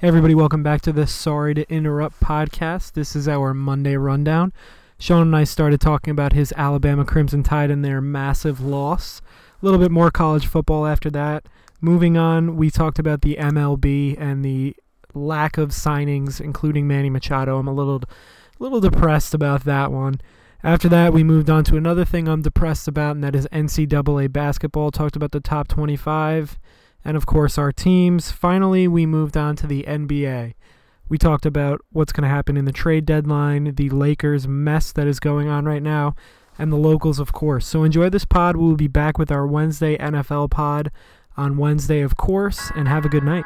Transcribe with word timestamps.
Hey 0.00 0.06
everybody, 0.06 0.32
welcome 0.32 0.62
back 0.62 0.80
to 0.82 0.92
the 0.92 1.08
Sorry 1.08 1.54
to 1.54 1.68
Interrupt 1.68 2.20
podcast. 2.20 2.92
This 2.92 3.16
is 3.16 3.26
our 3.26 3.52
Monday 3.52 3.96
rundown. 3.96 4.52
Sean 4.96 5.22
and 5.22 5.34
I 5.34 5.42
started 5.42 5.80
talking 5.80 6.12
about 6.12 6.34
his 6.34 6.54
Alabama 6.56 7.04
Crimson 7.04 7.42
Tide 7.42 7.68
and 7.68 7.84
their 7.84 8.00
massive 8.00 8.60
loss. 8.60 9.20
A 9.60 9.66
little 9.66 9.80
bit 9.80 9.90
more 9.90 10.12
college 10.12 10.46
football 10.46 10.86
after 10.86 11.10
that. 11.10 11.46
Moving 11.80 12.16
on, 12.16 12.54
we 12.54 12.70
talked 12.70 13.00
about 13.00 13.22
the 13.22 13.38
MLB 13.40 14.16
and 14.16 14.44
the 14.44 14.76
lack 15.14 15.58
of 15.58 15.70
signings, 15.70 16.40
including 16.40 16.86
Manny 16.86 17.10
Machado. 17.10 17.58
I'm 17.58 17.66
a 17.66 17.74
little, 17.74 18.00
little 18.60 18.80
depressed 18.80 19.34
about 19.34 19.64
that 19.64 19.90
one. 19.90 20.20
After 20.62 20.88
that, 20.90 21.12
we 21.12 21.24
moved 21.24 21.50
on 21.50 21.64
to 21.64 21.76
another 21.76 22.04
thing 22.04 22.28
I'm 22.28 22.42
depressed 22.42 22.86
about, 22.86 23.16
and 23.16 23.24
that 23.24 23.34
is 23.34 23.48
NCAA 23.50 24.32
basketball. 24.32 24.92
Talked 24.92 25.16
about 25.16 25.32
the 25.32 25.40
top 25.40 25.66
25 25.66 26.56
and 27.04 27.16
of 27.16 27.26
course 27.26 27.58
our 27.58 27.72
teams. 27.72 28.30
Finally, 28.30 28.88
we 28.88 29.06
moved 29.06 29.36
on 29.36 29.56
to 29.56 29.66
the 29.66 29.84
NBA. 29.84 30.54
We 31.08 31.18
talked 31.18 31.46
about 31.46 31.80
what's 31.90 32.12
going 32.12 32.22
to 32.22 32.28
happen 32.28 32.56
in 32.56 32.66
the 32.66 32.72
trade 32.72 33.06
deadline, 33.06 33.74
the 33.76 33.88
Lakers 33.88 34.46
mess 34.46 34.92
that 34.92 35.06
is 35.06 35.20
going 35.20 35.48
on 35.48 35.64
right 35.64 35.82
now, 35.82 36.14
and 36.58 36.70
the 36.70 36.76
locals, 36.76 37.18
of 37.18 37.32
course. 37.32 37.66
So 37.66 37.82
enjoy 37.82 38.10
this 38.10 38.26
pod. 38.26 38.56
We 38.56 38.64
will 38.64 38.76
be 38.76 38.88
back 38.88 39.18
with 39.18 39.32
our 39.32 39.46
Wednesday 39.46 39.96
NFL 39.96 40.50
pod 40.50 40.90
on 41.36 41.56
Wednesday, 41.56 42.00
of 42.00 42.16
course, 42.16 42.70
and 42.76 42.88
have 42.88 43.06
a 43.06 43.08
good 43.08 43.24
night. 43.24 43.44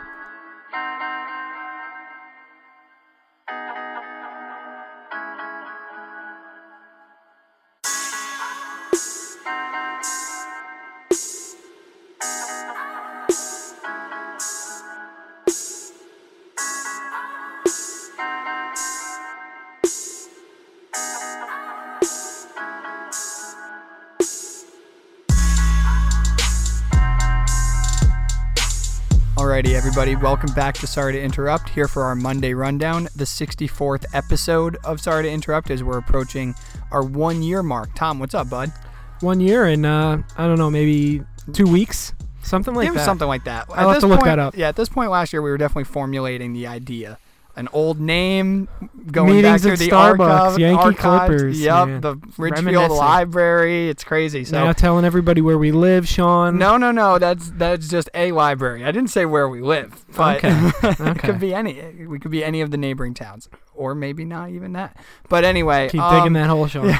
Everybody, 29.94 30.16
welcome 30.16 30.50
back 30.54 30.74
to 30.74 30.86
Sorry 30.86 31.12
to 31.12 31.20
Interrupt. 31.20 31.68
Here 31.68 31.86
for 31.86 32.04
our 32.04 32.14
Monday 32.14 32.54
rundown, 32.54 33.08
the 33.14 33.24
64th 33.24 34.06
episode 34.14 34.78
of 34.84 35.02
Sorry 35.02 35.24
to 35.24 35.30
Interrupt 35.30 35.70
as 35.70 35.84
we're 35.84 35.98
approaching 35.98 36.54
our 36.90 37.02
one 37.04 37.42
year 37.42 37.62
mark. 37.62 37.94
Tom, 37.94 38.18
what's 38.18 38.32
up, 38.32 38.48
bud? 38.48 38.72
One 39.20 39.38
year 39.38 39.66
and 39.66 39.84
uh, 39.84 40.16
I 40.38 40.46
don't 40.46 40.56
know, 40.56 40.70
maybe 40.70 41.20
two 41.52 41.66
weeks, 41.66 42.14
something 42.42 42.72
like 42.72 42.88
it 42.88 42.92
was 42.92 43.00
that. 43.00 43.04
something 43.04 43.28
like 43.28 43.44
that. 43.44 43.66
I'll 43.68 43.88
have 43.88 43.96
this 43.96 44.00
to 44.04 44.06
look 44.06 44.20
point- 44.20 44.30
that 44.30 44.38
up. 44.38 44.56
Yeah, 44.56 44.68
at 44.68 44.76
this 44.76 44.88
point 44.88 45.10
last 45.10 45.30
year, 45.34 45.42
we 45.42 45.50
were 45.50 45.58
definitely 45.58 45.84
formulating 45.84 46.54
the 46.54 46.68
idea. 46.68 47.18
An 47.54 47.68
old 47.74 48.00
name 48.00 48.66
going 49.10 49.36
Meetings 49.36 49.62
back 49.62 49.72
to 49.72 49.84
the 49.84 49.90
Starbucks, 49.90 50.20
archive, 50.20 50.58
Yankee 50.58 50.82
archives. 50.82 51.26
Clippers, 51.28 51.60
Yep, 51.60 51.86
man. 51.88 52.00
the 52.00 52.16
Richfield 52.38 52.90
Library. 52.92 53.90
It's 53.90 54.04
crazy. 54.04 54.44
So 54.44 54.64
now 54.64 54.72
telling 54.72 55.04
everybody 55.04 55.42
where 55.42 55.58
we 55.58 55.70
live, 55.70 56.08
Sean. 56.08 56.56
No, 56.56 56.78
no, 56.78 56.90
no. 56.92 57.18
That's 57.18 57.50
that's 57.50 57.88
just 57.88 58.08
a 58.14 58.32
library. 58.32 58.84
I 58.86 58.90
didn't 58.90 59.10
say 59.10 59.26
where 59.26 59.50
we 59.50 59.60
live, 59.60 60.02
but 60.16 60.42
Okay, 60.42 60.70
it 60.82 61.18
could 61.18 61.38
be 61.38 61.52
any. 61.52 62.06
We 62.06 62.18
could 62.18 62.30
be 62.30 62.42
any 62.42 62.62
of 62.62 62.70
the 62.70 62.78
neighboring 62.78 63.12
towns, 63.12 63.50
or 63.74 63.94
maybe 63.94 64.24
not 64.24 64.48
even 64.48 64.72
that. 64.72 64.96
But 65.28 65.44
anyway, 65.44 65.90
Keep 65.90 66.00
um, 66.00 66.16
digging 66.16 66.32
that 66.32 66.48
hole, 66.48 66.66
Sean. 66.68 66.90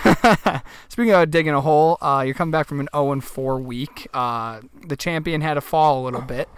Speaking 0.90 1.14
of 1.14 1.30
digging 1.30 1.54
a 1.54 1.62
hole, 1.62 1.96
uh, 2.02 2.24
you're 2.26 2.34
coming 2.34 2.52
back 2.52 2.66
from 2.66 2.78
an 2.80 2.88
0 2.94 3.12
and 3.12 3.24
4 3.24 3.58
week. 3.58 4.06
Uh, 4.12 4.60
the 4.86 4.96
champion 4.96 5.40
had 5.40 5.54
to 5.54 5.62
fall 5.62 6.02
a 6.02 6.04
little 6.04 6.20
bit, 6.20 6.48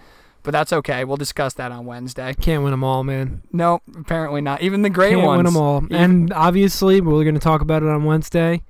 but 0.45 0.53
that's 0.53 0.73
okay. 0.73 1.05
We'll 1.05 1.17
discuss 1.17 1.55
that 1.55 1.73
on 1.73 1.85
Wednesday. 1.87 2.35
Can't 2.35 2.63
win 2.63 2.71
them 2.71 2.85
all, 2.85 3.03
man. 3.03 3.43
No, 3.53 3.81
apparently 3.99 4.41
not. 4.41 4.63
Even 4.63 4.83
the 4.83 4.91
great 4.91 5.15
Can't 5.15 5.23
ones. 5.27 5.39
win 5.39 5.47
them 5.47 5.57
all. 5.57 5.83
Even- 5.85 5.97
And 5.97 6.33
obviously, 6.33 7.01
we're 7.01 7.25
going 7.25 7.35
to 7.35 7.41
talk 7.41 7.61
about 7.61 7.83
it 7.83 7.89
on 7.89 8.05
Wednesday. 8.05 8.63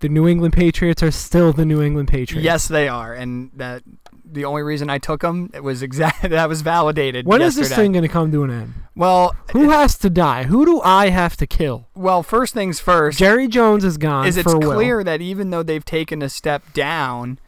The 0.00 0.08
New 0.08 0.26
England 0.28 0.52
Patriots 0.54 1.02
are 1.02 1.10
still 1.12 1.52
the 1.52 1.64
New 1.64 1.80
England 1.82 2.08
Patriots. 2.08 2.44
Yes, 2.44 2.66
they 2.68 2.88
are, 2.88 3.14
and 3.14 3.50
that 3.54 3.82
the 4.24 4.44
only 4.44 4.62
reason 4.62 4.90
I 4.90 4.98
took 4.98 5.20
them 5.20 5.50
it 5.54 5.62
was 5.62 5.80
exact 5.82 6.22
that 6.28 6.48
was 6.48 6.62
validated. 6.62 7.24
When 7.26 7.40
is 7.40 7.56
yesterday. 7.56 7.68
this 7.68 7.76
thing 7.76 7.92
going 7.92 8.02
to 8.02 8.08
come 8.08 8.32
to 8.32 8.42
an 8.42 8.50
end? 8.50 8.74
Well, 8.96 9.34
Who 9.52 9.70
has 9.70 9.96
to 9.98 10.10
die? 10.10 10.44
Who 10.44 10.66
do 10.66 10.80
I 10.82 11.10
have 11.10 11.36
to 11.36 11.46
kill? 11.46 11.86
well, 11.94 12.22
first 12.24 12.52
things 12.52 12.80
first. 12.80 13.18
Jerry 13.18 13.46
Jones 13.46 13.84
is 13.84 13.96
gone. 13.96 14.26
is 14.26 14.36
it's 14.36 14.50
for 14.50 14.58
Will. 14.58 14.72
clear 14.74 15.04
that 15.04 15.20
even 15.20 15.50
though 15.50 15.62
they've 15.62 15.84
taken 15.84 16.20
a 16.20 16.28
step 16.28 16.62
down, 16.74 17.38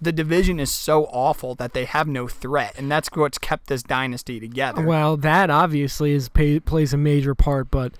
the 0.00 0.12
division 0.12 0.60
is 0.60 0.70
so 0.70 1.04
awful 1.06 1.54
that 1.54 1.72
they 1.72 1.84
have 1.84 2.06
no 2.06 2.28
threat, 2.28 2.74
and 2.76 2.90
that's 2.90 3.08
what's 3.14 3.38
kept 3.38 3.68
this 3.68 3.82
dynasty 3.82 4.38
together. 4.38 4.82
Well, 4.82 5.16
that 5.16 5.50
obviously 5.50 6.12
is 6.12 6.28
pay, 6.28 6.60
plays 6.60 6.92
a 6.92 6.98
major 6.98 7.34
part, 7.34 7.70
but 7.70 7.92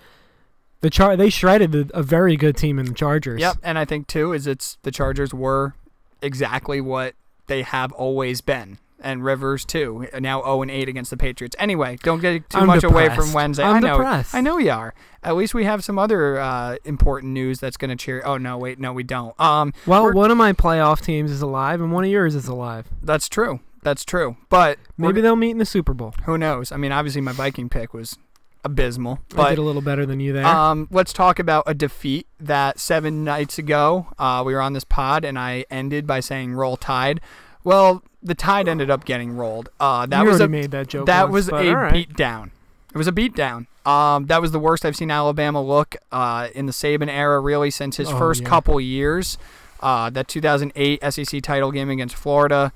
the 0.80 0.90
char 0.90 1.16
they 1.16 1.30
shredded 1.30 1.72
the, 1.72 1.90
a 1.94 2.02
very 2.02 2.36
good 2.36 2.56
team 2.56 2.78
in 2.78 2.86
the 2.86 2.94
Chargers. 2.94 3.40
Yep, 3.40 3.56
and 3.62 3.78
I 3.78 3.84
think 3.84 4.06
too 4.06 4.32
is 4.32 4.46
it's 4.46 4.78
the 4.82 4.90
Chargers 4.90 5.32
were 5.32 5.74
exactly 6.20 6.80
what 6.80 7.14
they 7.46 7.62
have 7.62 7.92
always 7.92 8.40
been, 8.40 8.78
and 9.00 9.24
Rivers 9.24 9.64
too. 9.64 10.06
Now 10.18 10.42
0 10.42 10.62
and 10.62 10.70
8 10.70 10.88
against 10.88 11.10
the 11.10 11.16
Patriots. 11.16 11.54
Anyway, 11.58 11.98
don't 12.02 12.20
get 12.20 12.48
too 12.48 12.58
I'm 12.58 12.66
much 12.66 12.84
away 12.84 13.08
from 13.14 13.32
Wednesday. 13.32 13.62
I'm 13.64 13.76
I 13.76 13.80
know, 13.80 13.96
depressed. 13.98 14.34
I 14.34 14.40
know 14.40 14.58
you 14.58 14.70
are. 14.70 14.94
At 15.22 15.36
least 15.36 15.54
we 15.54 15.64
have 15.64 15.82
some 15.84 15.98
other 15.98 16.38
uh, 16.38 16.76
important 16.84 17.32
news 17.32 17.58
that's 17.58 17.76
going 17.76 17.90
to 17.90 17.96
cheer. 17.96 18.22
Oh 18.24 18.36
no, 18.36 18.56
wait, 18.58 18.78
no, 18.78 18.92
we 18.92 19.02
don't. 19.02 19.38
Um, 19.40 19.72
Well, 19.86 20.12
one 20.12 20.30
of 20.30 20.36
my 20.36 20.52
playoff 20.52 21.00
teams 21.02 21.30
is 21.30 21.42
alive, 21.42 21.80
and 21.80 21.92
one 21.92 22.04
of 22.04 22.10
yours 22.10 22.34
is 22.34 22.46
alive. 22.48 22.86
that's 23.02 23.28
true. 23.28 23.60
That's 23.82 24.04
true. 24.04 24.36
But 24.48 24.78
Maybe 24.98 25.20
they'll 25.20 25.36
meet 25.36 25.50
in 25.50 25.58
the 25.58 25.64
Super 25.66 25.94
Bowl. 25.94 26.12
who 26.24 26.36
knows? 26.36 26.72
I 26.72 26.76
mean, 26.76 26.90
obviously 26.90 27.20
my 27.20 27.30
Viking 27.32 27.68
pick 27.68 27.94
was 27.94 28.16
abysmal, 28.64 29.20
I 29.36 29.50
did 29.50 29.58
a 29.58 29.62
little 29.62 29.80
better 29.82 30.04
than 30.04 30.18
you 30.18 30.32
there. 30.32 30.44
Um, 30.44 30.88
let's 30.90 31.12
talk 31.12 31.38
about 31.38 31.62
a 31.68 31.74
defeat 31.74 32.26
that 32.40 32.80
seven 32.80 33.22
nights 33.22 33.58
ago 33.58 34.08
uh, 34.18 34.42
we 34.44 34.54
were 34.54 34.60
on 34.60 34.72
this 34.72 34.82
pod, 34.82 35.24
and 35.24 35.38
I 35.38 35.64
ended 35.70 36.04
by 36.06 36.18
saying 36.20 36.54
"Roll 36.54 36.76
Tide." 36.76 37.20
Well, 37.66 38.04
the 38.22 38.37
Tide 38.37 38.69
ended 38.69 38.91
up 38.91 39.04
getting 39.04 39.37
rolled. 39.37 39.71
Uh, 39.81 40.06
that 40.06 40.22
you 40.22 40.28
was 40.28 40.41
already 40.41 40.59
a 40.59 40.60
made 40.62 40.71
that 40.71 40.87
joke. 40.87 41.06
that 41.06 41.25
once, 41.25 41.32
was 41.32 41.49
a 41.49 41.75
right. 41.75 41.93
beat 41.93 42.15
down. 42.16 42.53
It 42.94 42.97
was 42.97 43.09
a 43.09 43.12
beat 43.12 43.34
down. 43.34 43.66
Um, 43.84 44.27
that 44.27 44.41
was 44.41 44.53
the 44.53 44.60
worst 44.60 44.84
I've 44.84 44.94
seen 44.94 45.10
Alabama 45.10 45.60
look 45.60 45.97
uh, 46.12 46.47
in 46.55 46.66
the 46.66 46.72
Saban 46.72 47.09
era, 47.09 47.41
really, 47.41 47.72
since 47.72 47.97
his 47.97 48.09
Oh, 48.09 48.19
first 48.19 48.43
yeah. 48.43 48.49
couple 48.49 48.81
years. 48.81 49.37
Uh, 49.81 50.10
that 50.10 50.28
2008 50.28 51.00
SEC 51.12 51.43
title 51.43 51.72
game 51.72 51.91
against 51.91 52.15
Florida. 52.15 52.72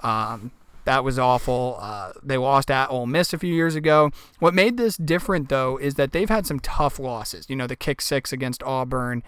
Um, 0.00 0.52
that 0.86 1.04
was 1.04 1.18
awful. 1.18 1.76
Uh, 1.78 2.12
they 2.22 2.38
lost 2.38 2.70
at 2.70 2.90
Ole 2.90 3.06
Miss 3.06 3.34
a 3.34 3.38
few 3.38 3.52
years 3.52 3.74
ago. 3.74 4.10
What 4.38 4.54
made 4.54 4.78
this 4.78 4.96
different, 4.96 5.50
though, 5.50 5.76
is 5.76 5.96
that 5.96 6.12
they've 6.12 6.30
had 6.30 6.46
some 6.46 6.60
tough 6.60 6.98
losses. 6.98 7.44
You 7.50 7.56
know, 7.56 7.66
the 7.66 7.76
kick 7.76 8.00
six 8.00 8.32
against 8.32 8.62
Auburn, 8.62 9.22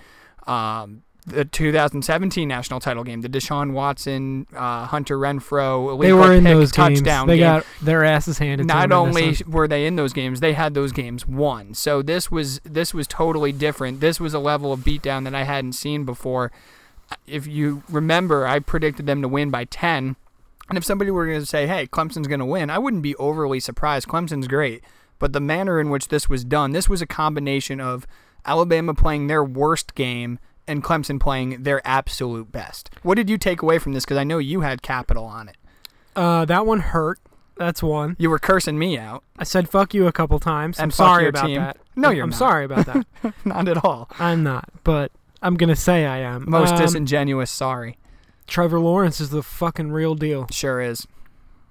um, 0.46 1.02
the 1.26 1.44
2017 1.44 2.48
national 2.48 2.80
title 2.80 3.04
game, 3.04 3.20
the 3.20 3.28
Deshaun 3.28 3.72
Watson, 3.72 4.46
uh, 4.56 4.86
Hunter 4.86 5.16
Renfrow, 5.16 6.00
They 6.00 6.12
were 6.12 6.32
in 6.32 6.44
those 6.44 6.72
games. 6.72 7.00
They 7.00 7.06
game. 7.06 7.38
got 7.38 7.66
their 7.80 8.04
asses 8.04 8.38
handed. 8.38 8.64
to 8.64 8.74
Not 8.74 8.88
them 8.88 9.08
in 9.08 9.12
this 9.14 9.42
only 9.42 9.52
were 9.52 9.68
they 9.68 9.86
in 9.86 9.96
those 9.96 10.12
games, 10.12 10.40
they 10.40 10.54
had 10.54 10.74
those 10.74 10.90
games 10.90 11.26
won. 11.26 11.74
So 11.74 12.02
this 12.02 12.30
was 12.30 12.60
this 12.64 12.92
was 12.92 13.06
totally 13.06 13.52
different. 13.52 14.00
This 14.00 14.18
was 14.18 14.34
a 14.34 14.40
level 14.40 14.72
of 14.72 14.80
beatdown 14.80 15.24
that 15.24 15.34
I 15.34 15.44
hadn't 15.44 15.74
seen 15.74 16.04
before. 16.04 16.50
If 17.26 17.46
you 17.46 17.82
remember, 17.88 18.46
I 18.46 18.58
predicted 18.58 19.06
them 19.06 19.22
to 19.22 19.28
win 19.28 19.50
by 19.50 19.64
10. 19.64 20.16
And 20.68 20.78
if 20.78 20.84
somebody 20.84 21.10
were 21.10 21.26
going 21.26 21.40
to 21.40 21.46
say, 21.46 21.66
"Hey, 21.66 21.86
Clemson's 21.86 22.26
going 22.26 22.40
to 22.40 22.46
win," 22.46 22.70
I 22.70 22.78
wouldn't 22.78 23.02
be 23.02 23.14
overly 23.16 23.60
surprised. 23.60 24.08
Clemson's 24.08 24.48
great, 24.48 24.82
but 25.18 25.32
the 25.32 25.40
manner 25.40 25.78
in 25.78 25.90
which 25.90 26.08
this 26.08 26.28
was 26.28 26.44
done, 26.44 26.72
this 26.72 26.88
was 26.88 27.02
a 27.02 27.06
combination 27.06 27.80
of 27.80 28.06
Alabama 28.46 28.94
playing 28.94 29.26
their 29.26 29.44
worst 29.44 29.94
game 29.94 30.38
and 30.68 30.82
Clemson 30.82 31.18
playing 31.20 31.62
their 31.62 31.80
absolute 31.86 32.50
best. 32.52 32.90
What 33.02 33.16
did 33.16 33.28
you 33.30 33.38
take 33.38 33.62
away 33.62 33.78
from 33.78 33.92
this? 33.92 34.04
Because 34.04 34.18
I 34.18 34.24
know 34.24 34.38
you 34.38 34.60
had 34.60 34.82
capital 34.82 35.24
on 35.24 35.48
it. 35.48 35.56
uh, 36.16 36.44
that 36.44 36.66
one 36.66 36.80
hurt. 36.80 37.18
That's 37.56 37.82
one. 37.82 38.16
You 38.18 38.30
were 38.30 38.38
cursing 38.38 38.78
me 38.78 38.96
out. 38.98 39.22
I 39.38 39.44
said 39.44 39.68
"fuck 39.68 39.92
you" 39.94 40.06
a 40.06 40.12
couple 40.12 40.38
times. 40.40 40.78
I'm 40.80 40.84
And 40.84 40.94
sorry 40.94 41.28
about 41.28 41.46
team. 41.46 41.56
that. 41.60 41.76
No, 41.94 42.10
you're 42.10 42.24
I'm 42.24 42.30
not. 42.30 42.38
sorry 42.38 42.64
about 42.64 42.86
that. 42.86 43.06
Not 43.44 43.68
at 43.68 43.84
all. 43.84 44.08
I'm 44.18 44.42
not, 44.42 44.68
but 44.84 45.12
I'm 45.42 45.56
gonna 45.56 45.76
say 45.76 46.06
I 46.06 46.18
am. 46.18 46.46
Most 46.48 46.72
Um, 46.74 46.78
disingenuous. 46.78 47.50
Sorry. 47.50 47.98
Trevor 48.46 48.80
Lawrence 48.80 49.20
is 49.20 49.30
the 49.30 49.42
fucking 49.42 49.92
real 49.92 50.14
deal. 50.14 50.46
Sure 50.50 50.80
is. 50.80 51.06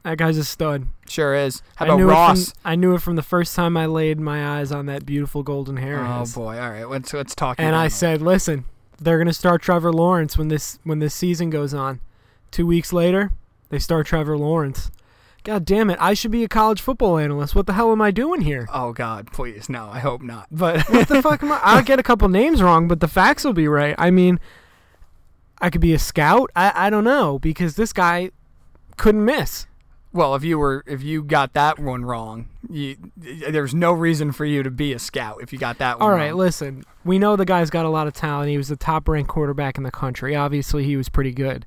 That 0.04 0.18
guy's 0.18 0.38
a 0.38 0.44
stud. 0.46 0.88
Sure 1.08 1.34
is. 1.36 1.62
How 1.76 1.86
I 1.86 1.88
about 1.90 1.98
knew 1.98 2.10
Ross? 2.10 2.52
From, 2.52 2.62
I 2.64 2.76
knew 2.76 2.94
it 2.96 3.02
from 3.02 3.16
the 3.16 3.22
first 3.24 3.56
time 3.56 3.76
I 3.76 3.86
laid 3.88 4.20
my 4.20 4.60
eyes 4.60 4.72
on 4.72 4.86
that 4.86 5.06
beautiful 5.06 5.44
golden 5.44 5.78
hair. 5.78 6.00
Oh 6.04 6.26
boy. 6.34 6.60
All 6.60 6.70
right. 6.70 6.88
Let's 6.90 7.14
let's 7.14 7.36
talk. 7.36 7.58
And 7.60 7.76
I 7.76 7.88
said, 7.88 8.22
listen, 8.22 8.66
they're 9.02 9.18
gonna 9.18 9.34
start 9.34 9.62
Trevor 9.62 9.92
Lawrence 9.92 10.38
when 10.38 10.48
this 10.48 10.80
when 10.84 11.00
this 11.00 11.14
season 11.14 11.50
goes 11.50 11.74
on. 11.74 12.00
Two 12.52 12.66
weeks 12.68 12.94
later, 12.94 13.32
they 13.70 13.80
start 13.80 14.08
Trevor 14.08 14.38
Lawrence. 14.38 14.92
God 15.44 15.66
damn 15.66 15.90
it! 15.90 15.98
I 16.00 16.14
should 16.14 16.30
be 16.32 16.44
a 16.44 16.48
college 16.48 16.82
football 16.82 17.18
analyst. 17.18 17.56
What 17.56 17.66
the 17.66 17.74
hell 17.74 17.92
am 17.92 18.02
I 18.02 18.12
doing 18.12 18.42
here? 18.42 18.68
Oh 18.72 18.94
God, 18.94 19.32
please 19.32 19.70
no. 19.70 19.90
I 19.92 20.00
hope 20.00 20.22
not. 20.22 20.48
But 20.52 20.88
What 20.90 21.08
the 21.08 21.22
fuck 21.22 21.42
am 21.42 21.52
I? 21.52 21.60
I'll 21.64 21.84
get 21.84 21.98
a 22.00 22.04
couple 22.04 22.30
names 22.30 22.62
wrong, 22.62 22.88
but 22.88 23.00
the 23.00 23.08
facts 23.08 23.44
will 23.44 23.54
be 23.54 23.68
right. 23.68 23.96
I 23.98 24.12
mean, 24.12 24.40
I 25.60 25.72
could 25.72 25.82
be 25.82 25.94
a 25.94 26.00
scout. 26.00 26.52
I 26.56 26.88
I 26.88 26.90
don't 26.92 27.04
know 27.04 27.40
because 27.40 27.76
this 27.76 27.92
guy 27.92 28.30
couldn't 28.98 29.26
miss. 29.26 29.66
Well, 30.14 30.36
if 30.36 30.44
you 30.44 30.58
were 30.60 30.84
if 30.88 31.02
you 31.04 31.24
got 31.24 31.54
that 31.54 31.80
one 31.80 32.04
wrong, 32.04 32.50
you, 32.70 32.98
there's 33.16 33.74
no 33.74 33.94
reason 33.94 34.32
for 34.34 34.44
you 34.46 34.62
to 34.64 34.70
be 34.72 34.92
a 34.94 35.00
scout 35.00 35.38
if 35.42 35.54
you 35.54 35.60
got 35.60 35.78
that 35.78 36.00
one 36.00 36.10
All 36.10 36.16
right, 36.16 36.30
wrong. 36.32 36.38
listen. 36.40 36.84
We 37.06 37.18
know 37.18 37.36
the 37.36 37.46
guy's 37.46 37.70
got 37.70 37.86
a 37.86 37.90
lot 37.90 38.08
of 38.08 38.14
talent. 38.14 38.50
He 38.50 38.58
was 38.58 38.68
the 38.68 38.76
top 38.76 39.08
ranked 39.08 39.30
quarterback 39.30 39.78
in 39.78 39.84
the 39.84 39.92
country. 39.92 40.36
Obviously, 40.36 40.84
he 40.84 40.98
was 40.98 41.08
pretty 41.10 41.32
good. 41.32 41.66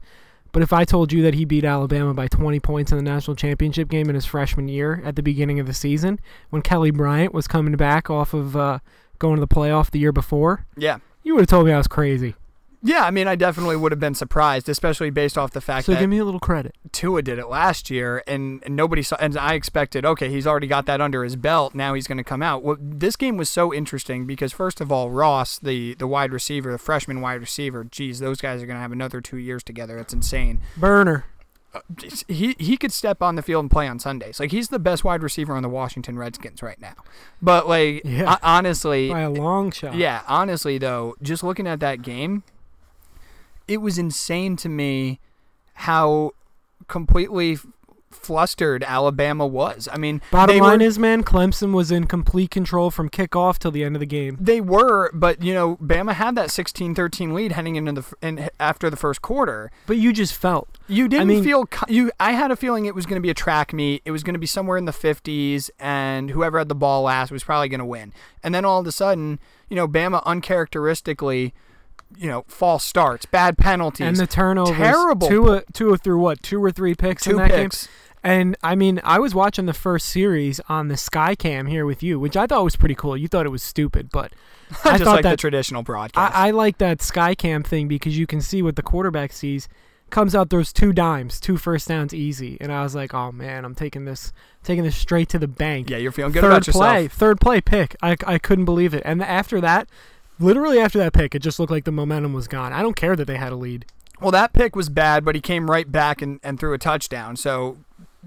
But 0.53 0.63
if 0.63 0.73
I 0.73 0.85
told 0.85 1.13
you 1.13 1.21
that 1.23 1.35
he 1.35 1.45
beat 1.45 1.65
Alabama 1.65 2.15
by 2.15 2.29
20 2.29 2.61
points 2.61 2.93
in 2.93 2.97
the 2.99 3.03
national 3.03 3.35
championship 3.35 3.89
game 3.89 4.09
in 4.09 4.15
his 4.15 4.25
freshman 4.25 4.69
year 4.69 5.03
at 5.05 5.17
the 5.17 5.23
beginning 5.23 5.59
of 5.59 5.67
the 5.67 5.75
season, 5.75 6.21
when 6.51 6.63
Kelly 6.63 6.93
Bryant 6.93 7.35
was 7.35 7.49
coming 7.49 7.75
back 7.75 8.09
off 8.09 8.33
of 8.35 8.57
uh, 8.57 8.79
going 9.19 9.35
to 9.35 9.41
the 9.41 9.49
playoff 9.49 9.91
the 9.91 9.99
year 9.99 10.13
before, 10.13 10.65
Yeah. 10.77 10.99
you 11.25 11.35
would 11.35 11.41
have 11.41 11.49
told 11.49 11.67
me 11.67 11.73
I 11.73 11.77
was 11.79 11.89
crazy. 11.89 12.37
Yeah, 12.87 13.05
I 13.05 13.11
mean, 13.11 13.27
I 13.27 13.35
definitely 13.35 13.77
would 13.77 13.93
have 13.93 13.99
been 13.99 14.15
surprised, 14.15 14.69
especially 14.69 15.09
based 15.09 15.39
off 15.39 15.53
the 15.53 15.63
fact 15.63 15.87
So 15.87 15.93
that 15.93 16.01
give 16.01 16.11
me 16.11 16.19
a 16.19 16.25
little 16.25 16.39
credit. 16.39 16.75
Tua 16.93 17.23
did 17.23 17.39
it 17.39 17.49
last 17.49 17.89
year, 17.91 18.23
and, 18.27 18.63
and 18.65 18.77
nobody 18.77 19.03
saw. 19.03 19.17
And 19.19 19.39
I 19.39 19.55
expected, 19.55 20.05
okay, 20.05 20.29
he's 20.29 20.47
already 20.47 20.67
got 20.67 20.85
that 20.85 21.01
under 21.01 21.25
his 21.25 21.35
belt. 21.35 21.75
Now 21.75 21.95
he's 21.95 22.07
going 22.07 22.19
to 22.19 22.25
come 22.25 22.43
out. 22.43 22.63
Well, 22.63 22.77
this 22.79 23.17
game 23.17 23.39
was 23.39 23.49
so 23.49 23.73
interesting 23.73 24.27
because 24.27 24.53
first 24.53 24.83
of 24.83 24.93
all, 24.93 25.11
Ross, 25.11 25.59
the 25.59 25.95
the 25.95 26.07
wide 26.07 26.31
receiver, 26.33 26.71
the 26.71 26.79
freshman 26.79 27.23
wide 27.23 27.41
receiver, 27.41 27.85
geez, 27.85 28.19
those 28.19 28.41
guys 28.43 28.63
are 28.63 28.67
going 28.67 28.77
to 28.77 28.83
have 28.83 28.93
another 28.93 29.23
two 29.23 29.39
years 29.39 29.63
together. 29.65 29.97
It's 29.99 30.13
insane. 30.13 30.61
Burner. 30.77 31.25
He 32.29 32.55
he 32.59 32.77
could 32.77 32.93
step 32.93 33.21
on 33.21 33.35
the 33.35 33.43
field 33.43 33.65
and 33.65 33.71
play 33.71 33.89
on 33.89 33.99
Sundays. 33.99 34.39
Like 34.39 34.53
he's 34.53 34.69
the 34.69 34.79
best 34.79 35.03
wide 35.03 35.23
receiver 35.25 35.55
on 35.57 35.63
the 35.63 35.69
Washington 35.69 36.17
Redskins 36.17 36.63
right 36.63 36.81
now. 36.81 36.95
But 37.43 37.67
like 37.69 38.03
Yeah. 38.05 38.27
ho- 38.33 38.39
honestly, 38.45 39.11
By 39.11 39.23
a 39.23 39.31
long 39.31 39.73
shot. 39.73 39.95
yeah, 39.97 40.23
honestly 40.29 40.79
though, 40.79 41.17
just 41.21 41.43
looking 41.43 41.67
at 41.67 41.81
that 41.81 42.03
game, 42.03 42.45
it 43.69 43.79
was 43.79 43.99
insane 43.99 44.57
to 44.57 44.69
me 44.69 45.21
how 45.75 46.33
completely 46.89 47.59
flustered 48.11 48.83
Alabama 48.85 49.47
was. 49.47 49.89
I 49.93 49.99
mean, 49.99 50.23
Bottom 50.31 50.59
line 50.59 50.79
were, 50.79 50.85
is, 50.85 50.99
man, 50.99 51.25
Clemson 51.25 51.73
was 51.73 51.91
in 51.91 52.07
complete 52.07 52.51
control 52.51 52.91
from 52.91 53.11
kickoff 53.11 53.59
till 53.59 53.71
the 53.71 53.85
end 53.85 53.97
of 53.97 54.01
the 54.01 54.07
game. 54.07 54.39
they 54.41 54.61
were, 54.61 55.11
but 55.13 55.43
you 55.43 55.53
know, 55.53 55.77
Bama 55.77 56.15
had 56.15 56.35
that 56.37 56.49
16-13 56.49 57.33
lead 57.33 57.53
heading 57.53 57.77
into 57.77 57.93
the 57.93 58.05
in, 58.23 58.49
after 58.59 58.89
the 58.89 58.97
first 58.97 59.21
quarter. 59.21 59.71
But 59.87 59.99
you 59.99 60.13
just 60.13 60.35
felt. 60.35 60.69
You 60.89 61.09
didn't 61.09 61.29
mean- 61.29 61.45
feel 61.45 61.69
you. 61.89 62.11
I 62.21 62.33
had 62.33 62.51
a 62.51 62.57
feeling 62.57 62.87
it 62.87 62.95
was 62.95 63.05
going 63.07 63.17
to 63.17 63.23
be 63.23 63.31
a 63.31 63.35
track 63.35 63.73
meet. 63.73 64.03
It 64.05 64.11
was 64.11 64.23
going 64.23 64.35
to 64.35 64.41
be 64.41 64.47
somewhere 64.47 64.79
in 64.79 64.85
the 64.85 64.93
50s, 64.93 65.71
and 65.79 66.31
whoever 66.31 66.59
had 66.59 66.69
the 66.69 66.75
ball 66.75 67.03
last 67.03 67.31
was 67.31 67.45
probably 67.45 67.69
going 67.69 67.81
to 67.81 67.85
win. 67.85 68.13
And 68.43 68.55
then 68.55 68.65
all 68.65 68.81
of 68.81 68.87
a 68.87 68.93
sudden, 68.93 69.39
you 69.69 69.77
know, 69.77 69.89
Bama 69.89 70.23
uncharacteristically, 70.25 71.53
you 72.17 72.29
know, 72.29 72.45
false 72.49 72.85
starts, 72.85 73.27
bad 73.27 73.59
penalties, 73.59 74.07
And 74.07 74.17
the 74.17 74.27
turnovers. 74.27 74.77
terrible 74.77 75.29
Two, 75.29 75.49
uh, 75.51 75.61
two 75.73 75.97
through 75.97 76.19
what? 76.19 76.43
Two 76.43 76.63
or 76.65 76.71
three 76.71 76.95
picks 76.95 77.25
two 77.25 77.31
in 77.33 77.37
that 77.37 77.51
picks. 77.51 77.87
game? 77.87 77.95
And 78.27 78.57
I 78.63 78.75
mean, 78.75 79.01
I 79.05 79.19
was 79.19 79.35
watching 79.35 79.67
the 79.67 79.75
first 79.75 80.07
series 80.07 80.59
on 80.69 80.89
the 80.89 80.95
Skycam 80.95 81.69
here 81.69 81.85
with 81.85 82.03
you, 82.03 82.19
which 82.19 82.37
I 82.39 82.47
thought 82.47 82.65
was 82.65 82.75
pretty 82.75 82.95
cool. 82.95 83.17
You 83.19 83.29
thought 83.29 83.45
it 83.45 83.51
was 83.51 83.63
stupid, 83.63 84.09
but 84.11 84.33
I 84.85 84.93
Just 84.93 85.05
thought 85.05 85.17
like 85.17 85.23
the 85.25 85.29
that 85.31 85.39
traditional 85.39 85.83
broadcast. 85.83 86.35
I, 86.35 86.49
I 86.49 86.51
like 86.53 86.79
that 86.79 86.99
Skycam 87.01 87.67
thing 87.67 87.87
because 87.87 88.17
you 88.19 88.27
can 88.27 88.41
see 88.41 88.63
what 88.63 88.77
the 88.77 88.83
quarterback 88.83 89.33
sees. 89.33 89.69
Comes 90.11 90.35
out, 90.35 90.51
those 90.51 90.73
two 90.73 90.93
dimes, 90.93 91.41
two 91.41 91.57
first 91.57 91.89
downs, 91.89 92.15
easy, 92.15 92.57
and 92.61 92.71
I 92.71 92.83
was 92.83 92.95
like, 92.95 93.13
"Oh 93.15 93.33
man, 93.33 93.65
I'm 93.65 93.75
taking 93.75 94.05
this, 94.05 94.33
taking 94.63 94.85
this 94.85 94.95
straight 94.95 95.29
to 95.31 95.39
the 95.41 95.49
bank." 95.49 95.91
yeah, 95.91 95.97
you're 95.97 96.13
feeling 96.13 96.31
good 96.31 96.43
third 96.43 96.53
about 96.53 96.67
yourself. 96.69 96.85
Third 96.85 96.91
play, 96.93 97.09
third 97.09 97.41
play 97.41 97.61
pick. 97.61 97.97
I, 98.01 98.17
I 98.25 98.39
couldn't 98.39 98.65
believe 98.67 98.95
it. 98.95 99.03
And 99.05 99.23
after 99.23 99.61
that, 99.63 99.89
literally 100.39 100.79
after 100.79 100.99
that 100.99 101.13
pick, 101.13 101.35
it 101.35 101.41
just 101.41 101.59
looked 101.59 101.73
like 101.73 101.85
the 101.85 101.93
momentum 101.93 102.33
was 102.33 102.49
gone. 102.49 102.73
I 102.73 102.83
don't 102.83 102.97
care 102.97 103.17
that 103.17 103.27
they 103.27 103.37
had 103.37 103.53
a 103.53 103.57
lead. 103.57 103.87
Well, 104.21 104.31
that 104.31 104.53
pick 104.53 104.77
was 104.77 104.89
bad, 104.89 105.25
but 105.25 105.35
he 105.35 105.41
came 105.41 105.71
right 105.71 105.91
back 105.91 106.23
and, 106.23 106.41
and 106.43 106.59
threw 106.59 106.73
a 106.73 106.79
touchdown. 106.79 107.37
So, 107.37 107.79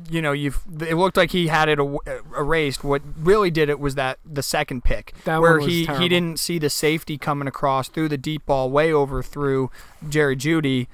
you 0.09 0.21
know, 0.21 0.31
you've 0.31 0.61
it 0.81 0.95
looked 0.95 1.17
like 1.17 1.31
he 1.31 1.47
had 1.47 1.69
it 1.69 1.79
a, 1.79 1.97
erased. 2.37 2.83
What 2.83 3.01
really 3.17 3.49
did 3.49 3.69
it 3.69 3.79
was 3.79 3.95
that 3.95 4.19
the 4.25 4.43
second 4.43 4.83
pick, 4.83 5.13
That 5.23 5.41
where 5.41 5.59
he 5.59 5.85
terrible. 5.85 6.03
he 6.03 6.09
didn't 6.09 6.39
see 6.39 6.59
the 6.59 6.69
safety 6.69 7.17
coming 7.17 7.47
across, 7.47 7.87
threw 7.87 8.07
the 8.07 8.17
deep 8.17 8.45
ball 8.45 8.69
way 8.69 8.91
over 8.91 9.23
through 9.23 9.71
Jerry 10.07 10.35
Jeudy, 10.35 10.87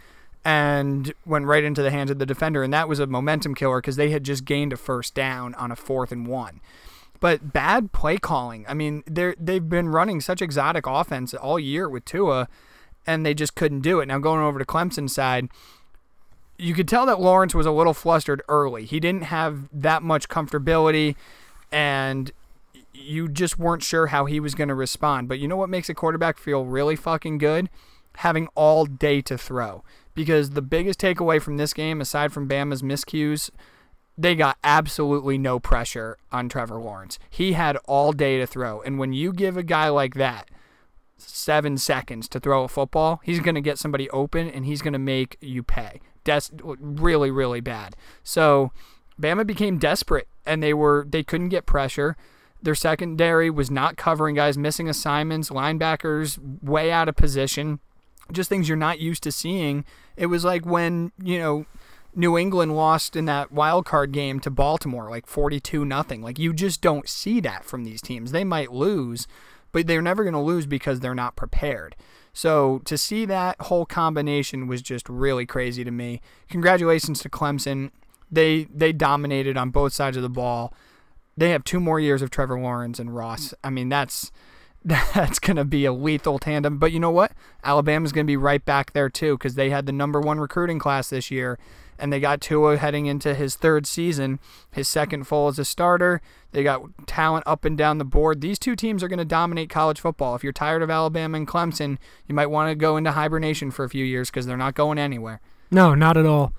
and 0.46 1.14
went 1.26 1.46
right 1.46 1.64
into 1.64 1.82
the 1.82 1.92
hands 1.92 2.12
of 2.12 2.20
the 2.20 2.26
defender, 2.26 2.64
and 2.64 2.72
that 2.72 2.88
was 2.88 3.00
a 3.00 3.08
momentum 3.08 3.56
killer 3.56 3.82
because 3.82 3.96
they 3.96 4.12
had 4.12 4.24
just 4.24 4.46
gained 4.46 4.72
a 4.72 4.78
first 4.78 5.16
down 5.16 5.56
on 5.56 5.72
a 5.72 5.76
fourth 5.76 6.12
and 6.12 6.28
one. 6.28 6.62
But 7.24 7.54
bad 7.54 7.94
play 7.94 8.18
calling. 8.18 8.66
I 8.68 8.74
mean, 8.74 9.02
they're 9.08 9.34
they've 9.40 9.70
been 9.70 9.88
running 9.88 10.20
such 10.20 10.42
exotic 10.42 10.86
offense 10.86 11.34
all 11.34 11.58
year 11.58 11.88
with 11.88 12.04
Tua, 12.04 12.50
and 13.08 13.26
they 13.26 13.34
just 13.34 13.56
couldn't 13.56 13.80
do 13.80 14.02
it. 14.02 14.08
Now 14.08 14.20
going 14.20 14.42
over 14.42 14.60
to 14.60 14.66
Clemson's 14.66 15.16
side, 15.16 15.48
you 16.58 16.74
could 16.74 16.86
tell 16.86 17.06
that 17.06 17.22
Lawrence 17.22 17.56
was 17.56 17.66
a 17.66 17.72
little 17.72 17.94
flustered 17.94 18.42
early. 18.50 18.84
He 18.84 19.00
didn't 19.00 19.24
have 19.24 19.70
that 19.72 20.04
much 20.04 20.28
comfortability, 20.28 21.16
and 21.72 22.30
you 22.94 23.30
just 23.30 23.58
weren't 23.58 23.84
sure 23.84 24.08
how 24.08 24.26
he 24.26 24.42
was 24.42 24.54
going 24.54 24.68
to 24.68 24.76
respond. 24.76 25.30
But 25.30 25.40
you 25.40 25.48
know 25.48 25.56
what 25.56 25.70
makes 25.70 25.88
a 25.88 25.94
quarterback 25.94 26.38
feel 26.38 26.66
really 26.66 26.98
fucking 26.98 27.38
good? 27.38 27.70
Having 28.18 28.50
all 28.54 28.86
day 28.86 29.22
to 29.22 29.38
throw. 29.38 29.86
Because 30.14 30.50
the 30.50 30.62
biggest 30.62 31.00
takeaway 31.00 31.42
from 31.42 31.56
this 31.56 31.74
game, 31.74 32.02
aside 32.02 32.34
from 32.34 32.50
Bama's 32.50 32.82
miscues, 32.82 33.50
they 34.18 34.36
got 34.36 34.58
absolutely 34.64 35.38
no 35.38 35.60
pressure 35.60 36.18
on 36.32 36.50
Trevor 36.50 36.80
Lawrence. 36.80 37.18
He 37.30 37.54
had 37.54 37.78
all 37.86 38.12
day 38.12 38.38
to 38.38 38.46
throw. 38.46 38.82
And 38.82 39.00
when 39.00 39.14
you 39.14 39.34
give 39.34 39.58
a 39.58 39.64
guy 39.64 39.90
like 39.90 40.16
that 40.16 40.50
seven 41.18 41.78
seconds 41.78 42.28
to 42.30 42.40
throw 42.40 42.64
a 42.64 42.68
football, 42.68 43.22
he's 43.24 43.40
going 43.40 43.56
to 43.56 43.62
get 43.62 43.80
somebody 43.80 44.10
open 44.12 44.50
and 44.50 44.66
he's 44.66 44.82
going 44.82 44.94
to 44.94 45.00
make 45.00 45.38
you 45.42 45.64
pay. 45.64 46.00
Des- 46.24 46.52
really, 46.64 47.32
really 47.32 47.62
bad. 47.62 47.96
So 48.24 48.72
Bama 49.22 49.46
became 49.46 49.78
desperate 49.78 50.28
and 50.46 50.62
they 50.62 50.74
were 50.74 51.06
they 51.10 51.24
couldn't 51.24 51.50
get 51.50 51.66
pressure. 51.66 52.16
Their 52.62 52.76
secondary 52.76 53.50
was 53.50 53.70
not 53.70 53.98
covering 53.98 54.36
guys, 54.36 54.58
missing 54.58 54.88
assignments, 54.88 55.50
linebackers 55.50 56.40
way 56.64 56.92
out 56.92 57.10
of 57.10 57.16
position, 57.16 57.80
just 58.32 58.48
things 58.48 58.70
you're 58.70 58.78
not 58.78 59.00
used 59.00 59.24
to 59.24 59.32
seeing. 59.32 59.84
It 60.16 60.28
was 60.28 60.46
like 60.46 60.66
when, 60.66 61.12
you 61.22 61.40
know, 61.40 61.66
New 62.16 62.38
England 62.38 62.76
lost 62.76 63.16
in 63.16 63.26
that 63.26 63.52
wild 63.52 63.86
card 63.86 64.12
game 64.12 64.40
to 64.42 64.50
Baltimore, 64.50 65.10
like 65.10 65.28
42 65.28 65.86
nothing. 65.86 66.22
Like 66.22 66.40
you 66.40 66.54
just 66.54 66.82
don't 66.82 67.08
see 67.08 67.40
that 67.42 67.66
from 67.66 67.84
these 67.84 68.02
teams. 68.02 68.32
They 68.32 68.44
might 68.44 68.72
lose, 68.72 69.28
but 69.72 69.88
they're 69.88 70.02
never 70.02 70.24
going 70.24 70.34
to 70.34 70.40
lose 70.40 70.66
because 70.66 71.00
they're 71.00 71.16
not 71.16 71.36
prepared. 71.36 71.96
So 72.34 72.82
to 72.86 72.98
see 72.98 73.26
that 73.26 73.62
whole 73.62 73.86
combination 73.86 74.68
was 74.68 74.82
just 74.82 75.08
really 75.08 75.46
crazy 75.46 75.84
to 75.84 75.92
me. 75.92 76.22
Congratulations 76.50 77.20
to 77.22 77.30
Clemson. 77.30 77.92
They 78.32 78.66
they 78.74 78.92
dominated 78.92 79.58
on 79.58 79.70
both 79.70 79.94
sides 79.94 80.18
of 80.18 80.24
the 80.24 80.30
ball. 80.30 80.74
They 81.38 81.52
have 81.52 81.64
two 81.64 81.80
more 81.80 82.00
years 82.00 82.22
of 82.22 82.32
Trevor 82.32 82.60
Lawrence 82.60 83.00
and 83.00 83.16
Ross. 83.16 83.54
I 83.64 83.70
mean, 83.70 83.90
that's 83.90 84.32
that's 84.86 85.40
going 85.40 85.58
to 85.58 85.66
be 85.66 85.86
a 85.86 85.94
lethal 85.94 86.40
tandem. 86.40 86.78
But 86.78 86.92
you 86.92 87.00
know 87.00 87.12
what? 87.12 87.32
Alabama's 87.64 88.12
going 88.12 88.26
to 88.26 88.32
be 88.32 88.38
right 88.38 88.64
back 88.64 88.94
there 88.94 89.10
too 89.10 89.38
because 89.38 89.56
they 89.56 89.70
had 89.70 89.86
the 89.86 89.92
number 89.92 90.20
one 90.20 90.40
recruiting 90.40 90.80
class 90.80 91.10
this 91.10 91.32
year, 91.32 91.58
and 91.98 92.12
they 92.12 92.20
got 92.20 92.42
Tua 92.42 92.78
heading 92.78 93.06
into 93.06 93.34
his 93.34 93.56
third 93.56 93.86
season, 93.86 94.40
his 94.72 94.88
second 94.88 95.26
full 95.26 95.48
as 95.48 95.60
a 95.60 95.66
starter. 95.66 96.22
They 96.52 96.64
got 96.64 96.84
talent 97.08 97.44
up 97.48 97.66
and 97.66 97.78
down 97.78 97.98
the 97.98 98.06
board. 98.06 98.42
These 98.42 98.60
two 98.60 98.76
teams 98.76 99.04
are 99.04 99.08
going 99.08 99.20
to 99.20 99.26
dominate 99.26 99.70
college 99.70 100.00
football. 100.00 100.36
If 100.36 100.44
you're 100.44 100.54
tired 100.54 100.82
of 100.82 100.90
Alabama 100.90 101.38
and 101.38 101.48
Clemson, 101.48 101.98
you 102.28 102.36
might 102.36 102.48
want 102.48 102.70
to 102.70 102.76
go 102.76 102.98
into 102.98 103.12
hibernation 103.12 103.72
for 103.72 103.84
a 103.86 103.90
few 103.90 104.06
years 104.06 104.30
because 104.30 104.46
they're 104.46 104.58
not 104.58 104.76
going 104.76 105.00
anywhere. 105.00 105.42
No, 105.72 105.96
not 105.96 106.18
at 106.18 106.26
all. 106.26 106.54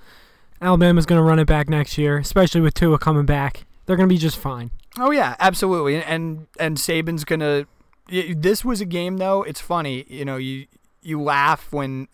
Alabama's 0.60 1.06
going 1.06 1.18
to 1.18 1.22
run 1.22 1.38
it 1.38 1.46
back 1.46 1.68
next 1.68 1.98
year, 1.98 2.18
especially 2.18 2.60
with 2.60 2.74
Tua 2.74 2.98
coming 2.98 3.26
back. 3.26 3.66
They're 3.86 3.96
going 3.96 4.08
to 4.08 4.12
be 4.12 4.18
just 4.18 4.38
fine. 4.38 4.70
Oh 4.98 5.10
yeah, 5.10 5.34
absolutely. 5.40 6.02
And 6.02 6.46
and 6.58 6.76
Saban's 6.76 7.24
gonna. 7.24 7.66
This 8.08 8.64
was 8.64 8.80
a 8.80 8.84
game 8.84 9.16
though. 9.16 9.42
It's 9.42 9.60
funny, 9.60 10.04
you 10.08 10.24
know. 10.24 10.36
You 10.36 10.66
you 11.02 11.20
laugh 11.20 11.72
when 11.72 12.08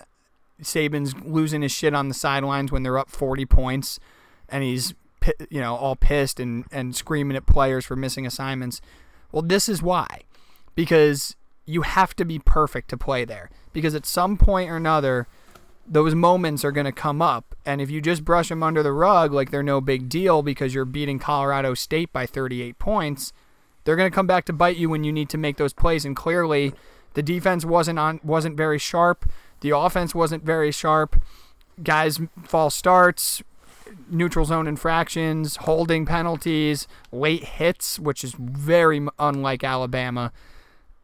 Saban's 0.63 1.15
losing 1.25 1.63
his 1.63 1.73
shit 1.73 1.95
on 1.95 2.09
the 2.09 2.15
sidelines 2.15 2.73
when 2.73 2.83
they're 2.83 2.99
up 2.99 3.11
forty 3.11 3.47
points, 3.47 3.99
and 4.49 4.63
he's 4.63 4.95
you 5.51 5.61
know 5.61 5.77
all 5.77 5.97
pissed 5.97 6.41
and 6.41 6.65
and 6.73 6.95
screaming 6.95 7.37
at 7.37 7.47
players 7.47 7.85
for 7.85 7.97
missing 7.97 8.27
assignments. 8.27 8.81
Well, 9.33 9.43
this 9.43 9.69
is 9.69 9.83
why, 9.83 10.23
because 10.75 11.37
you 11.71 11.83
have 11.83 12.15
to 12.17 12.25
be 12.25 12.39
perfect 12.39 12.91
to 12.91 12.97
play 12.97 13.25
there. 13.25 13.49
Because 13.73 13.95
at 13.95 14.05
some 14.05 14.37
point 14.37 14.71
or 14.71 14.77
another, 14.77 15.29
those 15.87 16.15
moments 16.15 16.65
are 16.65 16.73
going 16.73 16.87
to 16.87 16.93
come 16.93 17.23
up. 17.23 17.55
And 17.65 17.81
if 17.81 17.91
you 17.91 18.01
just 18.01 18.25
brush 18.25 18.49
them 18.49 18.63
under 18.63 18.83
the 18.83 18.93
rug 18.93 19.33
like 19.33 19.51
they're 19.51 19.63
no 19.63 19.81
big 19.81 20.09
deal 20.09 20.43
because 20.43 20.75
you're 20.75 20.85
beating 20.85 21.19
Colorado 21.19 21.75
State 21.75 22.13
by 22.13 22.27
38 22.27 22.79
points, 22.79 23.33
they're 23.85 23.97
going 23.97 24.11
to 24.11 24.15
come 24.15 24.27
back 24.27 24.45
to 24.47 24.53
bite 24.53 24.77
you 24.77 24.91
when 24.91 25.05
you 25.05 25.13
need 25.13 25.29
to 25.31 25.39
make 25.39 25.57
those 25.57 25.73
plays. 25.73 26.05
And 26.05 26.17
clearly, 26.17 26.73
the 27.15 27.23
defense 27.23 27.65
wasn't 27.65 27.99
on 27.99 28.21
wasn't 28.23 28.57
very 28.57 28.79
sharp. 28.79 29.31
The 29.61 29.77
offense 29.77 30.15
wasn't 30.15 30.45
very 30.45 30.71
sharp. 30.73 31.21
Guys 31.83 32.21
false 32.45 32.75
starts, 32.75 33.43
neutral 34.11 34.45
zone 34.45 34.67
infractions, 34.67 35.57
holding 35.57 36.05
penalties, 36.07 36.87
late 37.13 37.45
hits, 37.45 37.99
which 37.99 38.23
is 38.25 38.35
very 38.39 39.07
unlike 39.19 39.65
Alabama. 39.65 40.33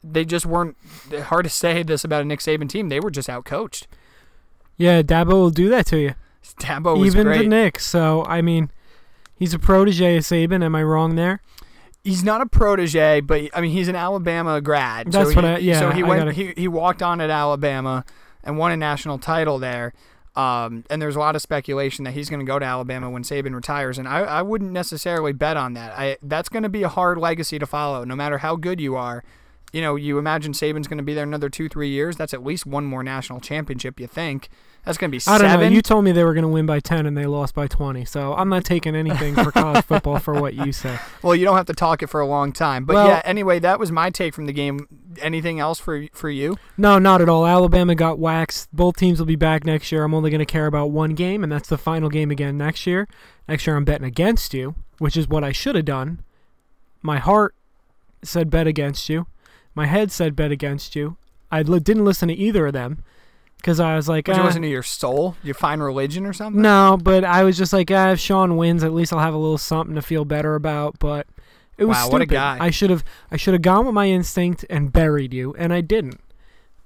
They 0.04 0.24
just 0.24 0.46
weren't. 0.46 0.76
Hard 1.24 1.44
to 1.44 1.50
say 1.50 1.82
this 1.82 2.04
about 2.04 2.22
a 2.22 2.24
Nick 2.24 2.40
Saban 2.40 2.68
team. 2.68 2.88
They 2.88 3.00
were 3.00 3.10
just 3.10 3.28
outcoached. 3.28 3.84
Yeah, 4.76 5.02
Dabo 5.02 5.32
will 5.32 5.50
do 5.50 5.68
that 5.70 5.86
to 5.86 5.98
you. 5.98 6.14
Dabo 6.60 6.98
was 6.98 7.14
Even 7.14 7.26
great. 7.26 7.38
the 7.42 7.48
Knicks. 7.48 7.84
So, 7.86 8.24
I 8.26 8.42
mean, 8.42 8.70
He's 9.38 9.52
a 9.52 9.58
protege 9.58 10.16
of 10.16 10.22
Saban. 10.24 10.64
Am 10.64 10.74
I 10.74 10.82
wrong 10.82 11.14
there? 11.16 11.42
He's 12.02 12.24
not 12.24 12.40
a 12.40 12.46
protege, 12.46 13.20
but 13.20 13.50
I 13.52 13.60
mean 13.60 13.72
he's 13.72 13.88
an 13.88 13.96
Alabama 13.96 14.60
grad. 14.62 15.10
That's 15.12 15.30
so 15.30 15.34
what 15.34 15.44
he, 15.44 15.50
I- 15.50 15.58
yeah, 15.58 15.78
So 15.80 15.90
he 15.90 16.02
went. 16.02 16.20
gotta- 16.20 16.32
He, 16.32 16.54
he 16.56 16.68
walked 16.68 17.02
on 17.02 17.20
at 17.20 17.28
Alabama 17.30 18.04
and 18.46 18.56
won 18.56 18.72
a 18.72 18.76
national 18.76 19.18
title 19.18 19.58
there. 19.58 19.92
Um, 20.36 20.84
and 20.90 21.00
there's 21.00 21.16
a 21.16 21.18
lot 21.18 21.34
of 21.34 21.42
speculation 21.42 22.04
that 22.04 22.12
he's 22.12 22.30
going 22.30 22.40
to 22.40 22.46
go 22.46 22.58
to 22.58 22.64
Alabama 22.64 23.10
when 23.10 23.22
Saban 23.22 23.54
retires, 23.54 23.98
and 23.98 24.06
I, 24.06 24.20
I 24.20 24.42
wouldn't 24.42 24.70
necessarily 24.70 25.32
bet 25.32 25.56
on 25.56 25.72
that. 25.74 25.98
I 25.98 26.18
that's 26.22 26.50
going 26.50 26.62
to 26.62 26.68
be 26.68 26.82
a 26.82 26.88
hard 26.88 27.16
legacy 27.18 27.58
to 27.58 27.66
follow, 27.66 28.04
no 28.04 28.14
matter 28.14 28.38
how 28.38 28.56
good 28.56 28.80
you 28.80 28.96
are. 28.96 29.24
You 29.72 29.80
know, 29.80 29.96
you 29.96 30.18
imagine 30.18 30.52
Saban's 30.52 30.88
going 30.88 30.98
to 30.98 31.04
be 31.04 31.14
there 31.14 31.24
another 31.24 31.48
two, 31.48 31.68
three 31.68 31.88
years. 31.88 32.16
That's 32.16 32.32
at 32.32 32.44
least 32.44 32.66
one 32.66 32.84
more 32.84 33.02
national 33.02 33.40
championship. 33.40 33.98
You 33.98 34.06
think 34.06 34.48
that's 34.86 34.98
going 34.98 35.10
to 35.10 35.18
be 35.18 35.20
I 35.26 35.36
don't 35.36 35.60
know. 35.60 35.66
You 35.66 35.82
told 35.82 36.04
me 36.04 36.12
they 36.12 36.22
were 36.22 36.32
going 36.32 36.44
to 36.44 36.48
win 36.48 36.64
by 36.64 36.78
10 36.78 37.06
and 37.06 37.18
they 37.18 37.26
lost 37.26 37.54
by 37.56 37.66
20. 37.66 38.04
So 38.04 38.34
I'm 38.34 38.48
not 38.48 38.64
taking 38.64 38.94
anything 38.94 39.34
for 39.34 39.50
college 39.50 39.84
football 39.86 40.20
for 40.20 40.32
what 40.40 40.54
you 40.54 40.72
say. 40.72 40.96
Well, 41.22 41.34
you 41.34 41.44
don't 41.44 41.56
have 41.56 41.66
to 41.66 41.74
talk 41.74 42.04
it 42.04 42.06
for 42.06 42.20
a 42.20 42.26
long 42.26 42.52
time. 42.52 42.84
But 42.84 42.94
Well- 42.94 43.08
yeah, 43.08 43.20
anyway, 43.24 43.58
that 43.58 43.80
was 43.80 43.90
my 43.90 44.10
take 44.10 44.32
from 44.32 44.46
the 44.46 44.52
game. 44.52 44.86
Anything 45.20 45.58
else 45.58 45.80
for 45.80 46.06
for 46.12 46.30
you? 46.30 46.56
No, 46.78 46.98
not 47.00 47.20
at 47.20 47.28
all. 47.28 47.46
Alabama 47.46 47.94
got 47.94 48.18
waxed. 48.20 48.68
Both 48.72 48.96
teams 48.96 49.18
will 49.18 49.26
be 49.26 49.34
back 49.34 49.64
next 49.64 49.90
year. 49.90 50.04
I'm 50.04 50.14
only 50.14 50.30
going 50.30 50.38
to 50.38 50.44
care 50.46 50.66
about 50.66 50.90
one 50.92 51.14
game, 51.14 51.42
and 51.42 51.50
that's 51.50 51.68
the 51.68 51.78
final 51.78 52.08
game 52.08 52.30
again 52.30 52.56
next 52.56 52.86
year. 52.86 53.08
Next 53.48 53.66
year, 53.66 53.76
I'm 53.76 53.84
betting 53.84 54.06
against 54.06 54.54
you, 54.54 54.76
which 54.98 55.16
is 55.16 55.26
what 55.26 55.42
I 55.42 55.52
should 55.52 55.74
have 55.74 55.84
done. 55.86 56.22
My 57.02 57.18
heart 57.18 57.54
said 58.22 58.50
bet 58.50 58.66
against 58.66 59.08
you. 59.08 59.26
My 59.74 59.86
head 59.86 60.12
said 60.12 60.36
bet 60.36 60.52
against 60.52 60.94
you. 60.94 61.16
I 61.50 61.62
li- 61.62 61.80
didn't 61.80 62.04
listen 62.04 62.28
to 62.28 62.34
either 62.34 62.66
of 62.66 62.72
them 62.72 63.02
because 63.56 63.80
I 63.80 63.96
was 63.96 64.08
like, 64.08 64.28
Would 64.28 64.36
you 64.36 64.42
"Ah." 64.42 64.58
your 64.58 64.82
soul? 64.82 65.36
You 65.42 65.54
find 65.54 65.82
religion 65.82 66.26
or 66.26 66.32
something? 66.32 66.62
no, 66.62 66.98
but 67.02 67.24
I 67.24 67.42
was 67.44 67.56
just 67.56 67.72
like, 67.72 67.90
ah, 67.90 68.10
if 68.12 68.20
Sean 68.20 68.56
wins, 68.56 68.84
at 68.84 68.92
least 68.94 69.12
I'll 69.12 69.18
have 69.20 69.34
a 69.34 69.38
little 69.38 69.58
something 69.58 69.94
to 69.96 70.02
feel 70.02 70.24
better 70.24 70.54
about. 70.54 70.98
But 70.98 71.26
it 71.78 71.84
was 71.84 71.96
Wow, 71.96 72.02
stupid. 72.04 72.12
what 72.12 72.22
a 72.22 72.26
guy. 72.26 72.56
I 72.60 72.70
should 72.70 72.90
have, 72.90 73.04
I 73.30 73.36
should 73.36 73.54
have 73.54 73.62
gone 73.62 73.84
with 73.86 73.94
my 73.94 74.08
instinct 74.08 74.64
and 74.70 74.92
buried 74.92 75.34
you, 75.34 75.54
and 75.58 75.72
I 75.72 75.80
didn't. 75.80 76.20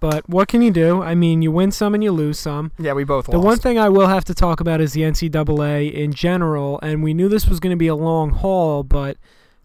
But 0.00 0.26
what 0.30 0.48
can 0.48 0.62
you 0.62 0.70
do? 0.70 1.02
I 1.02 1.14
mean, 1.14 1.42
you 1.42 1.52
win 1.52 1.70
some 1.70 1.92
and 1.94 2.02
you 2.02 2.10
lose 2.10 2.38
some. 2.38 2.72
Yeah, 2.78 2.94
we 2.94 3.04
both 3.04 3.26
The 3.26 3.32
lost. 3.32 3.44
one 3.44 3.58
thing 3.58 3.78
I 3.78 3.90
will 3.90 4.06
have 4.08 4.24
to 4.24 4.34
talk 4.34 4.58
about 4.58 4.80
is 4.80 4.94
the 4.94 5.02
NCAA 5.02 5.92
in 5.92 6.14
general, 6.14 6.80
and 6.82 7.02
we 7.02 7.12
knew 7.12 7.28
this 7.28 7.46
was 7.46 7.60
going 7.60 7.72
to 7.72 7.76
be 7.76 7.86
a 7.88 7.94
long 7.94 8.30
haul, 8.30 8.82
but 8.82 9.18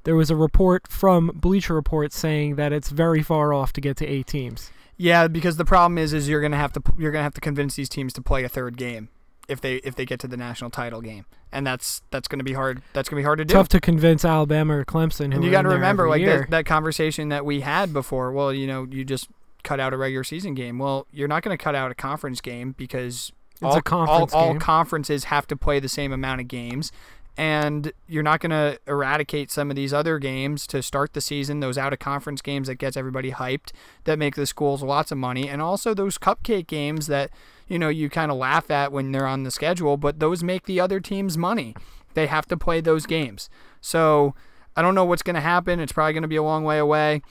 there 0.04 0.16
was 0.18 0.30
a 0.30 0.36
report 0.36 0.90
from 0.90 1.32
Bleacher 1.34 1.74
Report 1.74 2.12
saying 2.12 2.56
that 2.58 2.74
it's 2.74 2.90
very 2.90 3.24
far 3.24 3.54
off 3.54 3.72
to 3.74 3.82
get 3.82 3.96
to 3.98 4.06
eight 4.06 4.28
teams. 4.28 4.72
Yeah, 4.98 5.28
because 5.28 5.58
the 5.58 5.66
problem 5.66 5.98
is, 5.98 6.14
is 6.14 6.30
you're 6.30 6.42
gonna 6.42 6.58
have 6.58 6.74
to 6.74 6.82
you're 6.98 7.12
gonna 7.12 7.24
have 7.24 7.34
to 7.36 7.42
convince 7.42 7.76
these 7.76 7.90
teams 7.90 8.14
to 8.14 8.22
play 8.22 8.44
a 8.44 8.50
third 8.50 8.78
game 8.78 9.10
if 9.48 9.62
they 9.62 9.76
if 9.78 9.96
they 9.96 10.06
get 10.06 10.20
to 10.22 10.28
the 10.28 10.38
national 10.38 10.70
title 10.70 11.02
game, 11.02 11.26
and 11.52 11.66
that's 11.66 12.02
that's 12.12 12.28
gonna 12.28 12.44
be 12.44 12.54
hard. 12.54 12.82
That's 12.94 13.10
gonna 13.10 13.20
be 13.20 13.26
hard 13.26 13.40
to 13.40 13.46
do. 13.46 13.54
Tough 13.54 13.68
to 13.70 13.80
convince 13.80 14.24
Alabama 14.26 14.78
or 14.78 14.86
Clemson. 14.86 15.34
and 15.34 15.44
you 15.44 15.52
got 15.52 15.64
to 15.64 15.70
remember, 15.70 16.10
like 16.10 16.24
that, 16.26 16.50
that 16.50 16.66
conversation 16.66 17.30
that 17.30 17.46
we 17.46 17.62
had 17.62 17.94
before. 17.94 18.32
Well, 18.32 18.54
you 18.54 18.68
know, 18.68 18.88
you 18.90 19.04
just 19.04 19.30
cut 19.64 19.80
out 19.80 19.94
a 19.94 19.98
regular 19.98 20.24
season 20.24 20.54
game. 20.54 20.80
Well, 20.80 21.08
you're 21.12 21.28
not 21.28 21.44
going 21.44 21.58
to 21.58 21.62
cut 21.62 21.76
out 21.76 21.92
a 21.92 21.96
conference 21.96 22.40
game 22.40 22.74
because 22.78 23.32
It's 23.56 23.64
all, 23.64 23.78
a 23.78 23.82
conference 23.82 24.34
all, 24.34 24.50
all 24.50 24.60
conferences 24.60 25.26
have 25.26 25.48
to 25.48 25.58
play 25.58 25.80
the 25.80 25.90
same 25.90 26.14
amount 26.14 26.40
of 26.40 26.48
games. 26.48 26.92
And 27.38 27.92
you're 28.08 28.24
not 28.24 28.40
going 28.40 28.52
to 28.52 28.80
eradicate 28.88 29.52
some 29.52 29.70
of 29.70 29.76
these 29.76 29.94
other 29.94 30.20
games 30.20 30.66
to 30.68 30.82
start 30.82 31.14
the 31.14 31.20
season, 31.20 31.60
those 31.60 31.78
out 31.78 31.92
of 31.92 32.00
conference 32.00 32.42
games 32.42 32.68
that 32.68 32.76
gets 32.76 32.96
everybody 32.96 33.32
hyped, 33.32 33.72
that 34.06 34.18
make 34.18 34.36
the 34.36 34.46
schools 34.46 34.82
lots 34.82 35.12
of 35.12 35.18
money, 35.18 35.50
and 35.50 35.62
also 35.62 35.94
those 35.94 36.18
cupcake 36.18 36.68
games 36.68 37.08
that, 37.08 37.32
you 37.68 37.78
know, 37.78 37.90
you 37.90 38.10
kind 38.10 38.32
of 38.32 38.38
laugh 38.38 38.72
at 38.72 38.94
when 38.94 39.12
they're 39.12 39.28
on 39.28 39.44
the 39.44 39.52
schedule, 39.52 39.98
but 39.98 40.20
those 40.20 40.44
make 40.44 40.64
the 40.66 40.80
other 40.80 41.02
teams 41.02 41.38
money. 41.38 41.76
They 42.14 42.28
have 42.28 42.46
to 42.48 42.56
play 42.56 42.80
those 42.80 43.06
games. 43.06 43.50
So 43.82 44.34
I 44.76 44.82
don't 44.82 44.96
know 44.96 45.06
what's 45.06 45.22
going 45.22 45.36
to 45.36 45.42
happen. 45.42 45.82
It's 45.82 45.92
probably 45.92 46.14
going 46.14 46.24
to 46.24 46.30
be 46.30 46.38
a 46.38 46.44
long 46.44 46.64
way 46.64 46.78
away. 46.78 47.22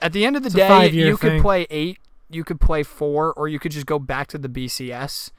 At 0.00 0.12
the 0.12 0.24
end 0.24 0.36
of 0.36 0.42
the 0.42 0.48
It's 0.48 0.56
day, 0.56 0.88
you 0.88 1.16
could 1.16 1.42
play 1.42 1.66
eight, 1.68 1.98
you 2.30 2.42
could 2.42 2.60
play 2.60 2.82
four, 2.82 3.32
or 3.34 3.48
you 3.48 3.58
could 3.58 3.72
just 3.72 3.86
go 3.86 3.98
back 3.98 4.28
to 4.28 4.38
the 4.38 4.48
BCS. 4.48 5.30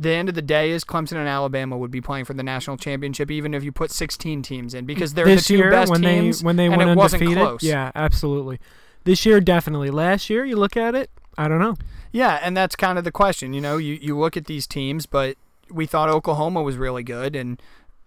The 0.00 0.10
end 0.10 0.28
of 0.28 0.36
the 0.36 0.42
day 0.42 0.70
is 0.70 0.84
Clemson 0.84 1.16
and 1.16 1.28
Alabama 1.28 1.76
would 1.76 1.90
be 1.90 2.00
playing 2.00 2.24
for 2.24 2.32
the 2.32 2.44
national 2.44 2.76
championship, 2.76 3.32
even 3.32 3.52
if 3.52 3.64
you 3.64 3.72
put 3.72 3.90
16 3.90 4.42
teams 4.42 4.72
in, 4.72 4.86
because 4.86 5.14
they're 5.14 5.24
this 5.24 5.48
the 5.48 5.54
two 5.54 5.58
year 5.58 5.70
best 5.72 5.90
when 5.90 6.02
teams, 6.02 6.40
they 6.40 6.46
when 6.46 6.54
they 6.56 6.66
and 6.66 6.76
went 6.76 6.90
it 6.90 6.96
wasn't 6.96 7.22
undefeated. 7.22 7.42
close. 7.42 7.62
Yeah, 7.64 7.90
absolutely. 7.96 8.60
This 9.02 9.26
year, 9.26 9.40
definitely. 9.40 9.90
Last 9.90 10.30
year, 10.30 10.44
you 10.44 10.54
look 10.56 10.76
at 10.76 10.94
it. 10.94 11.10
I 11.36 11.48
don't 11.48 11.58
know. 11.58 11.76
Yeah, 12.12 12.38
and 12.42 12.56
that's 12.56 12.76
kind 12.76 12.96
of 12.96 13.02
the 13.04 13.10
question. 13.10 13.52
You 13.52 13.60
know, 13.60 13.76
you, 13.76 13.94
you 13.94 14.16
look 14.16 14.36
at 14.36 14.44
these 14.44 14.66
teams, 14.68 15.06
but 15.06 15.36
we 15.70 15.84
thought 15.84 16.08
Oklahoma 16.08 16.62
was 16.62 16.76
really 16.76 17.02
good, 17.02 17.34
and 17.34 17.60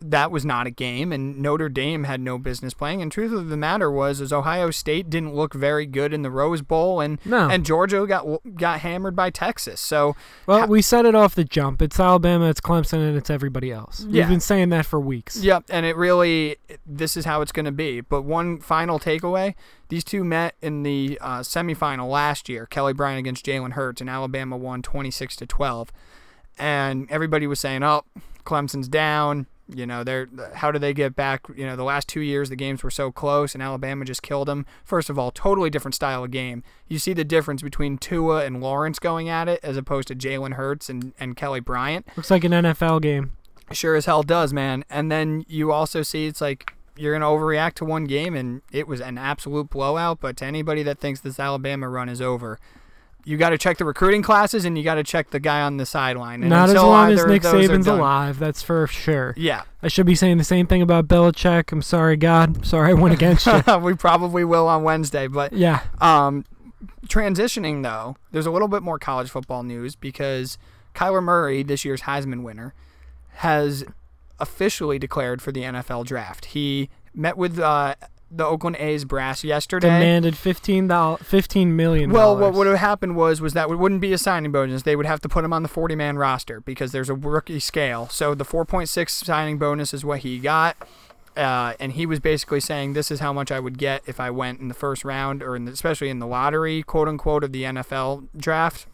that 0.03 0.31
was 0.31 0.43
not 0.43 0.65
a 0.67 0.72
game, 0.72 1.12
and 1.12 1.38
Notre 1.39 1.70
Dame 1.70 2.05
had 2.05 2.20
no 2.20 2.38
business 2.38 2.74
playing. 2.74 3.01
And 3.01 3.12
truth 3.12 3.31
of 3.31 3.50
the 3.50 3.58
matter 3.58 3.91
was, 3.91 4.20
is 4.20 4.34
Ohio 4.34 4.72
State 4.72 5.10
didn't 5.10 5.34
look 5.36 5.53
very 5.53 5.86
good 5.86 6.12
in 6.13 6.24
the 6.24 6.31
Rose 6.31 6.62
Bowl, 6.62 7.00
and 7.00 7.20
No. 7.24 7.48
and 7.50 7.65
Georgia 7.65 8.05
got 8.08 8.25
got 8.55 8.79
hammered 8.79 9.15
by 9.15 9.29
Texas. 9.29 9.79
So 9.79 10.15
Well, 10.48 10.62
Ha- 10.62 10.65
we 10.65 10.81
said 10.81 11.05
it 11.05 11.13
off 11.15 11.36
the 11.36 11.43
jump. 11.43 11.81
It's 11.81 12.00
Alabama, 12.00 12.50
it's 12.50 12.62
Clemson, 12.62 13.08
and 13.08 13.15
it's 13.15 13.29
everybody 13.29 13.72
else. 13.72 14.05
Yeah. 14.10 14.24
We've 14.24 14.29
been 14.29 14.39
saying 14.39 14.70
that 14.70 14.86
for 14.86 15.00
weeks. 15.00 15.38
Yep, 15.43 15.65
and 15.70 15.86
it 15.86 15.96
really 15.96 16.58
this 16.86 17.15
is 17.15 17.25
how 17.25 17.41
it's 17.41 17.51
going 17.51 17.65
to 17.65 17.72
be. 17.72 18.01
But 18.01 18.24
one 18.24 18.60
final 18.60 19.00
takeaway: 19.00 19.53
these 19.89 20.03
two 20.03 20.24
met 20.24 20.55
in 20.62 20.84
the 20.84 21.17
uh, 21.22 21.39
semifinal 21.41 22.10
last 22.10 22.50
year. 22.50 22.65
Kelly 22.65 22.93
Bryant 22.93 23.20
against 23.20 23.46
Jalen 23.46 23.74
Hurts, 23.74 24.01
and 24.01 24.10
Alabama 24.10 24.58
won 24.58 24.81
twenty 24.81 25.12
six 25.12 25.36
to 25.38 25.46
twelve. 25.46 25.91
And 26.58 27.10
everybody 27.10 27.48
was 27.48 27.60
saying, 27.60 27.84
"Oh, 27.84 28.03
Clemson's 28.46 28.88
down." 28.88 29.48
You 29.73 29.85
know, 29.85 30.03
they're 30.03 30.27
how 30.55 30.71
do 30.71 30.79
they 30.79 30.93
get 30.93 31.15
back? 31.15 31.47
You 31.55 31.65
know, 31.65 31.75
the 31.75 31.83
last 31.83 32.07
two 32.07 32.21
years 32.21 32.49
the 32.49 32.55
games 32.55 32.83
were 32.83 32.91
so 32.91 33.11
close, 33.11 33.53
and 33.53 33.63
Alabama 33.63 34.05
just 34.05 34.21
killed 34.21 34.47
them. 34.47 34.65
First 34.83 35.09
of 35.09 35.17
all, 35.17 35.31
totally 35.31 35.69
different 35.69 35.95
style 35.95 36.23
of 36.23 36.31
game. 36.31 36.63
You 36.87 36.99
see 36.99 37.13
the 37.13 37.23
difference 37.23 37.61
between 37.61 37.97
Tua 37.97 38.45
and 38.45 38.61
Lawrence 38.61 38.99
going 38.99 39.29
at 39.29 39.47
it, 39.47 39.59
as 39.63 39.77
opposed 39.77 40.07
to 40.09 40.15
Jalen 40.15 40.53
Hurts 40.53 40.89
and, 40.89 41.13
and 41.19 41.35
Kelly 41.35 41.59
Bryant. 41.59 42.07
Looks 42.17 42.31
like 42.31 42.43
an 42.43 42.51
NFL 42.51 43.01
game. 43.01 43.31
Sure 43.71 43.95
as 43.95 44.05
hell 44.05 44.23
does, 44.23 44.51
man. 44.51 44.83
And 44.89 45.11
then 45.11 45.45
you 45.47 45.71
also 45.71 46.01
see 46.01 46.25
it's 46.25 46.41
like 46.41 46.73
you're 46.97 47.17
going 47.17 47.21
to 47.21 47.27
overreact 47.27 47.75
to 47.75 47.85
one 47.85 48.05
game, 48.05 48.35
and 48.35 48.61
it 48.71 48.87
was 48.87 48.99
an 49.01 49.17
absolute 49.17 49.69
blowout. 49.69 50.19
But 50.19 50.37
to 50.37 50.45
anybody 50.45 50.83
that 50.83 50.99
thinks 50.99 51.21
this 51.21 51.39
Alabama 51.39 51.87
run 51.87 52.09
is 52.09 52.21
over, 52.21 52.59
you 53.25 53.37
got 53.37 53.49
to 53.49 53.57
check 53.57 53.77
the 53.77 53.85
recruiting 53.85 54.21
classes 54.21 54.65
and 54.65 54.77
you 54.77 54.83
got 54.83 54.95
to 54.95 55.03
check 55.03 55.29
the 55.29 55.39
guy 55.39 55.61
on 55.61 55.77
the 55.77 55.85
sideline. 55.85 56.41
And 56.41 56.49
Not 56.49 56.69
as 56.69 56.75
long 56.75 57.11
as 57.11 57.25
Nick 57.25 57.43
Saban's 57.43 57.87
alive. 57.87 58.39
That's 58.39 58.61
for 58.61 58.87
sure. 58.87 59.33
Yeah, 59.37 59.63
I 59.81 59.87
should 59.87 60.05
be 60.05 60.15
saying 60.15 60.37
the 60.37 60.43
same 60.43 60.67
thing 60.67 60.81
about 60.81 61.07
Belichick. 61.07 61.71
I'm 61.71 61.81
sorry, 61.81 62.17
God. 62.17 62.65
Sorry 62.65 62.91
I 62.91 62.93
went 62.93 63.13
against 63.13 63.45
you. 63.45 63.61
we 63.81 63.93
probably 63.93 64.43
will 64.43 64.67
on 64.67 64.83
Wednesday. 64.83 65.27
But 65.27 65.53
Yeah. 65.53 65.81
Um, 65.99 66.45
transitioning 67.07 67.83
though, 67.83 68.15
there's 68.31 68.45
a 68.45 68.51
little 68.51 68.67
bit 68.67 68.83
more 68.83 68.99
college 68.99 69.29
football 69.29 69.63
news 69.63 69.95
because 69.95 70.57
Kyler 70.95 71.23
Murray, 71.23 71.63
this 71.63 71.85
year's 71.85 72.01
Heisman 72.01 72.43
winner, 72.43 72.73
has 73.35 73.85
officially 74.39 74.97
declared 74.97 75.41
for 75.41 75.51
the 75.51 75.61
NFL 75.61 76.05
draft. 76.05 76.45
He 76.45 76.89
met 77.13 77.37
with 77.37 77.59
uh, 77.59 77.95
the 78.31 78.45
Oakland 78.45 78.77
A's 78.77 79.05
brass 79.05 79.43
yesterday. 79.43 79.88
Demanded 79.88 80.38
fifteen 80.38 80.88
dollars, 80.88 81.21
fifteen 81.23 81.75
million. 81.75 82.11
Well, 82.11 82.38
what 82.38 82.53
would 82.53 82.67
have 82.67 82.77
happened 82.77 83.15
was 83.15 83.41
was 83.41 83.53
that 83.53 83.69
it 83.69 83.75
wouldn't 83.75 84.01
be 84.01 84.13
a 84.13 84.17
signing 84.17 84.51
bonus. 84.51 84.83
They 84.83 84.95
would 84.95 85.05
have 85.05 85.19
to 85.21 85.29
put 85.29 85.43
him 85.43 85.53
on 85.53 85.63
the 85.63 85.69
40 85.69 85.95
man 85.95 86.17
roster 86.17 86.61
because 86.61 86.91
there's 86.91 87.09
a 87.09 87.13
rookie 87.13 87.59
scale. 87.59 88.07
So 88.09 88.33
the 88.33 88.45
4.6 88.45 89.09
signing 89.09 89.57
bonus 89.57 89.93
is 89.93 90.05
what 90.05 90.19
he 90.19 90.39
got. 90.39 90.77
Uh, 91.35 91.73
and 91.79 91.93
he 91.93 92.05
was 92.05 92.19
basically 92.19 92.59
saying 92.59 92.93
this 92.93 93.09
is 93.09 93.21
how 93.21 93.31
much 93.31 93.51
I 93.51 93.59
would 93.59 93.77
get 93.77 94.03
if 94.05 94.19
I 94.19 94.29
went 94.29 94.59
in 94.59 94.67
the 94.67 94.73
first 94.73 95.05
round 95.05 95.41
or 95.41 95.55
in 95.55 95.65
the, 95.65 95.71
especially 95.71 96.09
in 96.09 96.19
the 96.19 96.27
lottery, 96.27 96.83
quote 96.83 97.07
unquote, 97.07 97.43
of 97.43 97.51
the 97.53 97.63
NFL 97.63 98.27
draft. 98.35 98.85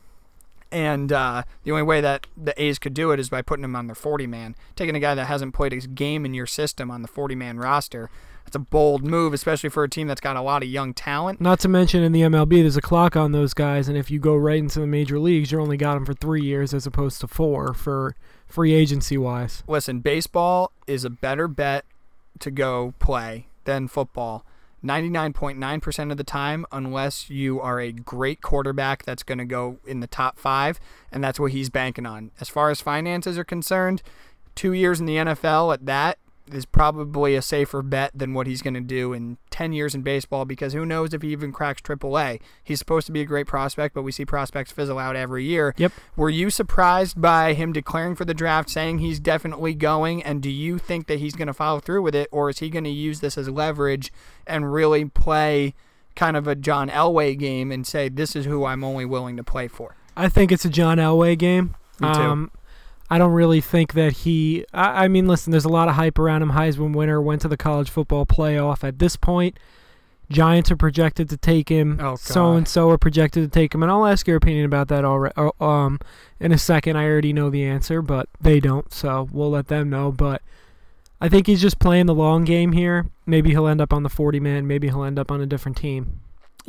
And 0.71 1.11
uh, 1.11 1.43
the 1.63 1.71
only 1.71 1.83
way 1.83 2.01
that 2.01 2.27
the 2.35 2.61
A's 2.61 2.77
could 2.77 2.93
do 2.93 3.11
it 3.11 3.19
is 3.19 3.29
by 3.29 3.41
putting 3.41 3.63
him 3.63 3.75
on 3.75 3.87
their 3.87 3.95
40 3.95 4.27
man. 4.27 4.55
Taking 4.75 4.95
a 4.95 4.99
guy 4.99 5.15
that 5.15 5.25
hasn't 5.25 5.53
played 5.53 5.73
a 5.73 5.77
game 5.77 6.25
in 6.25 6.33
your 6.33 6.45
system 6.45 6.91
on 6.91 7.01
the 7.01 7.07
40 7.07 7.35
man 7.35 7.57
roster, 7.57 8.09
that's 8.47 8.55
a 8.55 8.59
bold 8.59 9.03
move, 9.03 9.33
especially 9.33 9.69
for 9.69 9.83
a 9.83 9.89
team 9.89 10.07
that's 10.07 10.21
got 10.21 10.37
a 10.37 10.41
lot 10.41 10.63
of 10.63 10.69
young 10.69 10.93
talent. 10.93 11.41
Not 11.41 11.59
to 11.59 11.67
mention 11.67 12.01
in 12.01 12.13
the 12.13 12.21
MLB, 12.21 12.61
there's 12.61 12.77
a 12.77 12.81
clock 12.81 13.17
on 13.17 13.33
those 13.33 13.53
guys, 13.53 13.89
and 13.89 13.97
if 13.97 14.09
you 14.09 14.19
go 14.19 14.37
right 14.37 14.59
into 14.59 14.79
the 14.79 14.87
major 14.87 15.19
leagues, 15.19 15.51
you're 15.51 15.59
only 15.59 15.75
got 15.75 15.95
them 15.95 16.05
for 16.05 16.13
three 16.13 16.41
years 16.41 16.73
as 16.73 16.87
opposed 16.87 17.19
to 17.19 17.27
four 17.27 17.73
for 17.73 18.15
free 18.47 18.73
agency 18.73 19.17
wise. 19.17 19.63
listen, 19.67 19.99
baseball 19.99 20.71
is 20.87 21.03
a 21.03 21.09
better 21.09 21.49
bet 21.49 21.83
to 22.39 22.49
go 22.49 22.93
play 22.99 23.47
than 23.65 23.89
football. 23.89 24.45
99.9% 24.81 26.11
of 26.11 26.17
the 26.17 26.23
time, 26.23 26.65
unless 26.71 27.29
you 27.29 27.59
are 27.59 27.81
a 27.81 27.91
great 27.91 28.41
quarterback 28.41 29.03
that's 29.03 29.23
going 29.23 29.39
to 29.39 29.45
go 29.45 29.79
in 29.85 29.99
the 29.99 30.07
top 30.07 30.39
five, 30.39 30.79
and 31.11 31.21
that's 31.21 31.37
what 31.37 31.51
he's 31.51 31.69
banking 31.69 32.05
on. 32.05 32.31
As 32.39 32.47
far 32.47 32.69
as 32.69 32.79
finances 32.79 33.37
are 33.37 33.43
concerned, 33.43 34.01
two 34.55 34.71
years 34.71 35.01
in 35.01 35.05
the 35.05 35.17
NFL 35.17 35.73
at 35.73 35.85
that, 35.85 36.17
is 36.51 36.65
probably 36.65 37.35
a 37.35 37.41
safer 37.41 37.81
bet 37.81 38.11
than 38.13 38.33
what 38.33 38.47
he's 38.47 38.61
going 38.61 38.73
to 38.73 38.81
do 38.81 39.13
in 39.13 39.37
10 39.49 39.73
years 39.73 39.95
in 39.95 40.01
baseball 40.01 40.45
because 40.45 40.73
who 40.73 40.85
knows 40.85 41.13
if 41.13 41.21
he 41.21 41.31
even 41.31 41.51
cracks 41.51 41.81
AAA. 41.81 42.39
He's 42.63 42.79
supposed 42.79 43.05
to 43.07 43.11
be 43.11 43.21
a 43.21 43.25
great 43.25 43.47
prospect, 43.47 43.95
but 43.95 44.03
we 44.03 44.11
see 44.11 44.25
prospects 44.25 44.71
fizzle 44.71 44.99
out 44.99 45.15
every 45.15 45.43
year. 45.43 45.73
Yep. 45.77 45.91
Were 46.15 46.29
you 46.29 46.49
surprised 46.49 47.21
by 47.21 47.53
him 47.53 47.73
declaring 47.73 48.15
for 48.15 48.25
the 48.25 48.33
draft, 48.33 48.69
saying 48.69 48.99
he's 48.99 49.19
definitely 49.19 49.73
going? 49.73 50.23
And 50.23 50.41
do 50.41 50.49
you 50.49 50.77
think 50.77 51.07
that 51.07 51.19
he's 51.19 51.35
going 51.35 51.47
to 51.47 51.53
follow 51.53 51.79
through 51.79 52.01
with 52.01 52.15
it, 52.15 52.29
or 52.31 52.49
is 52.49 52.59
he 52.59 52.69
going 52.69 52.85
to 52.85 52.89
use 52.89 53.19
this 53.19 53.37
as 53.37 53.49
leverage 53.49 54.11
and 54.45 54.71
really 54.71 55.05
play 55.05 55.73
kind 56.15 56.35
of 56.35 56.47
a 56.47 56.55
John 56.55 56.89
Elway 56.89 57.37
game 57.37 57.71
and 57.71 57.85
say, 57.85 58.09
this 58.09 58.35
is 58.35 58.45
who 58.45 58.65
I'm 58.65 58.83
only 58.83 59.05
willing 59.05 59.37
to 59.37 59.43
play 59.43 59.67
for? 59.67 59.95
I 60.15 60.29
think 60.29 60.51
it's 60.51 60.65
a 60.65 60.69
John 60.69 60.97
Elway 60.97 61.37
game. 61.37 61.75
Me 61.99 62.13
too. 62.13 62.19
Um, 62.19 62.51
I 63.09 63.17
don't 63.17 63.31
really 63.31 63.61
think 63.61 63.93
that 63.93 64.13
he. 64.13 64.65
I, 64.73 65.05
I 65.05 65.07
mean, 65.07 65.27
listen, 65.27 65.51
there's 65.51 65.65
a 65.65 65.69
lot 65.69 65.87
of 65.87 65.95
hype 65.95 66.19
around 66.19 66.41
him. 66.41 66.51
Heisman 66.51 66.95
winner, 66.95 67.21
went 67.21 67.41
to 67.41 67.47
the 67.47 67.57
college 67.57 67.89
football 67.89 68.25
playoff. 68.25 68.83
At 68.83 68.99
this 68.99 69.15
point, 69.15 69.57
Giants 70.29 70.69
are 70.71 70.77
projected 70.77 71.29
to 71.29 71.37
take 71.37 71.69
him. 71.69 71.99
Oh, 72.01 72.15
so 72.15 72.53
and 72.53 72.67
so 72.67 72.89
are 72.89 72.97
projected 72.97 73.43
to 73.43 73.49
take 73.49 73.73
him, 73.73 73.81
and 73.81 73.91
I'll 73.91 74.05
ask 74.05 74.27
your 74.27 74.35
opinion 74.35 74.65
about 74.65 74.89
that 74.89 75.05
already. 75.05 75.33
Um, 75.59 75.99
in 76.39 76.51
a 76.51 76.57
second, 76.57 76.97
I 76.97 77.05
already 77.05 77.31
know 77.31 77.49
the 77.49 77.63
answer, 77.63 78.01
but 78.01 78.27
they 78.41 78.59
don't, 78.59 78.91
so 78.91 79.29
we'll 79.31 79.51
let 79.51 79.67
them 79.67 79.89
know. 79.89 80.11
But 80.11 80.41
I 81.21 81.29
think 81.29 81.47
he's 81.47 81.61
just 81.61 81.79
playing 81.79 82.07
the 82.07 82.13
long 82.13 82.43
game 82.43 82.73
here. 82.73 83.07
Maybe 83.25 83.51
he'll 83.51 83.67
end 83.67 83.79
up 83.79 83.93
on 83.93 84.03
the 84.03 84.09
40 84.09 84.41
man. 84.41 84.67
Maybe 84.67 84.87
he'll 84.87 85.03
end 85.03 85.17
up 85.17 85.31
on 85.31 85.39
a 85.39 85.45
different 85.45 85.77
team. 85.77 86.19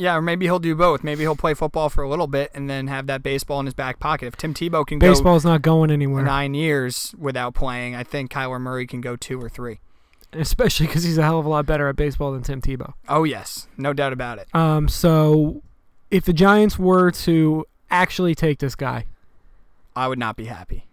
Yeah, 0.01 0.15
or 0.15 0.23
maybe 0.23 0.47
he'll 0.47 0.61
do 0.61 0.75
both. 0.77 1.03
Maybe 1.03 1.23
he'll 1.23 1.35
play 1.37 1.55
football 1.55 1.91
for 1.91 2.03
a 2.05 2.09
little 2.09 2.29
bit 2.29 2.53
and 2.55 2.71
then 2.71 2.87
have 2.87 3.07
that 3.09 3.23
baseball 3.23 3.59
in 3.61 3.67
his 3.67 3.75
back 3.75 3.99
pocket. 3.99 4.27
If 4.29 4.37
Tim 4.37 4.55
Tebow 4.55 4.87
can 4.87 4.99
go 5.01 5.09
Baseball's 5.11 5.45
not 5.45 5.61
going 5.61 5.91
anywhere, 5.91 6.23
nine 6.25 6.55
years 6.55 7.15
without 7.19 7.53
playing, 7.55 7.97
I 7.97 8.05
think 8.05 8.31
Kyler 8.31 8.61
Murray 8.61 8.87
can 8.87 9.01
go 9.01 9.17
two 9.17 9.41
or 9.41 9.49
three. 9.49 9.81
especially 10.33 10.87
because 10.87 11.03
he's 11.05 11.19
a 11.19 11.23
hell 11.25 11.39
of 11.41 11.47
a 11.47 11.49
lot 11.49 11.67
better 11.67 11.89
at 11.89 11.97
baseball 11.97 12.33
than 12.33 12.43
Tim 12.43 12.61
Tebow. 12.63 12.93
Oh 13.09 13.25
yes, 13.25 13.67
no 13.77 13.93
doubt 13.93 14.13
about 14.13 14.39
it. 14.39 14.47
Um, 14.55 14.87
so 14.89 15.63
if 16.13 16.25
the 16.25 16.33
Giants 16.33 16.79
were 16.79 17.11
to 17.11 17.67
actually 17.91 18.35
take 18.37 18.59
this 18.61 18.75
guy, 18.77 19.07
I 19.97 20.07
would 20.07 20.19
not 20.19 20.37
be 20.37 20.45
happy. 20.45 20.85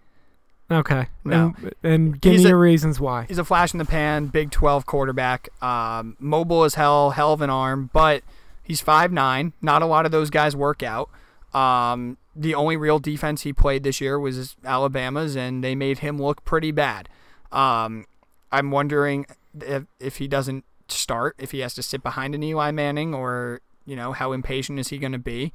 okay, 0.72 1.10
No. 1.24 1.54
and, 1.62 1.74
and 1.84 2.22
give 2.22 2.32
He's 2.32 2.42
me 2.42 2.46
a- 2.46 2.50
your 2.50 2.60
reasons 2.60 3.00
why. 3.00 3.26
He's 3.28 3.38
a 3.38 3.44
flash 3.44 3.72
in 3.74 3.78
the 3.78 3.86
pan, 3.86 4.28
Big 4.28 4.50
12 4.50 4.88
quarterback, 4.88 5.50
um, 5.62 6.16
mobile 6.20 6.64
as 6.64 6.74
hell, 6.74 7.12
hell 7.12 7.34
of 7.34 7.42
an 7.42 7.52
arm, 7.52 7.92
but 7.94 8.24
he's 8.65 8.81
5'9". 8.81 9.53
Not 9.62 9.81
a 9.81 9.86
lot 9.86 10.05
of 10.05 10.12
those 10.12 10.29
guys 10.29 10.55
work 10.55 10.84
out. 10.84 11.10
Um, 11.53 12.17
the 12.36 12.53
only 12.53 12.75
real 12.75 13.00
defense 13.00 13.43
he 13.43 13.53
played 13.53 13.84
this 13.84 14.01
year 14.01 14.19
was 14.19 14.57
Alabama's, 14.65 15.38
and 15.38 15.63
they 15.63 15.74
made 15.74 16.00
him 16.00 16.17
look 16.17 16.43
pretty 16.43 16.72
bad. 16.72 17.07
Um, 17.51 18.05
I'm 18.51 18.72
wondering 18.72 19.25
if, 19.62 19.86
if 20.00 20.17
he 20.17 20.27
doesn't 20.27 20.65
start, 20.89 21.36
if 21.39 21.51
he 21.51 21.60
has 21.60 21.74
to 21.75 21.84
sit 21.84 22.03
behind 22.03 22.36
an 22.36 22.43
Eli 22.43 22.72
Manning, 22.72 23.13
or 23.13 23.62
you 23.86 23.95
know 23.95 24.12
how 24.12 24.34
impatient 24.34 24.79
is 24.79 24.89
he 24.89 24.98
going 24.98 25.13
to 25.13 25.17
be. 25.17 25.53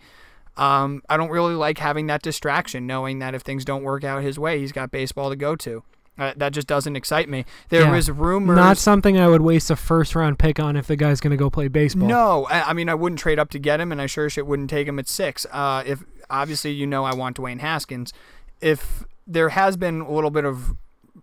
Um, 0.57 1.03
I 1.09 1.17
don't 1.17 1.31
really 1.31 1.55
like 1.55 1.79
having 1.79 2.07
that 2.07 2.23
distraction, 2.23 2.87
knowing 2.87 3.19
that 3.19 3.35
if 3.35 3.43
things 3.43 3.65
don't 3.65 3.83
work 3.83 4.03
out 4.05 4.23
his 4.23 4.39
way, 4.39 4.59
he's 4.59 4.73
got 4.73 4.91
baseball 4.91 5.31
to 5.31 5.37
go 5.37 5.57
to. 5.57 5.83
Uh, 6.21 6.35
that 6.37 6.53
just 6.53 6.67
doesn't 6.67 6.97
excite 6.97 7.31
me. 7.31 7.47
There 7.71 7.81
Yeah. 7.85 7.93
was 7.93 8.11
rumors. 8.11 8.55
Not 8.55 8.77
something 8.77 9.19
I 9.19 9.27
would 9.27 9.41
waste 9.41 9.71
a 9.71 9.77
first 9.77 10.15
round 10.15 10.39
pick 10.39 10.61
on 10.61 10.77
if 10.77 10.87
the 10.87 10.95
guy's 10.95 11.19
going 11.19 11.31
to 11.31 11.37
go 11.39 11.49
play 11.49 11.67
baseball. 11.69 12.07
No, 12.07 12.47
I, 12.51 12.71
I 12.71 12.73
mean 12.75 12.91
I 12.91 12.95
wouldn't 12.95 13.19
trade 13.19 13.39
up 13.39 13.49
to 13.51 13.59
get 13.59 13.81
him, 13.81 13.91
and 13.91 14.03
I 14.03 14.07
sure 14.07 14.29
shit 14.29 14.47
wouldn't 14.47 14.69
take 14.69 14.87
him 14.87 14.99
at 14.99 15.09
six. 15.09 15.47
Uh, 15.51 15.83
if 15.87 16.05
obviously 16.29 16.73
you 16.73 16.87
know 16.87 17.05
I 17.05 17.15
want 17.15 17.39
Dwayne 17.39 17.61
Haskins, 17.61 18.13
if 18.61 19.05
there 19.27 19.49
has 19.49 19.79
been 19.79 20.03
a 20.03 20.13
little 20.13 20.31
bit 20.31 20.45
of 20.45 20.75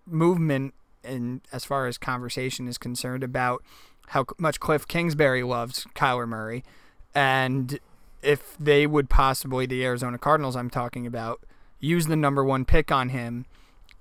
movement 0.08 0.74
in 1.04 1.42
as 1.51 1.63
far 1.63 1.86
as 1.86 1.98
conversation 2.00 2.68
is 2.68 2.80
concerned 2.80 3.24
about 3.24 3.63
how 4.08 4.25
much 4.39 4.60
Cliff 4.60 4.88
Kingsbury 4.88 5.44
loves 5.44 5.86
Kyler 5.96 6.27
Murray, 6.27 6.63
and 7.13 7.80
if 8.24 8.58
they 8.60 8.88
would 8.88 9.10
possibly 9.10 9.68
the 9.68 9.86
Arizona 9.86 10.18
Cardinals 10.18 10.56
I'm 10.56 10.72
talking 10.72 11.06
about 11.06 11.42
use 11.80 12.08
the 12.08 12.16
number 12.16 12.44
one 12.44 12.66
pick 12.66 12.92
on 12.92 13.10
him 13.10 13.46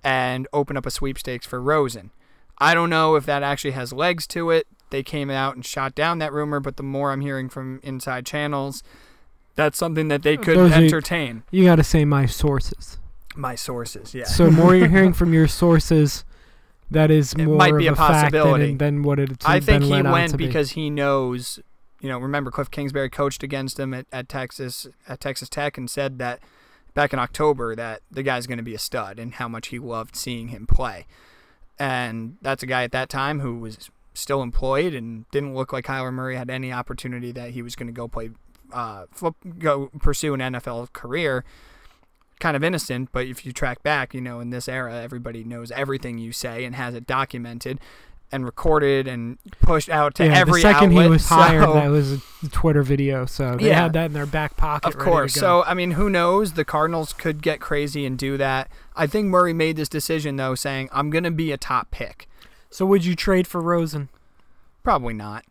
and 0.06 0.46
open 0.52 0.76
up 0.76 0.86
a 0.86 0.90
sweepstakes 0.92 1.44
for 1.46 1.60
Rosen. 1.60 2.12
I 2.58 2.74
don't 2.74 2.88
know 2.90 3.16
if 3.16 3.26
that 3.26 3.42
actually 3.42 3.72
has 3.72 3.92
legs 3.92 4.24
to 4.28 4.50
it. 4.50 4.68
They 4.90 5.02
came 5.02 5.30
out 5.30 5.56
and 5.56 5.66
shot 5.66 5.96
down 5.96 6.20
that 6.20 6.32
rumor, 6.32 6.60
but 6.60 6.76
the 6.76 6.84
more 6.84 7.10
I'm 7.10 7.22
hearing 7.22 7.48
from 7.48 7.80
inside 7.82 8.24
channels, 8.24 8.84
that's 9.56 9.76
something 9.76 10.06
that 10.08 10.22
they 10.22 10.36
could 10.36 10.56
Those 10.56 10.70
are- 10.70 10.74
entertain. 10.76 11.42
You 11.50 11.64
got 11.64 11.76
to 11.76 11.82
say 11.84 12.04
my 12.04 12.24
sources. 12.26 12.98
My 13.34 13.56
sources, 13.56 14.14
yeah. 14.14 14.24
So 14.26 14.48
more 14.50 14.76
you're 14.76 14.88
hearing 14.88 15.12
from 15.20 15.34
your 15.34 15.48
sources, 15.48 16.24
that 16.88 17.10
is 17.10 17.32
It 17.32 17.44
more 17.44 17.56
might 17.56 17.72
of 17.72 17.78
be 17.78 17.88
a 17.88 17.96
fact 17.96 18.30
than, 18.32 18.42
possibility. 18.42 18.74
than 18.76 19.02
what 19.02 19.18
it's 19.18 19.44
I 19.44 19.58
think 19.58 19.82
he 19.82 20.00
went 20.02 20.30
to 20.30 20.36
be. 20.38 20.46
because 20.46 20.70
he 20.70 20.88
knows, 20.88 21.58
you 22.00 22.08
know, 22.08 22.18
remember 22.18 22.52
Cliff 22.52 22.70
Kingsbury 22.70 23.10
coached 23.10 23.42
against 23.42 23.78
him 23.80 23.92
at, 23.92 24.06
at 24.12 24.28
Texas 24.28 24.86
at 25.08 25.20
Texas 25.20 25.48
Tech 25.48 25.76
and 25.76 25.90
said 25.90 26.18
that 26.20 26.38
back 26.96 27.12
in 27.12 27.18
October 27.18 27.76
that 27.76 28.00
the 28.10 28.22
guy's 28.22 28.46
going 28.46 28.56
to 28.56 28.64
be 28.64 28.74
a 28.74 28.78
stud 28.78 29.18
and 29.18 29.34
how 29.34 29.46
much 29.46 29.68
he 29.68 29.78
loved 29.78 30.16
seeing 30.16 30.48
him 30.48 30.66
play. 30.66 31.06
And 31.78 32.38
that's 32.40 32.62
a 32.62 32.66
guy 32.66 32.84
at 32.84 32.92
that 32.92 33.10
time 33.10 33.40
who 33.40 33.58
was 33.58 33.90
still 34.14 34.42
employed 34.42 34.94
and 34.94 35.28
didn't 35.30 35.54
look 35.54 35.74
like 35.74 35.84
Kyler 35.84 36.10
Murray 36.10 36.36
had 36.36 36.48
any 36.48 36.72
opportunity 36.72 37.32
that 37.32 37.50
he 37.50 37.60
was 37.60 37.76
going 37.76 37.86
to 37.86 37.92
go 37.92 38.08
play 38.08 38.30
uh, 38.72 39.04
foot, 39.12 39.34
go 39.58 39.90
pursue 40.00 40.32
an 40.32 40.40
NFL 40.40 40.94
career. 40.94 41.44
Kind 42.40 42.56
of 42.56 42.64
innocent, 42.64 43.10
but 43.12 43.26
if 43.26 43.46
you 43.46 43.52
track 43.52 43.82
back, 43.82 44.14
you 44.14 44.20
know, 44.20 44.40
in 44.40 44.50
this 44.50 44.68
era, 44.68 44.94
everybody 44.94 45.44
knows 45.44 45.70
everything 45.70 46.18
you 46.18 46.32
say 46.32 46.64
and 46.64 46.74
has 46.74 46.94
it 46.94 47.06
documented 47.06 47.78
and 48.32 48.44
recorded 48.44 49.06
and 49.06 49.38
pushed 49.62 49.88
out 49.88 50.14
to 50.16 50.24
yeah, 50.26 50.34
every 50.38 50.54
the 50.54 50.60
second 50.68 50.90
outlet. 50.90 51.04
he 51.04 51.10
was 51.10 51.28
hired, 51.28 51.64
so- 51.64 51.72
that 51.74 51.88
was 51.88 52.12
a 52.14 52.20
Twitter 52.50 52.82
video, 52.82 53.24
so 53.26 53.56
they 53.56 53.68
Yeah. 53.68 53.82
had 53.82 53.92
that 53.94 54.06
in 54.06 54.12
their 54.12 54.26
back 54.26 54.56
pocket. 54.56 54.88
of 54.88 54.98
course. 54.98 55.34
So 55.34 55.62
I 55.64 55.74
mean, 55.74 55.92
who 55.92 56.10
knows? 56.10 56.52
The 56.54 56.64
Cardinals 56.64 57.12
could 57.12 57.42
get 57.42 57.60
crazy 57.60 58.04
and 58.04 58.18
do 58.18 58.36
that. 58.36 58.68
I 58.96 59.06
think 59.06 59.26
Murray 59.28 59.52
made 59.52 59.76
this 59.76 59.88
decision 59.88 60.36
though, 60.36 60.54
saying 60.54 60.88
I'm 60.92 61.10
going 61.10 61.24
to 61.24 61.30
be 61.30 61.52
a 61.52 61.56
top 61.56 61.90
pick. 61.90 62.28
so 62.70 62.84
would 62.86 63.04
you 63.04 63.14
trade 63.16 63.46
for 63.46 63.60
Rosen? 63.60 64.08
Probably 64.82 65.14
not. 65.14 65.44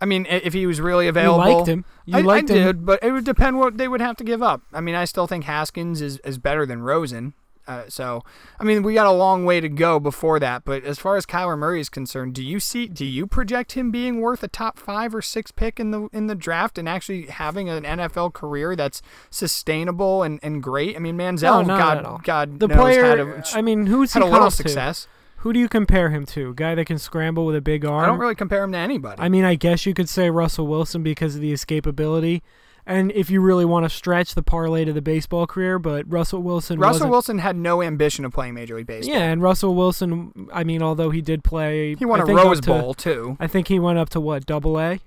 I 0.00 0.06
mean, 0.06 0.24
if 0.30 0.54
he 0.54 0.66
was 0.66 0.80
really 0.80 1.08
available, 1.08 1.46
You 1.46 1.54
liked 1.56 1.68
him. 1.68 1.84
You 2.06 2.18
I, 2.18 2.20
liked 2.22 2.50
I 2.50 2.54
him. 2.54 2.64
did, 2.64 2.86
but 2.86 3.02
it 3.02 3.12
would 3.12 3.24
depend 3.26 3.58
what 3.58 3.76
they 3.76 3.86
would 3.86 4.00
have 4.00 4.16
to 4.16 4.24
give 4.24 4.42
up. 4.42 4.62
I 4.72 4.80
mean, 4.80 4.94
I 4.94 5.04
still 5.04 5.26
think 5.26 5.44
Haskins 5.44 6.00
is, 6.00 6.18
is 6.24 6.38
better 6.38 6.64
than 6.64 6.80
Rosen. 6.82 7.34
Uh, 7.66 7.84
so, 7.88 8.24
I 8.58 8.64
mean, 8.64 8.82
we 8.82 8.94
got 8.94 9.06
a 9.06 9.12
long 9.12 9.44
way 9.44 9.60
to 9.60 9.68
go 9.68 10.00
before 10.00 10.40
that. 10.40 10.64
But 10.64 10.84
as 10.84 10.98
far 10.98 11.16
as 11.16 11.26
Kyler 11.26 11.56
Murray 11.58 11.80
is 11.80 11.88
concerned, 11.88 12.34
do 12.34 12.42
you 12.42 12.58
see? 12.58 12.86
Do 12.86 13.04
you 13.04 13.26
project 13.26 13.72
him 13.72 13.90
being 13.90 14.20
worth 14.20 14.42
a 14.42 14.48
top 14.48 14.78
five 14.78 15.14
or 15.14 15.22
six 15.22 15.50
pick 15.52 15.78
in 15.78 15.90
the 15.90 16.08
in 16.12 16.26
the 16.26 16.34
draft 16.34 16.78
and 16.78 16.88
actually 16.88 17.26
having 17.26 17.68
an 17.68 17.84
NFL 17.84 18.32
career 18.32 18.74
that's 18.74 19.02
sustainable 19.30 20.22
and, 20.22 20.40
and 20.42 20.62
great? 20.62 20.96
I 20.96 20.98
mean, 20.98 21.16
Manziel, 21.16 21.66
No, 21.66 21.76
God. 21.76 22.24
God 22.24 22.60
The 22.60 22.68
knows 22.68 22.76
player, 22.76 23.04
had 23.04 23.20
a, 23.20 23.42
I 23.54 23.62
mean, 23.62 23.86
who's 23.86 24.12
had 24.12 24.22
he 24.22 24.28
a 24.28 24.32
little 24.32 24.50
comp 24.50 24.54
to? 24.54 25.08
Who 25.38 25.54
do 25.54 25.58
you 25.58 25.68
compare 25.70 26.10
him 26.10 26.26
to? 26.26 26.52
Guy 26.52 26.74
that 26.74 26.84
can 26.84 26.98
scramble 26.98 27.46
with 27.46 27.56
a 27.56 27.62
big 27.62 27.86
arm? 27.86 28.04
I 28.04 28.06
don't 28.06 28.18
really 28.18 28.34
compare 28.34 28.62
him 28.62 28.72
to 28.72 28.78
anybody. 28.78 29.22
I 29.22 29.30
mean, 29.30 29.44
I 29.44 29.54
guess 29.54 29.86
you 29.86 29.94
could 29.94 30.08
say 30.08 30.28
Russell 30.28 30.66
Wilson 30.66 31.02
because 31.02 31.34
of 31.34 31.40
the 31.40 31.52
escapability. 31.52 32.42
And 32.90 33.12
if 33.12 33.30
you 33.30 33.40
really 33.40 33.64
want 33.64 33.84
to 33.84 33.88
stretch 33.90 34.34
the 34.34 34.42
parlay 34.42 34.84
to 34.84 34.92
the 34.92 35.00
baseball 35.00 35.46
career, 35.46 35.78
but 35.78 36.10
Russell 36.10 36.42
Wilson 36.42 36.80
Russell 36.80 37.08
Wilson 37.08 37.38
had 37.38 37.54
no 37.54 37.82
ambition 37.82 38.24
of 38.24 38.32
playing 38.32 38.54
Major 38.54 38.74
League 38.74 38.88
Baseball. 38.88 39.14
Yeah, 39.14 39.30
and 39.30 39.40
Russell 39.40 39.76
Wilson, 39.76 40.48
I 40.52 40.64
mean, 40.64 40.82
although 40.82 41.10
he 41.10 41.22
did 41.22 41.44
play 41.44 41.94
He 41.94 42.04
won 42.04 42.20
I 42.20 42.24
a 42.24 42.34
Rose 42.34 42.60
to- 42.62 42.66
Bowl 42.66 42.94
too. 42.94 43.36
I 43.38 43.46
think 43.46 43.68
he 43.68 43.78
went 43.78 43.98
up 43.98 44.08
to 44.10 44.20
what, 44.20 44.44
double 44.44 44.78
A? 44.80 44.98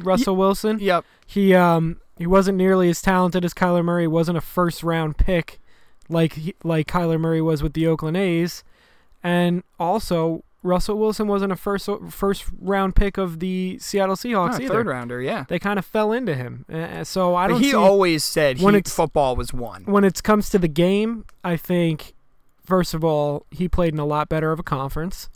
Russell 0.00 0.36
Wilson? 0.36 0.78
Yep. 0.78 1.04
He 1.26 1.54
um 1.54 2.00
he 2.18 2.26
wasn't 2.26 2.58
nearly 2.58 2.90
as 2.90 3.00
talented 3.00 3.44
as 3.46 3.54
Kyler 3.54 3.82
Murray, 3.84 4.06
wasn't 4.06 4.36
a 4.36 4.42
first 4.42 4.82
round 4.82 5.16
pick 5.16 5.58
like 6.10 6.34
he, 6.34 6.54
like 6.62 6.86
Kyler 6.86 7.18
Murray 7.18 7.40
was 7.40 7.62
with 7.62 7.72
the 7.72 7.86
Oakland 7.86 8.16
A's. 8.18 8.62
And 9.22 9.62
also 9.78 10.44
Russell 10.62 10.96
Wilson 10.98 11.26
wasn't 11.26 11.52
a 11.52 11.56
first 11.56 11.88
first 12.10 12.44
round 12.60 12.94
pick 12.94 13.18
of 13.18 13.40
the 13.40 13.78
Seattle 13.80 14.14
Seahawks 14.16 14.54
Oh, 14.54 14.62
either. 14.62 14.68
third 14.74 14.86
rounder, 14.86 15.20
yeah. 15.20 15.44
They 15.48 15.58
kind 15.58 15.78
of 15.78 15.84
fell 15.84 16.12
into 16.12 16.34
him. 16.34 16.64
Uh, 16.72 17.02
so 17.04 17.34
I 17.34 17.48
don't 17.48 17.60
he 17.60 17.70
see 17.70 17.76
always 17.76 18.22
said 18.24 18.60
when 18.60 18.74
he, 18.74 18.82
football 18.82 19.34
was 19.36 19.52
one. 19.52 19.84
when 19.84 20.04
it 20.04 20.22
comes 20.22 20.48
to 20.50 20.58
the 20.58 20.68
game, 20.68 21.24
I 21.42 21.56
think 21.56 22.14
first 22.64 22.94
of 22.94 23.02
all, 23.04 23.44
he 23.50 23.68
played 23.68 23.92
in 23.92 23.98
a 23.98 24.06
lot 24.06 24.28
better 24.28 24.52
of 24.52 24.60
a 24.60 24.62
conference. 24.62 25.28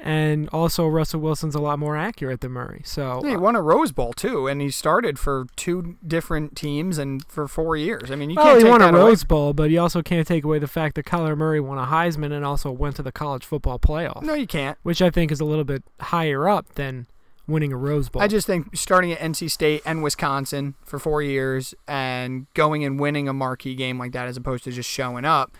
And 0.00 0.48
also 0.50 0.86
Russell 0.86 1.20
Wilson's 1.20 1.56
a 1.56 1.60
lot 1.60 1.78
more 1.78 1.96
accurate 1.96 2.40
than 2.40 2.52
Murray. 2.52 2.82
So 2.84 3.20
Yeah, 3.24 3.30
he 3.30 3.36
won 3.36 3.56
a 3.56 3.62
Rose 3.62 3.90
Bowl 3.90 4.12
too, 4.12 4.46
and 4.46 4.60
he 4.60 4.70
started 4.70 5.18
for 5.18 5.46
two 5.56 5.96
different 6.06 6.54
teams 6.56 6.98
and 6.98 7.24
for 7.26 7.48
four 7.48 7.76
years. 7.76 8.10
I 8.10 8.14
mean, 8.14 8.30
you 8.30 8.36
well, 8.36 8.44
can't 8.46 8.58
he 8.58 8.62
take 8.64 8.70
won 8.70 8.80
a 8.80 8.84
that 8.86 8.94
away. 8.94 9.02
Rose 9.08 9.24
Bowl, 9.24 9.52
but 9.52 9.70
you 9.70 9.80
also 9.80 10.00
can't 10.00 10.26
take 10.26 10.44
away 10.44 10.60
the 10.60 10.68
fact 10.68 10.94
that 10.94 11.04
Kyler 11.04 11.36
Murray 11.36 11.60
won 11.60 11.78
a 11.78 11.86
Heisman 11.86 12.32
and 12.32 12.44
also 12.44 12.70
went 12.70 12.94
to 12.96 13.02
the 13.02 13.10
college 13.12 13.44
football 13.44 13.78
playoff, 13.80 14.22
No, 14.22 14.34
you 14.34 14.46
can't. 14.46 14.78
which 14.84 15.02
I 15.02 15.10
think 15.10 15.32
is 15.32 15.40
a 15.40 15.44
little 15.44 15.64
bit 15.64 15.82
higher 16.00 16.48
up 16.48 16.74
than 16.74 17.06
winning 17.48 17.72
a 17.72 17.76
Rose 17.76 18.08
Bowl. 18.08 18.22
I 18.22 18.28
just 18.28 18.46
think 18.46 18.76
starting 18.76 19.10
at 19.10 19.18
NC 19.18 19.50
State 19.50 19.82
and 19.84 20.02
Wisconsin 20.02 20.74
for 20.84 20.98
four 21.00 21.22
years 21.22 21.74
and 21.88 22.46
going 22.54 22.84
and 22.84 23.00
winning 23.00 23.26
a 23.28 23.32
marquee 23.32 23.74
game 23.74 23.98
like 23.98 24.12
that 24.12 24.28
as 24.28 24.36
opposed 24.36 24.62
to 24.64 24.70
just 24.70 24.88
showing 24.88 25.24
up, 25.24 25.56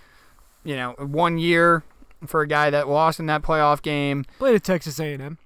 you 0.64 0.76
know, 0.76 0.92
one 0.98 1.38
year 1.38 1.82
for 2.26 2.40
a 2.42 2.46
guy 2.48 2.70
that 2.70 2.88
lost 2.88 3.20
in 3.20 3.26
that 3.26 3.42
playoff 3.42 3.80
game. 3.82 4.24
Played 4.38 4.56
at 4.56 4.64
Texas 4.64 4.98
A&M. 4.98 5.38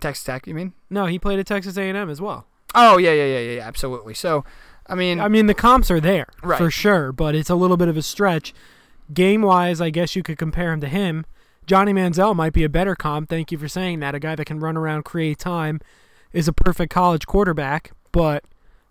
Texas 0.00 0.24
Tech, 0.24 0.46
you 0.46 0.54
mean? 0.54 0.72
No, 0.88 1.06
he 1.06 1.18
played 1.18 1.38
at 1.38 1.46
Texas 1.46 1.76
A&M 1.76 2.08
as 2.08 2.20
well. 2.20 2.46
Oh 2.74 2.98
yeah, 2.98 3.12
yeah, 3.12 3.24
yeah, 3.24 3.38
yeah, 3.40 3.50
yeah, 3.56 3.66
absolutely. 3.66 4.14
So, 4.14 4.44
I 4.86 4.94
mean, 4.94 5.18
I 5.20 5.26
mean, 5.28 5.46
the 5.46 5.54
comps 5.54 5.90
are 5.90 6.00
there 6.00 6.26
Right. 6.42 6.58
for 6.58 6.70
sure, 6.70 7.10
but 7.12 7.34
it's 7.34 7.50
a 7.50 7.56
little 7.56 7.76
bit 7.76 7.88
of 7.88 7.96
a 7.96 8.02
stretch. 8.02 8.54
Game 9.12 9.42
wise, 9.42 9.80
I 9.80 9.90
guess 9.90 10.14
you 10.14 10.22
could 10.22 10.38
compare 10.38 10.72
him 10.72 10.80
to 10.80 10.88
him. 10.88 11.26
Johnny 11.66 11.92
Manziel 11.92 12.34
might 12.36 12.52
be 12.52 12.62
a 12.62 12.68
better 12.68 12.94
comp. 12.94 13.28
Thank 13.28 13.50
you 13.50 13.58
for 13.58 13.66
saying 13.68 13.98
that. 14.00 14.14
A 14.14 14.20
guy 14.20 14.36
that 14.36 14.44
can 14.44 14.60
run 14.60 14.76
around, 14.76 15.04
create 15.04 15.38
time, 15.38 15.80
is 16.32 16.46
a 16.46 16.52
perfect 16.52 16.92
college 16.92 17.26
quarterback. 17.26 17.90
But 18.12 18.44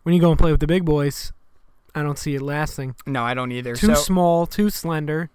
when 0.03 0.13
you 0.13 0.19
go 0.21 0.29
and 0.31 0.39
play 0.39 0.51
with 0.51 0.59
the 0.59 0.67
big 0.67 0.83
boys, 0.83 1.31
I 1.95 2.03
don't 2.03 2.17
see 2.19 2.35
it 2.35 2.41
lasting. 2.41 2.95
no, 3.05 3.23
I 3.23 3.33
don't 3.33 3.51
either. 3.53 3.75
Too 3.77 3.87
so 3.87 3.93
small, 3.95 4.45
too 4.45 4.69
slender, 4.69 5.29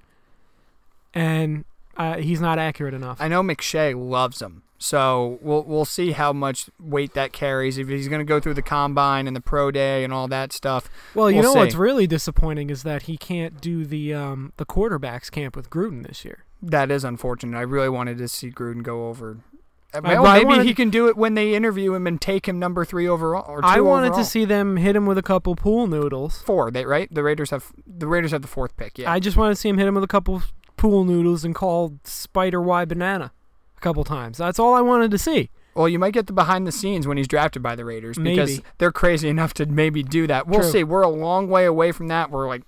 and 1.14 1.64
uh, 1.96 2.16
he's 2.18 2.40
not 2.40 2.58
accurate 2.58 2.94
enough. 2.94 3.18
I 3.20 3.28
know 3.28 3.42
McShay 3.42 3.94
loves 3.96 4.42
him. 4.42 4.62
So 4.76 5.38
we'll 5.40 5.62
we'll 5.62 5.84
see 5.86 6.10
how 6.12 6.32
much 6.32 6.68
weight 6.78 7.14
that 7.14 7.32
carries. 7.32 7.78
If 7.78 7.88
he's 7.88 8.08
going 8.08 8.18
to 8.18 8.24
go 8.24 8.38
through 8.38 8.54
the 8.54 8.62
combine 8.62 9.26
and 9.26 9.34
the 9.34 9.40
pro 9.40 9.70
day 9.70 10.04
and 10.04 10.12
all 10.12 10.28
that 10.28 10.52
stuff. 10.52 10.90
well, 11.14 11.30
you 11.30 11.40
we'll 11.40 11.54
know 11.54 11.60
what's 11.60 11.74
really 11.74 12.06
disappointing 12.06 12.68
is 12.68 12.82
that 12.82 13.02
he 13.02 13.16
can't 13.16 13.60
do 13.62 13.86
the 13.86 14.12
um, 14.12 14.52
the 14.58 14.66
quarterbacks 14.66 15.30
camp 15.30 15.56
with 15.56 15.70
Gruden 15.70 16.06
this 16.06 16.24
year. 16.24 16.44
That 16.60 16.90
is 16.90 17.02
unfortunate. 17.04 17.56
I 17.56 17.62
really 17.62 17.88
wanted 17.88 18.18
to 18.18 18.28
see 18.28 18.50
Gruden 18.50 18.82
go 18.82 19.08
over. 19.08 19.38
Uh, 19.94 20.00
Well, 20.02 20.24
maybe 20.34 20.44
wanted- 20.46 20.66
he 20.66 20.74
can 20.74 20.90
do 20.90 21.06
it 21.08 21.16
when 21.16 21.34
they 21.34 21.54
interview 21.54 21.94
him 21.94 22.06
and 22.06 22.20
take 22.20 22.46
him 22.48 22.58
number 22.58 22.84
three 22.84 23.06
overall 23.08 23.44
or 23.48 23.62
two 23.62 23.66
I 23.68 23.80
wanted 23.80 24.08
overall. 24.08 24.24
to 24.24 24.28
see 24.28 24.44
them 24.44 24.76
hit 24.76 24.96
him 24.96 25.06
with 25.06 25.16
a 25.16 25.22
couple 25.22 25.54
pool 25.56 25.86
noodles. 25.86 26.42
four. 26.42 26.70
They 26.70 26.84
right? 26.84 27.08
The 27.14 27.22
Raiders 27.22 27.50
have 27.50 27.72
the 27.86 28.06
Raiders 28.08 28.32
have 28.32 28.42
the 28.42 28.48
fourth 28.48 28.76
pick. 28.76 28.98
Yeah. 28.98 29.10
I 29.10 29.18
just 29.20 29.36
wanted 29.36 29.54
to 29.54 29.60
see 29.60 29.68
him 29.70 29.78
hit 29.78 29.86
him 29.86 29.94
with 29.94 30.04
a 30.04 30.08
couple 30.08 30.42
pool 30.76 31.04
noodles 31.04 31.44
and 31.44 31.54
called 31.54 32.06
Spider 32.06 32.60
Y 32.60 32.84
banana 32.84 33.32
a 33.76 33.80
couple 33.80 34.04
times. 34.04 34.38
That's 34.38 34.58
all 34.58 34.74
I 34.74 34.80
wanted 34.80 35.10
to 35.12 35.18
see. 35.18 35.50
well, 35.74 35.88
you 35.88 35.98
might 35.98 36.12
get 36.14 36.26
the 36.26 36.32
behind 36.32 36.66
the 36.66 36.72
scenes 36.72 37.06
when 37.06 37.16
he's 37.16 37.28
drafted 37.28 37.62
by 37.62 37.74
the 37.74 37.84
Raiders 37.84 38.16
because 38.18 38.50
Maybe. 38.58 38.64
they're 38.78 38.92
crazy 38.92 39.28
enough 39.28 39.54
to 39.54 39.66
maybe 39.66 40.02
do 40.02 40.26
that. 40.26 40.46
We'll 40.46 40.60
True. 40.60 40.70
see. 40.70 40.84
We're 40.84 41.02
a 41.02 41.08
long 41.08 41.48
way 41.48 41.64
away 41.64 41.90
from 41.92 42.08
that. 42.08 42.30
We're 42.30 42.46
like 42.48 42.62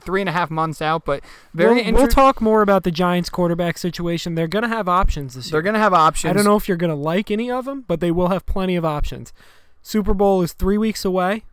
three 0.00 0.20
and 0.20 0.28
a 0.28 0.32
half 0.32 0.50
months 0.50 0.82
out, 0.82 1.04
but 1.04 1.22
very 1.54 1.76
we'll, 1.76 1.84
inter- 1.86 1.98
we'll 2.00 2.08
talk 2.08 2.40
more 2.40 2.60
about 2.60 2.82
the 2.82 2.90
Giants 2.90 3.30
quarterback 3.30 3.78
situation. 3.78 4.34
They're 4.34 4.48
gonna 4.48 4.68
have 4.68 4.88
options 4.88 5.34
this 5.34 5.46
year. 5.46 5.52
They're 5.52 5.62
gonna 5.62 5.78
have 5.78 5.94
options. 5.94 6.30
I 6.30 6.34
don't 6.34 6.44
know 6.44 6.56
if 6.56 6.68
you're 6.68 6.76
gonna 6.76 6.94
like 6.96 7.30
any 7.30 7.50
of 7.50 7.64
them, 7.64 7.84
but 7.86 8.00
they 8.00 8.10
will 8.10 8.28
have 8.28 8.44
plenty 8.46 8.76
of 8.76 8.84
options. 8.84 9.32
Super 9.80 10.12
Bowl 10.14 10.42
is 10.42 10.52
three 10.52 10.76
weeks 10.78 11.04
away. 11.04 11.44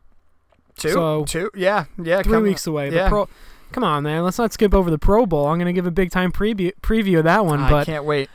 Two, 0.78 0.90
So- 0.90 1.26
two, 1.26 1.52
yeah, 1.56 1.86
yeah, 2.02 2.22
Three 2.24 2.40
weeks 2.40 2.66
away. 2.66 2.90
The 2.90 2.96
yeah. 2.96 3.10
Pro, 3.10 3.30
come 3.72 3.84
on, 3.84 4.04
man. 4.04 4.24
Let's 4.24 4.38
not 4.38 4.54
skip 4.54 4.74
over 4.74 4.90
the 4.90 5.00
Pro 5.00 5.26
Bowl. 5.26 5.48
I'm 5.48 5.58
gonna 5.58 5.74
give 5.74 5.88
a 5.88 5.92
big 5.92 6.12
time 6.12 6.32
preview 6.32 6.72
preview 6.82 7.20
of 7.20 7.24
that 7.26 7.46
one. 7.46 7.62
I 7.62 7.70
but 7.70 7.86
can't 7.86 8.06
wait. 8.06 8.30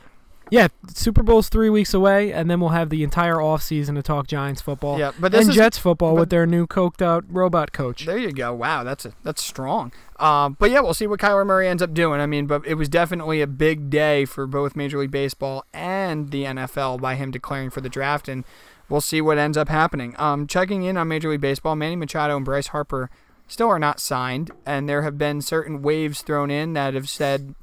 yeah, 0.49 0.67
Super 0.93 1.23
Bowl's 1.23 1.49
three 1.49 1.69
weeks 1.69 1.93
away, 1.93 2.31
and 2.31 2.49
then 2.49 2.59
we'll 2.59 2.69
have 2.69 2.89
the 2.89 3.03
entire 3.03 3.35
offseason 3.35 3.95
to 3.95 4.01
talk 4.01 4.27
Giants 4.27 4.61
football. 4.61 4.99
Yeah, 4.99 5.11
but 5.19 5.33
and 5.33 5.49
is 5.49 5.55
Jets 5.55 5.77
football 5.77 6.15
with 6.15 6.29
their 6.29 6.45
new 6.45 6.67
coked 6.67 7.01
out 7.01 7.25
robot 7.29 7.71
coach. 7.71 8.05
There 8.05 8.17
you 8.17 8.31
go. 8.31 8.53
Wow, 8.53 8.83
that's 8.83 9.05
a, 9.05 9.13
that's 9.23 9.43
strong. 9.43 9.91
Um, 10.19 10.55
but 10.59 10.71
yeah, 10.71 10.79
we'll 10.79 10.93
see 10.93 11.07
what 11.07 11.19
Kyler 11.19 11.45
Murray 11.45 11.67
ends 11.67 11.83
up 11.83 11.93
doing. 11.93 12.19
I 12.19 12.25
mean, 12.25 12.47
but 12.47 12.65
it 12.65 12.75
was 12.75 12.89
definitely 12.89 13.41
a 13.41 13.47
big 13.47 13.89
day 13.89 14.25
for 14.25 14.47
both 14.47 14.75
Major 14.75 14.99
League 14.99 15.11
Baseball 15.11 15.63
and 15.73 16.31
the 16.31 16.43
NFL 16.43 17.01
by 17.01 17.15
him 17.15 17.31
declaring 17.31 17.69
for 17.69 17.81
the 17.81 17.89
draft, 17.89 18.27
and 18.27 18.43
we'll 18.89 19.01
see 19.01 19.21
what 19.21 19.37
ends 19.37 19.57
up 19.57 19.69
happening. 19.69 20.15
Um, 20.17 20.47
checking 20.47 20.83
in 20.83 20.97
on 20.97 21.07
Major 21.07 21.29
League 21.29 21.41
Baseball, 21.41 21.75
Manny 21.75 21.95
Machado 21.95 22.35
and 22.35 22.45
Bryce 22.45 22.67
Harper 22.67 23.09
still 23.47 23.69
are 23.69 23.79
not 23.79 23.99
signed, 23.99 24.51
and 24.65 24.87
there 24.87 25.03
have 25.03 25.17
been 25.17 25.41
certain 25.41 25.81
waves 25.81 26.21
thrown 26.21 26.51
in 26.51 26.73
that 26.73 26.93
have 26.93 27.09
said 27.09 27.55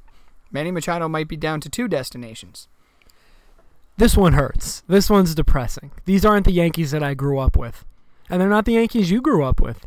Manny 0.51 0.71
Machado 0.71 1.07
might 1.07 1.27
be 1.27 1.37
down 1.37 1.61
to 1.61 1.69
two 1.69 1.87
destinations. 1.87 2.67
This 3.97 4.17
one 4.17 4.33
hurts. 4.33 4.83
This 4.87 5.09
one's 5.09 5.35
depressing. 5.35 5.91
These 6.05 6.25
aren't 6.25 6.45
the 6.45 6.51
Yankees 6.51 6.91
that 6.91 7.03
I 7.03 7.13
grew 7.13 7.39
up 7.39 7.55
with. 7.55 7.85
And 8.29 8.41
they're 8.41 8.49
not 8.49 8.65
the 8.65 8.73
Yankees 8.73 9.11
you 9.11 9.21
grew 9.21 9.43
up 9.43 9.61
with. 9.61 9.85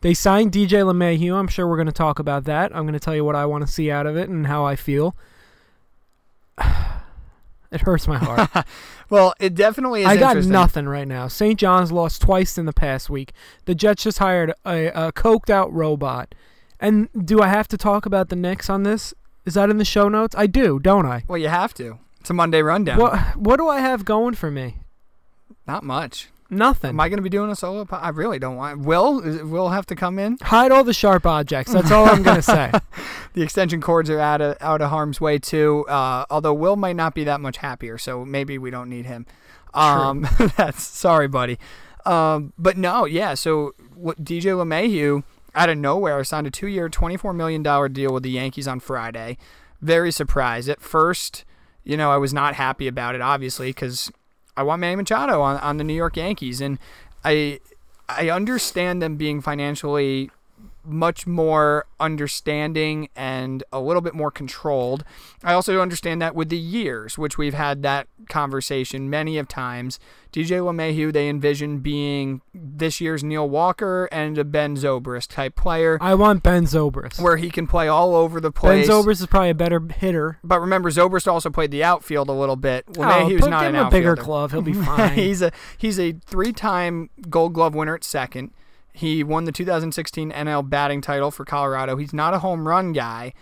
They 0.00 0.14
signed 0.14 0.52
DJ 0.52 0.82
LeMahieu. 0.82 1.34
I'm 1.34 1.48
sure 1.48 1.66
we're 1.66 1.76
going 1.76 1.86
to 1.86 1.92
talk 1.92 2.18
about 2.18 2.44
that. 2.44 2.74
I'm 2.74 2.84
going 2.84 2.94
to 2.94 3.00
tell 3.00 3.14
you 3.14 3.24
what 3.24 3.36
I 3.36 3.46
want 3.46 3.66
to 3.66 3.72
see 3.72 3.90
out 3.90 4.06
of 4.06 4.16
it 4.16 4.28
and 4.28 4.46
how 4.46 4.64
I 4.64 4.76
feel. 4.76 5.16
It 7.74 7.82
hurts 7.82 8.06
my 8.08 8.18
heart. 8.18 8.66
Well, 9.10 9.34
it 9.38 9.54
definitely 9.54 10.00
is. 10.00 10.06
I 10.06 10.16
got 10.16 10.36
nothing 10.44 10.88
right 10.88 11.06
now. 11.06 11.28
St. 11.28 11.60
John's 11.60 11.92
lost 11.92 12.22
twice 12.22 12.56
in 12.56 12.64
the 12.64 12.72
past 12.72 13.10
week. 13.10 13.32
The 13.66 13.74
Jets 13.74 14.02
just 14.04 14.18
hired 14.18 14.54
a, 14.64 14.86
a 14.86 15.12
coked 15.12 15.50
out 15.50 15.70
robot. 15.72 16.34
And 16.80 17.10
do 17.24 17.42
I 17.42 17.48
have 17.48 17.68
to 17.68 17.76
talk 17.76 18.06
about 18.06 18.30
the 18.30 18.34
Knicks 18.34 18.70
on 18.70 18.82
this? 18.82 19.12
Is 19.44 19.54
that 19.54 19.68
in 19.68 19.76
the 19.76 19.84
show 19.84 20.08
notes? 20.08 20.34
I 20.38 20.46
do, 20.46 20.78
don't 20.80 21.04
I? 21.04 21.24
Well, 21.28 21.36
you 21.36 21.48
have 21.48 21.74
to. 21.74 21.98
It's 22.18 22.30
a 22.30 22.34
Monday 22.34 22.62
rundown. 22.62 22.98
What 22.98 23.36
what 23.36 23.56
do 23.58 23.68
I 23.68 23.80
have 23.80 24.06
going 24.06 24.34
for 24.34 24.50
me? 24.50 24.78
Not 25.66 25.84
much. 25.84 26.30
Nothing. 26.50 26.90
Am 26.90 27.00
I 27.00 27.08
going 27.08 27.16
to 27.18 27.22
be 27.22 27.28
doing 27.30 27.50
a 27.50 27.56
solo? 27.56 27.84
Po- 27.84 27.96
I 27.96 28.10
really 28.10 28.38
don't 28.38 28.56
want. 28.56 28.80
Will 28.80 29.20
is- 29.20 29.42
will 29.42 29.70
have 29.70 29.86
to 29.86 29.96
come 29.96 30.18
in. 30.18 30.38
Hide 30.42 30.70
all 30.72 30.84
the 30.84 30.92
sharp 30.92 31.26
objects. 31.26 31.72
That's 31.72 31.90
all 31.90 32.06
I'm 32.06 32.22
gonna 32.22 32.42
say. 32.42 32.70
The 33.34 33.42
extension 33.42 33.80
cords 33.80 34.08
are 34.10 34.20
out 34.20 34.40
of 34.40 34.56
out 34.60 34.80
of 34.80 34.90
harm's 34.90 35.20
way 35.20 35.40
too. 35.40 35.84
Uh, 35.88 36.24
although 36.30 36.54
Will 36.54 36.76
might 36.76 36.94
not 36.94 37.14
be 37.16 37.24
that 37.24 37.40
much 37.40 37.56
happier, 37.56 37.98
so 37.98 38.24
maybe 38.24 38.58
we 38.58 38.70
don't 38.70 38.88
need 38.88 39.06
him. 39.06 39.26
Um, 39.74 40.28
that's 40.56 40.84
sorry, 40.84 41.26
buddy. 41.26 41.58
Um, 42.06 42.52
but 42.56 42.76
no, 42.76 43.06
yeah. 43.06 43.34
So 43.34 43.72
what, 43.96 44.22
DJ 44.22 44.52
LeMahieu 44.54 45.24
out 45.56 45.68
of 45.68 45.78
nowhere 45.78 46.22
signed 46.22 46.46
a 46.46 46.50
two-year, 46.50 46.88
twenty-four 46.88 47.32
million 47.32 47.62
dollar 47.64 47.88
deal 47.88 48.12
with 48.12 48.22
the 48.22 48.30
Yankees 48.30 48.68
on 48.68 48.78
Friday. 48.78 49.36
Very 49.80 50.12
surprised 50.12 50.68
at 50.68 50.80
first. 50.80 51.44
You 51.82 51.96
know, 51.96 52.12
I 52.12 52.16
was 52.18 52.32
not 52.32 52.54
happy 52.54 52.86
about 52.86 53.16
it, 53.16 53.20
obviously, 53.20 53.70
because 53.70 54.12
I 54.56 54.62
want 54.62 54.80
Manny 54.80 54.96
Machado 54.96 55.40
on, 55.40 55.58
on 55.58 55.76
the 55.78 55.84
New 55.84 55.94
York 55.94 56.16
Yankees, 56.16 56.60
and 56.60 56.78
I 57.24 57.60
I 58.08 58.30
understand 58.30 59.00
them 59.02 59.16
being 59.16 59.40
financially 59.40 60.30
much 60.84 61.26
more 61.26 61.86
understanding 62.00 63.08
and 63.16 63.62
a 63.72 63.80
little 63.80 64.02
bit 64.02 64.14
more 64.14 64.30
controlled. 64.30 65.04
I 65.42 65.52
also 65.52 65.80
understand 65.80 66.20
that 66.22 66.34
with 66.34 66.48
the 66.48 66.58
years, 66.58 67.16
which 67.18 67.38
we've 67.38 67.54
had 67.54 67.82
that 67.82 68.08
conversation 68.28 69.08
many 69.10 69.38
of 69.38 69.48
times. 69.48 69.98
DJ 70.32 70.58
LeMahieu, 70.60 71.12
they 71.12 71.28
envision 71.28 71.78
being 71.78 72.40
this 72.52 73.00
year's 73.00 73.22
Neil 73.22 73.48
Walker 73.48 74.08
and 74.10 74.36
a 74.36 74.44
Ben 74.44 74.74
Zobrist 74.76 75.28
type 75.28 75.54
player, 75.54 75.96
I 76.00 76.14
want 76.14 76.42
Ben 76.42 76.64
Zobrist. 76.64 77.20
where 77.22 77.36
he 77.36 77.50
can 77.50 77.66
play 77.68 77.86
all 77.86 78.16
over 78.16 78.40
the 78.40 78.50
place. 78.50 78.88
Ben. 78.88 78.96
Zobrist 78.96 79.20
is 79.20 79.26
probably 79.26 79.50
a 79.50 79.54
better 79.54 79.80
hitter. 79.80 80.38
But 80.42 80.60
remember, 80.60 80.90
Zobrist 80.90 81.28
also 81.28 81.50
played 81.50 81.70
the 81.70 81.84
outfield 81.84 82.28
a 82.28 82.32
little 82.32 82.56
bit. 82.56 82.84
oh, 82.88 82.92
LeMahieu's 82.92 83.42
put, 83.42 83.50
not 83.50 83.60
give 83.62 83.68
an 83.70 83.74
him 83.76 83.86
a 83.86 83.90
bigger 83.90 84.10
outfielder. 84.12 84.22
glove. 84.26 84.50
He'll 84.52 84.62
be 84.62 84.72
fine. 84.84 85.14
he's 85.14 85.40
a 85.40 85.52
he's 85.78 86.00
a 86.00 86.12
three-time 86.26 87.10
Gold 87.30 87.52
Glove 87.54 87.74
winner 87.74 87.94
at 87.94 88.02
second. 88.04 88.50
He 88.94 89.22
won 89.24 89.44
the 89.44 89.52
2016 89.52 90.30
NL 90.32 90.68
batting 90.70 91.00
title 91.00 91.30
for 91.30 91.44
Colorado. 91.44 91.96
He's 91.96 92.14
not 92.14 92.32
a 92.32 92.38
home 92.38 92.66
run 92.68 92.92
guy, 92.92 93.32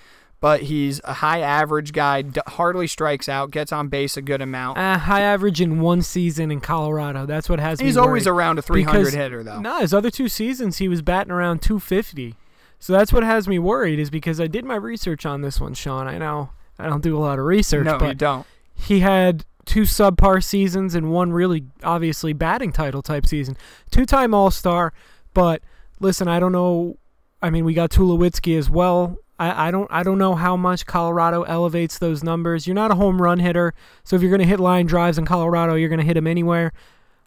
but 0.40 0.62
he's 0.62 1.00
a 1.04 1.12
high 1.12 1.40
average 1.40 1.92
guy. 1.92 2.22
D- 2.22 2.40
hardly 2.46 2.86
strikes 2.86 3.28
out, 3.28 3.50
gets 3.50 3.70
on 3.70 3.88
base 3.88 4.16
a 4.16 4.22
good 4.22 4.40
amount. 4.40 4.78
uh, 4.78 4.96
high 4.98 5.20
average 5.20 5.60
in 5.60 5.80
one 5.80 6.00
season 6.02 6.50
in 6.50 6.60
Colorado. 6.60 7.26
That's 7.26 7.48
what 7.50 7.60
has 7.60 7.78
me 7.78 7.84
worried. 7.84 7.88
he's 7.90 7.96
always 7.98 8.26
around 8.26 8.58
a 8.58 8.62
300 8.62 8.98
Because- 8.98 9.14
hitter 9.14 9.42
though. 9.42 9.60
No, 9.60 9.78
his 9.80 9.92
other 9.92 10.10
two 10.10 10.28
seasons 10.28 10.78
he 10.78 10.88
was 10.88 11.02
batting 11.02 11.30
around 11.32 11.60
250. 11.62 12.34
So 12.78 12.92
that's 12.94 13.12
what 13.12 13.22
has 13.22 13.46
me 13.46 13.58
worried 13.60 13.98
is 14.00 14.08
because 14.10 14.40
I 14.40 14.46
did 14.48 14.64
my 14.64 14.74
research 14.74 15.24
on 15.26 15.42
this 15.42 15.60
one, 15.60 15.74
Sean. 15.74 16.08
I 16.08 16.18
know 16.18 16.48
I 16.78 16.88
don't 16.88 17.02
do 17.02 17.16
a 17.16 17.20
lot 17.20 17.38
of 17.38 17.44
research, 17.44 17.84
no, 17.84 17.92
you 17.92 17.98
but 17.98 18.18
don't. 18.18 18.46
he 18.74 19.00
had 19.00 19.44
two 19.66 19.82
subpar 19.82 20.42
seasons 20.42 20.94
and 20.96 21.12
one 21.12 21.32
really 21.32 21.64
obviously 21.84 22.32
batting 22.32 22.72
title 22.72 23.00
type 23.02 23.24
season. 23.26 23.56
Two-time 23.92 24.34
All-Star, 24.34 24.92
but 25.34 25.62
listen, 26.00 26.28
I 26.28 26.40
don't 26.40 26.52
know. 26.52 26.96
I 27.40 27.50
mean, 27.50 27.64
we 27.64 27.74
got 27.74 27.90
Tulowitzki 27.90 28.56
as 28.58 28.70
well. 28.70 29.18
I, 29.38 29.68
I 29.68 29.70
don't 29.70 29.88
I 29.90 30.02
don't 30.02 30.18
know 30.18 30.34
how 30.34 30.56
much 30.56 30.86
Colorado 30.86 31.42
elevates 31.42 31.98
those 31.98 32.22
numbers. 32.22 32.66
You're 32.66 32.74
not 32.74 32.90
a 32.90 32.94
home 32.94 33.20
run 33.20 33.40
hitter, 33.40 33.74
so 34.04 34.14
if 34.16 34.22
you're 34.22 34.30
going 34.30 34.40
to 34.40 34.46
hit 34.46 34.60
line 34.60 34.86
drives 34.86 35.18
in 35.18 35.26
Colorado, 35.26 35.74
you're 35.74 35.88
going 35.88 36.00
to 36.00 36.06
hit 36.06 36.16
him 36.16 36.26
anywhere. 36.26 36.72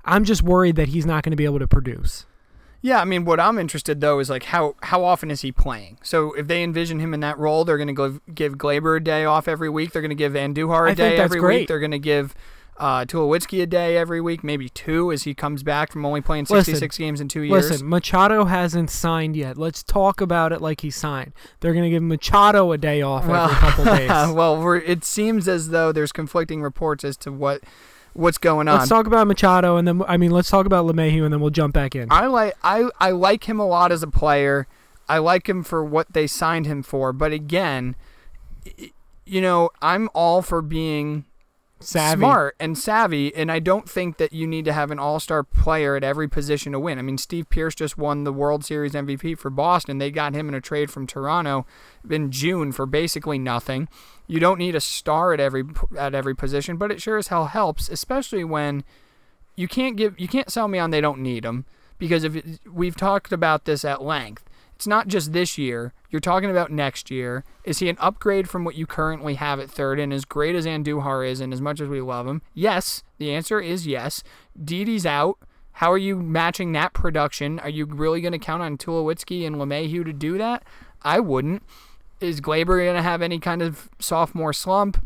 I'm 0.05 0.23
just 0.23 0.41
worried 0.41 0.75
that 0.77 0.89
he's 0.89 1.05
not 1.05 1.23
going 1.23 1.31
to 1.31 1.37
be 1.37 1.45
able 1.45 1.59
to 1.59 1.67
produce. 1.67 2.25
Yeah, 2.81 3.01
I 3.01 3.05
mean, 3.05 3.25
what 3.25 3.39
I'm 3.39 3.57
interested 3.57 3.99
though 3.99 4.19
is 4.19 4.29
like 4.29 4.43
how 4.43 4.75
how 4.83 5.03
often 5.03 5.31
is 5.31 5.41
he 5.41 5.51
playing? 5.51 5.97
So 6.03 6.33
if 6.33 6.47
they 6.47 6.63
envision 6.63 6.99
him 6.99 7.13
in 7.13 7.19
that 7.21 7.37
role, 7.39 7.65
they're 7.65 7.79
going 7.79 7.95
to 7.95 8.21
give 8.33 8.57
Gleyber 8.57 8.97
a 8.97 9.03
day 9.03 9.25
off 9.25 9.47
every 9.47 9.69
week. 9.69 9.91
They're 9.91 10.03
going 10.03 10.09
to 10.09 10.15
give 10.15 10.33
Andujar 10.33 10.87
a 10.87 10.91
I 10.91 10.93
day 10.93 11.17
every 11.17 11.39
great. 11.39 11.61
week. 11.61 11.67
They're 11.67 11.79
going 11.79 11.91
to 11.91 11.99
give 11.99 12.35
uh, 12.77 13.05
Tulowitzki 13.05 13.61
a 13.61 13.65
day 13.65 13.97
every 13.97 14.19
week, 14.19 14.43
maybe 14.43 14.69
two 14.69 15.11
as 15.11 15.23
he 15.23 15.33
comes 15.33 15.63
back 15.63 15.91
from 15.91 16.05
only 16.05 16.21
playing 16.21 16.43
Listen, 16.43 16.73
66 16.75 16.97
games 16.97 17.21
in 17.21 17.27
two 17.27 17.41
years. 17.41 17.69
Listen, 17.69 17.87
Machado 17.87 18.45
hasn't 18.45 18.89
signed 18.89 19.35
yet. 19.35 19.57
Let's 19.57 19.81
talk 19.81 20.19
about 20.19 20.51
it 20.51 20.61
like 20.61 20.81
he 20.81 20.89
signed. 20.89 21.33
They're 21.59 21.73
going 21.73 21.85
to 21.85 21.89
give 21.89 22.03
Machado 22.03 22.71
a 22.71 22.77
day 22.77 23.01
off 23.01 23.25
well, 23.25 23.45
every 23.45 23.57
couple 23.57 23.85
days. 23.97 24.09
well, 24.09 24.61
we're, 24.61 24.77
it 24.77 25.05
seems 25.05 25.47
as 25.47 25.69
though 25.69 25.91
there's 25.91 26.11
conflicting 26.11 26.61
reports 26.61 27.03
as 27.03 27.15
to 27.17 27.31
what 27.31 27.61
what's 28.13 28.37
going 28.37 28.67
on. 28.67 28.79
Let's 28.79 28.89
talk 28.89 29.07
about 29.07 29.27
Machado, 29.27 29.77
and 29.77 29.87
then 29.87 30.01
I 30.07 30.17
mean, 30.17 30.31
let's 30.31 30.49
talk 30.49 30.65
about 30.65 30.85
LeMahieu, 30.85 31.23
and 31.23 31.33
then 31.33 31.39
we'll 31.39 31.51
jump 31.51 31.73
back 31.73 31.95
in. 31.95 32.07
I 32.11 32.25
like 32.27 32.55
I, 32.63 32.89
I 32.99 33.11
like 33.11 33.47
him 33.47 33.59
a 33.59 33.65
lot 33.65 33.91
as 33.91 34.03
a 34.03 34.07
player. 34.07 34.67
I 35.07 35.19
like 35.19 35.47
him 35.47 35.63
for 35.63 35.83
what 35.83 36.11
they 36.13 36.27
signed 36.27 36.65
him 36.65 36.81
for, 36.81 37.13
but 37.13 37.31
again, 37.31 37.95
you 39.25 39.41
know, 39.41 39.69
I'm 39.81 40.09
all 40.13 40.41
for 40.41 40.63
being 40.63 41.25
Savvy. 41.85 42.19
smart 42.19 42.55
and 42.59 42.77
savvy, 42.77 43.33
and 43.35 43.51
I 43.51 43.59
don't 43.59 43.87
think 43.87 44.17
that 44.17 44.33
you 44.33 44.47
need 44.47 44.65
to 44.65 44.73
have 44.73 44.89
an 44.89 44.97
all-star 44.97 45.43
player 45.43 45.95
at 45.95 46.03
every 46.03 46.27
position 46.27 46.71
to 46.71 46.79
win. 46.79 46.97
I 46.97 47.03
mean, 47.03 47.19
Steve 47.19 47.47
Pearce 47.49 47.75
just 47.75 47.97
won 47.97 48.23
the 48.23 48.33
World 48.33 48.65
Series 48.65 48.93
MVP 48.93 49.37
for 49.37 49.51
Boston. 49.51 49.99
They 49.99 50.09
got 50.09 50.33
him 50.33 50.49
in 50.49 50.55
a 50.55 50.61
trade 50.61 50.89
from 50.89 51.05
Toronto 51.05 51.65
in 52.09 52.31
June 52.31 52.71
for 52.71 52.85
basically 52.85 53.37
nothing. 53.37 53.87
You 54.25 54.39
don't 54.39 54.57
need 54.57 54.73
a 54.73 54.81
star 54.81 55.33
at 55.33 55.39
every 55.39 55.63
at 55.97 56.15
every 56.15 56.35
position, 56.35 56.77
but 56.77 56.91
it 56.91 57.01
sure 57.01 57.17
as 57.17 57.27
hell 57.27 57.45
helps, 57.45 57.87
especially 57.89 58.43
when 58.43 58.83
you 59.55 59.67
can't 59.67 59.95
give 59.95 60.19
you 60.19 60.27
can't 60.27 60.49
sell 60.49 60.67
me 60.67 60.79
on 60.79 60.89
they 60.89 61.01
don't 61.01 61.19
need 61.19 61.43
them 61.43 61.65
because 61.99 62.23
if 62.23 62.59
we've 62.65 62.95
talked 62.95 63.31
about 63.31 63.65
this 63.65 63.85
at 63.85 64.01
length. 64.01 64.43
It's 64.75 64.87
not 64.87 65.07
just 65.07 65.31
this 65.31 65.57
year. 65.57 65.93
You're 66.09 66.19
talking 66.19 66.49
about 66.49 66.71
next 66.71 67.09
year. 67.09 67.43
Is 67.63 67.79
he 67.79 67.89
an 67.89 67.97
upgrade 67.99 68.49
from 68.49 68.63
what 68.63 68.75
you 68.75 68.85
currently 68.85 69.35
have 69.35 69.59
at 69.59 69.69
third? 69.69 69.99
And 69.99 70.11
as 70.13 70.25
great 70.25 70.55
as 70.55 70.65
Andujar 70.65 71.27
is, 71.27 71.39
and 71.39 71.53
as 71.53 71.61
much 71.61 71.79
as 71.79 71.87
we 71.87 72.01
love 72.01 72.27
him, 72.27 72.41
yes. 72.53 73.03
The 73.17 73.33
answer 73.33 73.59
is 73.59 73.87
yes. 73.87 74.23
Didi's 74.61 75.05
out. 75.05 75.37
How 75.73 75.91
are 75.91 75.97
you 75.97 76.17
matching 76.17 76.71
that 76.73 76.93
production? 76.93 77.59
Are 77.59 77.69
you 77.69 77.85
really 77.85 78.21
going 78.21 78.31
to 78.31 78.39
count 78.39 78.63
on 78.63 78.77
Tulowitzki 78.77 79.45
and 79.45 79.57
LeMahieu 79.57 80.05
to 80.05 80.13
do 80.13 80.37
that? 80.37 80.63
I 81.01 81.19
wouldn't. 81.19 81.63
Is 82.21 82.39
Gleyber 82.39 82.83
going 82.83 82.95
to 82.95 83.01
have 83.01 83.21
any 83.21 83.39
kind 83.39 83.61
of 83.61 83.89
sophomore 83.99 84.53
slump? 84.53 85.05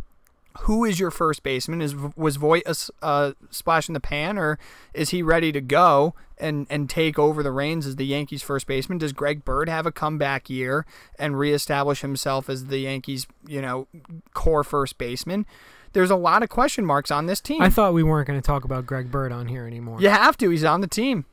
Who 0.61 0.85
is 0.85 0.99
your 0.99 1.11
first 1.11 1.43
baseman? 1.43 1.81
Is 1.81 1.95
was 2.15 2.35
Voit 2.35 2.63
a 3.01 3.35
splash 3.49 3.87
in 3.87 3.93
the 3.93 3.99
pan, 3.99 4.37
or 4.37 4.59
is 4.93 5.09
he 5.09 5.21
ready 5.21 5.51
to 5.51 5.61
go 5.61 6.15
and 6.37 6.67
and 6.69 6.89
take 6.89 7.17
over 7.19 7.41
the 7.43 7.51
reins 7.51 7.85
as 7.85 7.95
the 7.95 8.05
Yankees' 8.05 8.41
first 8.41 8.67
baseman? 8.67 8.97
Does 8.97 9.13
Greg 9.13 9.45
Bird 9.45 9.69
have 9.69 9.85
a 9.85 9.91
comeback 9.91 10.49
year 10.49 10.85
and 11.17 11.37
reestablish 11.37 12.01
himself 12.01 12.49
as 12.49 12.65
the 12.67 12.79
Yankees' 12.79 13.27
you 13.47 13.61
know 13.61 13.87
core 14.33 14.63
first 14.63 14.97
baseman? 14.97 15.45
There's 15.93 16.11
a 16.11 16.15
lot 16.15 16.43
of 16.43 16.49
question 16.49 16.85
marks 16.85 17.09
on 17.09 17.25
this 17.25 17.41
team. 17.41 17.61
I 17.61 17.69
thought 17.69 17.93
we 17.93 18.03
weren't 18.03 18.27
going 18.27 18.39
to 18.39 18.45
talk 18.45 18.63
about 18.63 18.85
Greg 18.85 19.09
Bird 19.09 19.31
on 19.31 19.47
here 19.47 19.65
anymore. 19.65 19.99
you 19.99 20.09
have 20.09 20.37
to. 20.37 20.49
He's 20.49 20.63
on 20.63 20.81
the 20.81 20.87
team. 20.87 21.25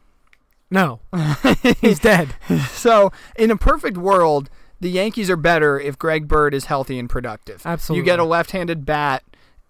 No. 0.70 1.00
He's 1.80 2.00
dead. 2.00 2.34
So 2.70 3.12
in 3.36 3.50
a 3.50 3.56
perfect 3.56 3.96
world, 3.96 4.50
the 4.80 4.90
Yankees 4.90 5.30
are 5.30 5.36
better 5.36 5.78
if 5.78 5.98
Greg 5.98 6.28
Bird 6.28 6.54
is 6.54 6.66
healthy 6.66 6.98
and 6.98 7.08
productive. 7.08 7.62
Absolutely. 7.64 8.00
You 8.00 8.04
get 8.04 8.18
a 8.18 8.24
left-handed 8.24 8.84
bat. 8.84 9.22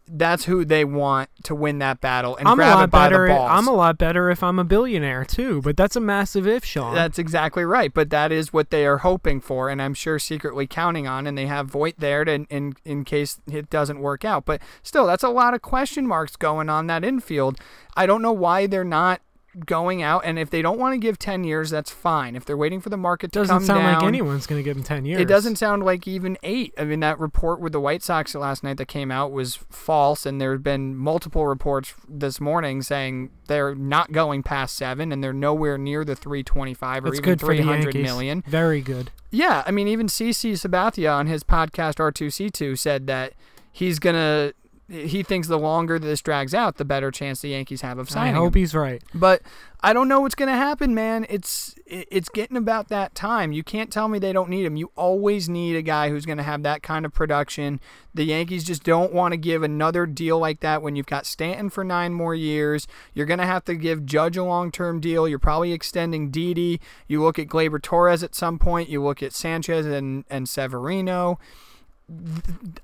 That's 0.09 0.45
who 0.45 0.64
they 0.64 0.85
want 0.85 1.31
to 1.42 1.55
win 1.57 1.81
that 1.81 2.01
battle 2.01 2.37
and 2.37 2.47
I'm 2.47 2.55
a 2.55 2.62
grab 2.62 2.77
lot 2.77 2.85
it 2.85 2.90
by 2.92 3.09
better. 3.09 3.27
the 3.27 3.35
balls. 3.35 3.51
I'm 3.53 3.66
a 3.66 3.73
lot 3.73 3.99
better 3.99 4.31
if 4.31 4.40
I'm 4.40 4.61
a 4.61 4.64
billionaire 4.64 5.25
too, 5.25 5.61
but 5.62 5.77
that's 5.77 5.97
a 5.97 6.01
massive 6.01 6.47
if, 6.47 6.64
Sean. 6.64 6.95
That's 6.95 7.19
exactly 7.19 7.64
right. 7.64 7.92
But 7.92 8.11
that 8.11 8.31
is 8.31 8.53
what 8.53 8.71
they 8.71 8.87
are 8.87 8.99
hoping 8.99 9.40
for, 9.40 9.69
and 9.69 9.83
I'm 9.83 9.95
sure 9.95 10.21
secretly 10.21 10.69
counting 10.69 11.09
on. 11.09 11.27
And 11.27 11.37
they 11.37 11.47
have 11.47 11.66
Voit 11.66 11.95
there 11.99 12.25
to, 12.25 12.47
in 12.49 12.75
in 12.85 13.05
case 13.05 13.40
it 13.51 13.69
doesn't 13.69 13.99
work 13.99 14.25
out. 14.25 14.45
But 14.45 14.62
still, 14.85 15.09
that's 15.09 15.25
a 15.25 15.29
lot 15.29 15.55
of 15.55 15.62
question 15.62 16.07
marks 16.07 16.37
going 16.37 16.69
on 16.69 16.87
that 16.87 17.03
infield. 17.03 17.59
I 17.97 18.07
don't 18.07 18.23
know 18.23 18.31
why 18.31 18.69
they're 18.69 18.85
not 18.85 19.21
going 19.64 20.03
out. 20.03 20.23
And 20.25 20.38
if 20.38 20.51
they 20.51 20.61
don't 20.62 20.79
want 20.79 20.95
to 20.95 20.99
give 20.99 21.19
ten 21.19 21.45
years, 21.45 21.71
that's 21.71 21.90
fine. 21.90 22.37
If 22.37 22.45
they're 22.45 22.57
waiting 22.57 22.81
for 22.81 22.88
the 22.88 22.97
market 22.97 23.33
to 23.33 23.38
doesn't 23.40 23.55
come 23.55 23.64
sound 23.64 23.85
like 23.85 24.03
anyone's 24.03 24.47
going 24.47 24.59
to 24.59 24.62
give 24.62 24.77
him 24.77 24.83
ten 24.83 25.05
years. 25.05 25.21
It 25.21 25.29
doesn't 25.29 25.57
sound 25.57 25.83
like 25.85 26.07
even 26.07 26.37
eight. 26.42 26.75
I 26.77 26.85
mean, 26.85 27.01
that 27.01 27.19
report 27.19 27.61
with 27.61 27.73
the 27.73 27.81
White 27.81 28.03
Sox 28.03 28.35
last 28.35 28.62
night 28.62 28.77
that 28.77 28.88
came 28.88 29.11
out 29.11 29.33
was 29.33 29.57
false, 29.71 30.27
and 30.27 30.40
there 30.40 30.53
have 30.53 30.62
been 30.62 30.97
multiple 30.97 31.47
reports 31.47 31.95
this 32.09 32.40
morning 32.40 32.83
saying 32.83 33.31
they're 33.47 33.75
not 33.75 34.12
going 34.12 34.42
past 34.42 34.77
seven, 34.77 35.12
and 35.12 35.23
they're 35.23 35.33
nowhere 35.33 35.79
near 35.79 36.05
the 36.05 36.16
325 36.16 37.05
or 37.05 37.09
That's 37.09 37.19
even 37.19 37.25
good 37.25 37.40
for 37.40 37.55
the 37.55 37.62
300 37.62 37.85
Yankees. 37.95 38.03
million. 38.03 38.45
Very 38.47 38.81
good. 38.81 39.11
Yeah, 39.31 39.62
I 39.66 39.71
mean, 39.71 39.88
even 39.88 40.07
CC 40.07 40.53
Sabathia 40.53 41.14
on 41.14 41.27
his 41.27 41.42
podcast 41.45 41.97
R2C2 41.97 42.79
said 42.79 43.07
that 43.07 43.33
he's 43.73 43.99
gonna. 43.99 44.53
He 44.88 45.25
thinks 45.25 45.49
the 45.49 45.59
longer 45.59 45.99
this 45.99 46.22
drags 46.22 46.55
out, 46.55 46.77
the 46.77 46.85
better 46.85 47.11
chance 47.11 47.40
the 47.40 47.49
Yankees 47.49 47.81
have 47.81 47.99
of 47.99 48.09
signing 48.09 48.35
him. 48.35 48.37
I 48.37 48.44
hope 48.44 48.55
he's 48.55 48.72
right. 48.72 49.03
But 49.12 49.42
I 49.81 49.92
don't 49.92 50.07
know 50.07 50.20
what's 50.20 50.37
going 50.37 50.49
to 50.49 50.57
happen, 50.57 50.94
man. 50.94 51.27
It's 51.29 51.75
it's 51.87 52.29
getting 52.29 52.57
about 52.57 52.88
that 52.88 53.14
time. 53.16 53.51
You 53.51 53.64
can't 53.64 53.90
tell 53.90 54.07
me 54.07 54.20
they 54.20 54.33
don't 54.33 54.49
need 54.49 54.64
him. 54.64 54.77
You 54.77 54.92
always 54.96 55.49
need 55.49 55.75
a 55.75 55.83
guy 55.83 56.11
who's 56.11 56.25
going 56.25 56.38
to 56.38 56.44
have 56.44 56.62
that 56.62 56.85
kind 56.85 57.05
of 57.05 57.12
production. 57.12 57.81
The 58.14 58.25
Yankees 58.25 58.62
just 58.62 58.85
don't 58.85 59.12
want 59.12 59.33
to 59.33 59.37
give 59.37 59.64
another 59.64 60.07
deal 60.07 60.38
like 60.38 60.61
that 60.61 60.83
when 60.83 60.94
you've 60.94 61.07
got 61.07 61.27
Stanton 61.27 61.68
for 61.68 61.83
9 61.83 62.12
more 62.14 62.37
years. 62.37 62.87
You're 63.12 63.27
going 63.27 63.40
to 63.40 63.46
have 63.46 63.64
to 63.64 63.75
give 63.75 64.07
Judge 64.07 64.37
a 64.37 64.44
long-term 64.44 65.01
deal. 65.01 65.27
You're 65.27 65.40
probably 65.40 65.72
extending 65.72 66.31
Didi. 66.31 66.81
You 67.09 67.22
look 67.22 67.40
at 67.40 67.49
Gleyber 67.49 67.83
Torres 67.83 68.22
at 68.22 68.37
some 68.37 68.59
point. 68.59 68.88
You 68.88 69.03
look 69.03 69.20
at 69.20 69.33
Sanchez 69.33 69.85
and 69.85 70.25
and 70.31 70.49
Severino. 70.49 71.40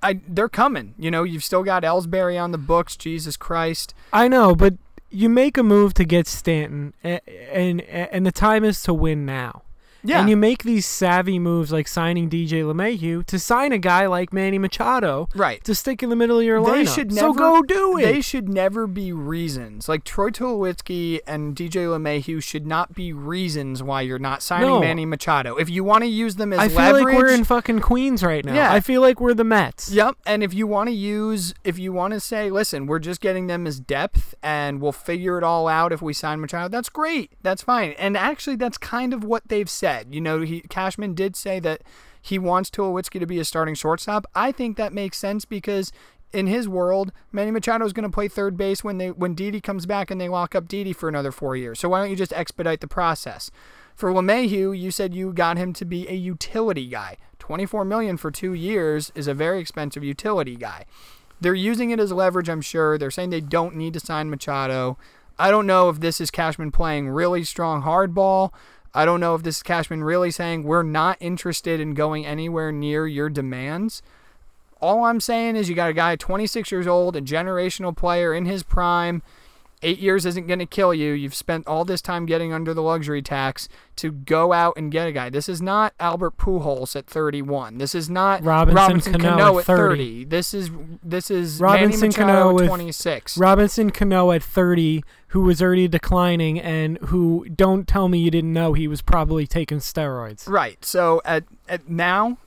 I 0.02 0.20
they're 0.26 0.48
coming. 0.48 0.94
You 0.98 1.10
know, 1.10 1.22
you've 1.22 1.44
still 1.44 1.62
got 1.62 1.84
Ellsbury 1.84 2.42
on 2.42 2.52
the 2.52 2.58
books. 2.58 2.96
Jesus 2.96 3.36
Christ. 3.36 3.94
I 4.12 4.28
know, 4.28 4.54
but 4.54 4.74
you 5.10 5.28
make 5.28 5.56
a 5.56 5.62
move 5.62 5.94
to 5.94 6.04
get 6.04 6.26
Stanton, 6.26 6.94
and 7.02 7.20
and, 7.26 7.80
and 7.82 8.26
the 8.26 8.32
time 8.32 8.64
is 8.64 8.82
to 8.82 8.94
win 8.94 9.24
now. 9.24 9.62
Yeah. 10.04 10.20
And 10.20 10.28
you 10.30 10.36
make 10.36 10.62
these 10.64 10.86
savvy 10.86 11.38
moves 11.38 11.72
like 11.72 11.88
signing 11.88 12.28
DJ 12.28 12.62
LeMahieu 12.62 13.24
to 13.26 13.38
sign 13.38 13.72
a 13.72 13.78
guy 13.78 14.06
like 14.06 14.32
Manny 14.32 14.58
Machado 14.58 15.28
right. 15.34 15.62
to 15.64 15.74
stick 15.74 16.02
in 16.02 16.10
the 16.10 16.16
middle 16.16 16.38
of 16.38 16.44
your 16.44 16.62
They 16.62 16.84
lineup. 16.84 16.94
should 16.94 17.12
so 17.12 17.32
go 17.32 17.62
do 17.62 17.98
it. 17.98 18.02
They 18.02 18.20
should 18.20 18.48
never 18.48 18.86
be 18.86 19.12
reasons. 19.12 19.88
Like 19.88 20.04
Troy 20.04 20.30
Tulowitzki 20.30 21.20
and 21.26 21.54
DJ 21.54 21.86
LeMahieu 21.86 22.42
should 22.42 22.66
not 22.66 22.94
be 22.94 23.12
reasons 23.12 23.82
why 23.82 24.00
you're 24.00 24.18
not 24.18 24.42
signing 24.42 24.68
No. 24.68 24.80
Manny 24.80 25.06
Machado. 25.06 25.56
If 25.56 25.70
you 25.70 25.84
want 25.84 26.02
to 26.02 26.08
use 26.08 26.36
them 26.36 26.52
as 26.52 26.58
I 26.58 26.68
feel 26.68 26.78
leverage, 26.78 27.04
like 27.04 27.16
we're 27.16 27.28
in 27.34 27.44
fucking 27.44 27.80
Queens 27.80 28.22
right 28.22 28.44
now. 28.44 28.54
Yeah. 28.54 28.72
I 28.72 28.80
feel 28.80 29.00
like 29.00 29.20
we're 29.20 29.34
the 29.34 29.44
Mets. 29.44 29.90
Yep, 29.90 30.16
and 30.26 30.42
if 30.42 30.52
you 30.54 30.66
want 30.66 30.88
to 30.88 30.94
use, 30.94 31.54
if 31.64 31.78
you 31.78 31.92
want 31.92 32.14
to 32.14 32.20
say, 32.20 32.50
listen, 32.50 32.86
we're 32.86 32.98
just 32.98 33.20
getting 33.20 33.46
them 33.46 33.66
as 33.66 33.78
depth, 33.80 34.34
and 34.42 34.80
we'll 34.80 34.92
figure 34.92 35.38
it 35.38 35.44
all 35.44 35.68
out 35.68 35.92
if 35.92 36.02
we 36.02 36.12
sign 36.12 36.40
Machado. 36.40 36.68
That's 36.68 36.88
great. 36.88 37.32
That's 37.42 37.62
fine. 37.62 37.92
And 37.98 38.16
actually, 38.16 38.56
that's 38.56 38.78
kind 38.78 39.12
of 39.14 39.24
what 39.24 39.48
they've 39.48 39.70
said. 39.70 39.91
You 40.10 40.20
know, 40.20 40.40
he 40.40 40.60
Cashman 40.62 41.14
did 41.14 41.36
say 41.36 41.60
that 41.60 41.82
he 42.20 42.38
wants 42.38 42.70
Tulowitzki 42.70 43.20
to 43.20 43.26
be 43.26 43.38
a 43.38 43.44
starting 43.44 43.74
shortstop. 43.74 44.26
I 44.34 44.52
think 44.52 44.76
that 44.76 44.92
makes 44.92 45.18
sense 45.18 45.44
because. 45.44 45.92
In 46.34 46.46
his 46.46 46.66
world, 46.66 47.12
Manny 47.30 47.50
Machado 47.50 47.84
is 47.84 47.92
going 47.92 48.08
to 48.08 48.14
play 48.14 48.26
third 48.26 48.56
base 48.56 48.82
when 48.82 48.96
they 48.96 49.10
when 49.10 49.34
Didi 49.34 49.60
comes 49.60 49.84
back 49.84 50.10
and 50.10 50.18
they 50.18 50.30
lock 50.30 50.54
up 50.54 50.66
Didi 50.66 50.94
for 50.94 51.06
another 51.06 51.30
four 51.30 51.56
years. 51.56 51.78
So 51.78 51.90
why 51.90 52.00
don't 52.00 52.08
you 52.08 52.16
just 52.16 52.32
expedite 52.32 52.80
the 52.80 52.88
process? 52.88 53.50
For 53.94 54.10
LeMahieu, 54.10 54.72
you 54.72 54.90
said 54.90 55.12
you 55.12 55.34
got 55.34 55.58
him 55.58 55.74
to 55.74 55.84
be 55.84 56.08
a 56.08 56.14
utility 56.14 56.86
guy. 56.86 57.18
24 57.38 57.84
million 57.84 58.16
for 58.16 58.30
2 58.30 58.54
years 58.54 59.12
is 59.14 59.28
a 59.28 59.34
very 59.34 59.60
expensive 59.60 60.02
utility 60.02 60.56
guy. 60.56 60.86
They're 61.38 61.54
using 61.54 61.90
it 61.90 62.00
as 62.00 62.12
leverage, 62.12 62.48
I'm 62.48 62.62
sure. 62.62 62.96
They're 62.96 63.10
saying 63.10 63.28
they 63.28 63.42
don't 63.42 63.76
need 63.76 63.92
to 63.92 64.00
sign 64.00 64.30
Machado. 64.30 64.96
I 65.38 65.50
don't 65.50 65.66
know 65.66 65.90
if 65.90 66.00
this 66.00 66.18
is 66.18 66.30
Cashman 66.30 66.70
playing 66.70 67.10
really 67.10 67.44
strong 67.44 67.82
hardball. 67.82 68.54
I 68.94 69.04
don't 69.04 69.20
know 69.20 69.34
if 69.34 69.42
this 69.42 69.58
is 69.58 69.62
Cashman 69.62 70.04
really 70.04 70.30
saying 70.30 70.64
we're 70.64 70.82
not 70.82 71.16
interested 71.20 71.80
in 71.80 71.94
going 71.94 72.26
anywhere 72.26 72.70
near 72.70 73.06
your 73.06 73.30
demands. 73.30 74.02
All 74.80 75.04
I'm 75.04 75.20
saying 75.20 75.56
is 75.56 75.68
you 75.68 75.74
got 75.74 75.90
a 75.90 75.94
guy 75.94 76.16
26 76.16 76.70
years 76.70 76.86
old, 76.86 77.16
a 77.16 77.22
generational 77.22 77.96
player 77.96 78.34
in 78.34 78.44
his 78.44 78.62
prime. 78.62 79.22
Eight 79.84 79.98
years 79.98 80.24
isn't 80.26 80.46
going 80.46 80.60
to 80.60 80.66
kill 80.66 80.94
you. 80.94 81.12
You've 81.12 81.34
spent 81.34 81.66
all 81.66 81.84
this 81.84 82.00
time 82.00 82.24
getting 82.24 82.52
under 82.52 82.72
the 82.72 82.82
luxury 82.82 83.20
tax 83.20 83.68
to 83.96 84.12
go 84.12 84.52
out 84.52 84.74
and 84.76 84.92
get 84.92 85.08
a 85.08 85.12
guy. 85.12 85.28
This 85.28 85.48
is 85.48 85.60
not 85.60 85.92
Albert 85.98 86.36
Pujols 86.36 86.94
at 86.94 87.06
31. 87.06 87.78
This 87.78 87.94
is 87.94 88.08
not 88.08 88.44
Robinson 88.44 89.12
Cano 89.14 89.28
Cano 89.28 89.58
at 89.58 89.60
at 89.60 89.66
30. 89.66 90.24
This 90.24 90.54
is 90.54 90.70
this 91.02 91.30
is 91.30 91.58
Robinson 91.58 92.00
Manny 92.00 92.08
Machado 92.08 92.44
Cano 92.48 92.60
at 92.60 92.68
26. 92.68 93.38
Robinson 93.38 93.90
Cano 93.90 94.30
at 94.30 94.42
30, 94.42 95.02
who 95.28 95.40
was 95.40 95.60
already 95.60 95.88
declining, 95.88 96.60
and 96.60 96.98
who 96.98 97.46
don't 97.48 97.88
tell 97.88 98.08
me 98.08 98.18
you 98.18 98.30
didn't 98.30 98.52
know 98.52 98.74
he 98.74 98.86
was 98.86 99.02
probably 99.02 99.46
taking 99.46 99.78
steroids. 99.78 100.48
Right. 100.48 100.84
So 100.84 101.20
at, 101.24 101.44
at 101.68 101.88
now, 101.88 102.38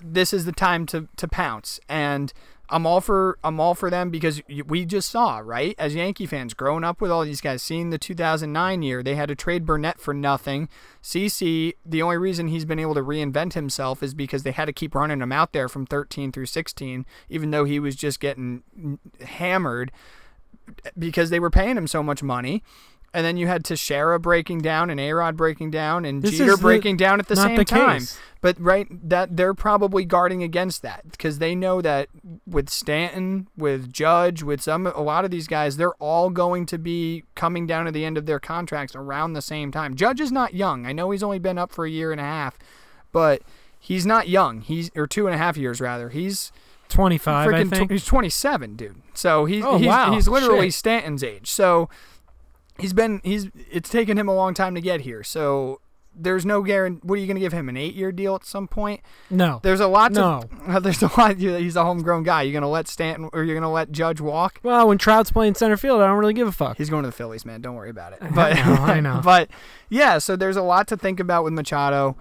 this 0.00 0.32
is 0.32 0.44
the 0.44 0.52
time 0.52 0.86
to 0.86 1.08
to 1.16 1.28
pounce, 1.28 1.78
and 1.88 2.32
I'm 2.72 2.86
all 2.86 3.02
for 3.02 3.38
I'm 3.44 3.60
all 3.60 3.74
for 3.74 3.90
them 3.90 4.10
because 4.10 4.40
we 4.66 4.86
just 4.86 5.10
saw 5.10 5.38
right 5.38 5.74
as 5.78 5.94
Yankee 5.94 6.26
fans 6.26 6.54
growing 6.54 6.84
up 6.84 7.00
with 7.00 7.10
all 7.10 7.22
these 7.24 7.42
guys, 7.42 7.62
seeing 7.62 7.90
the 7.90 7.98
2009 7.98 8.82
year, 8.82 9.02
they 9.02 9.14
had 9.14 9.28
to 9.28 9.36
trade 9.36 9.66
Burnett 9.66 10.00
for 10.00 10.14
nothing. 10.14 10.68
CC, 11.02 11.74
the 11.84 12.00
only 12.00 12.16
reason 12.16 12.48
he's 12.48 12.64
been 12.64 12.78
able 12.78 12.94
to 12.94 13.02
reinvent 13.02 13.52
himself 13.52 14.02
is 14.02 14.14
because 14.14 14.42
they 14.42 14.52
had 14.52 14.64
to 14.64 14.72
keep 14.72 14.94
running 14.94 15.20
him 15.20 15.32
out 15.32 15.52
there 15.52 15.68
from 15.68 15.84
13 15.84 16.32
through 16.32 16.46
16, 16.46 17.04
even 17.28 17.50
though 17.50 17.64
he 17.64 17.78
was 17.78 17.94
just 17.94 18.18
getting 18.20 18.62
hammered 19.20 19.92
because 20.98 21.30
they 21.30 21.40
were 21.40 21.50
paying 21.50 21.76
him 21.76 21.86
so 21.86 22.02
much 22.02 22.22
money. 22.22 22.62
And 23.14 23.26
then 23.26 23.36
you 23.36 23.46
had 23.46 23.62
Teixeira 23.64 24.18
breaking 24.18 24.62
down 24.62 24.88
and 24.88 24.98
Arod 24.98 25.36
breaking 25.36 25.70
down 25.70 26.06
and 26.06 26.22
This 26.22 26.30
Jeter 26.38 26.52
is 26.52 26.56
the- 26.56 26.62
breaking 26.62 26.96
down 26.96 27.20
at 27.20 27.28
the 27.28 27.36
same 27.36 27.56
the 27.56 27.64
time. 27.64 28.00
case. 28.00 28.18
But 28.40 28.58
right, 28.58 28.86
that 29.08 29.36
they're 29.36 29.52
probably 29.54 30.04
guarding 30.06 30.42
against 30.42 30.80
that 30.82 31.02
because 31.10 31.38
they 31.38 31.54
know 31.54 31.80
that 31.82 32.08
with 32.46 32.70
Stanton, 32.70 33.48
with 33.56 33.92
Judge, 33.92 34.42
with 34.42 34.62
some 34.62 34.86
a 34.86 35.00
lot 35.02 35.24
of 35.26 35.30
these 35.30 35.46
guys, 35.46 35.76
they're 35.76 35.94
all 36.00 36.30
going 36.30 36.64
to 36.66 36.78
be 36.78 37.24
coming 37.34 37.66
down 37.66 37.84
to 37.84 37.92
the 37.92 38.04
end 38.04 38.16
of 38.16 38.24
their 38.26 38.40
contracts 38.40 38.96
around 38.96 39.34
the 39.34 39.42
same 39.42 39.70
time. 39.70 39.94
Judge 39.94 40.20
is 40.20 40.32
not 40.32 40.54
young. 40.54 40.86
I 40.86 40.92
know 40.92 41.10
he's 41.10 41.22
only 41.22 41.38
been 41.38 41.58
up 41.58 41.70
for 41.70 41.84
a 41.84 41.90
year 41.90 42.12
and 42.12 42.20
a 42.20 42.24
half, 42.24 42.58
but 43.12 43.42
he's 43.78 44.06
not 44.06 44.26
young. 44.26 44.62
He's 44.62 44.90
or 44.96 45.06
two 45.06 45.26
and 45.26 45.34
a 45.34 45.38
half 45.38 45.56
years 45.58 45.80
rather. 45.80 46.08
He's 46.08 46.50
25, 46.88 47.48
I 47.48 47.52
freaking 47.64 47.86
tw- 47.86 47.90
he's 47.90 48.04
27, 48.04 48.74
dude. 48.76 48.96
So 49.14 49.44
he's 49.44 49.64
Oh, 49.64 49.78
he's, 49.78 49.86
wow. 49.86 50.12
he's 50.12 50.26
literally 50.28 50.66
Shit. 50.68 50.74
Stanton's 50.74 51.22
age. 51.22 51.48
So 51.50 51.88
he's 52.82 52.92
been 52.92 53.20
he's 53.24 53.48
it's 53.70 53.88
taken 53.88 54.18
him 54.18 54.28
a 54.28 54.34
long 54.34 54.54
time 54.54 54.74
to 54.74 54.80
get 54.80 55.00
here. 55.02 55.22
So 55.22 55.80
there's 56.14 56.44
no 56.44 56.62
guarantee. 56.62 57.00
What 57.04 57.14
are 57.14 57.20
you 57.22 57.26
going 57.26 57.36
to 57.36 57.40
give 57.40 57.54
him 57.54 57.68
an 57.70 57.76
eight-year 57.76 58.12
deal 58.12 58.34
at 58.34 58.44
some 58.44 58.68
point? 58.68 59.00
no. 59.30 59.60
There's 59.62 59.80
a 59.80 59.86
lot. 59.86 60.12
To, 60.14 60.20
No. 60.68 60.80
there's 60.80 61.02
a 61.02 61.10
lot. 61.18 61.38
He's 61.38 61.76
a 61.76 61.84
homegrown 61.84 62.24
guy. 62.24 62.42
You're 62.42 62.52
going 62.52 62.62
to 62.62 62.68
let 62.68 62.86
Stanton 62.88 63.30
or 63.32 63.44
you're 63.44 63.54
going 63.54 63.62
to 63.62 63.68
let 63.68 63.90
Judge 63.92 64.20
walk? 64.20 64.60
Well, 64.62 64.88
when 64.88 64.98
Trout's 64.98 65.30
playing 65.30 65.54
center 65.54 65.76
field, 65.78 66.02
I 66.02 66.06
don't 66.06 66.18
really 66.18 66.34
give 66.34 66.48
a 66.48 66.52
fuck. 66.52 66.76
He's 66.76 66.90
going 66.90 67.02
to 67.04 67.08
the 67.08 67.12
Phillies, 67.16 67.46
man. 67.46 67.62
Don't 67.62 67.74
worry 67.74 67.90
about 67.90 68.12
it. 68.12 68.18
I 68.20 68.28
But 68.28 68.56
know, 68.56 68.72
I 68.74 69.00
know. 69.00 69.20
but 69.24 69.48
yeah, 69.88 70.18
so 70.18 70.36
there's 70.36 70.56
a 70.56 70.62
lot 70.62 70.86
to 70.88 70.96
think 70.96 71.18
about 71.18 71.44
with 71.44 71.54
Machado. 71.54 72.16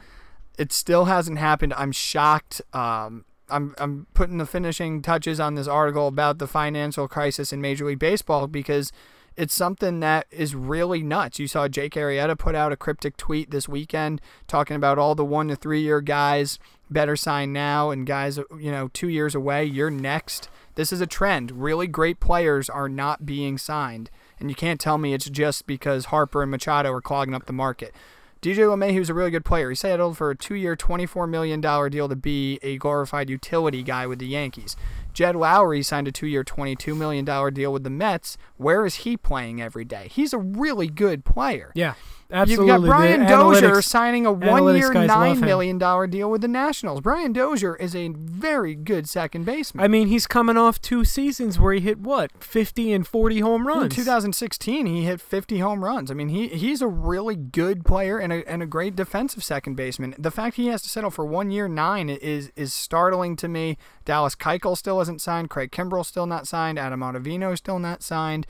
It 0.57 0.71
still 0.71 1.05
hasn't 1.05 1.37
happened. 1.37 1.73
I'm 1.75 1.91
shocked. 1.91 2.61
Um, 2.73 3.25
I'm 3.49 3.75
I'm 3.77 4.07
putting 4.13 4.37
the 4.37 4.45
finishing 4.45 5.01
touches 5.01 5.39
on 5.39 5.55
this 5.55 5.67
article 5.67 6.07
about 6.07 6.37
the 6.37 6.47
financial 6.47 7.07
crisis 7.09 7.51
in 7.51 7.59
Major 7.59 7.85
League 7.85 7.99
Baseball 7.99 8.47
because 8.47 8.91
it's 9.37 9.53
something 9.53 10.01
that 10.01 10.27
is 10.29 10.55
really 10.55 11.01
nuts. 11.01 11.39
You 11.39 11.47
saw 11.47 11.67
Jake 11.67 11.93
Arrieta 11.93 12.37
put 12.37 12.55
out 12.55 12.71
a 12.71 12.77
cryptic 12.77 13.17
tweet 13.17 13.51
this 13.51 13.67
weekend 13.67 14.21
talking 14.47 14.75
about 14.75 14.97
all 14.97 15.15
the 15.15 15.25
one 15.25 15.47
to 15.47 15.55
three 15.55 15.81
year 15.81 16.01
guys 16.01 16.59
better 16.91 17.15
sign 17.15 17.53
now 17.53 17.89
and 17.89 18.05
guys 18.05 18.37
you 18.59 18.71
know 18.71 18.89
two 18.89 19.07
years 19.07 19.33
away. 19.33 19.63
You're 19.65 19.89
next. 19.89 20.49
This 20.75 20.93
is 20.93 21.01
a 21.01 21.07
trend. 21.07 21.63
Really 21.63 21.87
great 21.87 22.19
players 22.19 22.69
are 22.69 22.89
not 22.89 23.25
being 23.25 23.57
signed, 23.57 24.09
and 24.39 24.49
you 24.49 24.55
can't 24.55 24.79
tell 24.79 24.97
me 24.97 25.13
it's 25.13 25.29
just 25.29 25.65
because 25.65 26.05
Harper 26.05 26.41
and 26.41 26.51
Machado 26.51 26.91
are 26.91 27.01
clogging 27.01 27.33
up 27.33 27.45
the 27.45 27.53
market. 27.53 27.93
DJ 28.41 28.65
LeMahieu 28.65 29.01
is 29.01 29.09
a 29.09 29.13
really 29.13 29.29
good 29.29 29.45
player. 29.45 29.69
He 29.69 29.75
settled 29.75 30.17
for 30.17 30.31
a 30.31 30.35
two-year, 30.35 30.75
$24 30.75 31.29
million 31.29 31.61
deal 31.61 32.09
to 32.09 32.15
be 32.15 32.57
a 32.63 32.77
glorified 32.77 33.29
utility 33.29 33.83
guy 33.83 34.07
with 34.07 34.17
the 34.17 34.25
Yankees. 34.25 34.75
Jed 35.13 35.35
Lowrie 35.35 35.83
signed 35.83 36.07
a 36.07 36.11
two-year, 36.11 36.43
$22 36.43 36.95
million 36.97 37.25
deal 37.53 37.73
with 37.73 37.83
the 37.83 37.89
Mets. 37.89 38.37
Where 38.57 38.85
is 38.85 38.95
he 38.95 39.17
playing 39.17 39.61
every 39.61 39.85
day? 39.85 40.07
He's 40.11 40.33
a 40.33 40.37
really 40.37 40.87
good 40.87 41.25
player. 41.25 41.71
yeah, 41.75 41.95
absolutely. 42.31 42.67
You've 42.71 42.81
got 42.83 42.87
Brian 42.87 43.19
the 43.21 43.27
Dozier 43.27 43.81
signing 43.81 44.25
a 44.25 44.31
love 44.31 44.93
nine 44.93 45.35
him. 45.37 45.41
million 45.41 45.77
dollar 45.77 46.07
deal 46.07 46.29
with 46.29 46.41
the 46.41 46.47
Nationals. 46.47 47.01
Brian 47.01 47.33
Dozier 47.33 47.75
is 47.75 47.95
a 47.95 48.09
very 48.09 48.75
good 48.75 49.09
second 49.09 49.45
baseman. 49.45 49.83
I 49.83 49.87
mean, 49.87 50.07
he's 50.07 50.27
coming 50.27 50.57
off 50.57 50.79
two 50.81 51.03
seasons 51.03 51.59
where 51.59 51.73
he 51.73 51.81
hit 51.81 51.99
what, 51.99 52.31
50 52.43 52.93
and 52.93 53.05
40 53.07 53.39
home 53.39 53.67
runs. 53.67 53.83
In 53.83 53.89
2016, 53.89 54.85
he 54.85 55.03
hit 55.03 55.19
50 55.19 55.59
home 55.59 55.83
runs. 55.83 56.09
I 56.09 56.13
mean, 56.13 56.29
he 56.29 56.47
he's 56.49 56.81
a 56.81 56.87
really 56.87 57.35
good 57.35 57.83
player 57.83 58.17
and 58.17 58.31
a, 58.31 58.47
and 58.49 58.63
a 58.63 58.65
great 58.65 58.95
defensive 58.95 59.43
second 59.43 59.75
baseman. 59.75 60.15
The 60.17 60.31
fact 60.31 60.55
he 60.55 60.67
has 60.67 60.81
to 60.83 60.89
settle 60.89 61.11
for 61.11 61.25
one 61.25 61.51
year 61.51 61.67
nine 61.67 62.09
is 62.09 62.51
is 62.55 62.73
startling 62.73 63.35
to 63.37 63.47
me. 63.47 63.77
Dallas 64.05 64.35
Keuchel 64.35 64.77
still 64.77 65.00
isn't 65.01 65.21
signed. 65.21 65.49
Craig 65.49 65.71
Kimbrel 65.71 66.05
still 66.05 66.25
not 66.25 66.47
signed. 66.47 66.79
Adam 66.79 67.01
Ottavino 67.01 67.57
still 67.57 67.79
not 67.79 68.01
signed, 68.03 68.45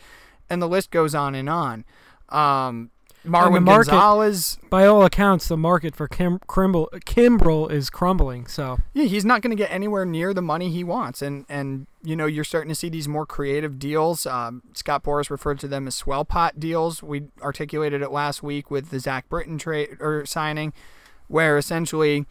and 0.50 0.62
the 0.62 0.68
list 0.68 0.92
goes 0.92 1.16
on 1.16 1.36
and 1.36 1.50
on. 1.50 1.86
Um, 2.30 2.92
Marwin 3.26 3.64
market- 3.64 3.92
Gonzalez, 3.92 4.58
By 4.72 4.88
all 4.88 5.06
accounts, 5.06 5.48
the 5.48 5.56
market 5.58 5.96
for 5.96 6.08
Kim, 6.08 6.40
Kimbrel, 6.48 6.88
Kimbrel 7.06 7.70
is 7.72 7.92
crumbling. 7.92 8.48
So 8.48 8.80
yeah, 8.94 9.04
he's 9.06 9.24
not 9.24 9.42
going 9.44 9.56
to 9.56 9.62
get 9.62 9.72
anywhere 9.72 10.06
near 10.06 10.34
the 10.34 10.42
money 10.42 10.72
he 10.72 10.84
wants, 10.84 11.22
and 11.22 11.46
and 11.48 11.86
you 12.02 12.16
know 12.16 12.26
you're 12.26 12.44
starting 12.44 12.70
to 12.70 12.76
see 12.76 12.90
these 12.90 13.08
more 13.08 13.28
creative 13.28 13.78
deals. 13.78 14.26
Um, 14.26 14.64
Scott 14.74 15.04
Boras 15.04 15.30
referred 15.30 15.60
to 15.60 15.68
them 15.68 15.86
as 15.86 15.94
swell 15.94 16.26
pot 16.26 16.60
deals. 16.60 17.04
We 17.04 17.26
articulated 17.44 18.02
it 18.02 18.12
last 18.12 18.42
week 18.42 18.72
with 18.72 18.90
the 18.90 19.00
Zach 19.00 19.30
Britton 19.30 19.60
trade 19.60 19.98
or 20.00 20.26
signing, 20.26 20.74
where 21.28 21.60
essentially, 21.60 22.26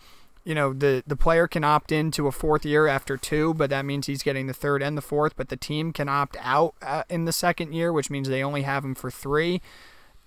you 0.50 0.56
know, 0.56 0.72
the 0.72 1.04
the 1.06 1.14
player 1.14 1.46
can 1.46 1.62
opt 1.62 1.92
into 1.92 2.26
a 2.26 2.32
fourth 2.32 2.64
year 2.64 2.88
after 2.88 3.16
two, 3.16 3.54
but 3.54 3.70
that 3.70 3.84
means 3.84 4.08
he's 4.08 4.24
getting 4.24 4.48
the 4.48 4.52
third 4.52 4.82
and 4.82 4.98
the 4.98 5.00
fourth. 5.00 5.36
But 5.36 5.48
the 5.48 5.56
team 5.56 5.92
can 5.92 6.08
opt 6.08 6.36
out 6.40 6.74
uh, 6.82 7.04
in 7.08 7.24
the 7.24 7.30
second 7.30 7.72
year, 7.72 7.92
which 7.92 8.10
means 8.10 8.28
they 8.28 8.42
only 8.42 8.62
have 8.62 8.84
him 8.84 8.96
for 8.96 9.12
three. 9.12 9.62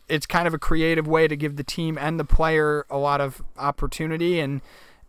It's 0.07 0.25
kind 0.25 0.47
of 0.47 0.53
a 0.53 0.57
creative 0.57 1.09
way 1.09 1.27
to 1.27 1.36
give 1.36 1.57
the 1.57 1.63
team 1.63 1.97
and 1.97 2.17
the 2.17 2.23
player 2.23 2.86
a 2.89 2.97
lot 2.97 3.19
of 3.19 3.43
opportunity 3.57 4.39
and 4.39 4.62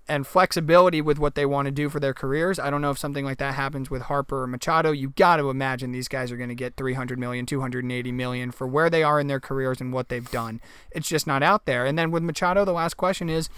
and 0.09 0.27
flexibility 0.27 1.01
with 1.01 1.21
what 1.21 1.37
they 1.37 1.47
want 1.47 1.67
to 1.67 1.73
do 1.73 1.89
for 1.89 2.01
their 2.01 2.13
careers. 2.13 2.59
I 2.59 2.69
don't 2.69 2.83
know 2.83 2.91
if 2.91 2.99
something 2.99 3.25
like 3.25 3.39
that 3.39 3.55
happens 3.55 3.89
with 3.89 4.03
Harper 4.03 4.43
or 4.43 4.49
Machado. 4.49 4.91
You 4.91 5.11
got 5.11 5.37
to 5.37 5.49
imagine 5.49 5.93
these 5.93 6.09
guys 6.09 6.33
are 6.33 6.37
going 6.37 6.49
to 6.49 6.57
get 6.57 6.75
300 6.75 7.21
million, 7.21 7.47
280 7.47 8.11
million 8.11 8.51
for 8.51 8.67
where 8.67 8.91
they 8.91 9.05
are 9.05 9.21
in 9.21 9.29
their 9.29 9.39
careers 9.39 9.81
and 9.81 9.93
what 9.93 10.09
they've 10.09 10.29
done. 10.33 10.61
It's 10.91 11.09
just 11.09 11.29
not 11.29 11.45
out 11.45 11.67
there. 11.67 11.87
And 11.87 11.97
then 11.97 12.11
with 12.11 12.25
Machado, 12.25 12.65
the 12.65 12.73
last 12.73 12.97
question 12.97 13.31
is 13.31 13.49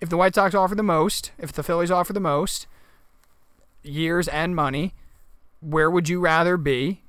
if 0.00 0.08
the 0.08 0.16
White 0.16 0.34
Sox 0.34 0.54
offer 0.54 0.74
the 0.74 0.82
most, 0.82 1.32
if 1.38 1.52
the 1.52 1.62
Phillies 1.62 1.90
offer 1.90 2.12
the 2.12 2.20
most, 2.20 2.66
years 3.82 4.28
and 4.28 4.54
money, 4.54 4.94
where 5.60 5.90
would 5.90 6.08
you 6.08 6.20
rather 6.20 6.56
be? 6.56 7.02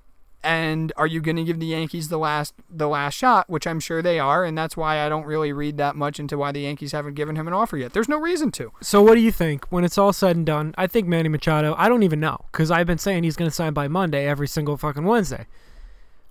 And 0.44 0.94
are 0.96 1.08
you 1.08 1.20
going 1.20 1.36
to 1.36 1.44
give 1.44 1.60
the 1.60 1.66
Yankees 1.66 2.08
the 2.08 2.18
last 2.18 2.54
the 2.70 2.88
last 2.88 3.16
shot, 3.16 3.50
which 3.50 3.68
I'm 3.68 3.80
sure 3.80 4.02
they 4.02 4.18
are, 4.20 4.46
and 4.46 4.58
that's 4.58 4.78
why 4.78 5.00
I 5.06 5.10
don't 5.10 5.26
really 5.26 5.52
read 5.52 5.78
that 5.78 5.96
much 5.96 6.20
into 6.20 6.38
why 6.38 6.52
the 6.52 6.62
Yankees 6.62 6.94
haven't 6.94 7.16
given 7.16 7.36
him 7.36 7.48
an 7.48 7.54
offer 7.54 7.76
yet. 7.76 7.92
There's 7.92 8.08
no 8.08 8.20
reason 8.20 8.52
to. 8.52 8.72
So 8.80 9.02
what 9.02 9.16
do 9.16 9.22
you 9.22 9.32
think 9.32 9.66
when 9.72 9.84
it's 9.84 9.98
all 9.98 10.14
said 10.14 10.38
and 10.38 10.46
done? 10.46 10.74
I 10.78 10.88
think 10.88 11.08
Manny 11.08 11.28
Machado. 11.28 11.76
I 11.78 11.90
don't 11.90 12.04
even 12.04 12.20
know 12.20 12.38
because 12.52 12.72
I've 12.72 12.88
been 12.88 13.00
saying 13.00 13.24
he's 13.24 13.36
going 13.36 13.50
to 13.50 13.56
sign 13.56 13.74
by 13.74 13.88
Monday 13.88 14.26
every 14.26 14.48
single 14.48 14.78
fucking 14.78 15.04
Wednesday. 15.04 15.48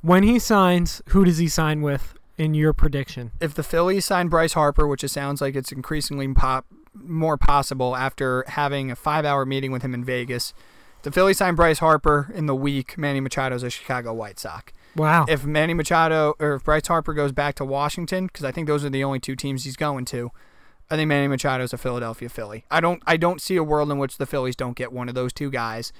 When 0.00 0.22
he 0.22 0.38
signs, 0.38 1.02
who 1.08 1.24
does 1.24 1.38
he 1.38 1.48
sign 1.48 1.82
with? 1.82 2.15
In 2.38 2.54
your 2.54 2.72
prediction, 2.72 3.32
if 3.40 3.54
the 3.54 3.62
Phillies 3.62 4.04
sign 4.04 4.28
Bryce 4.28 4.52
Harper, 4.52 4.86
which 4.86 5.02
it 5.02 5.08
sounds 5.08 5.40
like 5.40 5.56
it's 5.56 5.72
increasingly 5.72 6.28
pop, 6.34 6.66
more 6.94 7.36
possible 7.36 7.96
after 7.96 8.44
having 8.48 8.90
a 8.90 8.96
five-hour 8.96 9.46
meeting 9.46 9.72
with 9.72 9.82
him 9.82 9.94
in 9.94 10.04
Vegas, 10.04 10.52
the 11.02 11.10
Phillies 11.12 11.38
sign 11.38 11.54
Bryce 11.54 11.78
Harper 11.78 12.30
in 12.34 12.46
the 12.46 12.54
week. 12.54 12.98
Manny 12.98 13.20
Machado's 13.20 13.62
a 13.62 13.70
Chicago 13.70 14.12
White 14.12 14.38
Sox. 14.38 14.72
wow. 14.96 15.24
If 15.28 15.44
Manny 15.44 15.72
Machado 15.72 16.34
or 16.38 16.54
if 16.54 16.64
Bryce 16.64 16.88
Harper 16.88 17.14
goes 17.14 17.32
back 17.32 17.54
to 17.56 17.64
Washington, 17.64 18.26
because 18.26 18.44
I 18.44 18.52
think 18.52 18.66
those 18.66 18.84
are 18.84 18.90
the 18.90 19.04
only 19.04 19.20
two 19.20 19.36
teams 19.36 19.64
he's 19.64 19.76
going 19.76 20.04
to, 20.06 20.30
I 20.90 20.96
think 20.96 21.08
Manny 21.08 21.28
Machado's 21.28 21.72
a 21.72 21.78
Philadelphia 21.78 22.28
Philly. 22.28 22.64
I 22.70 22.80
don't 22.80 23.02
I 23.06 23.16
don't 23.16 23.40
see 23.40 23.56
a 23.56 23.64
world 23.64 23.90
in 23.90 23.98
which 23.98 24.18
the 24.18 24.26
Phillies 24.26 24.56
don't 24.56 24.76
get 24.76 24.92
one 24.92 25.08
of 25.08 25.14
those 25.14 25.32
two 25.32 25.50
guys. 25.50 25.92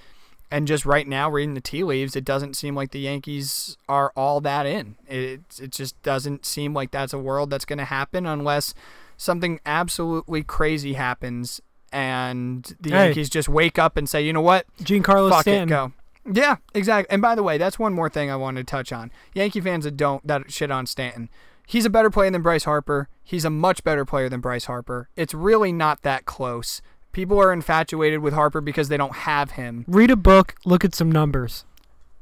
And 0.50 0.68
just 0.68 0.86
right 0.86 1.08
now, 1.08 1.28
reading 1.28 1.54
the 1.54 1.60
tea 1.60 1.82
leaves, 1.82 2.14
it 2.14 2.24
doesn't 2.24 2.54
seem 2.54 2.76
like 2.76 2.92
the 2.92 3.00
Yankees 3.00 3.76
are 3.88 4.12
all 4.16 4.40
that 4.42 4.64
in. 4.64 4.96
It 5.08 5.40
it 5.60 5.70
just 5.70 6.00
doesn't 6.02 6.46
seem 6.46 6.72
like 6.72 6.92
that's 6.92 7.12
a 7.12 7.18
world 7.18 7.50
that's 7.50 7.64
going 7.64 7.78
to 7.78 7.84
happen 7.84 8.26
unless 8.26 8.72
something 9.16 9.58
absolutely 9.66 10.42
crazy 10.42 10.92
happens 10.92 11.60
and 11.92 12.76
the 12.80 12.90
Hey. 12.90 13.06
Yankees 13.06 13.30
just 13.30 13.48
wake 13.48 13.78
up 13.78 13.96
and 13.96 14.08
say, 14.08 14.24
you 14.24 14.32
know 14.32 14.40
what, 14.40 14.66
Giancarlo 14.82 15.30
fuck 15.30 15.42
Stanton. 15.42 15.68
it, 15.68 15.70
go. 15.70 15.92
Yeah, 16.32 16.56
exactly. 16.74 17.12
And 17.12 17.22
by 17.22 17.34
the 17.34 17.42
way, 17.42 17.56
that's 17.58 17.78
one 17.78 17.92
more 17.92 18.08
thing 18.08 18.30
I 18.30 18.36
wanted 18.36 18.66
to 18.66 18.70
touch 18.70 18.92
on. 18.92 19.10
Yankee 19.34 19.60
fans 19.60 19.84
that 19.84 19.96
don't 19.96 20.26
that 20.26 20.50
shit 20.52 20.70
on 20.70 20.86
Stanton. 20.86 21.28
He's 21.66 21.84
a 21.84 21.90
better 21.90 22.10
player 22.10 22.30
than 22.30 22.42
Bryce 22.42 22.64
Harper. 22.64 23.08
He's 23.24 23.44
a 23.44 23.50
much 23.50 23.82
better 23.82 24.04
player 24.04 24.28
than 24.28 24.40
Bryce 24.40 24.66
Harper. 24.66 25.08
It's 25.16 25.34
really 25.34 25.72
not 25.72 26.02
that 26.02 26.24
close. 26.24 26.80
People 27.16 27.40
are 27.40 27.50
infatuated 27.50 28.20
with 28.20 28.34
Harper 28.34 28.60
because 28.60 28.90
they 28.90 28.98
don't 28.98 29.14
have 29.14 29.52
him. 29.52 29.86
Read 29.88 30.10
a 30.10 30.16
book. 30.16 30.54
Look 30.66 30.84
at 30.84 30.94
some 30.94 31.10
numbers. 31.10 31.64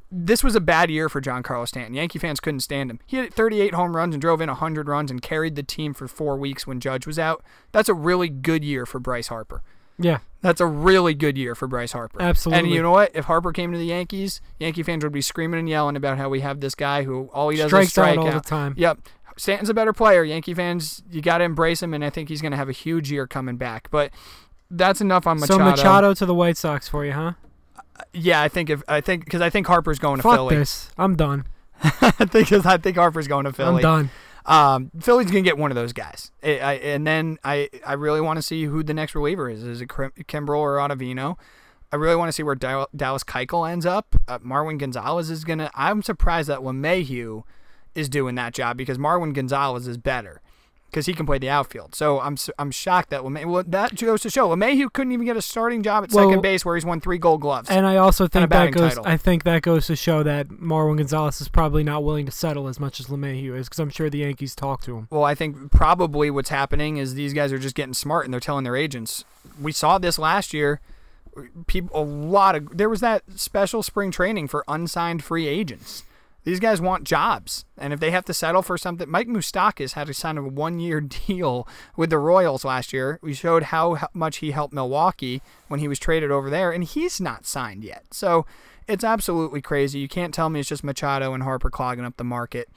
This 0.09 0.41
was 0.41 0.55
a 0.55 0.61
bad 0.61 0.89
year 0.89 1.09
for 1.09 1.19
Giancarlo 1.19 1.67
Stanton. 1.67 1.95
Yankee 1.95 2.17
fans 2.17 2.39
couldn't 2.39 2.61
stand 2.61 2.89
him. 2.89 3.01
He 3.05 3.17
hit 3.17 3.33
38 3.33 3.73
home 3.73 3.93
runs 3.93 4.15
and 4.15 4.21
drove 4.21 4.39
in 4.39 4.47
100 4.47 4.87
runs 4.87 5.11
and 5.11 5.21
carried 5.21 5.57
the 5.57 5.63
team 5.63 5.93
for 5.93 6.07
four 6.07 6.37
weeks 6.37 6.65
when 6.65 6.79
Judge 6.79 7.05
was 7.05 7.19
out. 7.19 7.43
That's 7.73 7.89
a 7.89 7.93
really 7.93 8.29
good 8.29 8.63
year 8.63 8.85
for 8.85 8.99
Bryce 8.99 9.27
Harper. 9.27 9.63
Yeah, 9.99 10.19
That's 10.39 10.61
a 10.61 10.65
really 10.65 11.13
good 11.13 11.37
year 11.37 11.55
for 11.55 11.67
Bryce 11.67 11.91
Harper. 11.91 12.21
Absolutely. 12.21 12.63
And 12.63 12.73
you 12.73 12.81
know 12.81 12.91
what? 12.91 13.11
If 13.13 13.25
Harper 13.25 13.51
came 13.51 13.73
to 13.73 13.77
the 13.77 13.87
Yankees, 13.87 14.39
Yankee 14.59 14.83
fans 14.83 15.03
would 15.03 15.11
be 15.11 15.21
screaming 15.21 15.59
and 15.59 15.67
yelling 15.67 15.97
about 15.97 16.17
how 16.17 16.29
we 16.29 16.39
have 16.39 16.61
this 16.61 16.73
guy 16.73 17.03
who 17.03 17.29
all 17.33 17.49
he 17.49 17.57
does 17.57 17.67
strikes 17.67 17.87
is 17.87 17.91
strike 17.91 18.17
out 18.17 18.19
all 18.19 18.27
out. 18.29 18.43
the 18.43 18.49
time. 18.49 18.75
Yep. 18.77 18.99
Stanton's 19.37 19.69
a 19.69 19.73
better 19.73 19.91
player. 19.91 20.23
Yankee 20.23 20.53
fans, 20.53 21.03
you 21.11 21.21
got 21.21 21.39
to 21.39 21.43
embrace 21.43 21.83
him, 21.83 21.93
and 21.93 22.05
I 22.05 22.09
think 22.09 22.29
he's 22.29 22.41
going 22.41 22.51
to 22.51 22.57
have 22.57 22.69
a 22.69 22.73
huge 22.73 23.11
year 23.11 23.27
coming 23.27 23.57
back. 23.57 23.89
But 23.91 24.11
that's 24.71 25.01
enough 25.01 25.27
on 25.27 25.39
Machado. 25.39 25.57
So 25.59 25.63
Machado 25.63 26.13
to 26.13 26.25
the 26.25 26.35
White 26.35 26.57
Sox 26.57 26.87
for 26.87 27.05
you, 27.05 27.13
huh? 27.13 27.33
Yeah, 28.13 28.41
I 28.41 28.49
think 28.49 28.69
if 28.69 28.83
I 28.87 29.01
think 29.01 29.25
because 29.25 29.41
I 29.41 29.49
think 29.49 29.67
Harper's 29.67 29.99
going 29.99 30.17
to 30.17 30.23
Fuck 30.23 30.35
Philly. 30.35 30.55
this. 30.57 30.89
I'm 30.97 31.15
done. 31.15 31.45
I 31.83 32.25
think 32.25 32.51
I 32.51 32.77
think 32.77 32.97
Harper's 32.97 33.27
going 33.27 33.45
to 33.45 33.53
Philly. 33.53 33.77
I'm 33.77 33.81
done. 33.81 34.09
Um, 34.45 34.91
Philly's 34.99 35.27
gonna 35.27 35.41
get 35.41 35.57
one 35.57 35.71
of 35.71 35.75
those 35.75 35.91
guys, 35.91 36.31
I, 36.43 36.59
I, 36.59 36.73
and 36.73 37.05
then 37.07 37.39
I, 37.43 37.67
I 37.85 37.93
really 37.93 38.21
want 38.21 38.37
to 38.37 38.43
see 38.43 38.65
who 38.65 38.83
the 38.83 38.93
next 38.93 39.15
reliever 39.15 39.49
is. 39.49 39.63
Is 39.63 39.81
it 39.81 39.89
Kim- 39.89 40.11
Kimbrel 40.25 40.59
or 40.59 40.77
Ottavino? 40.77 41.37
I 41.91 41.95
really 41.95 42.15
want 42.15 42.27
to 42.29 42.31
see 42.31 42.43
where 42.43 42.53
Dal- 42.53 42.89
Dallas 42.95 43.23
Keuchel 43.23 43.67
ends 43.69 43.87
up. 43.87 44.15
Uh, 44.27 44.37
Marwin 44.39 44.77
Gonzalez 44.77 45.31
is 45.31 45.43
gonna. 45.45 45.71
I'm 45.73 46.03
surprised 46.03 46.47
that 46.49 46.59
LeMahieu 46.59 47.41
is 47.95 48.07
doing 48.07 48.35
that 48.35 48.53
job 48.53 48.77
because 48.77 48.99
Marwin 48.99 49.33
Gonzalez 49.33 49.87
is 49.87 49.97
better 49.97 50.41
because 50.89 51.05
he 51.05 51.13
can 51.13 51.25
play 51.25 51.37
the 51.37 51.49
outfield. 51.49 51.93
So 51.93 52.19
I'm 52.21 52.37
I'm 52.57 52.71
shocked 52.71 53.09
that 53.09 53.21
LeMay. 53.21 53.45
Well, 53.45 53.63
that 53.67 53.95
goes 53.95 54.21
to 54.21 54.29
show 54.29 54.47
LeMahieu 54.49 54.91
couldn't 54.93 55.11
even 55.11 55.25
get 55.25 55.35
a 55.35 55.41
starting 55.41 55.83
job 55.83 56.05
at 56.05 56.11
Well, 56.11 56.29
second 56.29 56.41
base 56.41 56.63
where 56.63 56.75
he's 56.75 56.85
won 56.85 57.01
three 57.01 57.17
Gold 57.17 57.41
Gloves. 57.41 57.69
And 57.69 57.85
I 57.85 57.97
also 57.97 58.27
think 58.27 58.49
that 58.49 58.71
goes. 58.71 58.95
title. 58.95 59.03
I 59.05 59.17
think 59.17 59.43
that 59.43 59.61
goes 59.61 59.87
to 59.87 59.95
show 59.95 60.23
that 60.23 60.47
Marwin 60.47 60.97
Gonzalez 60.97 61.41
is 61.41 61.49
probably 61.49 61.83
not 61.83 62.03
willing 62.03 62.25
to 62.25 62.31
settle 62.31 62.67
as 62.67 62.79
much 62.79 62.99
as 62.99 63.07
LeMahieu 63.07 63.57
is, 63.57 63.67
because 63.67 63.79
I'm 63.79 63.89
sure 63.89 64.09
the 64.09 64.19
Yankees 64.19 64.55
talk 64.55 64.81
to 64.83 64.97
him. 64.97 65.07
Well, 65.11 65.23
I 65.23 65.35
think 65.35 65.71
probably 65.71 66.31
what's 66.31 66.49
happening 66.49 66.97
is 66.97 67.13
these 67.15 67.33
guys 67.33 67.51
are 67.51 67.59
just 67.59 67.75
getting 67.75 67.93
smart 67.93 68.25
and 68.25 68.33
they're 68.33 68.39
telling 68.39 68.63
their 68.63 68.75
agents. 68.75 69.25
We 69.61 69.71
saw 69.71 69.97
this 69.97 70.17
last 70.17 70.53
year. 70.53 70.79
people 71.67 72.01
a 72.01 72.03
lot 72.03 72.55
of 72.55 72.77
there 72.77 72.87
was 72.87 73.01
that 73.01 73.23
special 73.35 73.83
spring 73.83 74.11
training 74.11 74.47
for 74.47 74.63
unsigned 74.67 75.23
free 75.23 75.47
agents. 75.47 76.03
These 76.45 76.59
guys 76.59 76.79
want 76.79 77.05
jobs, 77.05 77.65
and 77.75 77.91
if 77.91 77.99
they 77.99 78.11
have 78.11 78.25
to 78.25 78.33
settle 78.33 78.61
for 78.61 78.77
something, 78.77 79.09
Mike 79.09 79.27
Moustakas 79.27 79.93
had 79.93 80.05
to 80.07 80.13
sign 80.13 80.37
of 80.37 80.45
a 80.45 80.49
one-year 80.49 81.01
deal 81.27 81.67
with 81.97 82.11
the 82.11 82.19
Royals 82.19 82.63
last 82.63 82.93
year. 82.93 83.19
We 83.23 83.33
showed 83.33 83.63
how, 83.63 83.97
much 84.13 84.37
he 84.37 84.51
helped 84.51 84.73
Milwaukee 84.73 85.41
when 85.67 85.79
he 85.79 85.87
was 85.87 85.97
traded 85.97 86.29
over 86.29 86.51
there, 86.51 86.71
and 86.71 86.83
he's 86.83 87.19
not 87.19 87.47
signed 87.47 87.83
yet. 87.83 88.05
So 88.11 88.45
it's 88.87 89.03
absolutely 89.03 89.59
crazy. 89.59 89.97
You 89.97 90.07
can't 90.07 90.35
tell 90.35 90.51
me 90.51 90.59
it's 90.59 90.69
just 90.69 90.83
Machado 90.83 91.33
and 91.33 91.41
Harper 91.41 91.71
clogging 91.71 92.05
up 92.05 92.17
the 92.17 92.23
market. 92.23 92.69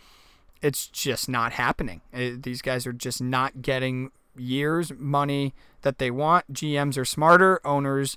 It's 0.62 0.87
just 0.87 1.29
not 1.29 1.53
happening. 1.53 2.01
It, 2.11 2.45
these 2.45 2.62
guys 2.62 2.87
are 2.87 2.93
just 2.95 3.21
not 3.21 3.61
getting 3.61 4.12
years 4.35 4.93
money 4.97 5.55
that 5.83 5.99
they 5.99 6.11
want. 6.11 6.55
GMs 6.55 6.97
are 6.97 7.05
smarter, 7.05 7.61
owners 7.66 8.16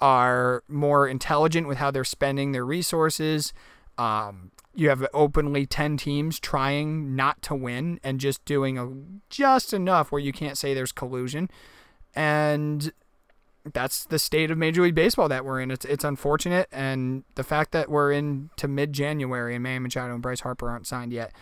are 0.00 0.64
more 0.68 1.06
intelligent 1.08 1.68
with 1.68 1.78
how 1.78 1.92
they're 1.92 2.04
spending 2.04 2.50
their 2.50 2.66
resources. 2.66 3.52
Um, 3.98 4.52
you 4.74 4.88
have 4.90 5.04
openly 5.12 5.66
10 5.66 5.96
teams 5.96 6.38
trying 6.38 7.16
not 7.16 7.42
to 7.42 7.54
win 7.54 7.98
and 8.04 8.20
just 8.20 8.44
doing 8.44 8.78
a, 8.78 8.88
just 9.28 9.74
enough 9.74 10.12
where 10.12 10.20
you 10.20 10.32
can't 10.32 10.56
say 10.56 10.72
there's 10.72 10.92
collusion. 10.92 11.50
And 12.14 12.92
that's 13.72 14.04
the 14.04 14.18
state 14.18 14.50
of 14.50 14.58
Major 14.58 14.82
League 14.82 14.94
Baseball 14.94 15.28
that 15.28 15.44
we're 15.44 15.60
in. 15.60 15.70
It's 15.70 15.84
it's 15.84 16.04
unfortunate, 16.04 16.68
and 16.72 17.24
the 17.34 17.44
fact 17.44 17.72
that 17.72 17.90
we're 17.90 18.12
into 18.12 18.68
mid 18.68 18.92
January 18.92 19.54
and 19.54 19.62
Manny 19.62 19.80
Machado 19.80 20.14
and 20.14 20.22
Bryce 20.22 20.40
Harper 20.40 20.68
aren't 20.68 20.86
signed 20.86 21.12
yet 21.12 21.32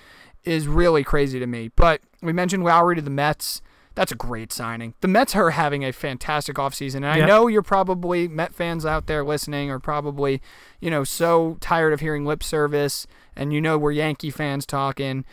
is 0.44 0.68
really 0.68 1.04
crazy 1.04 1.38
to 1.38 1.46
me. 1.46 1.70
But 1.76 2.00
we 2.22 2.32
mentioned 2.32 2.64
Lowrie 2.64 2.96
to 2.96 3.02
the 3.02 3.10
Mets. 3.10 3.60
That's 3.96 4.12
a 4.12 4.14
great 4.14 4.52
signing. 4.52 4.94
The 5.00 5.08
Mets 5.08 5.34
are 5.34 5.50
having 5.50 5.82
a 5.84 5.90
fantastic 5.92 6.56
offseason. 6.56 6.96
And 6.96 7.06
I 7.06 7.16
Yep. 7.16 7.28
know 7.28 7.46
you're 7.48 7.62
probably 7.62 8.28
Met 8.28 8.54
fans 8.54 8.86
out 8.86 9.06
there 9.06 9.24
listening 9.24 9.70
are 9.70 9.80
probably, 9.80 10.40
you 10.80 10.90
know, 10.90 11.02
so 11.02 11.56
tired 11.60 11.92
of 11.92 11.98
hearing 12.00 12.24
lip 12.24 12.42
service 12.44 13.06
and 13.34 13.52
you 13.52 13.60
know 13.60 13.76
we're 13.78 13.92
Yankee 13.92 14.30
fans 14.30 14.64
talking. 14.66 15.24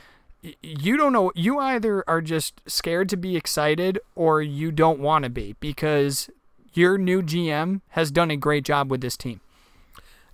You 0.61 0.97
don't 0.97 1.13
know 1.13 1.31
you 1.35 1.59
either 1.59 2.03
are 2.07 2.21
just 2.21 2.61
scared 2.65 3.09
to 3.09 3.17
be 3.17 3.35
excited 3.35 3.99
or 4.15 4.41
you 4.41 4.71
don't 4.71 4.99
want 4.99 5.23
to 5.23 5.29
be 5.29 5.55
because 5.59 6.29
your 6.73 6.97
new 6.97 7.21
GM 7.21 7.81
has 7.89 8.11
done 8.11 8.31
a 8.31 8.37
great 8.37 8.63
job 8.65 8.89
with 8.89 9.01
this 9.01 9.15
team. 9.17 9.41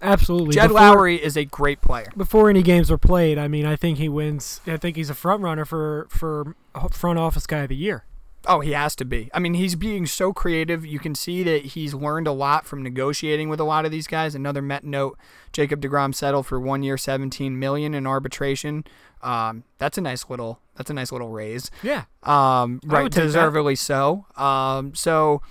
Absolutely. 0.02 0.54
Jed 0.54 0.68
Before- 0.70 0.80
Lowrie 0.82 1.20
is 1.20 1.36
a 1.36 1.46
great 1.46 1.82
player. 1.82 2.08
Before 2.16 2.50
any 2.50 2.62
games 2.64 2.90
were 2.90 2.98
played, 2.98 3.38
I 3.38 3.48
mean, 3.48 3.66
I 3.66 3.76
think 3.76 3.98
he 3.98 4.08
wins. 4.08 4.62
I 4.66 4.78
think 4.78 4.96
he's 4.96 5.10
a 5.10 5.14
front 5.16 5.42
runner 5.42 5.66
for 5.66 6.08
for 6.10 6.56
front 6.92 7.20
office 7.20 7.46
guy 7.46 7.60
of 7.64 7.70
the 7.70 7.76
year. 7.76 8.06
Oh, 8.48 8.62
he 8.62 8.72
has 8.72 8.96
to 8.96 9.06
be. 9.06 9.30
I 9.34 9.40
mean, 9.40 9.54
he's 9.54 9.76
being 9.76 10.06
so 10.06 10.32
creative. 10.32 10.86
You 10.86 10.98
can 11.00 11.14
see 11.14 11.44
that 11.44 11.66
he's 11.66 11.94
learned 11.94 12.26
a 12.26 12.32
lot 12.32 12.66
from 12.66 12.82
negotiating 12.82 13.50
with 13.50 13.60
a 13.60 13.66
lot 13.66 13.86
of 13.86 13.92
these 13.92 14.08
guys. 14.08 14.34
Another 14.34 14.62
Met 14.62 14.84
note: 14.84 15.18
Jacob 15.52 15.82
deGrom 15.82 16.16
settled 16.16 16.46
for 16.48 16.60
one 16.60 16.82
year, 16.82 16.98
seventeen 16.98 17.60
million 17.60 17.94
in 17.94 18.08
arbitration. 18.08 18.86
Um, 19.22 19.66
that's 19.78 19.98
a 19.98 20.02
nice 20.02 20.30
little. 20.30 20.60
That's 20.76 20.90
a 20.90 20.94
nice 20.94 21.12
little 21.12 21.30
raise. 21.30 21.70
Yeah. 21.84 22.06
Um, 22.24 22.80
right, 22.86 23.04
would 23.04 23.12
take 23.12 23.24
that. 23.24 23.28
deservedly 23.28 23.76
so. 23.76 24.26
Um, 24.38 24.96
so 24.96 25.42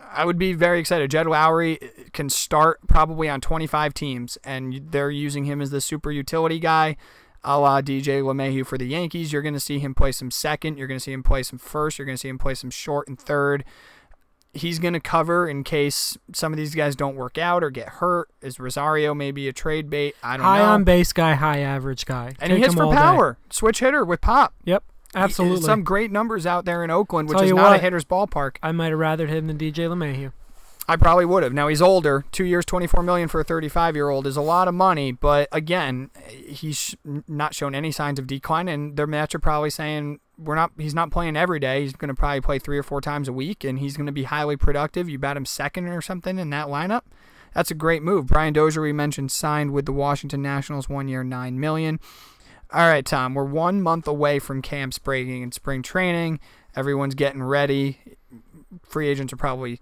I 0.00 0.24
would 0.24 0.38
be 0.38 0.52
very 0.52 0.80
excited. 0.80 1.10
Jed 1.10 1.26
Lowrie 1.26 2.12
can 2.12 2.28
start 2.28 2.80
probably 2.88 3.28
on 3.28 3.40
25 3.40 3.94
teams, 3.94 4.38
and 4.42 4.88
they're 4.90 5.10
using 5.10 5.44
him 5.44 5.60
as 5.60 5.70
the 5.70 5.80
super 5.80 6.10
utility 6.10 6.58
guy, 6.58 6.96
a 7.44 7.58
la 7.58 7.80
DJ 7.80 8.22
LeMahieu 8.22 8.66
for 8.66 8.78
the 8.78 8.86
Yankees. 8.86 9.32
You're 9.32 9.42
going 9.42 9.54
to 9.54 9.60
see 9.60 9.78
him 9.78 9.94
play 9.94 10.12
some 10.12 10.30
second. 10.30 10.78
You're 10.78 10.86
going 10.88 10.98
to 10.98 11.02
see 11.04 11.12
him 11.12 11.22
play 11.22 11.42
some 11.42 11.58
first. 11.58 11.98
You're 11.98 12.06
going 12.06 12.16
to 12.16 12.20
see 12.20 12.28
him 12.28 12.38
play 12.38 12.54
some 12.54 12.70
short 12.70 13.08
and 13.08 13.18
third. 13.18 13.64
He's 14.54 14.78
going 14.78 14.94
to 14.94 15.00
cover 15.00 15.46
in 15.48 15.62
case 15.62 16.16
some 16.32 16.52
of 16.52 16.56
these 16.56 16.74
guys 16.74 16.96
don't 16.96 17.16
work 17.16 17.36
out 17.38 17.62
or 17.62 17.70
get 17.70 17.88
hurt. 17.88 18.28
Is 18.40 18.58
Rosario 18.58 19.14
maybe 19.14 19.46
a 19.46 19.52
trade 19.52 19.90
bait? 19.90 20.16
I 20.22 20.36
don't 20.36 20.44
High 20.46 20.58
know. 20.58 20.64
High 20.64 20.70
on 20.72 20.84
base 20.84 21.12
guy, 21.12 21.34
high 21.34 21.60
average 21.60 22.06
guy. 22.06 22.28
and 22.40 22.50
Take 22.50 22.56
he 22.56 22.62
hits 22.62 22.74
for 22.74 22.84
all 22.84 22.90
day. 22.90 22.96
power. 22.96 23.38
Switch 23.50 23.80
hitter 23.80 24.04
with 24.04 24.20
pop. 24.20 24.54
Yep. 24.64 24.84
Absolutely. 25.14 25.62
Some 25.62 25.84
great 25.84 26.10
numbers 26.10 26.44
out 26.46 26.64
there 26.64 26.82
in 26.82 26.90
Oakland, 26.90 27.28
which 27.28 27.36
Tell 27.36 27.44
is 27.44 27.50
you 27.50 27.56
not 27.56 27.76
a 27.76 27.78
hitter's 27.78 28.04
ballpark. 28.04 28.56
I 28.62 28.72
might 28.72 28.88
have 28.90 28.98
rathered 28.98 29.28
him 29.28 29.46
than 29.46 29.58
DJ 29.58 29.88
LeMahieu. 29.88 30.32
I 30.90 30.96
probably 30.96 31.26
would 31.26 31.42
have. 31.42 31.52
Now 31.52 31.68
he's 31.68 31.82
older. 31.82 32.24
Two 32.32 32.44
years, 32.44 32.64
twenty-four 32.64 33.02
million 33.02 33.28
for 33.28 33.40
a 33.40 33.44
thirty-five-year-old 33.44 34.26
is 34.26 34.38
a 34.38 34.40
lot 34.40 34.68
of 34.68 34.74
money. 34.74 35.12
But 35.12 35.48
again, 35.52 36.10
he's 36.26 36.96
not 37.06 37.54
shown 37.54 37.74
any 37.74 37.92
signs 37.92 38.18
of 38.18 38.26
decline, 38.26 38.68
and 38.68 38.96
their 38.96 39.06
match 39.06 39.34
are 39.34 39.38
probably 39.38 39.68
saying 39.68 40.20
we're 40.38 40.54
not. 40.54 40.72
He's 40.78 40.94
not 40.94 41.10
playing 41.10 41.36
every 41.36 41.60
day. 41.60 41.82
He's 41.82 41.92
going 41.92 42.08
to 42.08 42.14
probably 42.14 42.40
play 42.40 42.58
three 42.58 42.78
or 42.78 42.82
four 42.82 43.02
times 43.02 43.28
a 43.28 43.34
week, 43.34 43.64
and 43.64 43.78
he's 43.78 43.98
going 43.98 44.06
to 44.06 44.12
be 44.12 44.22
highly 44.24 44.56
productive. 44.56 45.10
You 45.10 45.18
bat 45.18 45.36
him 45.36 45.44
second 45.44 45.88
or 45.88 46.00
something 46.00 46.38
in 46.38 46.48
that 46.50 46.68
lineup. 46.68 47.02
That's 47.52 47.70
a 47.70 47.74
great 47.74 48.02
move. 48.02 48.26
Brian 48.26 48.54
Dozier, 48.54 48.82
we 48.82 48.92
mentioned, 48.92 49.30
signed 49.30 49.72
with 49.72 49.84
the 49.84 49.92
Washington 49.92 50.40
Nationals, 50.40 50.88
one 50.88 51.06
year, 51.08 51.22
nine 51.22 51.60
million. 51.60 52.00
All 52.72 52.88
right, 52.88 53.04
Tom, 53.04 53.34
we're 53.34 53.44
one 53.44 53.82
month 53.82 54.06
away 54.06 54.38
from 54.38 54.62
camps 54.62 54.98
breaking 54.98 55.42
and 55.42 55.52
spring 55.52 55.82
training. 55.82 56.40
Everyone's 56.76 57.14
getting 57.14 57.42
ready. 57.42 57.98
Free 58.84 59.08
agents 59.08 59.32
are 59.32 59.36
probably 59.36 59.80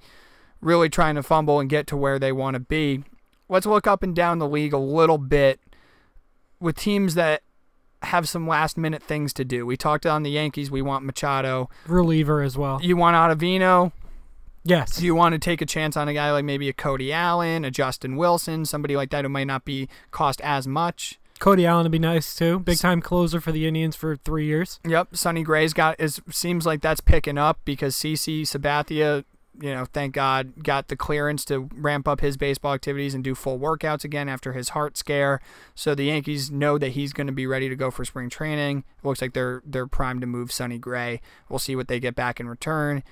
really 0.61 0.89
trying 0.89 1.15
to 1.15 1.23
fumble 1.23 1.61
and 1.61 1.69
get 1.69 1.87
to 1.89 1.97
where 1.97 2.19
they 2.19 2.33
want 2.33 2.55
to 2.55 2.61
be. 2.61 3.05
Let's 3.49 3.67
look 3.67 3.87
up 3.87 4.03
and 4.03 4.15
down 4.15 4.39
the 4.39 4.49
league 4.49 4.73
a 4.73 4.79
little 4.79 5.19
bit 5.19 5.61
with 6.61 6.77
teams 6.77 7.15
that 7.15 7.43
have 8.03 8.29
some 8.29 8.47
last 8.47 8.77
minute 8.77 9.03
things 9.03 9.33
to 9.35 9.45
do. 9.45 9.67
We 9.67 9.77
talked 9.77 10.07
on 10.07 10.23
the 10.23 10.31
Yankees, 10.31 10.71
we 10.71 10.83
want 10.83 11.05
Machado. 11.05 11.69
Reliever 11.87 12.43
as 12.43 12.57
well. 12.57 12.81
You 12.83 12.97
want 12.97 13.15
Ottavino. 13.17 13.93
Yes. 14.65 14.97
Do 14.97 15.05
you 15.05 15.15
want 15.15 15.33
to 15.35 15.39
take 15.39 15.61
a 15.61 15.67
chance 15.67 15.97
on 15.97 16.09
a 16.09 16.15
guy 16.15 16.33
like 16.33 16.45
maybe 16.45 16.69
a 16.69 16.73
Cody 16.73 17.13
Allen, 17.13 17.65
a 17.65 17.71
Justin 17.71 18.17
Wilson, 18.17 18.65
somebody 18.65 18.97
like 18.97 19.11
that 19.11 19.25
who 19.25 19.29
might 19.29 19.47
not 19.47 19.65
be 19.65 19.89
cost 20.11 20.41
as 20.41 20.67
much? 20.67 21.21
Cody 21.39 21.67
Allen 21.67 21.85
would 21.85 21.93
be 21.93 21.99
nice 21.99 22.35
too. 22.35 22.59
Big 22.61 22.79
time 22.79 23.01
closer 23.01 23.41
for 23.41 23.53
the 23.53 23.67
Indians 23.67 23.95
for 23.95 24.17
three 24.17 24.47
years. 24.47 24.81
Yep, 24.87 25.17
Sonny 25.17 25.43
Gray's 25.43 25.73
got 25.73 26.01
is 26.01 26.21
seems 26.31 26.67
like 26.67 26.81
that's 26.81 27.01
picking 27.01 27.39
up 27.39 27.59
because 27.65 27.95
CC 27.95 28.43
Sabathia, 28.43 29.25
you 29.61 29.75
know, 29.75 29.87
thank 29.93 30.15
God 30.15 30.63
got 30.63 30.89
the 30.89 30.97
clearance 30.97 31.45
to 31.47 31.69
ramp 31.75 32.07
up 32.07 32.21
his 32.21 32.37
baseball 32.37 32.75
activities 32.75 33.15
and 33.15 33.25
do 33.25 33.35
full 33.35 33.59
workouts 33.59 34.05
again 34.05 34.29
after 34.29 34.53
his 34.53 34.71
heart 34.71 34.97
scare. 34.97 35.41
So 35.75 35.95
the 35.95 36.05
Yankees 36.05 36.51
know 36.51 36.79
that 36.79 36.91
he's 36.91 37.13
going 37.13 37.27
to 37.27 37.33
be 37.33 37.47
ready 37.47 37.69
to 37.69 37.77
go 37.77 37.91
for 37.91 38.05
spring 38.05 38.31
training. 38.31 38.85
It 38.99 39.07
looks 39.07 39.23
like 39.23 39.33
they're 39.33 39.63
they're 39.65 39.87
primed 39.87 40.21
to 40.21 40.27
move 40.27 40.53
Sonny 40.53 40.79
Gray. 40.79 41.21
We'll 41.49 41.59
see 41.59 41.77
what 41.77 41.89
they 41.89 42.01
get 42.01 42.15
back 42.15 42.41
in 42.41 42.49
return. 42.49 43.03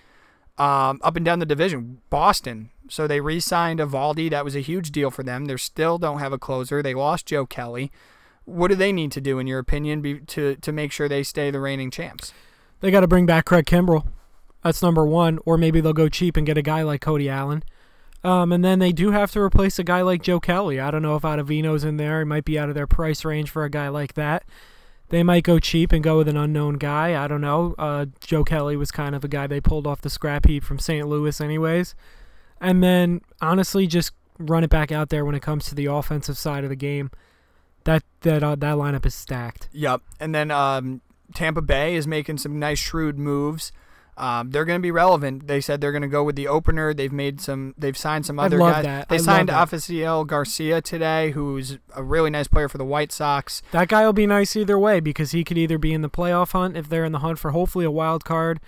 Um, 0.57 1.01
up 1.03 1.17
and 1.17 1.25
down 1.25 1.41
the 1.41 1.47
division, 1.47 2.01
Boston. 2.11 2.71
So 2.89 3.09
they 3.09 3.21
re-signed 3.21 3.81
Eovaldi. 3.81 4.31
That 4.31 4.45
was 4.45 4.55
a 4.55 4.61
huge 4.61 4.93
deal 4.93 5.11
for 5.11 5.25
them. 5.25 5.47
They 5.47 5.57
still 5.57 5.99
don't 5.99 6.21
have 6.21 6.33
a 6.33 6.39
closer. 6.39 6.81
They 6.81 6.95
lost 6.95 7.27
Joe 7.27 7.45
Kelly. 7.45 7.91
What 8.45 8.69
do 8.69 8.75
they 8.77 8.93
need 8.93 9.11
to 9.13 9.21
do, 9.21 9.39
in 9.39 9.47
your 9.47 9.59
opinion, 9.59 10.01
be, 10.01 10.21
to 10.21 10.57
to 10.57 10.73
make 10.73 10.93
sure 10.93 11.09
they 11.09 11.23
stay 11.23 11.51
the 11.51 11.61
reigning 11.61 11.91
champs? 11.91 12.33
They 12.81 12.91
got 12.91 13.01
to 13.01 13.09
bring 13.09 13.27
back 13.27 13.47
Craig 13.47 13.65
Kimbrel. 13.65 14.07
That's 14.65 14.83
number 14.83 15.07
one. 15.07 15.39
Or 15.45 15.57
maybe 15.57 15.81
they'll 15.81 15.93
go 15.93 16.09
cheap 16.09 16.37
and 16.37 16.47
get 16.47 16.59
a 16.59 16.63
guy 16.63 16.83
like 16.83 17.01
Cody 17.01 17.29
Allen. 17.29 17.63
Um, 18.25 18.53
and 18.53 18.65
then 18.65 18.79
they 18.79 18.91
do 18.91 19.11
have 19.11 19.31
to 19.33 19.41
replace 19.41 19.79
a 19.79 19.85
guy 19.85 20.01
like 20.01 20.23
Joe 20.23 20.41
Kelly. 20.41 20.81
I 20.81 20.91
don't 20.91 21.03
know 21.03 21.15
if 21.15 21.23
Ottavino's 21.23 21.85
in 21.85 21.99
there. 21.99 22.21
He 22.21 22.25
might 22.25 22.47
be 22.47 22.59
out 22.59 22.71
of 22.71 22.75
their 22.75 22.87
price 22.87 23.25
range 23.25 23.51
for 23.51 23.65
a 23.65 23.71
guy 23.71 23.89
like 23.89 24.15
that. 24.15 24.45
They 25.11 25.23
might 25.23 25.45
go 25.45 25.59
cheap 25.59 25.93
and 25.93 26.03
go 26.03 26.17
with 26.17 26.29
an 26.29 26.37
unknown 26.37 26.79
guy. 26.79 27.23
I 27.23 27.29
don't 27.29 27.43
know. 27.43 27.75
Uh, 27.79 28.07
Joe 28.21 28.43
Kelly 28.43 28.77
was 28.77 28.91
kind 28.91 29.15
of 29.15 29.23
a 29.23 29.29
guy 29.29 29.47
they 29.47 29.61
pulled 29.61 29.87
off 29.87 30.01
the 30.01 30.09
scrap 30.09 30.47
heap 30.47 30.65
from 30.65 30.79
St. 30.79 31.07
Louis, 31.07 31.39
anyways. 31.39 31.95
And 32.61 32.83
then, 32.83 33.21
honestly, 33.43 33.87
just 33.87 34.13
run 34.39 34.65
it 34.65 34.71
back 34.71 34.91
out 34.91 35.11
there 35.11 35.25
when 35.27 35.35
it 35.35 35.43
comes 35.43 35.67
to 35.67 35.75
the 35.75 35.87
offensive 35.87 36.39
side 36.39 36.65
of 36.65 36.71
the 36.71 36.77
game. 36.77 37.11
That 37.85 38.03
that 38.23 38.43
uh, 38.43 38.55
that 38.57 38.77
lineup 38.77 39.05
is 39.05 39.15
stacked. 39.15 39.69
Yep. 39.73 40.01
And 40.19 40.35
then 40.35 40.51
um, 40.51 41.03
Tampa 41.35 41.61
Bay 41.61 41.95
is 41.95 42.07
making 42.07 42.39
some 42.39 42.59
nice 42.59 42.79
shrewd 42.79 43.19
moves. 43.19 43.71
Um, 44.17 44.51
they're 44.51 44.65
going 44.65 44.79
to 44.79 44.83
be 44.83 44.93
relevant. 44.93 45.49
They 45.49 45.61
said 45.61 45.81
they're 45.81 45.93
going 45.93 46.03
to 46.03 46.09
go 46.09 46.23
with 46.23 46.37
the 46.37 46.47
opener. 46.47 46.95
They've 46.95 47.13
made 47.13 47.41
some. 47.41 47.75
They've 47.77 47.97
signed 47.97 48.27
some 48.27 48.39
other 48.39 48.59
guys. 48.59 48.85
that. 48.85 49.09
They 49.09 49.17
I 49.17 49.19
signed 49.19 49.49
that. 49.49 49.69
Avisail 49.69 50.27
Garcia 50.27 50.81
today, 50.81 51.33
who's 51.33 51.79
a 51.95 52.03
really 52.03 52.31
nice 52.31 52.47
player 52.47 52.69
for 52.69 52.79
the 52.79 52.85
White 52.85 53.11
Sox. 53.11 53.63
That 53.73 53.89
guy 53.89 54.05
will 54.05 54.13
be 54.13 54.27
nice 54.27 54.55
either 54.55 54.79
way 54.79 55.01
because 55.01 55.33
he 55.33 55.43
could 55.43 55.59
either 55.59 55.79
be 55.79 55.93
in 55.93 56.03
the 56.03 56.11
playoff 56.11 56.53
hunt 56.53 56.77
if 56.77 56.89
they're 56.89 57.05
in 57.05 57.13
the 57.13 57.19
hunt 57.21 57.39
for 57.39 57.51
hopefully 57.51 57.85
a 57.85 57.91
wild 57.91 58.25
card 58.25 58.61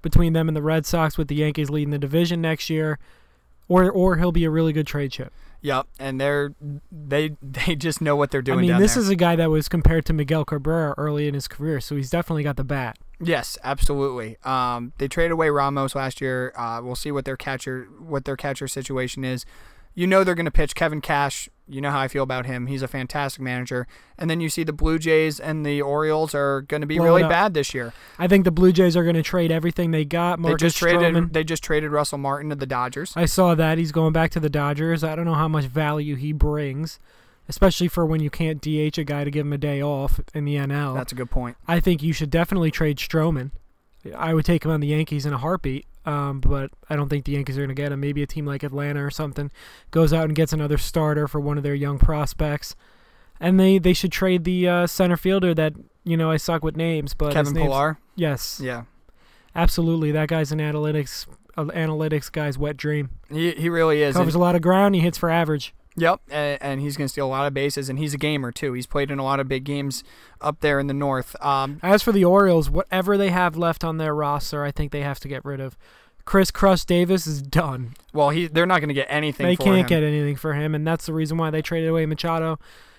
between 0.00 0.32
them 0.32 0.48
and 0.48 0.56
the 0.56 0.62
Red 0.62 0.86
Sox 0.86 1.18
with 1.18 1.28
the 1.28 1.34
Yankees 1.34 1.68
leading 1.68 1.90
the 1.90 1.98
division 1.98 2.40
next 2.40 2.70
year, 2.70 2.98
or 3.68 3.90
or 3.90 4.16
he'll 4.16 4.32
be 4.32 4.44
a 4.44 4.50
really 4.50 4.72
good 4.72 4.86
trade 4.86 5.12
chip. 5.12 5.32
Yep. 5.64 5.86
And 5.98 6.20
they're 6.20 6.54
they 6.92 7.36
they 7.42 7.74
just 7.74 8.00
know 8.00 8.14
what 8.16 8.30
they're 8.30 8.42
doing. 8.42 8.58
I 8.58 8.62
mean, 8.62 8.78
this 8.78 8.94
there. 8.94 9.02
is 9.02 9.08
a 9.08 9.16
guy 9.16 9.34
that 9.36 9.50
was 9.50 9.68
compared 9.68 10.04
to 10.06 10.12
Miguel 10.12 10.44
Cabrera 10.44 10.94
early 10.98 11.26
in 11.26 11.34
his 11.34 11.48
career, 11.48 11.80
so 11.80 11.96
he's 11.96 12.10
definitely 12.10 12.42
got 12.42 12.56
the 12.56 12.64
bat. 12.64 12.98
Yes, 13.24 13.58
absolutely. 13.64 14.36
Um, 14.44 14.92
they 14.98 15.08
traded 15.08 15.32
away 15.32 15.50
Ramos 15.50 15.94
last 15.94 16.20
year. 16.20 16.52
Uh, 16.56 16.80
we'll 16.82 16.94
see 16.94 17.10
what 17.10 17.24
their 17.24 17.36
catcher 17.36 17.88
what 17.98 18.24
their 18.24 18.36
catcher 18.36 18.68
situation 18.68 19.24
is. 19.24 19.44
You 19.94 20.06
know 20.06 20.24
they're 20.24 20.34
going 20.34 20.44
to 20.44 20.50
pitch 20.50 20.74
Kevin 20.74 21.00
Cash 21.00 21.48
You 21.68 21.80
know 21.80 21.90
how 21.90 22.00
I 22.00 22.08
feel 22.08 22.24
about 22.24 22.46
him. 22.46 22.66
He's 22.66 22.82
a 22.82 22.88
fantastic 22.88 23.40
manager. 23.40 23.86
And 24.18 24.28
then 24.28 24.40
you 24.40 24.48
see 24.48 24.64
the 24.64 24.72
Blue 24.72 24.98
Jays 24.98 25.38
and 25.38 25.64
the 25.64 25.80
Orioles 25.80 26.34
are 26.34 26.62
going 26.62 26.80
to 26.80 26.86
be 26.86 26.98
really 26.98 27.22
up. 27.22 27.30
bad 27.30 27.54
this 27.54 27.72
year. 27.72 27.92
I 28.18 28.26
think 28.26 28.44
the 28.44 28.50
Blue 28.50 28.72
Jays 28.72 28.96
are 28.96 29.04
going 29.04 29.14
to 29.14 29.22
trade 29.22 29.50
everything 29.52 29.92
they 29.92 30.04
got. 30.04 30.38
Marcus 30.38 30.60
they 30.60 30.66
just 30.66 30.76
traded. 30.76 31.14
Stroman. 31.14 31.32
They 31.32 31.44
just 31.44 31.62
traded 31.62 31.92
Russell 31.92 32.18
Martin 32.18 32.50
to 32.50 32.56
the 32.56 32.66
Dodgers. 32.66 33.12
I 33.16 33.24
saw 33.26 33.54
that 33.54 33.78
he's 33.78 33.92
going 33.92 34.12
back 34.12 34.30
to 34.32 34.40
the 34.40 34.50
Dodgers. 34.50 35.04
I 35.04 35.14
don't 35.14 35.24
know 35.24 35.34
how 35.34 35.48
much 35.48 35.64
value 35.66 36.16
he 36.16 36.32
brings, 36.32 36.98
especially 37.48 37.88
for 37.88 38.06
when 38.06 38.20
you 38.20 38.30
can't 38.30 38.60
DH 38.60 38.98
a 38.98 39.04
guy 39.04 39.24
to 39.24 39.30
give 39.30 39.46
him 39.46 39.52
a 39.52 39.58
day 39.58 39.82
off 39.82 40.20
in 40.34 40.44
the 40.44 40.56
NL. 40.56 40.94
That's 40.94 41.12
a 41.12 41.14
good 41.14 41.30
point. 41.30 41.56
I 41.66 41.80
think 41.80 42.02
you 42.02 42.12
should 42.12 42.30
definitely 42.30 42.70
trade 42.70 42.98
Stroman. 42.98 43.50
I 44.16 44.34
would 44.34 44.44
take 44.44 44.64
him 44.64 44.70
on 44.70 44.80
the 44.80 44.88
Yankees 44.88 45.24
in 45.24 45.32
a 45.32 45.38
heartbeat, 45.38 45.86
um, 46.04 46.40
but 46.40 46.70
I 46.90 46.96
don't 46.96 47.08
think 47.08 47.24
the 47.24 47.32
Yankees 47.32 47.56
are 47.56 47.60
going 47.62 47.68
to 47.68 47.74
get 47.74 47.90
him. 47.90 48.00
Maybe 48.00 48.22
a 48.22 48.26
team 48.26 48.44
like 48.44 48.62
Atlanta 48.62 49.02
or 49.02 49.10
something 49.10 49.50
goes 49.90 50.12
out 50.12 50.24
and 50.24 50.34
gets 50.36 50.52
another 50.52 50.76
starter 50.76 51.26
for 51.26 51.40
one 51.40 51.56
of 51.56 51.62
their 51.62 51.74
young 51.74 51.98
prospects, 51.98 52.76
and 53.40 53.58
they 53.58 53.78
they 53.78 53.94
should 53.94 54.12
trade 54.12 54.44
the 54.44 54.68
uh, 54.68 54.86
center 54.86 55.16
fielder 55.16 55.54
that 55.54 55.72
you 56.04 56.18
know 56.18 56.30
I 56.30 56.36
suck 56.36 56.62
with 56.62 56.76
names, 56.76 57.14
but 57.14 57.32
Kevin 57.32 57.54
Pillar. 57.54 57.98
Yes, 58.14 58.60
Yeah. 58.62 58.82
absolutely. 59.56 60.12
That 60.12 60.28
guy's 60.28 60.52
an 60.52 60.58
analytics 60.58 61.26
uh, 61.56 61.64
analytics 61.64 62.30
guy's 62.30 62.58
wet 62.58 62.76
dream. 62.76 63.08
He, 63.30 63.52
he 63.52 63.68
really 63.70 64.02
is. 64.02 64.16
Covers 64.16 64.34
a 64.34 64.38
lot 64.38 64.54
of 64.54 64.60
ground. 64.62 64.94
He 64.94 65.00
hits 65.00 65.16
for 65.18 65.30
average. 65.30 65.74
Yep, 65.96 66.20
and, 66.28 66.80
he's 66.80 66.96
going 66.96 67.06
to 67.06 67.08
steal 67.08 67.26
a 67.26 67.28
lot 67.28 67.46
of 67.46 67.54
bases, 67.54 67.88
and 67.88 67.98
he's 67.98 68.14
a 68.14 68.18
gamer 68.18 68.50
too. 68.50 68.72
He's 68.72 68.86
played 68.86 69.10
in 69.10 69.18
a 69.18 69.24
lot 69.24 69.38
of 69.38 69.48
big 69.48 69.64
games 69.64 70.02
up 70.40 70.60
there 70.60 70.80
in 70.80 70.88
the 70.88 70.94
north. 70.94 71.36
Um, 71.44 71.78
As 71.82 72.02
for 72.02 72.10
the 72.10 72.24
Orioles, 72.24 72.68
whatever 72.68 73.16
they 73.16 73.30
have 73.30 73.56
left 73.56 73.84
on 73.84 73.98
their 73.98 74.14
roster, 74.14 74.64
I 74.64 74.72
think 74.72 74.90
they 74.90 75.02
have 75.02 75.20
to 75.20 75.28
get 75.28 75.44
rid 75.44 75.60
of. 75.60 75.76
Chris 76.24 76.50
Crush 76.50 76.84
Davis 76.84 77.26
is 77.26 77.42
done. 77.42 77.94
well, 78.12 78.30
he 78.30 78.46
they're 78.46 78.66
not 78.66 78.80
going 78.80 78.88
to 78.88 78.94
get 78.94 79.06
anything. 79.10 79.46
They 79.46 79.56
can't 79.56 79.76
him. 79.76 79.86
get 79.86 80.02
anything 80.02 80.36
for 80.36 80.54
him, 80.54 80.74
and 80.74 80.86
that's 80.86 81.06
the 81.06 81.12
reason 81.12 81.36
why 81.36 81.50
they 81.50 81.62
traded 81.62 81.90
away 81.90 82.06
Machado 82.06 82.58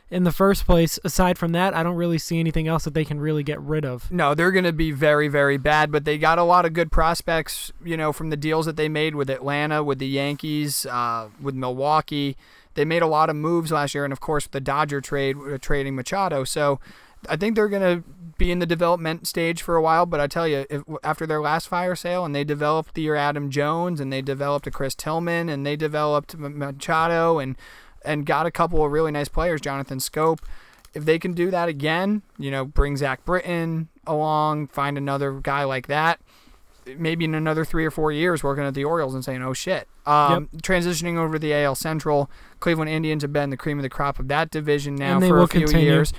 in 0.10 0.24
the 0.24 0.32
first 0.32 0.66
place. 0.66 1.00
Aside 1.04 1.38
from 1.38 1.52
that, 1.54 1.74
I 1.74 1.84
don't 1.84 1.96
really 1.96 2.18
see 2.18 2.40
anything 2.40 2.68
else 2.68 2.84
that 2.84 2.94
they 2.94 3.06
can 3.06 3.20
really 3.20 3.44
get 3.44 3.60
rid 3.60 3.84
of. 3.84 4.12
No, 4.12 4.36
they're 4.36 4.52
going 4.52 4.66
to 4.66 4.74
be 4.74 4.92
very, 4.92 5.28
very 5.28 5.58
bad, 5.58 5.92
but 5.92 6.06
they 6.06 6.18
got 6.18 6.38
a 6.38 6.44
lot 6.44 6.66
of 6.66 6.74
good 6.74 6.92
prospects, 6.92 7.72
you 7.84 7.98
know, 7.98 8.14
from 8.14 8.30
the 8.30 8.38
deals 8.38 8.66
that 8.68 8.76
they 8.76 8.90
made 8.90 9.16
with 9.16 9.30
Atlanta, 9.30 9.84
with 9.84 10.00
the 10.00 10.08
Yankees, 10.08 10.86
uh, 10.86 11.30
with 11.42 11.56
Milwaukee. 11.56 12.38
They 12.76 12.86
made 12.86 13.02
a 13.02 13.08
lot 13.08 13.30
of 13.30 13.36
moves 13.36 13.72
last 13.72 13.96
year, 13.96 14.04
and 14.04 14.14
of 14.14 14.20
course, 14.20 14.48
the 14.48 14.62
Dodger 14.62 15.02
trade, 15.02 15.38
uh, 15.38 15.58
trading 15.58 15.96
Machado. 15.96 16.44
So 16.44 16.80
I 17.28 17.36
think 17.36 17.56
they're 17.56 17.70
going 17.70 18.02
to 18.02 18.08
be 18.38 18.52
in 18.52 18.60
the 18.60 18.66
development 18.66 19.28
stage 19.28 19.62
for 19.62 19.76
a 19.76 19.82
while, 19.82 20.06
but 20.06 20.20
I 20.20 20.28
tell 20.28 20.48
you, 20.48 20.66
if, 20.70 20.84
after 21.04 21.26
their 21.26 21.42
last 21.42 21.68
fire 21.68 21.96
sale 21.96 22.26
and 22.26 22.36
they 22.36 22.44
developed 22.44 22.94
the 22.94 23.02
year 23.02 23.16
Adam 23.16 23.50
Jones 23.50 24.00
and 24.00 24.12
they 24.12 24.22
developed 24.22 24.68
a 24.68 24.72
Chris 24.72 24.94
Tillman 24.94 25.50
and 25.50 25.66
they 25.66 25.76
developed 25.76 26.38
Machado 26.38 27.40
and, 27.40 27.58
and 28.04 28.26
got 28.26 28.46
a 28.46 28.52
couple 28.52 28.84
of 28.84 28.92
really 28.92 29.12
nice 29.12 29.30
players, 29.30 29.62
Jonathan 29.62 30.00
Schoop 30.00 30.40
if 30.96 31.04
they 31.04 31.20
can 31.20 31.34
do 31.34 31.52
that 31.52 31.68
again, 31.68 32.24
you 32.40 32.50
know, 32.50 32.66
bring 32.66 32.96
Zach 32.96 33.24
Britton 33.26 33.90
along, 34.08 34.68
find 34.68 34.98
another 34.98 35.34
guy 35.34 35.66
like 35.66 35.88
that, 35.88 36.22
maybe 36.98 37.26
in 37.26 37.36
another 37.36 37.66
three 37.66 37.86
or 37.86 37.92
four 37.92 38.12
years 38.12 38.44
working 38.44 38.64
at 38.64 38.74
the 38.74 38.84
Orioles 38.84 39.14
and 39.14 39.24
saying, 39.24 39.42
oh 39.42 39.54
shit. 39.54 39.88
Um, 40.06 40.50
Transitioning 40.58 41.18
over 41.18 41.34
to 41.34 41.40
the 41.40 41.54
AL 41.54 41.76
Central, 41.76 42.30
Cleveland 42.60 42.90
Indians 42.90 43.24
have 43.24 43.34
been 43.34 43.50
the 43.50 43.58
cream 43.58 43.80
of 43.80 43.84
the 43.84 43.90
crop 43.90 44.20
of 44.20 44.28
that 44.28 44.52
division 44.52 44.96
now 44.96 45.20
for 45.20 45.40
a 45.40 45.48
few 45.48 45.62
continue. 45.62 45.86
years. 45.86 46.14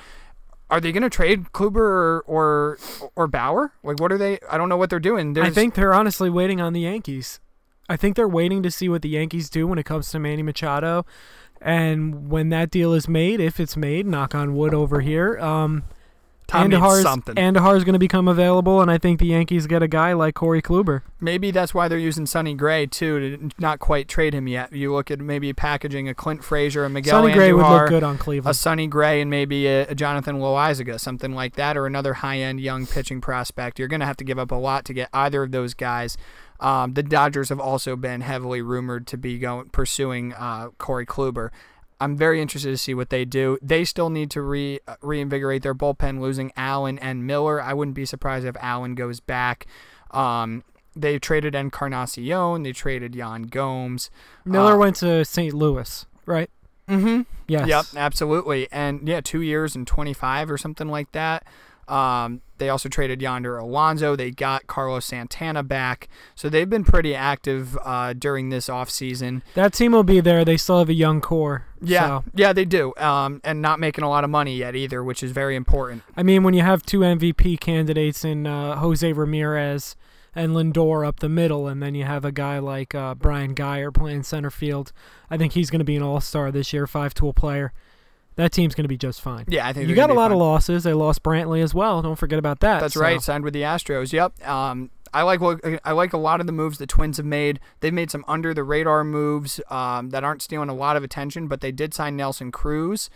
Are 0.68 0.80
they 0.80 0.90
going 0.90 1.04
to 1.04 1.10
trade 1.10 1.52
Kluber 1.52 1.76
or, 1.76 2.24
or 2.26 2.78
or 3.14 3.28
Bauer? 3.28 3.72
Like, 3.84 4.00
what 4.00 4.10
are 4.10 4.18
they? 4.18 4.40
I 4.50 4.58
don't 4.58 4.68
know 4.68 4.76
what 4.76 4.90
they're 4.90 4.98
doing. 4.98 5.34
There's, 5.34 5.46
I 5.46 5.50
think 5.50 5.74
they're 5.74 5.94
honestly 5.94 6.28
waiting 6.28 6.60
on 6.60 6.72
the 6.72 6.80
Yankees. 6.80 7.38
I 7.88 7.96
think 7.96 8.16
they're 8.16 8.26
waiting 8.26 8.64
to 8.64 8.70
see 8.70 8.88
what 8.88 9.02
the 9.02 9.08
Yankees 9.08 9.48
do 9.48 9.68
when 9.68 9.78
it 9.78 9.84
comes 9.84 10.10
to 10.10 10.18
Manny 10.18 10.42
Machado. 10.42 11.06
And 11.60 12.30
when 12.30 12.48
that 12.50 12.70
deal 12.70 12.92
is 12.92 13.08
made, 13.08 13.40
if 13.40 13.60
it's 13.60 13.76
made, 13.76 14.06
knock 14.06 14.34
on 14.34 14.54
wood 14.56 14.74
over 14.74 15.00
here, 15.00 15.38
um, 15.38 15.84
Tom 16.46 16.68
needs 16.68 17.02
something. 17.02 17.34
Going 17.34 17.92
to 17.92 17.98
become 17.98 18.28
available, 18.28 18.80
and 18.80 18.90
I 18.90 18.98
think 18.98 19.20
the 19.20 19.26
Yankees 19.26 19.66
get 19.66 19.82
a 19.82 19.88
guy 19.88 20.12
like 20.12 20.34
Corey 20.34 20.62
Kluber. 20.62 21.02
Maybe 21.20 21.50
that's 21.50 21.74
why 21.74 21.88
they're 21.88 21.98
using 21.98 22.26
Sonny 22.26 22.54
Gray 22.54 22.86
too 22.86 23.38
to 23.38 23.50
not 23.58 23.78
quite 23.78 24.08
trade 24.08 24.34
him 24.34 24.46
yet. 24.48 24.72
You 24.72 24.92
look 24.92 25.10
at 25.10 25.20
maybe 25.20 25.52
packaging 25.52 26.08
a 26.08 26.14
Clint 26.14 26.44
Frazier, 26.44 26.84
a 26.84 26.88
Miguel 26.88 27.22
Sonny 27.22 27.32
Gray 27.32 27.52
would 27.52 27.66
look 27.66 27.88
good 27.88 28.02
on 28.02 28.18
Cleveland. 28.18 28.50
a. 28.50 28.54
Sonny 28.54 28.86
Gray 28.86 29.20
and 29.20 29.30
maybe 29.30 29.66
a, 29.66 29.88
a 29.88 29.94
Jonathan 29.94 30.38
Loaisiga, 30.38 30.98
something 30.98 31.32
like 31.32 31.54
that, 31.56 31.76
or 31.76 31.86
another 31.86 32.14
high-end 32.14 32.60
young 32.60 32.86
pitching 32.86 33.20
prospect. 33.20 33.78
You're 33.78 33.88
going 33.88 34.00
to 34.00 34.06
have 34.06 34.16
to 34.18 34.24
give 34.24 34.38
up 34.38 34.50
a 34.50 34.56
lot 34.56 34.84
to 34.86 34.94
get 34.94 35.08
either 35.12 35.42
of 35.42 35.52
those 35.52 35.74
guys. 35.74 36.16
Um, 36.60 36.94
the 36.94 37.02
Dodgers 37.02 37.50
have 37.50 37.60
also 37.60 37.96
been 37.96 38.22
heavily 38.22 38.62
rumored 38.62 39.06
to 39.08 39.18
be 39.18 39.38
going 39.38 39.68
pursuing 39.70 40.32
uh, 40.32 40.70
Corey 40.78 41.04
Kluber. 41.06 41.50
I'm 42.00 42.16
very 42.16 42.40
interested 42.40 42.70
to 42.70 42.76
see 42.76 42.94
what 42.94 43.10
they 43.10 43.24
do. 43.24 43.58
They 43.62 43.84
still 43.84 44.10
need 44.10 44.30
to 44.32 44.42
re 44.42 44.80
uh, 44.86 44.96
reinvigorate 45.00 45.62
their 45.62 45.74
bullpen, 45.74 46.20
losing 46.20 46.52
Allen 46.56 46.98
and 46.98 47.26
Miller. 47.26 47.60
I 47.60 47.72
wouldn't 47.72 47.94
be 47.94 48.04
surprised 48.04 48.46
if 48.46 48.56
Allen 48.60 48.94
goes 48.94 49.20
back. 49.20 49.66
Um, 50.10 50.62
they 50.94 51.18
traded 51.18 51.54
Encarnacion. 51.54 52.62
They 52.62 52.72
traded 52.72 53.14
Yan 53.14 53.44
Gomes. 53.44 54.10
Miller 54.44 54.74
uh, 54.74 54.78
went 54.78 54.96
to 54.96 55.24
St. 55.24 55.54
Louis, 55.54 56.06
right? 56.24 56.50
Mm-hmm. 56.88 57.22
Yes. 57.48 57.68
Yep, 57.68 57.84
absolutely. 57.96 58.68
And 58.70 59.06
yeah, 59.06 59.20
two 59.20 59.40
years 59.40 59.74
and 59.74 59.86
25 59.86 60.50
or 60.50 60.58
something 60.58 60.88
like 60.88 61.12
that. 61.12 61.44
Um, 61.88 62.42
they 62.58 62.68
also 62.68 62.88
traded 62.88 63.20
Yonder 63.20 63.58
Alonso. 63.58 64.16
They 64.16 64.30
got 64.30 64.66
Carlos 64.66 65.04
Santana 65.04 65.62
back. 65.62 66.08
So 66.34 66.48
they've 66.48 66.68
been 66.68 66.84
pretty 66.84 67.14
active 67.14 67.76
uh, 67.84 68.14
during 68.14 68.48
this 68.48 68.68
offseason. 68.68 69.42
That 69.54 69.72
team 69.72 69.92
will 69.92 70.02
be 70.02 70.20
there. 70.20 70.44
They 70.44 70.56
still 70.56 70.78
have 70.78 70.88
a 70.88 70.94
young 70.94 71.20
core. 71.20 71.66
Yeah, 71.80 72.06
So, 72.20 72.24
yeah, 72.34 72.52
they 72.52 72.64
do. 72.64 72.94
Um, 72.96 73.40
and 73.44 73.60
not 73.60 73.78
making 73.78 74.04
a 74.04 74.08
lot 74.08 74.24
of 74.24 74.30
money 74.30 74.56
yet 74.56 74.74
either, 74.74 75.04
which 75.04 75.22
is 75.22 75.32
very 75.32 75.54
important. 75.54 76.02
I 76.16 76.22
mean, 76.22 76.42
when 76.42 76.54
you 76.54 76.62
have 76.62 76.82
two 76.84 77.00
MVP 77.00 77.60
candidates 77.60 78.24
in 78.24 78.46
uh, 78.46 78.76
Jose 78.76 79.12
Ramirez 79.12 79.94
and 80.34 80.52
Lindor 80.52 81.06
up 81.06 81.20
the 81.20 81.28
middle, 81.28 81.68
and 81.68 81.82
then 81.82 81.94
you 81.94 82.04
have 82.04 82.24
a 82.24 82.32
guy 82.32 82.58
like 82.58 82.94
uh, 82.94 83.14
Brian 83.14 83.54
Geyer 83.54 83.90
playing 83.90 84.22
center 84.22 84.50
field, 84.50 84.92
I 85.30 85.36
think 85.36 85.52
he's 85.52 85.70
going 85.70 85.80
to 85.80 85.84
be 85.84 85.96
an 85.96 86.02
all 86.02 86.20
star 86.20 86.50
this 86.50 86.72
year, 86.72 86.86
five 86.86 87.14
tool 87.14 87.32
player. 87.32 87.72
That 88.36 88.52
team's 88.52 88.74
going 88.74 88.84
to 88.84 88.88
be 88.88 88.98
just 88.98 89.20
fine. 89.20 89.44
Yeah, 89.48 89.66
I 89.66 89.72
think 89.72 89.88
You 89.88 89.94
got 89.94 90.10
a 90.10 90.14
lot 90.14 90.30
of 90.30 90.38
losses. 90.38 90.84
They 90.84 90.92
lost 90.92 91.22
Brantley 91.22 91.62
as 91.62 91.74
well. 91.74 92.02
Don't 92.02 92.16
forget 92.16 92.38
about 92.38 92.60
that. 92.60 92.80
That's 92.80 92.94
So, 92.94 93.00
right. 93.00 93.20
Signed 93.20 93.44
with 93.44 93.54
the 93.54 93.62
Astros. 93.62 94.12
Yep. 94.12 94.46
Um, 94.46 94.90
I 95.14 95.22
like 95.22 95.40
what 95.40 95.60
I 95.84 95.92
like 95.92 96.12
a 96.12 96.18
lot 96.18 96.40
of 96.40 96.46
the 96.46 96.52
moves 96.52 96.76
the 96.76 96.86
Twins 96.86 97.16
have 97.16 97.24
made. 97.24 97.60
They've 97.80 97.92
made 97.94 98.10
some 98.10 98.24
under 98.28 98.52
the 98.52 98.62
radar 98.62 99.02
moves 99.04 99.60
um, 99.70 100.10
that 100.10 100.22
aren't 100.24 100.42
stealing 100.42 100.68
a 100.68 100.74
lot 100.74 100.96
of 100.96 101.02
attention, 101.02 101.48
but 101.48 101.62
they 101.62 101.72
did 101.72 101.94
sign 101.94 102.16
Nelson 102.16 102.52
Cruz. 102.52 103.08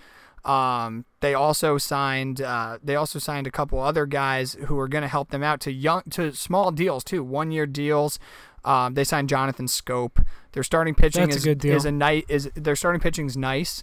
Um, 0.42 1.04
they 1.20 1.34
also 1.34 1.76
signed 1.76 2.40
uh, 2.40 2.78
they 2.82 2.96
also 2.96 3.18
signed 3.18 3.46
a 3.46 3.50
couple 3.50 3.78
other 3.78 4.06
guys 4.06 4.54
who 4.66 4.78
are 4.78 4.88
going 4.88 5.02
to 5.02 5.08
help 5.08 5.30
them 5.30 5.42
out 5.42 5.60
to 5.60 5.72
young 5.72 6.02
to 6.10 6.32
small 6.32 6.70
deals 6.70 7.04
too, 7.04 7.22
one 7.22 7.50
year 7.50 7.66
deals. 7.66 8.18
Um, 8.64 8.94
they 8.94 9.04
signed 9.04 9.28
Jonathan 9.28 9.66
Schoop. 9.66 10.24
Their 10.52 10.62
starting 10.62 10.94
pitching 10.94 11.22
That's 11.26 11.36
a 11.36 11.38
is 11.38 11.44
good 11.44 11.58
deal. 11.58 11.76
is 11.76 11.84
a 11.84 11.92
night 11.92 12.24
is 12.28 12.50
their 12.54 12.76
starting 12.76 13.00
pitching's 13.02 13.36
nice. 13.36 13.82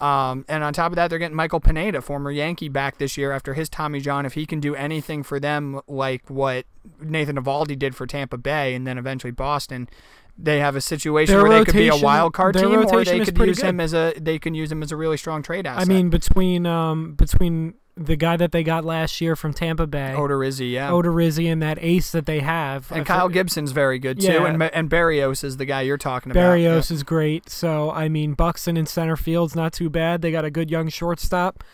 Um, 0.00 0.44
and 0.48 0.62
on 0.62 0.72
top 0.72 0.92
of 0.92 0.96
that, 0.96 1.08
they're 1.08 1.18
getting 1.18 1.36
Michael 1.36 1.60
Pineda, 1.60 2.00
former 2.00 2.30
Yankee, 2.30 2.68
back 2.68 2.98
this 2.98 3.16
year 3.16 3.32
after 3.32 3.54
his 3.54 3.68
Tommy 3.68 4.00
John. 4.00 4.24
If 4.26 4.34
he 4.34 4.46
can 4.46 4.60
do 4.60 4.74
anything 4.74 5.22
for 5.22 5.40
them 5.40 5.80
like 5.88 6.28
what 6.30 6.66
Nathan 7.00 7.36
Eovaldi 7.36 7.78
did 7.78 7.96
for 7.96 8.06
Tampa 8.06 8.38
Bay 8.38 8.74
and 8.74 8.86
then 8.86 8.96
eventually 8.96 9.32
Boston, 9.32 9.88
they 10.38 10.60
have 10.60 10.76
a 10.76 10.80
situation 10.80 11.34
Their 11.34 11.42
where 11.42 11.58
they 11.58 11.64
could 11.64 11.74
be 11.74 11.88
a 11.88 11.96
wild 11.96 12.32
card 12.32 12.54
team, 12.54 12.86
or 12.86 13.04
they 13.04 13.24
could 13.24 13.38
use 13.38 13.60
him 13.60 13.80
as 13.80 13.92
a 13.92 14.14
they 14.20 14.38
can 14.38 14.54
use 14.54 14.70
him 14.70 14.82
as 14.82 14.92
a 14.92 14.96
really 14.96 15.16
strong 15.16 15.42
trade 15.42 15.66
asset. 15.66 15.82
I 15.82 15.92
mean, 15.92 16.10
between 16.10 16.64
um 16.64 17.14
between 17.14 17.74
the 17.98 18.16
guy 18.16 18.36
that 18.36 18.52
they 18.52 18.62
got 18.62 18.84
last 18.84 19.20
year 19.20 19.34
from 19.36 19.52
Tampa 19.52 19.86
Bay, 19.86 20.14
Odorizzi, 20.16 20.70
yeah. 20.70 20.90
Odorizzi, 20.90 21.50
and 21.52 21.60
that 21.62 21.78
ace 21.80 22.10
that 22.12 22.26
they 22.26 22.40
have, 22.40 22.90
I 22.92 22.98
and 22.98 23.06
Kyle 23.06 23.26
for- 23.26 23.32
Gibson's 23.32 23.72
very 23.72 23.98
good 23.98 24.20
too, 24.20 24.26
Yeah. 24.32 24.46
and 24.46 24.62
and 24.62 24.88
Berrios 24.88 25.42
is 25.44 25.56
the 25.56 25.64
guy 25.64 25.82
you're 25.82 25.98
talking 25.98 26.30
about. 26.32 26.40
Berrios 26.40 26.90
is 26.90 27.02
great. 27.02 27.50
So 27.50 27.90
I 27.90 28.08
mean, 28.08 28.34
Buxton 28.34 28.76
in 28.76 28.86
center 28.86 29.16
field's 29.16 29.56
not 29.56 29.72
too 29.72 29.90
bad. 29.90 30.22
They 30.22 30.30
got 30.30 30.44
a 30.44 30.50
good 30.50 30.70
young 30.70 30.88
shortstop. 30.88 31.64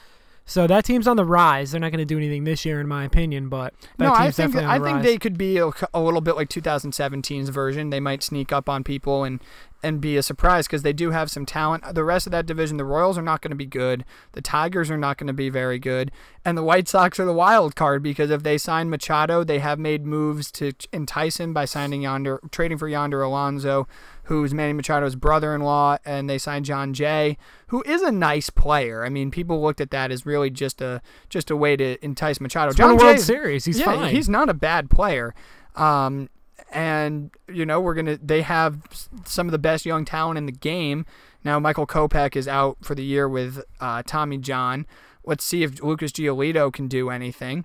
So 0.46 0.66
that 0.66 0.84
team's 0.84 1.08
on 1.08 1.16
the 1.16 1.24
rise. 1.24 1.70
They're 1.70 1.80
not 1.80 1.90
going 1.90 2.00
to 2.00 2.04
do 2.04 2.18
anything 2.18 2.44
this 2.44 2.64
year, 2.64 2.80
in 2.80 2.86
my 2.86 3.04
opinion, 3.04 3.48
but 3.48 3.72
that 3.96 4.04
no, 4.04 4.10
team's 4.10 4.18
I 4.18 4.30
think 4.30 4.52
definitely 4.52 4.70
I 4.70 4.78
think 4.78 4.96
rise. 4.96 5.04
they 5.04 5.18
could 5.18 5.38
be 5.38 5.56
a, 5.56 5.70
a 5.94 6.00
little 6.00 6.20
bit 6.20 6.36
like 6.36 6.50
2017's 6.50 7.48
version. 7.48 7.90
They 7.90 8.00
might 8.00 8.22
sneak 8.22 8.52
up 8.52 8.68
on 8.68 8.84
people 8.84 9.24
and 9.24 9.40
and 9.82 10.00
be 10.00 10.16
a 10.16 10.22
surprise 10.22 10.66
because 10.66 10.82
they 10.82 10.94
do 10.94 11.10
have 11.10 11.30
some 11.30 11.44
talent. 11.44 11.94
The 11.94 12.04
rest 12.04 12.26
of 12.26 12.32
that 12.32 12.46
division, 12.46 12.78
the 12.78 12.86
Royals 12.86 13.18
are 13.18 13.22
not 13.22 13.42
going 13.42 13.50
to 13.50 13.56
be 13.56 13.66
good. 13.66 14.04
The 14.32 14.40
Tigers 14.40 14.90
are 14.90 14.96
not 14.96 15.18
going 15.18 15.26
to 15.26 15.34
be 15.34 15.50
very 15.50 15.78
good, 15.78 16.10
and 16.44 16.56
the 16.56 16.62
White 16.62 16.88
Sox 16.88 17.20
are 17.20 17.26
the 17.26 17.32
wild 17.32 17.76
card 17.76 18.02
because 18.02 18.30
if 18.30 18.42
they 18.42 18.58
sign 18.58 18.90
Machado, 18.90 19.44
they 19.44 19.58
have 19.58 19.78
made 19.78 20.06
moves 20.06 20.50
to 20.52 20.72
entice 20.92 21.38
him 21.38 21.52
by 21.52 21.66
signing 21.66 22.02
Yonder, 22.02 22.40
trading 22.50 22.78
for 22.78 22.88
Yonder 22.88 23.22
Alonso, 23.22 23.86
who's 24.24 24.54
Manny 24.54 24.72
Machado's 24.72 25.16
brother-in-law, 25.16 25.98
and 26.04 26.28
they 26.28 26.38
signed 26.38 26.64
Jon 26.64 26.94
Jay, 26.94 27.36
who 27.68 27.82
is 27.82 28.02
a 28.02 28.10
nice 28.12 28.50
player. 28.50 29.04
I 29.04 29.08
mean, 29.08 29.30
people 29.30 29.62
looked 29.62 29.80
at 29.80 29.90
that 29.90 30.10
as 30.10 30.26
really 30.26 30.50
just 30.50 30.80
a 30.80 31.00
just 31.28 31.50
a 31.50 31.56
way 31.56 31.76
to 31.76 32.02
entice 32.04 32.40
Machado. 32.40 32.68
Won 32.68 32.76
John 32.76 32.90
a 32.90 32.96
World 32.96 33.20
Series. 33.20 33.64
He's 33.64 33.78
yeah, 33.78 33.86
fine. 33.86 34.14
he's 34.14 34.28
not 34.28 34.48
a 34.48 34.54
bad 34.54 34.90
player. 34.90 35.34
Um, 35.76 36.30
and 36.72 37.30
you 37.48 37.64
know 37.64 37.80
we're 37.80 37.94
gonna. 37.94 38.18
They 38.22 38.42
have 38.42 38.80
some 39.24 39.46
of 39.46 39.52
the 39.52 39.58
best 39.58 39.86
young 39.86 40.04
talent 40.04 40.38
in 40.38 40.46
the 40.46 40.52
game. 40.52 41.06
Now 41.44 41.58
Michael 41.58 41.86
Kopech 41.86 42.36
is 42.36 42.48
out 42.48 42.78
for 42.82 42.94
the 42.94 43.04
year 43.04 43.28
with 43.28 43.62
uh, 43.80 44.02
Tommy 44.06 44.38
John. 44.38 44.86
Let's 45.24 45.44
see 45.44 45.62
if 45.62 45.82
Lucas 45.82 46.12
Giolito 46.12 46.72
can 46.72 46.88
do 46.88 47.10
anything. 47.10 47.64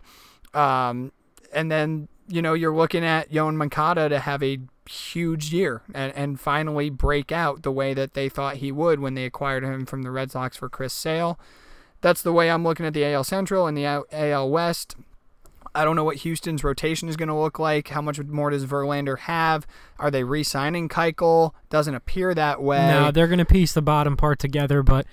Um, 0.53 1.11
and 1.53 1.71
then 1.71 2.07
you 2.29 2.41
know 2.41 2.53
you're 2.53 2.75
looking 2.75 3.03
at 3.03 3.31
Yoan 3.31 3.55
Moncada 3.55 4.07
to 4.09 4.19
have 4.19 4.41
a 4.43 4.59
huge 4.89 5.53
year 5.53 5.81
and, 5.93 6.13
and 6.15 6.39
finally 6.39 6.89
break 6.89 7.31
out 7.31 7.63
the 7.63 7.71
way 7.71 7.93
that 7.93 8.13
they 8.13 8.29
thought 8.29 8.57
he 8.57 8.71
would 8.71 8.99
when 8.99 9.13
they 9.13 9.25
acquired 9.25 9.63
him 9.63 9.85
from 9.85 10.03
the 10.03 10.11
Red 10.11 10.31
Sox 10.31 10.57
for 10.57 10.69
Chris 10.69 10.93
Sale. 10.93 11.39
That's 12.01 12.21
the 12.21 12.31
way 12.31 12.49
I'm 12.49 12.63
looking 12.63 12.85
at 12.85 12.93
the 12.93 13.05
AL 13.05 13.25
Central 13.25 13.67
and 13.67 13.77
the 13.77 13.85
AL 13.85 14.49
West. 14.49 14.95
I 15.75 15.83
don't 15.83 15.95
know 15.95 16.03
what 16.03 16.17
Houston's 16.17 16.63
rotation 16.63 17.09
is 17.09 17.15
going 17.15 17.29
to 17.29 17.35
look 17.35 17.59
like. 17.59 17.89
How 17.89 18.01
much 18.01 18.19
more 18.19 18.49
does 18.49 18.65
Verlander 18.65 19.19
have? 19.19 19.67
Are 19.99 20.09
they 20.09 20.23
re-signing 20.23 20.89
Keuchel? 20.89 21.51
Doesn't 21.69 21.93
appear 21.93 22.33
that 22.33 22.61
way. 22.61 22.87
No, 22.87 23.11
they're 23.11 23.27
gonna 23.27 23.45
piece 23.45 23.73
the 23.73 23.81
bottom 23.81 24.17
part 24.17 24.39
together, 24.39 24.81
but 24.81 25.05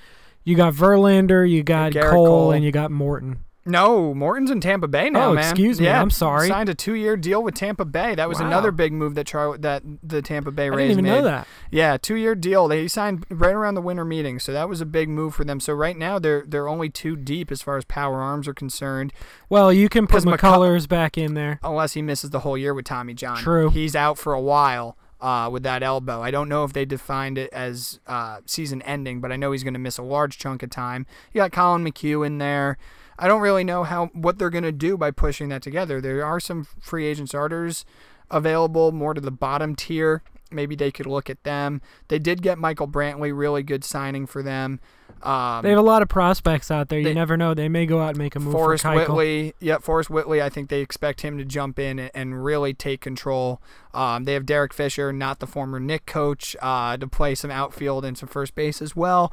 you 0.44 0.56
got 0.56 0.72
Verlander, 0.72 1.48
you 1.48 1.62
got 1.62 1.92
Cole, 1.92 2.10
Cole. 2.10 2.52
and 2.52 2.64
you 2.64 2.72
got 2.72 2.90
Morton. 2.90 3.40
No, 3.66 4.14
Morton's 4.14 4.50
in 4.50 4.60
Tampa 4.60 4.86
Bay 4.88 5.10
now, 5.10 5.30
Oh, 5.30 5.34
man. 5.34 5.44
excuse 5.44 5.80
me, 5.80 5.86
Yeah, 5.86 6.00
I'm 6.00 6.10
sorry. 6.10 6.48
Signed 6.48 6.68
a 6.68 6.74
two-year 6.74 7.16
deal 7.16 7.42
with 7.42 7.54
Tampa 7.54 7.84
Bay. 7.84 8.14
That 8.14 8.28
was 8.28 8.38
Wow. 8.40 8.46
another 8.46 8.70
big 8.70 8.92
move 8.92 9.14
that 9.16 9.26
Char- 9.26 9.58
that 9.58 9.82
the 10.02 10.22
Tampa 10.22 10.50
Bay 10.52 10.64
I 10.64 10.68
Rays 10.68 10.88
didn't 10.90 10.90
even 10.92 11.04
made. 11.04 11.10
know 11.18 11.24
that. 11.24 11.48
Yeah, 11.70 11.96
two-year 11.96 12.34
deal. 12.34 12.68
They 12.68 12.86
signed 12.88 13.26
right 13.28 13.54
around 13.54 13.74
the 13.74 13.82
winter 13.82 14.04
meeting, 14.04 14.38
so 14.38 14.52
that 14.52 14.68
was 14.68 14.80
a 14.80 14.86
big 14.86 15.08
move 15.08 15.34
for 15.34 15.44
them. 15.44 15.58
So 15.60 15.72
right 15.72 15.96
now 15.98 16.18
they're 16.18 16.44
they're 16.46 16.68
only 16.68 16.88
two 16.88 17.16
deep 17.16 17.50
as 17.50 17.60
far 17.62 17.76
as 17.76 17.84
power 17.84 18.20
arms 18.20 18.46
are 18.48 18.54
concerned, 18.54 19.12
Well, 19.48 19.72
you 19.72 19.88
can 19.88 20.06
put 20.06 20.22
'Cause 20.22 20.24
McCull- 20.24 20.38
McCullers 20.58 20.88
back 20.88 21.18
in 21.18 21.34
there. 21.34 21.58
unless 21.62 21.94
he 21.94 22.02
misses 22.02 22.30
the 22.30 22.40
whole 22.40 22.56
year 22.56 22.72
with 22.72 22.84
Tommy 22.84 23.14
John. 23.14 23.36
True. 23.38 23.70
He's 23.70 23.96
out 23.96 24.16
for 24.18 24.32
a 24.32 24.40
while. 24.40 24.96
Uh, 25.18 25.48
with 25.50 25.62
that 25.62 25.82
elbow, 25.82 26.20
I 26.22 26.30
don't 26.30 26.46
know 26.46 26.62
if 26.64 26.74
they 26.74 26.84
defined 26.84 27.38
it 27.38 27.48
as 27.50 28.00
uh, 28.06 28.36
season 28.44 28.82
ending, 28.82 29.20
but 29.22 29.32
I 29.32 29.36
know 29.36 29.50
he's 29.52 29.62
going 29.62 29.72
to 29.72 29.80
miss 29.80 29.96
a 29.96 30.02
large 30.02 30.36
chunk 30.36 30.62
of 30.62 30.68
time. 30.68 31.06
You 31.32 31.40
got 31.40 31.52
Collin 31.52 31.82
McHugh 31.82 32.24
in 32.26 32.36
there. 32.36 32.76
I 33.18 33.28
don't 33.28 33.40
really 33.40 33.64
know 33.64 33.84
how 33.84 34.06
what 34.06 34.38
they're 34.38 34.50
going 34.50 34.64
to 34.64 34.72
do 34.72 34.96
by 34.96 35.10
pushing 35.10 35.48
that 35.50 35.62
together. 35.62 36.00
There 36.00 36.24
are 36.24 36.40
some 36.40 36.66
free 36.80 37.06
agent 37.06 37.28
starters 37.30 37.84
available, 38.30 38.92
more 38.92 39.14
to 39.14 39.20
the 39.20 39.30
bottom 39.30 39.74
tier. 39.74 40.22
Maybe 40.50 40.76
they 40.76 40.92
could 40.92 41.06
look 41.06 41.28
at 41.28 41.42
them. 41.42 41.80
They 42.06 42.20
did 42.20 42.40
get 42.40 42.56
Michael 42.56 42.86
Brantley, 42.86 43.36
really 43.36 43.64
good 43.64 43.82
signing 43.82 44.26
for 44.26 44.44
them. 44.44 44.78
Um, 45.22 45.62
They 45.62 45.70
have 45.70 45.78
a 45.78 45.82
lot 45.82 46.02
of 46.02 46.08
prospects 46.08 46.70
out 46.70 46.88
there. 46.88 47.00
You 47.00 47.06
they- 47.06 47.14
never 47.14 47.36
know. 47.36 47.52
They 47.52 47.68
may 47.68 47.84
go 47.84 48.00
out 48.00 48.10
and 48.10 48.18
make 48.18 48.36
a 48.36 48.40
move 48.40 48.52
Forrest 48.52 48.84
for. 48.84 48.94
Whitley, 48.94 49.54
yeah, 49.58 49.78
Forrest 49.78 50.08
Whitley. 50.08 50.40
I 50.40 50.48
think 50.48 50.68
they 50.68 50.82
expect 50.82 51.22
him 51.22 51.36
to 51.38 51.44
jump 51.44 51.80
in 51.80 51.98
and, 51.98 52.10
and 52.14 52.44
really 52.44 52.74
take 52.74 53.00
control. 53.00 53.60
Um, 53.92 54.22
they 54.24 54.34
have 54.34 54.46
Derek 54.46 54.72
Fisher, 54.72 55.12
not 55.12 55.40
the 55.40 55.46
former 55.46 55.80
Nick 55.80 56.06
coach, 56.06 56.54
uh, 56.60 56.96
to 56.96 57.08
play 57.08 57.34
some 57.34 57.50
outfield 57.50 58.04
and 58.04 58.16
some 58.16 58.28
first 58.28 58.54
base 58.54 58.80
as 58.80 58.94
well. 58.94 59.32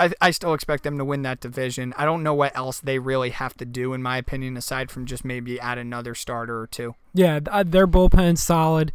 I, 0.00 0.12
I 0.20 0.30
still 0.30 0.54
expect 0.54 0.82
them 0.84 0.96
to 0.98 1.04
win 1.04 1.22
that 1.22 1.40
division. 1.40 1.92
I 1.96 2.04
don't 2.04 2.22
know 2.22 2.34
what 2.34 2.56
else 2.56 2.80
they 2.80 2.98
really 2.98 3.30
have 3.30 3.54
to 3.58 3.64
do, 3.64 3.92
in 3.92 4.02
my 4.02 4.16
opinion, 4.16 4.56
aside 4.56 4.90
from 4.90 5.04
just 5.06 5.24
maybe 5.24 5.60
add 5.60 5.78
another 5.78 6.14
starter 6.14 6.58
or 6.60 6.66
two. 6.66 6.94
Yeah, 7.12 7.40
uh, 7.50 7.64
their 7.66 7.86
bullpen's 7.86 8.42
solid, 8.42 8.92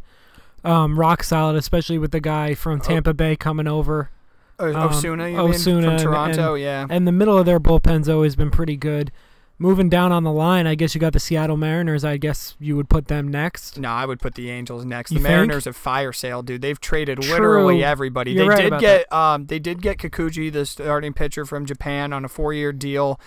um, 0.64 0.98
rock 0.98 1.22
solid, 1.22 1.56
especially 1.56 1.98
with 1.98 2.10
the 2.10 2.20
guy 2.20 2.54
from 2.54 2.80
Tampa 2.80 3.14
Bay 3.14 3.36
coming 3.36 3.68
over. 3.68 4.10
Um, 4.58 4.74
Osuna, 4.74 5.28
you 5.28 5.36
Osuna 5.38 5.98
from 5.98 5.98
Toronto, 5.98 6.54
and- 6.54 6.62
yeah. 6.62 6.86
And 6.88 7.06
the 7.06 7.12
middle 7.12 7.36
of 7.38 7.46
their 7.46 7.60
bullpen's 7.60 8.08
always 8.08 8.36
been 8.36 8.50
pretty 8.50 8.76
good. 8.76 9.12
Moving 9.58 9.88
down 9.88 10.12
on 10.12 10.22
the 10.22 10.32
line, 10.32 10.66
I 10.66 10.74
guess 10.74 10.94
you 10.94 11.00
got 11.00 11.14
the 11.14 11.20
Seattle 11.20 11.56
Mariners. 11.56 12.04
I 12.04 12.18
guess 12.18 12.56
you 12.60 12.76
would 12.76 12.90
put 12.90 13.08
them 13.08 13.28
next. 13.28 13.78
No, 13.78 13.88
I 13.88 14.04
would 14.04 14.20
put 14.20 14.34
the 14.34 14.50
Angels 14.50 14.84
next. 14.84 15.12
You 15.12 15.18
the 15.18 15.24
think? 15.24 15.32
Mariners 15.32 15.64
have 15.64 15.74
fire 15.76 16.12
sale, 16.12 16.42
dude. 16.42 16.60
They've 16.60 16.78
traded 16.78 17.22
True. 17.22 17.32
literally 17.32 17.82
everybody. 17.82 18.32
You're 18.32 18.54
they 18.54 18.68
right 18.68 18.70
did 18.70 18.80
get 18.80 19.12
um 19.12 19.46
they 19.46 19.58
did 19.58 19.80
get 19.80 19.96
Kikuchi, 19.96 20.52
the 20.52 20.66
starting 20.66 21.14
pitcher 21.14 21.46
from 21.46 21.64
Japan, 21.64 22.12
on 22.12 22.22
a 22.22 22.28
four 22.28 22.52
year 22.52 22.70
deal, 22.70 23.18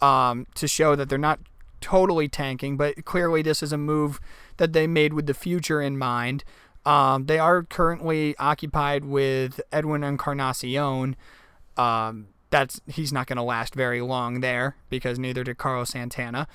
um, 0.00 0.46
to 0.54 0.66
show 0.66 0.96
that 0.96 1.10
they're 1.10 1.18
not 1.18 1.40
totally 1.82 2.26
tanking, 2.26 2.78
but 2.78 3.04
clearly 3.04 3.42
this 3.42 3.62
is 3.62 3.70
a 3.70 3.78
move 3.78 4.18
that 4.56 4.72
they 4.72 4.86
made 4.86 5.12
with 5.12 5.26
the 5.26 5.34
future 5.34 5.82
in 5.82 5.98
mind. 5.98 6.42
Um, 6.86 7.26
they 7.26 7.38
are 7.38 7.64
currently 7.64 8.34
occupied 8.38 9.04
with 9.04 9.60
Edwin 9.72 10.02
Encarnacion. 10.02 11.16
Um, 11.76 12.28
that's 12.50 12.80
he's 12.86 13.12
not 13.12 13.26
going 13.26 13.36
to 13.36 13.42
last 13.42 13.74
very 13.74 14.00
long 14.00 14.40
there 14.40 14.76
because 14.88 15.18
neither 15.18 15.44
did 15.44 15.58
Carlos 15.58 15.90
Santana. 15.90 16.46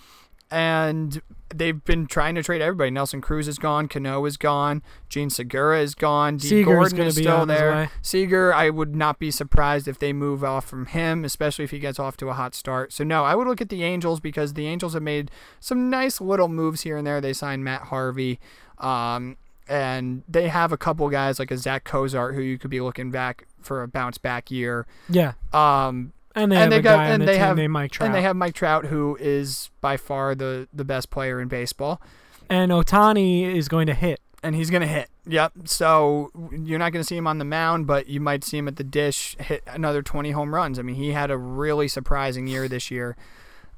And 0.53 1.21
they've 1.55 1.81
been 1.85 2.07
trying 2.07 2.35
to 2.35 2.43
trade 2.43 2.61
everybody. 2.61 2.91
Nelson 2.91 3.21
Cruz 3.21 3.47
is 3.47 3.57
gone. 3.57 3.87
Cano 3.87 4.25
is 4.25 4.35
gone. 4.35 4.83
Jean 5.07 5.29
Segura 5.29 5.81
is 5.81 5.95
gone. 5.95 6.35
D. 6.35 6.49
Seager's 6.49 6.65
Gordon 6.65 6.97
gonna 6.97 7.07
is 7.07 7.15
be 7.15 7.21
still 7.21 7.45
there. 7.45 7.89
Seager, 8.01 8.53
I 8.53 8.69
would 8.69 8.93
not 8.93 9.17
be 9.17 9.31
surprised 9.31 9.87
if 9.87 9.97
they 9.97 10.11
move 10.11 10.43
off 10.43 10.65
from 10.65 10.87
him, 10.87 11.23
especially 11.23 11.63
if 11.63 11.71
he 11.71 11.79
gets 11.79 11.99
off 11.99 12.17
to 12.17 12.27
a 12.27 12.33
hot 12.33 12.53
start. 12.53 12.91
So 12.91 13.05
no, 13.05 13.23
I 13.23 13.33
would 13.33 13.47
look 13.47 13.61
at 13.61 13.69
the 13.69 13.83
Angels 13.83 14.19
because 14.19 14.53
the 14.53 14.67
Angels 14.67 14.93
have 14.93 15.03
made 15.03 15.31
some 15.61 15.89
nice 15.89 16.19
little 16.19 16.49
moves 16.49 16.81
here 16.81 16.97
and 16.97 17.07
there. 17.07 17.21
They 17.21 17.31
signed 17.31 17.63
Matt 17.63 17.83
Harvey, 17.83 18.37
um, 18.77 19.37
and 19.71 20.23
they 20.27 20.49
have 20.49 20.71
a 20.71 20.77
couple 20.77 21.07
guys 21.09 21.39
like 21.39 21.49
a 21.51 21.57
Zack 21.57 21.83
Cozart 21.85 22.35
who 22.35 22.41
you 22.41 22.57
could 22.57 22.69
be 22.69 22.81
looking 22.81 23.09
back 23.11 23.47
for 23.61 23.81
a 23.83 23.87
bounce 23.87 24.17
back 24.17 24.51
year. 24.51 24.85
Yeah, 25.09 25.33
Um, 25.53 26.11
and 26.35 26.51
they 26.51 26.55
And 26.57 26.63
have 26.63 26.69
they 26.71 26.77
a 26.77 26.81
got- 26.81 26.97
guy 26.97 27.05
on 27.05 27.11
and 27.13 27.21
the 27.21 27.25
they 27.25 27.33
team 27.33 27.41
have- 27.41 27.57
named 27.57 27.73
Mike 27.73 27.91
Trout. 27.91 28.05
and 28.07 28.15
they 28.15 28.21
have 28.21 28.35
Mike 28.35 28.53
Trout, 28.53 28.85
who 28.85 29.17
is 29.19 29.69
by 29.81 29.97
far 29.97 30.35
the 30.35 30.67
the 30.73 30.83
best 30.85 31.09
player 31.09 31.39
in 31.41 31.47
baseball. 31.47 32.01
and 32.49 32.71
Ohtani 32.71 33.43
is 33.55 33.67
going 33.69 33.87
to 33.87 33.93
hit. 33.93 34.19
and 34.43 34.55
he's 34.55 34.71
gonna 34.71 34.87
hit. 34.87 35.07
Yep. 35.27 35.51
So 35.65 36.31
you're 36.51 36.79
not 36.79 36.91
gonna 36.91 37.03
see 37.03 37.15
him 37.15 37.27
on 37.27 37.37
the 37.37 37.45
mound, 37.45 37.85
but 37.85 38.07
you 38.07 38.19
might 38.19 38.43
see 38.43 38.57
him 38.57 38.67
at 38.67 38.75
the 38.77 38.83
dish 38.83 39.37
hit 39.39 39.61
another 39.67 40.01
20 40.01 40.31
home 40.31 40.55
runs. 40.55 40.79
I 40.79 40.81
mean, 40.81 40.95
he 40.95 41.11
had 41.11 41.29
a 41.29 41.37
really 41.37 41.87
surprising 41.87 42.47
year 42.47 42.67
this 42.67 42.89
year. 42.89 43.15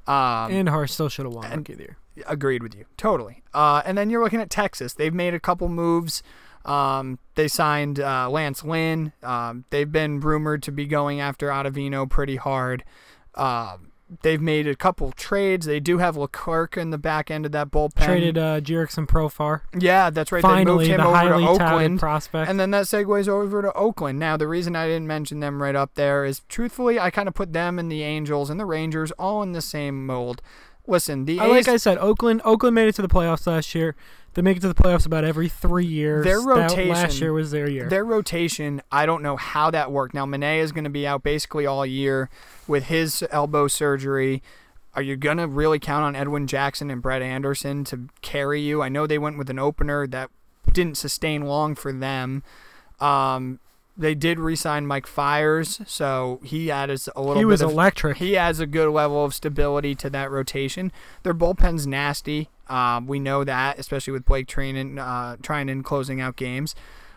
Um, 0.06 0.50
and 0.50 0.68
Hart 0.70 0.88
still 0.90 1.08
should 1.10 1.26
have 1.26 1.34
won 1.34 1.44
and- 1.44 1.56
Rookie 1.58 1.72
of 1.74 1.78
the 1.78 1.84
Year. 1.84 1.96
Agreed 2.26 2.62
with 2.62 2.74
you 2.74 2.84
totally. 2.96 3.42
Uh, 3.52 3.82
and 3.84 3.96
then 3.98 4.10
you're 4.10 4.22
looking 4.22 4.40
at 4.40 4.50
Texas. 4.50 4.94
They've 4.94 5.14
made 5.14 5.34
a 5.34 5.40
couple 5.40 5.68
moves. 5.68 6.22
Um, 6.64 7.18
they 7.34 7.48
signed 7.48 8.00
uh, 8.00 8.30
Lance 8.30 8.64
Lynn. 8.64 9.12
Um, 9.22 9.64
they've 9.70 9.90
been 9.90 10.20
rumored 10.20 10.62
to 10.64 10.72
be 10.72 10.86
going 10.86 11.20
after 11.20 11.48
Ottavino 11.48 12.08
pretty 12.08 12.36
hard. 12.36 12.84
Um, 13.34 13.92
they've 14.22 14.40
made 14.40 14.66
a 14.66 14.74
couple 14.74 15.12
trades. 15.12 15.66
They 15.66 15.80
do 15.80 15.98
have 15.98 16.16
Leclerc 16.16 16.76
in 16.76 16.90
the 16.90 16.98
back 16.98 17.30
end 17.30 17.46
of 17.46 17.52
that 17.52 17.70
bullpen. 17.70 18.04
Traded 18.04 18.38
uh, 18.38 18.60
Jurickson 18.60 19.06
Profar. 19.06 19.62
yeah, 19.78 20.10
that's 20.10 20.32
right. 20.32 20.42
Finally, 20.42 20.88
they 20.88 20.92
moved 20.92 21.02
the 21.02 21.06
over 21.06 21.16
highly 21.16 21.44
to 21.44 21.50
Oakland. 21.50 22.00
prospect. 22.00 22.48
And 22.48 22.58
then 22.58 22.70
that 22.70 22.84
segues 22.84 23.28
over 23.28 23.62
to 23.62 23.72
Oakland. 23.74 24.18
Now, 24.18 24.36
the 24.36 24.48
reason 24.48 24.76
I 24.76 24.86
didn't 24.86 25.06
mention 25.06 25.40
them 25.40 25.62
right 25.62 25.76
up 25.76 25.94
there 25.94 26.24
is, 26.24 26.42
truthfully, 26.48 26.98
I 26.98 27.10
kind 27.10 27.28
of 27.28 27.34
put 27.34 27.52
them 27.52 27.78
and 27.78 27.90
the 27.90 28.02
Angels 28.02 28.50
and 28.50 28.58
the 28.58 28.66
Rangers 28.66 29.10
all 29.12 29.42
in 29.42 29.52
the 29.52 29.62
same 29.62 30.06
mold. 30.06 30.40
Listen, 30.86 31.24
the 31.24 31.40
I, 31.40 31.46
A's, 31.46 31.50
like 31.66 31.68
I 31.68 31.76
said, 31.78 31.98
Oakland. 31.98 32.42
Oakland 32.44 32.74
made 32.74 32.88
it 32.88 32.94
to 32.96 33.02
the 33.02 33.08
playoffs 33.08 33.46
last 33.46 33.74
year. 33.74 33.94
They 34.34 34.42
make 34.42 34.56
it 34.56 34.60
to 34.60 34.68
the 34.68 34.74
playoffs 34.74 35.06
about 35.06 35.24
every 35.24 35.48
three 35.48 35.86
years. 35.86 36.24
Their 36.24 36.40
That 36.40 36.46
rotation- 36.46 36.88
last 36.88 37.20
year 37.20 37.32
was 37.32 37.52
their 37.52 37.70
year. 37.70 37.88
their 37.88 38.04
rotation, 38.04 38.82
I 38.90 39.06
don't 39.06 39.22
know 39.22 39.36
how 39.36 39.70
that 39.70 39.92
worked. 39.92 40.12
Now, 40.12 40.26
Manaea 40.26 40.58
is 40.58 40.72
going 40.72 40.84
to 40.84 40.90
be 40.90 41.06
out 41.06 41.22
basically 41.22 41.66
all 41.66 41.86
year 41.86 42.28
with 42.66 42.84
his 42.86 43.24
elbow 43.30 43.68
surgery. 43.68 44.42
Are 44.96 45.02
you 45.02 45.16
going 45.16 45.38
to 45.38 45.46
really 45.46 45.78
count 45.78 46.04
on 46.04 46.14
Edwin 46.16 46.46
Jackson 46.46 46.90
and 46.90 47.00
Brett 47.00 47.22
Anderson 47.22 47.84
to 47.84 48.08
carry 48.22 48.60
you? 48.60 48.82
I 48.82 48.88
know 48.88 49.06
they 49.06 49.18
went 49.18 49.38
with 49.38 49.50
an 49.50 49.58
opener 49.58 50.06
that 50.08 50.30
didn't 50.72 50.96
sustain 50.96 51.42
long 51.42 51.74
for 51.74 51.92
them. 51.92 52.42
Um, 53.00 53.60
they 53.96 54.14
did 54.14 54.40
re-sign 54.40 54.86
Mike 54.86 55.06
Fiers, 55.06 55.80
so 55.86 56.40
he 56.42 56.70
adds 56.70 57.08
a 57.14 57.20
little 57.20 57.36
he 57.36 57.42
bit 57.42 57.46
was 57.46 57.62
of 57.62 57.70
electric. 57.70 58.16
he 58.16 58.36
adds 58.36 58.58
a 58.60 58.66
good 58.66 58.90
level 58.90 59.24
of 59.24 59.34
stability 59.34 59.94
to 59.96 60.10
that 60.10 60.30
rotation. 60.30 60.90
Their 61.22 61.34
bullpen's 61.34 61.86
nasty. 61.86 62.48
Um, 62.68 63.06
we 63.06 63.20
know 63.20 63.44
that, 63.44 63.78
especially 63.78 64.12
with 64.12 64.24
Blake 64.24 64.46
Treinen, 64.46 64.98
uh, 64.98 65.36
trying 65.42 65.68
and 65.70 65.84
closing 65.84 66.20
out 66.20 66.36
games. 66.36 66.74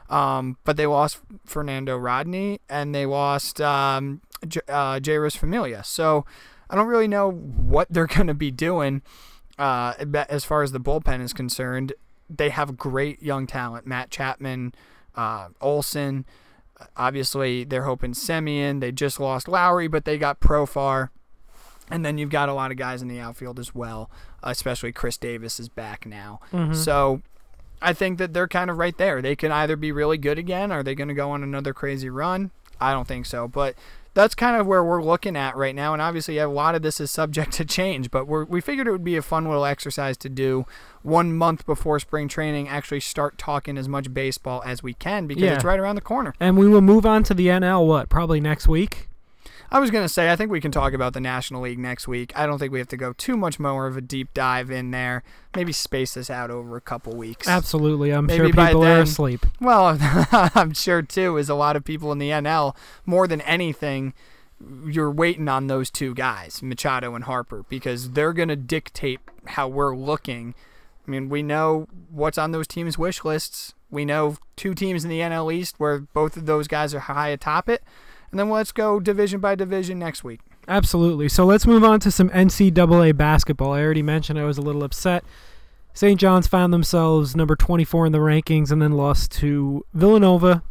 Um, 0.09 0.57
but 0.63 0.77
they 0.77 0.85
lost 0.85 1.19
Fernando 1.45 1.97
Rodney 1.97 2.61
and 2.69 2.95
they 2.95 3.05
lost 3.05 3.59
um, 3.59 4.21
J- 4.47 4.61
uh, 4.67 4.99
Jeurys 4.99 5.35
Familia. 5.37 5.83
So 5.83 6.25
I 6.69 6.75
don't 6.75 6.87
really 6.87 7.07
know 7.07 7.29
what 7.31 7.87
they're 7.89 8.07
going 8.07 8.27
to 8.27 8.33
be 8.33 8.51
doing 8.51 9.01
uh, 9.59 9.93
as 10.29 10.45
far 10.45 10.63
as 10.63 10.71
the 10.71 10.79
bullpen 10.79 11.21
is 11.21 11.33
concerned. 11.33 11.93
They 12.29 12.49
have 12.49 12.77
great 12.77 13.21
young 13.21 13.47
talent. 13.47 13.87
Matt 13.87 14.09
Chapman, 14.09 14.73
uh, 15.15 15.49
Olson. 15.59 16.25
Obviously, 16.95 17.63
they're 17.63 17.83
hoping 17.83 18.13
Semien. 18.13 18.81
They 18.81 18.91
just 18.91 19.19
lost 19.19 19.47
Lowrie, 19.47 19.89
but 19.89 20.05
they 20.05 20.17
got 20.17 20.39
Profar. 20.39 21.09
And 21.89 22.05
then 22.05 22.17
you've 22.17 22.29
got 22.29 22.49
a 22.49 22.53
lot 22.53 22.71
of 22.71 22.77
guys 22.77 23.01
in 23.01 23.07
the 23.07 23.19
outfield 23.19 23.59
as 23.59 23.73
well, 23.73 24.09
especially 24.43 24.91
Khris 24.91 25.17
Davis 25.17 25.59
is 25.59 25.69
back 25.69 26.05
now. 26.05 26.39
Mhm. 26.51 26.75
So 26.75 27.21
I 27.81 27.93
think 27.93 28.17
that 28.17 28.33
they're 28.33 28.47
kind 28.47 28.69
of 28.69 28.77
right 28.77 28.97
there. 28.97 29.21
They 29.21 29.35
can 29.35 29.51
either 29.51 29.75
be 29.75 29.91
really 29.91 30.17
good 30.17 30.37
again 30.37 30.71
or 30.71 30.79
are 30.79 30.83
they 30.83 30.95
going 30.95 31.07
to 31.07 31.13
go 31.13 31.31
on 31.31 31.43
another 31.43 31.73
crazy 31.73 32.09
run? 32.09 32.51
I 32.81 32.91
don't 32.91 33.07
think 33.07 33.25
so. 33.25 33.47
But 33.47 33.75
that's 34.17 34.33
kind 34.33 34.59
of 34.59 34.65
where 34.65 34.83
we're 34.83 35.03
looking 35.03 35.35
at 35.35 35.55
right 35.55 35.75
now. 35.75 35.93
And 35.93 36.01
obviously, 36.01 36.39
a 36.39 36.49
lot 36.49 36.73
of 36.73 36.81
this 36.81 36.99
is 36.99 37.11
subject 37.11 37.51
to 37.53 37.65
change, 37.65 38.09
but 38.09 38.27
we're, 38.27 38.45
we 38.45 38.61
figured 38.61 38.87
it 38.87 38.91
would 38.91 39.03
be 39.03 39.15
a 39.15 39.21
fun 39.21 39.45
little 39.45 39.63
exercise 39.63 40.17
to 40.17 40.27
do 40.29 40.65
one 41.03 41.37
month 41.37 41.67
before 41.67 41.99
spring 41.99 42.27
training. 42.27 42.67
Actually, 42.67 42.99
start 43.01 43.37
talking 43.37 43.77
as 43.77 43.87
much 43.87 44.11
baseball 44.13 44.63
as 44.65 44.81
we 44.81 44.95
can 44.95 45.27
because 45.27 45.43
Yeah. 45.43 45.53
it's 45.53 45.63
right 45.63 45.79
around 45.79 45.95
the 45.95 46.01
corner. 46.01 46.33
And 46.39 46.57
we 46.57 46.67
will 46.67 46.81
move 46.81 47.05
on 47.05 47.21
to 47.25 47.35
the 47.35 47.47
NL. 47.47 47.85
What? 47.85 48.09
Probably 48.09 48.41
next 48.41 48.67
week. 48.67 49.06
I 49.69 49.79
was 49.79 49.91
gonna 49.91 50.09
say 50.09 50.31
I 50.31 50.35
think 50.35 50.51
we 50.51 50.61
can 50.61 50.71
talk 50.71 50.93
about 50.93 51.13
the 51.13 51.19
National 51.19 51.61
League 51.61 51.79
next 51.79 52.07
week. 52.07 52.31
I 52.35 52.45
don't 52.45 52.57
think 52.57 52.71
we 52.71 52.79
have 52.79 52.87
to 52.89 52.97
go 52.97 53.13
too 53.13 53.35
much 53.35 53.59
more 53.59 53.87
of 53.87 53.97
a 53.97 54.01
deep 54.01 54.33
dive 54.33 54.71
in 54.71 54.91
there. 54.91 55.23
Maybe 55.55 55.73
space 55.73 56.13
this 56.13 56.29
out 56.29 56.49
over 56.49 56.77
a 56.77 56.81
couple 56.81 57.15
weeks. 57.15 57.47
Absolutely. 57.47 58.11
I'm 58.11 58.27
Maybe 58.27 58.51
sure 58.51 58.67
people 58.67 58.85
are 58.85 59.01
asleep. 59.01 59.45
Well, 59.59 59.97
I'm 60.31 60.73
sure 60.73 61.01
too 61.01 61.37
is 61.37 61.49
a 61.49 61.55
lot 61.55 61.75
of 61.75 61.83
people 61.83 62.11
in 62.11 62.17
the 62.17 62.29
NL 62.29 62.75
more 63.05 63.27
than 63.27 63.41
anything. 63.41 64.13
You're 64.85 65.11
waiting 65.11 65.47
on 65.49 65.67
those 65.67 65.91
two 65.91 66.15
guys, 66.15 66.63
Machado 66.63 67.13
and 67.13 67.25
Harper, 67.25 67.65
because 67.69 68.11
they're 68.11 68.33
gonna 68.33 68.55
dictate 68.55 69.19
how 69.47 69.67
we're 69.67 69.95
looking. 69.95 70.55
I 71.07 71.11
mean, 71.11 71.29
we 71.29 71.43
know 71.43 71.87
what's 72.09 72.37
on 72.37 72.51
those 72.51 72.67
teams' 72.67 72.97
wish 72.97 73.23
lists. 73.23 73.73
We 73.89 74.03
know 74.03 74.37
two 74.55 74.73
teams 74.73 75.03
in 75.03 75.09
the 75.09 75.19
NL 75.19 75.53
East 75.53 75.75
where 75.77 75.99
both 75.99 76.35
of 76.35 76.45
those 76.45 76.67
guys 76.67 76.93
are 76.93 76.99
high 76.99 77.29
atop 77.29 77.69
it. 77.69 77.83
And 78.31 78.39
then 78.39 78.49
let's 78.49 78.71
go 78.71 78.99
division 78.99 79.39
by 79.39 79.55
division 79.55 79.99
next 79.99 80.23
week. 80.23 80.41
Absolutely. 80.67 81.29
So 81.29 81.45
let's 81.45 81.65
move 81.65 81.83
on 81.83 81.99
to 82.01 82.11
some 82.11 82.29
NCAA 82.29 83.15
basketball. 83.15 83.71
I 83.73 83.81
already 83.81 84.01
mentioned 84.01 84.37
I 84.37 84.43
was 84.43 84.57
a 84.57 84.61
little 84.61 84.83
upset. 84.83 85.23
St. 85.93 86.19
John's 86.19 86.47
found 86.47 86.73
themselves 86.73 87.35
number 87.35 87.55
24 87.55 88.05
in 88.07 88.11
the 88.11 88.19
rankings 88.19 88.69
and 88.71 88.81
then 88.81 88.91
lost 88.91 89.31
to 89.33 89.85
Villanova 89.93 90.61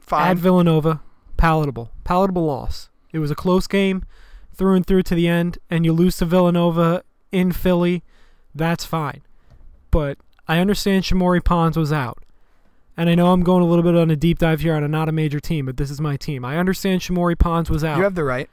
Fine. 0.00 0.30
at 0.30 0.36
Villanova. 0.38 1.00
Palatable. 1.36 1.92
Palatable 2.04 2.46
loss. 2.46 2.88
It 3.12 3.18
was 3.20 3.30
a 3.30 3.36
close 3.36 3.66
game 3.66 4.04
through 4.52 4.74
and 4.74 4.84
through 4.84 5.04
to 5.04 5.14
the 5.14 5.28
end, 5.28 5.58
and 5.70 5.84
you 5.84 5.92
lose 5.92 6.16
to 6.16 6.24
Villanova 6.24 7.04
in 7.30 7.52
Philly. 7.52 8.02
That's 8.54 8.84
fine. 8.84 9.22
But 9.92 10.18
I 10.48 10.58
understand 10.58 11.04
Shamorie 11.04 11.44
Ponds 11.44 11.76
was 11.76 11.92
out. 11.92 12.24
And 12.98 13.08
I 13.08 13.14
know 13.14 13.32
I'm 13.32 13.44
going 13.44 13.62
a 13.62 13.66
little 13.66 13.84
bit 13.84 13.94
on 13.94 14.10
a 14.10 14.16
deep 14.16 14.40
dive 14.40 14.60
here 14.60 14.74
on 14.74 14.82
a 14.82 14.88
not 14.88 15.08
a 15.08 15.12
major 15.12 15.38
team, 15.38 15.66
but 15.66 15.76
this 15.76 15.88
is 15.88 16.00
my 16.00 16.16
team. 16.16 16.44
I 16.44 16.58
understand 16.58 17.00
Shamorie 17.00 17.38
Ponds 17.38 17.70
was 17.70 17.84
out. 17.84 17.96
you 17.96 18.02
have 18.02 18.16
the 18.16 18.24
right. 18.24 18.50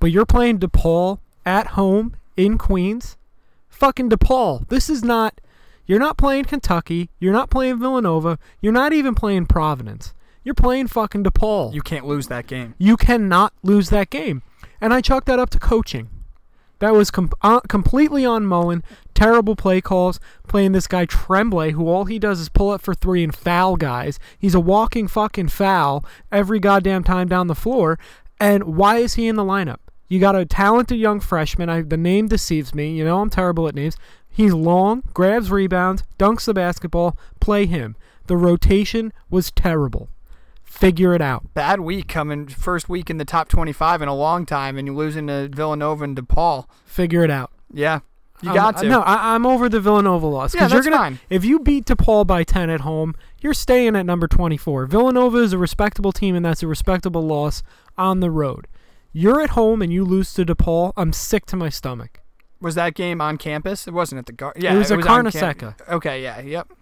But 0.00 0.10
you're 0.10 0.24
playing 0.24 0.60
DePaul 0.60 1.18
at 1.44 1.68
home 1.68 2.16
in 2.34 2.56
Queens. 2.56 3.18
Fucking 3.68 4.08
DePaul. 4.08 4.66
This 4.68 4.88
is 4.88 5.04
not. 5.04 5.40
You're 5.84 5.98
not 5.98 6.16
playing 6.16 6.44
Kentucky. 6.46 7.10
You're 7.20 7.34
not 7.34 7.50
playing 7.50 7.80
Villanova. 7.80 8.38
You're 8.62 8.72
not 8.72 8.94
even 8.94 9.14
playing 9.14 9.44
Providence. 9.46 10.14
You're 10.42 10.54
playing 10.54 10.86
fucking 10.86 11.22
DePaul. 11.22 11.74
You 11.74 11.82
can't 11.82 12.06
lose 12.06 12.28
that 12.28 12.46
game. 12.46 12.74
You 12.78 12.96
cannot 12.96 13.52
lose 13.62 13.90
that 13.90 14.08
game. 14.08 14.42
And 14.80 14.94
I 14.94 15.02
chalk 15.02 15.26
that 15.26 15.38
up 15.38 15.50
to 15.50 15.58
coaching. 15.58 16.08
That 16.82 16.94
was 16.94 17.12
com- 17.12 17.30
uh, 17.42 17.60
completely 17.60 18.26
on 18.26 18.44
Mullin. 18.44 18.82
Terrible 19.14 19.54
play 19.54 19.80
calls. 19.80 20.18
Playing 20.48 20.72
this 20.72 20.88
guy 20.88 21.04
Tremblay, 21.04 21.70
who 21.70 21.86
all 21.86 22.06
he 22.06 22.18
does 22.18 22.40
is 22.40 22.48
pull 22.48 22.70
up 22.70 22.82
for 22.82 22.92
three 22.92 23.22
and 23.22 23.32
foul 23.32 23.76
guys. 23.76 24.18
He's 24.36 24.56
a 24.56 24.58
walking 24.58 25.06
fucking 25.06 25.46
foul 25.46 26.04
every 26.32 26.58
goddamn 26.58 27.04
time 27.04 27.28
down 27.28 27.46
the 27.46 27.54
floor. 27.54 28.00
And 28.40 28.64
why 28.64 28.96
is 28.96 29.14
he 29.14 29.28
in 29.28 29.36
the 29.36 29.44
lineup? 29.44 29.76
You 30.08 30.18
got 30.18 30.34
a 30.34 30.44
talented 30.44 30.98
young 30.98 31.20
freshman. 31.20 31.68
I, 31.68 31.82
the 31.82 31.96
name 31.96 32.26
deceives 32.26 32.74
me. 32.74 32.90
You 32.90 33.04
know 33.04 33.20
I'm 33.20 33.30
terrible 33.30 33.68
at 33.68 33.76
names. 33.76 33.96
He's 34.28 34.52
long, 34.52 35.04
grabs 35.14 35.52
rebounds, 35.52 36.02
dunks 36.18 36.46
the 36.46 36.54
basketball. 36.54 37.16
Play 37.38 37.66
him. 37.66 37.94
The 38.26 38.36
rotation 38.36 39.12
was 39.30 39.52
terrible. 39.52 40.08
Figure 40.72 41.14
it 41.14 41.20
out. 41.20 41.52
Bad 41.54 41.80
week 41.80 42.08
coming 42.08 42.48
first 42.48 42.88
week 42.88 43.10
in 43.10 43.18
the 43.18 43.24
top 43.26 43.48
25 43.48 44.00
in 44.02 44.08
a 44.08 44.14
long 44.14 44.46
time, 44.46 44.78
and 44.78 44.86
you're 44.88 44.96
losing 44.96 45.26
to 45.26 45.48
Villanova 45.52 46.02
and 46.02 46.16
DePaul. 46.16 46.66
Figure 46.86 47.22
it 47.22 47.30
out. 47.30 47.52
Yeah, 47.72 48.00
you 48.42 48.48
Um, 48.50 48.54
got 48.56 48.78
to. 48.78 48.88
No, 48.88 49.02
I, 49.02 49.34
I'm 49.34 49.44
over 49.46 49.68
the 49.68 49.80
Villanova 49.80 50.26
loss. 50.26 50.54
Yeah, 50.54 50.62
you're 50.62 50.70
that's 50.70 50.86
gonna, 50.86 50.96
fine. 50.96 51.18
If 51.28 51.44
you 51.44 51.60
beat 51.60 51.84
DePaul 51.84 52.26
by 52.26 52.42
10 52.42 52.70
at 52.70 52.80
home, 52.80 53.14
you're 53.40 53.54
staying 53.54 53.94
at 53.96 54.06
number 54.06 54.26
24. 54.26 54.86
Villanova 54.86 55.38
is 55.38 55.52
a 55.52 55.58
respectable 55.58 56.10
team, 56.10 56.34
and 56.34 56.44
that's 56.44 56.62
a 56.62 56.66
respectable 56.66 57.22
loss 57.22 57.62
on 57.98 58.20
the 58.20 58.30
road. 58.30 58.66
You're 59.12 59.42
at 59.42 59.50
home 59.50 59.82
and 59.82 59.92
you 59.92 60.04
lose 60.06 60.32
to 60.34 60.44
DePaul. 60.44 60.94
I'm 60.96 61.12
sick 61.12 61.44
to 61.46 61.56
my 61.56 61.68
stomach. 61.68 62.20
Was 62.62 62.74
that 62.76 62.94
game 62.94 63.20
on 63.20 63.36
campus? 63.36 63.86
It 63.86 63.92
wasn't 63.92 64.20
at 64.20 64.26
the 64.26 64.32
Gar. 64.32 64.54
Yeah, 64.56 64.74
it 64.74 64.78
was 64.78 64.90
at 64.90 64.98
on 64.98 65.04
camp- 65.04 65.28
Carnesecca. 65.28 65.88
Okay, 65.90 66.22
yeah, 66.22 66.40
yep. 66.40 66.72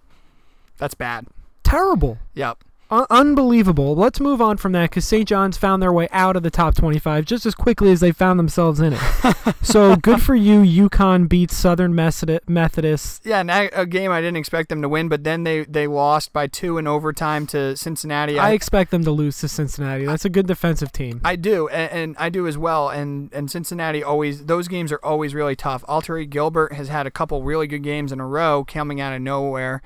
That's 0.79 0.95
bad. 0.95 1.27
Terrible. 1.65 2.19
Yep. 2.35 2.63
Un- 2.91 3.07
unbelievable. 3.09 3.95
Let's 3.95 4.19
move 4.19 4.41
on 4.41 4.57
from 4.57 4.73
that 4.73 4.91
because 4.91 5.07
St. 5.07 5.27
John's 5.29 5.57
found 5.57 5.81
their 5.83 5.93
way 5.93 6.09
out 6.11 6.35
of 6.35 6.43
the 6.43 6.51
top 6.51 6.75
25 6.75 7.25
just 7.25 7.47
as 7.47 7.55
quickly 7.55 7.93
as 7.93 8.01
they 8.01 8.11
found 8.13 8.39
themselves 8.39 8.81
in 8.81 8.95
it. 8.95 9.01
so 9.63 9.95
good 9.97 10.21
for 10.21 10.35
you. 10.35 10.61
UConn 10.89 11.29
beats 11.29 11.57
Southern 11.57 11.95
Method- 11.95 12.41
Methodist. 12.49 13.25
Yeah, 13.25 13.41
and 13.41 13.49
that- 13.49 13.71
a 13.75 13.87
game 13.87 14.11
I 14.11 14.21
didn't 14.21 14.39
expect 14.39 14.69
them 14.71 14.83
to 14.83 14.89
win, 14.89 15.09
but 15.09 15.23
then 15.25 15.45
they 15.45 15.65
they 15.65 15.87
lost 15.87 16.33
by 16.33 16.47
two 16.49 16.79
in 16.79 16.87
overtime 16.87 17.47
to 17.49 17.77
Cincinnati. 17.77 18.39
I 18.39 18.51
expect 18.53 18.91
them 18.91 19.05
to 19.05 19.11
lose 19.13 19.39
to 19.39 19.49
Cincinnati. 19.49 20.05
That's 20.07 20.25
a 20.25 20.31
good 20.31 20.47
defensive 20.47 20.91
team. 20.91 21.21
I 21.25 21.37
do, 21.37 21.69
and, 21.69 21.93
and 21.93 22.17
I 22.19 22.29
do 22.29 22.47
as 22.47 22.59
well. 22.59 22.89
And 22.89 23.33
and 23.33 23.51
Cincinnati 23.51 24.03
always 24.03 24.47
those 24.47 24.67
games 24.69 24.91
are 24.91 25.01
always 25.05 25.35
really 25.35 25.55
tough. 25.55 25.85
Alterique 25.89 26.31
Gilbert 26.31 26.73
has 26.73 26.89
had 26.89 27.07
a 27.07 27.11
couple 27.11 27.43
really 27.45 27.67
good 27.69 27.83
games 27.83 28.11
in 28.11 28.19
a 28.21 28.27
row 28.27 28.65
coming 28.67 29.01
out 29.01 29.13
of 29.13 29.23
nowhere. 29.23 29.81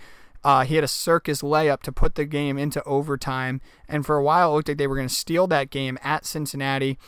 Uh, 0.45 0.65
he 0.65 0.75
had 0.75 0.85
a 0.85 0.89
circus 0.89 1.43
layup 1.43 1.83
to 1.83 1.93
put 1.93 2.15
the 2.15 2.27
game 2.27 2.59
into 2.59 2.83
overtime, 2.85 3.61
and 3.89 4.05
for 4.05 4.17
a 4.17 4.23
while 4.23 4.51
it 4.51 4.55
looked 4.55 4.69
like 4.69 4.77
they 4.77 4.87
were 4.87 4.97
going 4.97 5.09
to 5.09 5.15
steal 5.15 5.47
that 5.47 5.71
game 5.71 5.99
at 6.03 6.27
Cincinnati. 6.27 6.99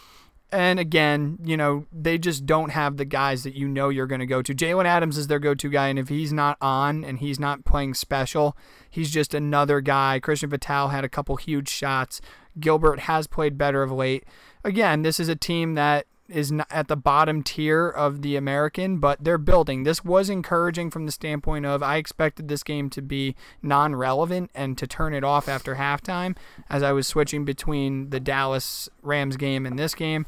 And 0.53 0.79
again, 0.79 1.39
you 1.45 1.57
know, 1.57 1.87
they 1.93 2.19
just 2.19 2.47
don't 2.47 2.71
have 2.71 2.97
the 2.97 3.05
guys 3.05 3.43
that 3.43 3.55
you 3.55 3.69
know 3.69 3.89
you're 3.89 4.07
going 4.07 4.21
to 4.21 4.27
go 4.27 4.43
to. 4.43 4.55
Jalen 4.55 4.85
Adams 4.85 5.19
is 5.19 5.27
their 5.27 5.41
go 5.41 5.55
to 5.55 5.69
guy, 5.69 5.89
and 5.89 5.99
if 5.99 6.09
he's 6.09 6.33
not 6.33 6.57
on 6.61 7.05
and 7.05 7.19
he's 7.19 7.41
not 7.41 7.65
playing 7.65 7.95
special, 7.95 8.57
he's 8.89 9.11
just 9.11 9.35
another 9.35 9.81
guy. 9.81 10.21
Christian 10.21 10.49
Vital 10.49 10.89
had 10.89 11.05
a 11.05 11.09
couple 11.09 11.37
huge 11.37 11.69
shots. 11.69 12.21
Gilbert 12.59 13.01
has 13.01 13.27
played 13.27 13.59
better 13.59 13.83
of 13.83 13.91
late. 13.91 14.25
Again, 14.65 15.03
this 15.03 15.21
is 15.21 15.29
a 15.29 15.37
team 15.37 15.75
that 15.75 16.07
is 16.29 16.53
not 16.53 16.67
at 16.71 16.89
the 16.89 16.97
bottom 16.97 17.43
tier 17.43 17.89
of 17.89 18.23
the 18.23 18.37
American, 18.37 18.99
but 18.99 19.23
they're 19.23 19.39
building. 19.39 19.83
This 19.85 20.05
was 20.05 20.29
encouraging 20.29 20.91
from 20.91 21.07
the 21.07 21.13
standpoint 21.13 21.67
of 21.67 21.83
I 21.83 21.97
expected 21.97 22.49
this 22.49 22.63
game 22.63 22.91
to 22.91 23.03
be 23.03 23.35
non 23.63 23.95
relevant 23.95 24.51
and 24.55 24.77
to 24.79 24.87
turn 24.87 25.15
it 25.15 25.25
off 25.25 25.49
after 25.49 25.77
halftime 25.77 26.37
as 26.69 26.83
I 26.83 26.93
was 26.93 27.07
switching 27.07 27.45
between 27.45 28.11
the 28.11 28.21
Dallas 28.21 28.89
Rams 29.03 29.37
game 29.37 29.67
and 29.67 29.79
this 29.79 29.95
game. 29.95 30.27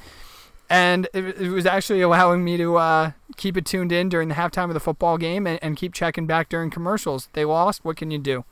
And 0.70 1.08
it, 1.14 1.40
it 1.40 1.50
was 1.50 1.64
actually 1.64 2.02
allowing 2.02 2.44
me 2.44 2.56
to 2.58 2.76
uh, 2.76 3.12
keep 3.36 3.56
it 3.56 3.64
tuned 3.64 3.90
in 3.90 4.08
during 4.08 4.28
the 4.28 4.34
halftime 4.34 4.64
of 4.64 4.74
the 4.74 4.80
football 4.80 5.16
game 5.16 5.46
and, 5.46 5.58
and 5.62 5.76
keep 5.76 5.94
checking 5.94 6.26
back 6.26 6.48
during 6.48 6.70
commercials. 6.70 7.28
They 7.32 7.44
lost. 7.44 7.84
What 7.84 7.96
can 7.96 8.10
you 8.10 8.18
do? 8.18 8.44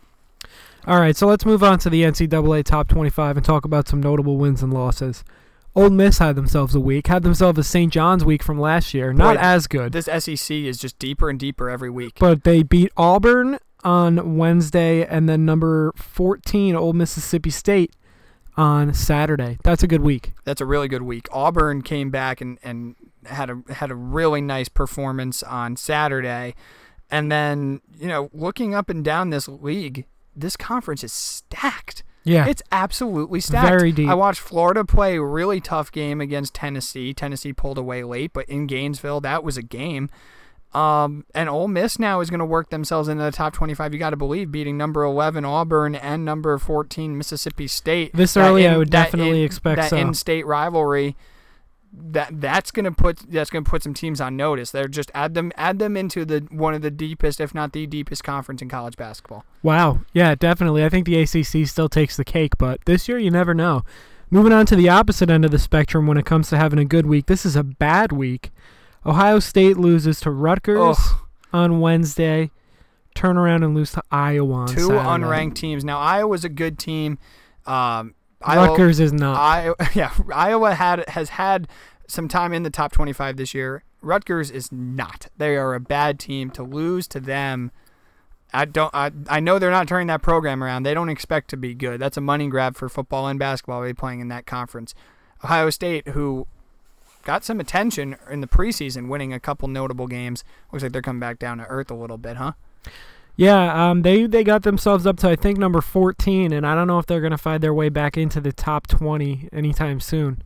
All 0.87 1.01
right, 1.01 1.17
so 1.17 1.27
let's 1.27 1.45
move 1.45 1.63
on 1.65 1.79
to 1.81 1.91
the 1.91 2.03
NCAA 2.05 2.65
top 2.65 2.89
25 2.89 3.37
and 3.37 3.45
talk 3.45 3.65
about 3.65 3.89
some 3.89 4.01
notable 4.01 4.37
wins 4.37 4.63
and 4.63 4.73
losses. 4.73 5.25
Ole 5.77 5.91
Miss 5.91 6.19
had 6.19 6.35
themselves 6.37 6.75
a 6.75 6.81
week, 6.81 7.07
had 7.07 7.23
themselves 7.23 7.59
a 7.59 7.63
St. 7.63 7.93
John's 7.93 8.25
week 8.25 8.43
from 8.43 8.59
last 8.59 8.95
year. 8.95 9.13
Not 9.13 9.37
Boy, 9.37 9.41
as 9.43 9.67
good, 9.67 9.93
This 9.93 10.07
SEC 10.07 10.51
is 10.51 10.79
just 10.79 10.99
deeper 10.99 11.29
and 11.29 11.39
deeper 11.39 11.69
every 11.69 11.91
week. 11.91 12.15
but 12.19 12.45
they 12.45 12.63
beat 12.63 12.91
Auburn 12.97 13.59
on 13.85 14.37
Wednesday 14.37 15.05
and 15.07 15.29
then 15.29 15.45
number 15.45 15.93
14, 15.97 16.75
Old 16.75 16.97
Mississippi 16.97 17.51
State, 17.51 17.95
on 18.57 18.95
Saturday. 18.95 19.59
That's 19.63 19.83
a 19.83 19.87
good 19.87 20.01
week. 20.01 20.33
That's 20.45 20.63
a 20.63 20.65
really 20.65 20.89
good 20.89 21.03
week. 21.03 21.29
Auburn 21.31 21.83
came 21.83 22.11
back 22.11 22.41
and, 22.41 22.59
and 22.63 22.97
had 23.27 23.51
a 23.51 23.61
had 23.75 23.91
a 23.91 23.95
really 23.95 24.41
nice 24.41 24.71
performance 24.71 25.43
on 25.43 25.77
Saturday. 25.77 26.55
And 27.11 27.31
then, 27.31 27.83
you 27.99 28.09
know, 28.09 28.31
looking 28.33 28.75
up 28.75 28.89
and 28.89 29.05
down 29.05 29.29
this 29.31 29.47
league, 29.47 30.07
this 30.35 30.57
conference 30.57 31.05
is 31.05 31.13
stacked. 31.13 32.03
Yeah. 32.27 32.47
It's 32.47 32.63
absolutely 32.73 33.41
stacked. 33.41 33.69
Very 33.69 33.93
deep. 33.93 34.09
I 34.09 34.15
watched 34.15 34.41
Florida 34.41 34.85
play 34.85 35.17
a 35.17 35.23
really 35.23 35.61
tough 35.61 35.91
game 35.93 36.21
against 36.21 36.55
Tennessee. 36.55 37.15
Tennessee 37.15 37.53
pulled 37.53 37.79
away 37.79 38.03
late, 38.03 38.33
but 38.33 38.47
in 38.49 38.67
Gainesville, 38.67 39.21
that 39.23 39.45
was 39.45 39.57
a 39.57 39.63
game. 39.63 40.11
Um, 40.75 41.25
and 41.35 41.49
Ole 41.49 41.69
Miss 41.69 41.99
now 41.99 42.21
is 42.21 42.29
going 42.29 42.41
to 42.41 42.45
work 42.45 42.69
themselves 42.71 43.09
into 43.09 43.23
the 43.23 43.31
top 43.31 43.55
25. 43.55 43.95
You 43.95 43.99
got 43.99 44.11
to 44.11 44.17
believe 44.17 44.51
beating 44.53 44.77
number 44.77 45.05
11 45.05 45.45
Auburn 45.45 45.95
and 45.95 46.25
number 46.25 46.59
14 46.59 47.17
Mississippi 47.17 47.67
State. 47.67 48.13
This 48.13 48.37
early, 48.37 48.67
I 48.67 48.73
in- 48.73 48.79
would 48.79 48.91
that 48.91 49.05
definitely 49.05 49.41
in- 49.41 49.47
expect 49.47 49.77
that 49.77 49.91
so. 49.91 49.97
in-state 49.97 50.45
rivalry. 50.47 51.17
That 51.99 52.41
that's 52.41 52.71
going 52.71 52.85
to 52.85 52.93
put 52.93 53.19
that's 53.31 53.49
to 53.51 53.63
put 53.63 53.83
some 53.83 53.95
teams 53.95 54.21
on 54.21 54.37
notice. 54.37 54.71
They're 54.71 54.87
just 54.87 55.11
add 55.15 55.35
them 55.35 55.51
add 55.57 55.79
them 55.79 55.97
into 55.97 56.25
the 56.25 56.47
one 56.51 56.75
of 56.75 56.83
the 56.83 56.91
deepest, 56.91 57.41
if 57.41 57.55
not 57.55 57.73
the 57.73 57.87
deepest, 57.87 58.23
conference 58.23 58.61
in 58.61 58.69
college 58.69 58.97
basketball. 58.97 59.45
Wow. 59.63 60.01
Yeah, 60.13 60.35
definitely. 60.35 60.85
I 60.85 60.89
think 60.91 61.07
the 61.07 61.19
ACC 61.21 61.67
still 61.67 61.89
takes 61.89 62.17
the 62.17 62.25
cake, 62.25 62.59
but 62.59 62.85
this 62.85 63.09
year 63.09 63.19
you 63.19 63.31
never 63.31 63.55
know. 63.55 63.83
Moving 64.31 64.53
on 64.53 64.67
to 64.67 64.77
the 64.77 64.89
opposite 64.89 65.31
end 65.31 65.45
of 65.45 65.53
the 65.53 65.59
spectrum 65.59 66.07
when 66.07 66.19
it 66.19 66.27
comes 66.27 66.49
to 66.51 66.57
having 66.57 66.79
a 66.79 66.85
good 66.85 67.07
week. 67.07 67.27
This 67.27 67.47
is 67.47 67.57
a 67.57 67.63
bad 67.63 68.13
week. 68.13 68.51
Ohio 69.07 69.39
State 69.39 69.77
loses 69.77 70.19
to 70.21 70.31
Rutgers 70.31 70.99
Ugh. 70.99 71.21
on 71.53 71.81
Wednesday. 71.81 72.51
Turn 73.15 73.37
around 73.39 73.63
and 73.63 73.75
lose 73.75 73.93
to 73.93 74.03
Iowa 74.11 74.53
on 74.53 74.67
two 74.69 74.89
Saturday. 74.89 74.99
unranked 74.99 75.55
teams. 75.55 75.85
Now 75.85 75.99
Iowa's 75.99 76.45
a 76.45 76.49
good 76.49 76.79
team. 76.79 77.19
Um, 77.67 78.15
Iowa, 78.43 78.69
Rutgers 78.69 79.01
is 79.01 79.13
not. 79.13 79.37
Iowa, 79.39 79.77
yeah, 79.95 80.13
Iowa 80.33 80.75
had 80.75 81.09
has 81.11 81.31
had 81.31 81.69
some 82.07 82.29
time 82.29 82.53
in 82.53 82.63
the 82.63 82.71
top 82.71 82.93
25 82.93 83.37
this 83.37 83.55
year. 83.55 83.83
Rutgers 84.01 84.51
is 84.51 84.71
not. 84.71 85.29
They 85.37 85.57
are 85.57 85.75
a 85.75 85.81
bad 85.81 86.19
team. 86.19 86.51
To 86.51 86.63
lose 86.63 87.09
to 87.09 87.21
them, 87.21 87.73
I 88.53 88.65
don't. 88.65 88.95
I, 88.95 89.11
I 89.29 89.41
know 89.41 89.59
they're 89.59 89.71
not 89.71 89.89
turning 89.89 90.07
that 90.09 90.23
program 90.23 90.63
around. 90.63 90.85
They 90.85 90.95
don't 90.95 91.09
expect 91.09 91.51
to 91.51 91.57
be 91.57 91.75
good. 91.75 92.01
That's 92.01 92.17
a 92.17 92.21
money 92.21 92.49
grab 92.49 92.77
for 92.77 92.89
football 92.89 93.27
and 93.27 93.39
basketball. 93.39 93.83
They 93.83 93.93
playing 93.93 94.21
in 94.21 94.29
that 94.29 94.47
conference. 94.47 94.95
Ohio 95.45 95.71
State, 95.71 96.09
who 96.09 96.47
got 97.25 97.45
some 97.45 97.61
attention 97.61 98.17
in 98.31 98.41
the 98.41 98.47
preseason, 98.47 99.09
winning 99.09 99.33
a 99.33 99.41
couple 99.41 99.69
notable 99.69 100.07
games. 100.07 100.45
Looks 100.73 100.83
like 100.83 100.93
they're 100.93 101.03
coming 101.03 101.21
back 101.21 101.39
down 101.39 101.59
to 101.59 101.65
earth 101.65 101.91
a 101.91 101.95
little 101.95 102.19
bit, 102.19 102.37
huh? 102.37 102.53
Yeah, 103.37 103.91
um, 103.91 104.03
they 104.03 104.27
they 104.27 104.43
got 104.43 104.63
themselves 104.63 105.07
up 105.07 105.19
to 105.19 105.29
I 105.29 105.37
think 105.37 105.59
number 105.59 105.81
14, 105.81 106.53
and 106.53 106.67
I 106.67 106.75
don't 106.75 106.87
know 106.87 106.99
if 106.99 107.07
they're 107.07 107.21
gonna 107.21 107.37
find 107.39 107.63
their 107.63 107.75
way 107.75 107.91
back 107.91 108.17
into 108.17 108.41
the 108.41 108.53
top 108.53 108.87
20 108.87 109.51
anytime 109.53 110.01
soon. 110.01 110.43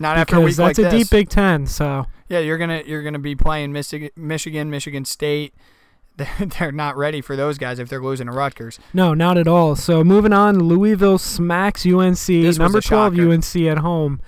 Not 0.00 0.16
after 0.16 0.36
a 0.36 0.40
week 0.40 0.56
that's 0.56 0.78
like 0.78 0.78
a 0.78 0.90
this. 0.90 1.04
deep 1.04 1.10
Big 1.10 1.28
Ten, 1.28 1.66
so 1.66 2.06
Yeah, 2.28 2.40
you're 2.40 2.58
gonna 2.58 2.82
you're 2.84 3.02
gonna 3.02 3.20
be 3.20 3.36
playing 3.36 3.72
Michigan, 3.72 4.10
Michigan, 4.16 4.70
Michigan 4.70 5.04
State. 5.04 5.54
They're, 6.16 6.46
they're 6.46 6.70
not 6.70 6.96
ready 6.96 7.20
for 7.20 7.34
those 7.34 7.58
guys 7.58 7.80
if 7.80 7.88
they're 7.88 8.00
losing 8.00 8.28
to 8.28 8.32
Rutgers. 8.32 8.78
no, 8.92 9.14
not 9.14 9.36
at 9.36 9.48
all. 9.48 9.74
So 9.74 10.04
moving 10.04 10.32
on, 10.32 10.60
Louisville 10.60 11.18
smacks 11.18 11.84
UNC, 11.84 12.28
was 12.28 12.56
number 12.56 12.78
a 12.78 12.82
12 12.82 13.16
shocker. 13.16 13.32
UNC 13.32 13.56
at 13.66 13.78
home. 13.78 14.20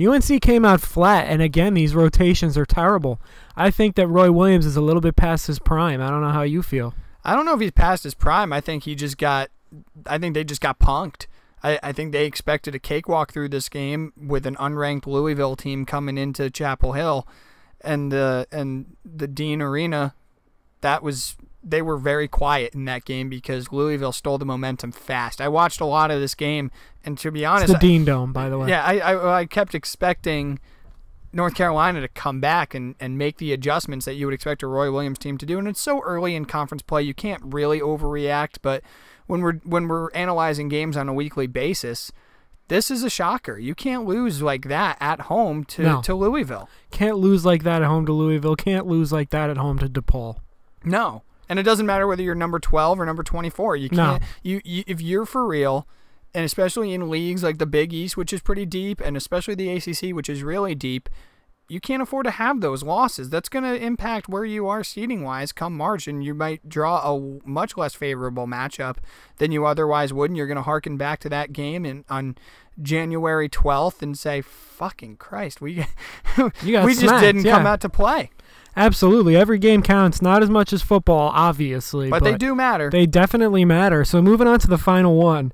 UNC 0.00 0.40
came 0.40 0.64
out 0.64 0.80
flat, 0.80 1.26
and 1.26 1.42
again, 1.42 1.74
these 1.74 1.92
rotations 1.92 2.56
are 2.56 2.64
terrible. 2.64 3.20
I 3.56 3.72
think 3.72 3.96
that 3.96 4.06
Roy 4.06 4.30
Williams 4.30 4.64
is 4.64 4.76
a 4.76 4.80
little 4.80 5.00
bit 5.00 5.16
past 5.16 5.48
his 5.48 5.58
prime. 5.58 6.00
I 6.00 6.08
don't 6.08 6.20
know 6.20 6.30
how 6.30 6.42
you 6.42 6.62
feel. 6.62 6.94
I 7.24 7.34
don't 7.34 7.44
know 7.44 7.54
if 7.54 7.60
he's 7.60 7.72
past 7.72 8.04
his 8.04 8.14
prime. 8.14 8.52
I 8.52 8.60
think 8.60 8.84
he 8.84 8.94
just 8.94 9.18
got. 9.18 9.50
I 10.06 10.18
think 10.18 10.34
they 10.34 10.44
just 10.44 10.60
got 10.60 10.78
punked. 10.78 11.26
I, 11.62 11.78
I 11.82 11.92
think 11.92 12.12
they 12.12 12.26
expected 12.26 12.74
a 12.74 12.78
cakewalk 12.78 13.32
through 13.32 13.48
this 13.48 13.68
game 13.68 14.12
with 14.16 14.46
an 14.46 14.54
unranked 14.56 15.06
Louisville 15.06 15.56
team 15.56 15.86
coming 15.86 16.18
into 16.18 16.50
Chapel 16.50 16.92
Hill, 16.92 17.26
and 17.80 18.12
the 18.12 18.46
and 18.52 18.96
the 19.04 19.26
Dean 19.26 19.62
Arena. 19.62 20.14
That 20.82 21.02
was 21.02 21.36
they 21.62 21.80
were 21.80 21.96
very 21.96 22.28
quiet 22.28 22.74
in 22.74 22.84
that 22.84 23.06
game 23.06 23.30
because 23.30 23.72
Louisville 23.72 24.12
stole 24.12 24.36
the 24.36 24.44
momentum 24.44 24.92
fast. 24.92 25.40
I 25.40 25.48
watched 25.48 25.80
a 25.80 25.86
lot 25.86 26.10
of 26.10 26.20
this 26.20 26.34
game, 26.34 26.70
and 27.04 27.16
to 27.18 27.30
be 27.30 27.46
honest, 27.46 27.70
It's 27.70 27.72
the 27.72 27.78
Dean 27.78 28.04
Dome, 28.04 28.34
by 28.34 28.50
the 28.50 28.58
way. 28.58 28.68
Yeah, 28.68 28.84
I, 28.84 28.98
I 28.98 29.38
I 29.40 29.46
kept 29.46 29.74
expecting 29.74 30.60
North 31.34 31.54
Carolina 31.54 32.00
to 32.00 32.08
come 32.08 32.40
back 32.40 32.74
and, 32.74 32.94
and 33.00 33.18
make 33.18 33.38
the 33.38 33.52
adjustments 33.52 34.04
that 34.06 34.14
you 34.14 34.26
would 34.26 34.34
expect 34.34 34.62
a 34.62 34.66
Roy 34.66 34.90
Williams 34.92 35.18
team 35.18 35.36
to 35.38 35.46
do. 35.46 35.58
And 35.58 35.66
it's 35.68 35.80
so 35.80 36.00
early 36.02 36.34
in 36.34 36.44
conference 36.44 36.82
play, 36.82 37.02
you 37.02 37.14
can't 37.14 37.42
really 37.44 37.80
overreact. 37.80 38.58
But 38.62 38.82
when 39.26 39.40
we're 39.40 39.54
when 39.64 39.88
we're 39.88 40.10
analyzing 40.12 40.68
games 40.68 40.96
on 40.96 41.08
a 41.08 41.14
weekly 41.14 41.46
basis, 41.46 42.12
this 42.68 42.90
is 42.90 43.02
a 43.02 43.10
shocker. 43.10 43.58
You 43.58 43.74
can't 43.74 44.06
lose 44.06 44.40
like 44.42 44.68
that 44.68 44.96
at 45.00 45.22
home 45.22 45.64
to, 45.64 45.82
No. 45.82 46.02
to 46.02 46.14
Louisville. 46.14 46.68
Can't 46.90 47.18
lose 47.18 47.44
like 47.44 47.62
that 47.64 47.82
at 47.82 47.88
home 47.88 48.06
to 48.06 48.12
Louisville. 48.12 48.56
Can't 48.56 48.86
lose 48.86 49.12
like 49.12 49.30
that 49.30 49.50
at 49.50 49.56
home 49.56 49.78
to 49.80 49.88
DePaul. 49.88 50.38
No. 50.84 51.22
And 51.48 51.58
it 51.58 51.64
doesn't 51.64 51.84
matter 51.84 52.06
whether 52.06 52.22
you're 52.22 52.34
number 52.34 52.58
12 52.58 52.98
or 53.00 53.04
number 53.04 53.22
24. 53.22 53.76
You 53.76 53.90
can't 53.90 54.22
you, 54.42 54.60
you 54.64 54.84
if 54.86 55.00
you're 55.02 55.26
for 55.26 55.46
real 55.46 55.86
and 56.34 56.44
especially 56.44 56.92
in 56.92 57.08
leagues 57.08 57.42
like 57.42 57.58
the 57.58 57.66
Big 57.66 57.92
East 57.92 58.16
which 58.16 58.32
is 58.32 58.40
pretty 58.40 58.66
deep 58.66 59.00
and 59.00 59.16
especially 59.16 59.54
the 59.54 59.70
ACC 59.70 60.14
which 60.14 60.28
is 60.28 60.42
really 60.42 60.74
deep, 60.74 61.08
you 61.68 61.80
can't 61.80 62.02
afford 62.02 62.24
to 62.24 62.32
have 62.32 62.60
those 62.60 62.82
losses. 62.82 63.30
That's 63.30 63.48
going 63.48 63.64
to 63.64 63.74
impact 63.74 64.28
where 64.28 64.44
you 64.44 64.66
are 64.66 64.84
seating 64.84 65.22
wise 65.22 65.52
come 65.52 65.76
March 65.76 66.06
and 66.06 66.22
you 66.22 66.34
might 66.34 66.68
draw 66.68 67.14
a 67.14 67.40
much 67.48 67.76
less 67.76 67.94
favorable 67.94 68.46
matchup 68.46 68.96
than 69.38 69.52
you 69.52 69.64
otherwise 69.64 70.12
would 70.12 70.30
and 70.30 70.36
you're 70.36 70.46
going 70.46 70.56
to 70.56 70.62
harken 70.62 70.96
back 70.96 71.20
to 71.20 71.28
that 71.30 71.52
game 71.52 71.86
in 71.86 72.04
on 72.10 72.36
January 72.82 73.48
12th 73.48 74.02
and 74.02 74.18
say 74.18 74.40
fucking 74.40 75.16
Christ, 75.16 75.60
we 75.60 75.86
we 76.62 76.94
just 76.94 77.20
didn't 77.20 77.44
come 77.44 77.66
out 77.66 77.80
to 77.80 77.88
play. 77.88 78.30
Absolutely. 78.76 79.36
Every 79.36 79.58
game 79.58 79.82
counts. 79.82 80.20
Not 80.20 80.42
as 80.42 80.50
much 80.50 80.72
as 80.72 80.82
football, 80.82 81.30
obviously. 81.32 82.10
But, 82.10 82.24
they 82.24 82.36
do 82.36 82.54
matter. 82.54 82.90
They 82.90 83.06
definitely 83.06 83.64
matter. 83.64 84.04
So 84.04 84.20
moving 84.20 84.48
on 84.48 84.58
to 84.60 84.66
the 84.66 84.78
final 84.78 85.16
one. 85.16 85.52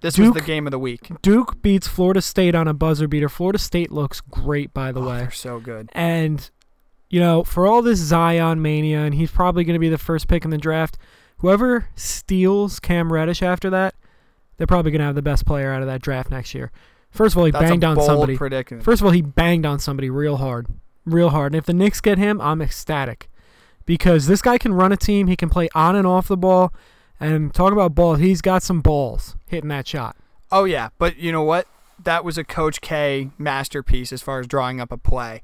This 0.00 0.18
was 0.18 0.32
the 0.32 0.40
game 0.40 0.66
of 0.66 0.70
the 0.70 0.78
week. 0.78 1.10
Duke 1.22 1.60
beats 1.62 1.86
Florida 1.88 2.22
State 2.22 2.54
on 2.54 2.66
a 2.68 2.74
buzzer 2.74 3.06
beater. 3.08 3.28
Florida 3.28 3.58
State 3.58 3.90
looks 3.90 4.20
great, 4.20 4.72
by 4.74 4.92
the 4.92 5.00
Oh, 5.00 5.08
way. 5.08 5.18
they're 5.18 5.30
so 5.30 5.60
good. 5.60 5.88
And, 5.92 6.50
you 7.08 7.20
know, 7.20 7.44
for 7.44 7.66
all 7.66 7.82
this 7.82 7.98
Zion 7.98 8.62
mania, 8.62 9.00
and 9.00 9.14
he's 9.14 9.30
probably 9.30 9.64
going 9.64 9.74
to 9.74 9.80
be 9.80 9.88
the 9.88 9.98
first 9.98 10.28
pick 10.28 10.44
in 10.44 10.50
the 10.50 10.58
draft, 10.58 10.96
whoever 11.38 11.88
steals 11.94 12.80
Cam 12.80 13.12
Reddish 13.12 13.42
after 13.42 13.70
that, 13.70 13.94
they're 14.56 14.66
probably 14.66 14.90
going 14.90 15.00
to 15.00 15.06
have 15.06 15.14
the 15.14 15.22
best 15.22 15.46
player 15.46 15.72
out 15.72 15.80
of 15.82 15.88
that 15.88 16.02
draft 16.02 16.30
next 16.30 16.54
year. 16.54 16.70
First 17.10 17.34
of 17.34 17.38
all, 17.38 17.44
he 17.46 17.50
That's 17.50 17.64
banged 17.64 17.82
on 17.84 18.00
somebody. 18.00 18.36
predicament. 18.36 18.84
First 18.84 19.00
of 19.02 19.06
all, 19.06 19.12
he 19.12 19.22
banged 19.22 19.66
on 19.66 19.78
somebody 19.80 20.10
real 20.10 20.36
hard. 20.36 20.66
Real 21.04 21.30
hard. 21.30 21.52
And 21.52 21.58
if 21.58 21.66
the 21.66 21.72
Knicks 21.72 22.00
get 22.00 22.18
him, 22.18 22.40
I'm 22.40 22.62
ecstatic. 22.62 23.28
Because 23.86 24.26
this 24.26 24.42
guy 24.42 24.58
can 24.58 24.74
run 24.74 24.92
a 24.92 24.96
team, 24.96 25.26
he 25.26 25.34
can 25.34 25.48
play 25.48 25.68
on 25.74 25.96
and 25.96 26.06
off 26.06 26.28
the 26.28 26.36
ball. 26.36 26.72
And 27.20 27.52
talk 27.52 27.72
about 27.72 27.94
ball, 27.94 28.14
he's 28.14 28.40
got 28.40 28.62
some 28.62 28.80
balls 28.80 29.36
hitting 29.46 29.68
that 29.68 29.86
shot. 29.86 30.16
oh 30.50 30.64
yeah, 30.64 30.88
but 30.98 31.18
you 31.18 31.30
know 31.30 31.42
what? 31.42 31.66
That 32.02 32.24
was 32.24 32.38
a 32.38 32.44
Coach 32.44 32.80
K 32.80 33.28
masterpiece 33.36 34.10
as 34.12 34.22
far 34.22 34.40
as 34.40 34.46
drawing 34.46 34.80
up 34.80 34.90
a 34.90 34.96
play. 34.96 35.42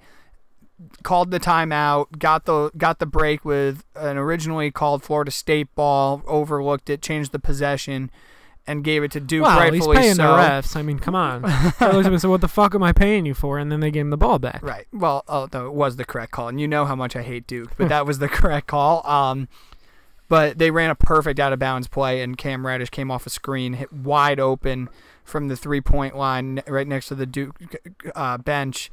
Called 1.03 1.31
the 1.31 1.41
timeout, 1.41 2.18
got 2.18 2.45
the 2.45 2.70
got 2.77 2.99
the 2.99 3.07
break 3.07 3.45
with 3.45 3.85
an 3.95 4.16
originally 4.18 4.70
called 4.70 5.03
Florida 5.03 5.31
State 5.31 5.74
ball, 5.74 6.22
overlooked 6.27 6.91
it, 6.91 7.01
changed 7.03 7.33
the 7.33 7.39
possession, 7.39 8.11
and 8.66 8.85
gave 8.85 9.03
it 9.03 9.11
to 9.12 9.20
Duke. 9.20 9.47
He's 9.47 9.57
rightfully 9.57 9.97
paying 9.97 10.14
so. 10.16 10.22
the 10.22 10.39
refs. 10.39 10.77
I 10.77 10.83
mean, 10.83 10.99
come 10.99 11.14
on. 11.14 11.43
They 11.43 11.49
looked 11.49 11.81
at 11.81 12.07
him 12.07 12.12
and 12.12 12.20
said, 12.20 12.31
"What 12.31 12.41
the 12.43 12.49
fuck 12.49 12.74
am 12.74 12.83
I 12.83 12.93
paying 12.93 13.24
you 13.24 13.33
for?" 13.35 13.59
And 13.59 13.70
then 13.72 13.81
they 13.81 13.91
gave 13.91 14.03
him 14.03 14.11
the 14.11 14.16
ball 14.18 14.39
back. 14.39 14.62
Right. 14.62 14.87
Well, 14.93 15.24
although 15.29 15.66
it 15.66 15.72
was 15.72 15.97
the 15.97 16.05
correct 16.05 16.33
call, 16.33 16.49
and 16.49 16.61
you 16.61 16.68
know 16.68 16.85
how 16.85 16.95
much 16.97 17.16
I 17.16 17.22
hate 17.22 17.47
Duke, 17.47 17.72
but 17.79 17.89
that 17.89 18.05
was 18.07 18.18
the 18.18 18.29
correct 18.31 18.66
call. 18.66 19.07
Um, 19.07 19.49
but 20.29 20.59
they 20.59 20.70
ran 20.70 20.91
a 20.91 20.95
perfect 20.95 21.39
out 21.39 21.53
of 21.53 21.59
bounds 21.59 21.89
play, 21.89 22.22
and 22.22 22.37
Cam 22.37 22.66
Reddish 22.66 22.91
came 22.91 23.11
off 23.11 23.27
a 23.27 23.31
screen, 23.31 23.74
hit 23.74 23.93
wide 23.93 24.41
open 24.41 24.89
from 25.24 25.49
the 25.49 25.57
three 25.57 25.81
point 25.81 26.16
line, 26.16 26.62
right 26.66 26.87
next 26.87 27.09
to 27.09 27.14
the 27.14 27.27
Duke 27.27 27.57
uh, 28.14 28.39
bench. 28.39 28.91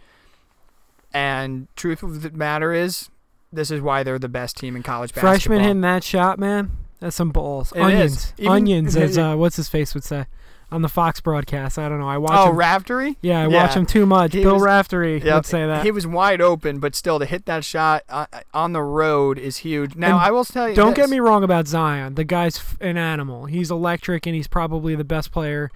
And 1.13 1.67
truth 1.75 2.01
of 2.03 2.21
the 2.21 2.31
matter 2.31 2.73
is, 2.73 3.09
this 3.51 3.69
is 3.69 3.81
why 3.81 4.03
they're 4.03 4.19
the 4.19 4.29
best 4.29 4.57
team 4.57 4.75
in 4.75 4.83
college 4.83 5.11
basketball. 5.11 5.31
Freshman 5.31 5.59
hitting 5.61 5.81
that 5.81 6.03
shot, 6.03 6.39
man. 6.39 6.71
That's 6.99 7.15
some 7.15 7.29
balls. 7.31 7.71
It 7.75 7.81
Onions. 7.81 8.13
is. 8.13 8.33
Even- 8.37 8.51
Onions, 8.51 8.95
as 8.95 9.17
uh, 9.17 9.35
what's 9.35 9.57
his 9.57 9.69
face 9.69 9.93
would 9.93 10.03
say 10.03 10.25
on 10.73 10.81
the 10.81 10.89
Fox 10.89 11.21
broadcast. 11.21 11.77
I 11.79 11.87
don't 11.87 11.99
know. 11.99 12.09
I 12.09 12.17
watch 12.17 12.33
Oh, 12.35 12.49
him. 12.49 12.55
Raftery. 12.57 13.15
yeah, 13.21 13.39
I 13.43 13.47
yeah. 13.47 13.63
watch 13.63 13.73
him 13.75 13.85
too 13.85 14.05
much. 14.05 14.33
He 14.33 14.41
Bill 14.43 14.55
was- 14.55 14.63
Raftery 14.63 15.21
Yep, 15.23 15.35
would 15.35 15.45
say 15.45 15.65
that. 15.65 15.85
He 15.85 15.91
was 15.91 16.05
wide 16.07 16.41
open, 16.41 16.79
but 16.79 16.95
still 16.95 17.19
to 17.19 17.25
hit 17.25 17.45
that 17.45 17.63
shot 17.63 18.03
uh, 18.09 18.25
on 18.53 18.73
the 18.73 18.81
road 18.81 19.37
is 19.37 19.57
huge. 19.57 19.95
Now 19.95 20.17
And 20.17 20.25
I 20.25 20.31
will 20.31 20.43
tell 20.43 20.67
you. 20.67 20.75
Don't 20.75 20.95
this. 20.95 21.05
get 21.05 21.09
me 21.09 21.19
wrong 21.19 21.43
about 21.43 21.67
Zion. 21.67 22.15
The 22.15 22.23
guy's 22.23 22.61
an 22.81 22.97
animal. 22.97 23.45
He's 23.45 23.69
electric, 23.71 24.25
and 24.25 24.35
he's 24.35 24.47
probably 24.47 24.95
the 24.95 25.03
best 25.03 25.31
player 25.31 25.69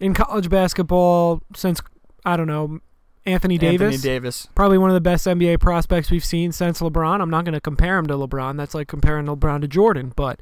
in 0.00 0.14
college 0.14 0.48
basketball 0.48 1.42
since 1.54 1.80
I 2.24 2.36
don't 2.36 2.46
know 2.46 2.78
Anthony 3.26 3.58
Davis. 3.58 3.94
Anthony 3.96 4.02
Davis. 4.14 4.48
Probably 4.54 4.78
one 4.78 4.88
of 4.90 4.94
the 4.94 5.00
best 5.00 5.26
NBA 5.26 5.58
prospects 5.60 6.10
we've 6.10 6.24
seen 6.24 6.52
since 6.52 6.80
LeBron. 6.80 7.20
I'm 7.20 7.28
not 7.30 7.44
going 7.44 7.54
to 7.54 7.60
compare 7.60 7.98
him 7.98 8.06
to 8.06 8.14
LeBron. 8.14 8.56
That's 8.56 8.74
like 8.74 8.86
comparing 8.88 9.26
LeBron 9.26 9.60
to 9.62 9.68
Jordan. 9.68 10.12
But 10.16 10.40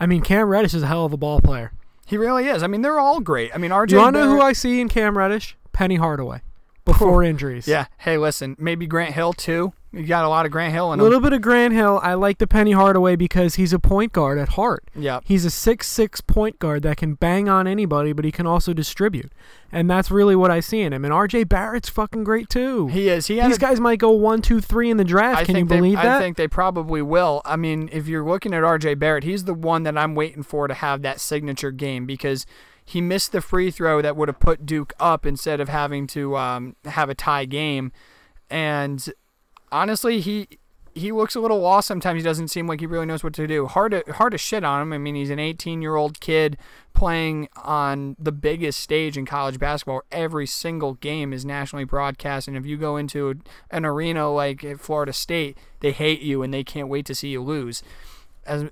I 0.00 0.06
mean, 0.06 0.22
Cam 0.22 0.48
Reddish 0.48 0.72
is 0.74 0.84
a 0.84 0.86
hell 0.86 1.04
of 1.04 1.12
a 1.12 1.16
ball 1.16 1.40
player. 1.40 1.72
He 2.08 2.16
really 2.16 2.48
is. 2.48 2.62
I 2.62 2.68
mean, 2.68 2.80
they're 2.80 2.98
all 2.98 3.20
great. 3.20 3.50
I 3.54 3.58
mean, 3.58 3.70
RJ. 3.70 3.90
You 3.90 3.98
want 3.98 4.16
to 4.16 4.24
know 4.24 4.30
who 4.30 4.40
I 4.40 4.54
see 4.54 4.80
in 4.80 4.88
Cam 4.88 5.16
Reddish? 5.18 5.56
Penny 5.72 5.96
Hardaway. 5.96 6.40
Before 6.92 7.22
injuries. 7.32 7.68
Yeah. 7.68 7.86
Hey, 7.98 8.18
listen. 8.18 8.56
Maybe 8.58 8.86
Grant 8.86 9.14
Hill 9.14 9.32
too. 9.32 9.72
You 9.90 10.04
got 10.04 10.26
a 10.26 10.28
lot 10.28 10.44
of 10.44 10.52
Grant 10.52 10.74
Hill 10.74 10.90
A 10.90 10.92
in 10.92 10.98
him. 11.00 11.04
little 11.04 11.20
bit 11.20 11.32
of 11.32 11.40
Grant 11.40 11.72
Hill. 11.72 11.98
I 12.02 12.12
like 12.12 12.36
the 12.36 12.46
Penny 12.46 12.72
Hardaway 12.72 13.16
because 13.16 13.54
he's 13.54 13.72
a 13.72 13.78
point 13.78 14.12
guard 14.12 14.36
at 14.36 14.50
heart. 14.50 14.84
Yeah. 14.94 15.20
He's 15.24 15.46
a 15.46 15.50
six-six 15.50 16.20
point 16.20 16.58
guard 16.58 16.82
that 16.82 16.98
can 16.98 17.14
bang 17.14 17.48
on 17.48 17.66
anybody, 17.66 18.12
but 18.12 18.26
he 18.26 18.30
can 18.30 18.46
also 18.46 18.74
distribute. 18.74 19.32
And 19.72 19.88
that's 19.88 20.10
really 20.10 20.36
what 20.36 20.50
I 20.50 20.60
see 20.60 20.82
in 20.82 20.92
him. 20.92 21.06
And 21.06 21.14
RJ 21.14 21.48
Barrett's 21.48 21.88
fucking 21.88 22.22
great 22.24 22.50
too. 22.50 22.88
He 22.88 23.08
is. 23.08 23.28
He. 23.28 23.40
These 23.40 23.56
a- 23.56 23.60
guys 23.60 23.80
might 23.80 23.98
go 23.98 24.10
one, 24.10 24.42
two, 24.42 24.60
three 24.60 24.90
in 24.90 24.98
the 24.98 25.04
draft. 25.04 25.40
I 25.40 25.44
can 25.44 25.56
you 25.56 25.64
they, 25.64 25.76
believe 25.76 25.96
that? 25.96 26.06
I 26.06 26.18
think 26.18 26.36
they 26.36 26.48
probably 26.48 27.00
will. 27.00 27.40
I 27.46 27.56
mean, 27.56 27.88
if 27.90 28.08
you're 28.08 28.26
looking 28.28 28.52
at 28.52 28.62
RJ 28.62 28.98
Barrett, 28.98 29.24
he's 29.24 29.44
the 29.44 29.54
one 29.54 29.84
that 29.84 29.96
I'm 29.96 30.14
waiting 30.14 30.42
for 30.42 30.68
to 30.68 30.74
have 30.74 31.00
that 31.00 31.18
signature 31.18 31.70
game 31.70 32.04
because 32.04 32.44
he 32.88 33.02
missed 33.02 33.32
the 33.32 33.42
free 33.42 33.70
throw 33.70 34.00
that 34.00 34.16
would 34.16 34.28
have 34.28 34.40
put 34.40 34.64
Duke 34.64 34.94
up 34.98 35.26
instead 35.26 35.60
of 35.60 35.68
having 35.68 36.06
to 36.06 36.38
um, 36.38 36.74
have 36.86 37.10
a 37.10 37.14
tie 37.14 37.44
game. 37.44 37.92
And 38.48 39.12
honestly, 39.70 40.20
he 40.20 40.48
he 40.94 41.12
looks 41.12 41.34
a 41.34 41.40
little 41.40 41.60
lost 41.60 41.86
sometimes. 41.86 42.22
He 42.22 42.24
doesn't 42.24 42.48
seem 42.48 42.66
like 42.66 42.80
he 42.80 42.86
really 42.86 43.04
knows 43.04 43.22
what 43.22 43.34
to 43.34 43.46
do. 43.46 43.66
Hard 43.66 43.92
to 43.92 44.12
hard 44.14 44.32
to 44.32 44.38
shit 44.38 44.64
on 44.64 44.80
him. 44.80 44.94
I 44.94 44.98
mean, 44.98 45.16
he's 45.16 45.28
an 45.28 45.38
18 45.38 45.82
year 45.82 45.96
old 45.96 46.18
kid 46.20 46.56
playing 46.94 47.48
on 47.62 48.16
the 48.18 48.32
biggest 48.32 48.80
stage 48.80 49.18
in 49.18 49.26
college 49.26 49.58
basketball. 49.58 50.00
Every 50.10 50.46
single 50.46 50.94
game 50.94 51.34
is 51.34 51.44
nationally 51.44 51.84
broadcast, 51.84 52.48
and 52.48 52.56
if 52.56 52.64
you 52.64 52.78
go 52.78 52.96
into 52.96 53.38
an 53.70 53.84
arena 53.84 54.32
like 54.32 54.78
Florida 54.78 55.12
State, 55.12 55.58
they 55.80 55.92
hate 55.92 56.22
you 56.22 56.42
and 56.42 56.54
they 56.54 56.64
can't 56.64 56.88
wait 56.88 57.04
to 57.04 57.14
see 57.14 57.28
you 57.28 57.42
lose. 57.42 57.82
As 58.48 58.64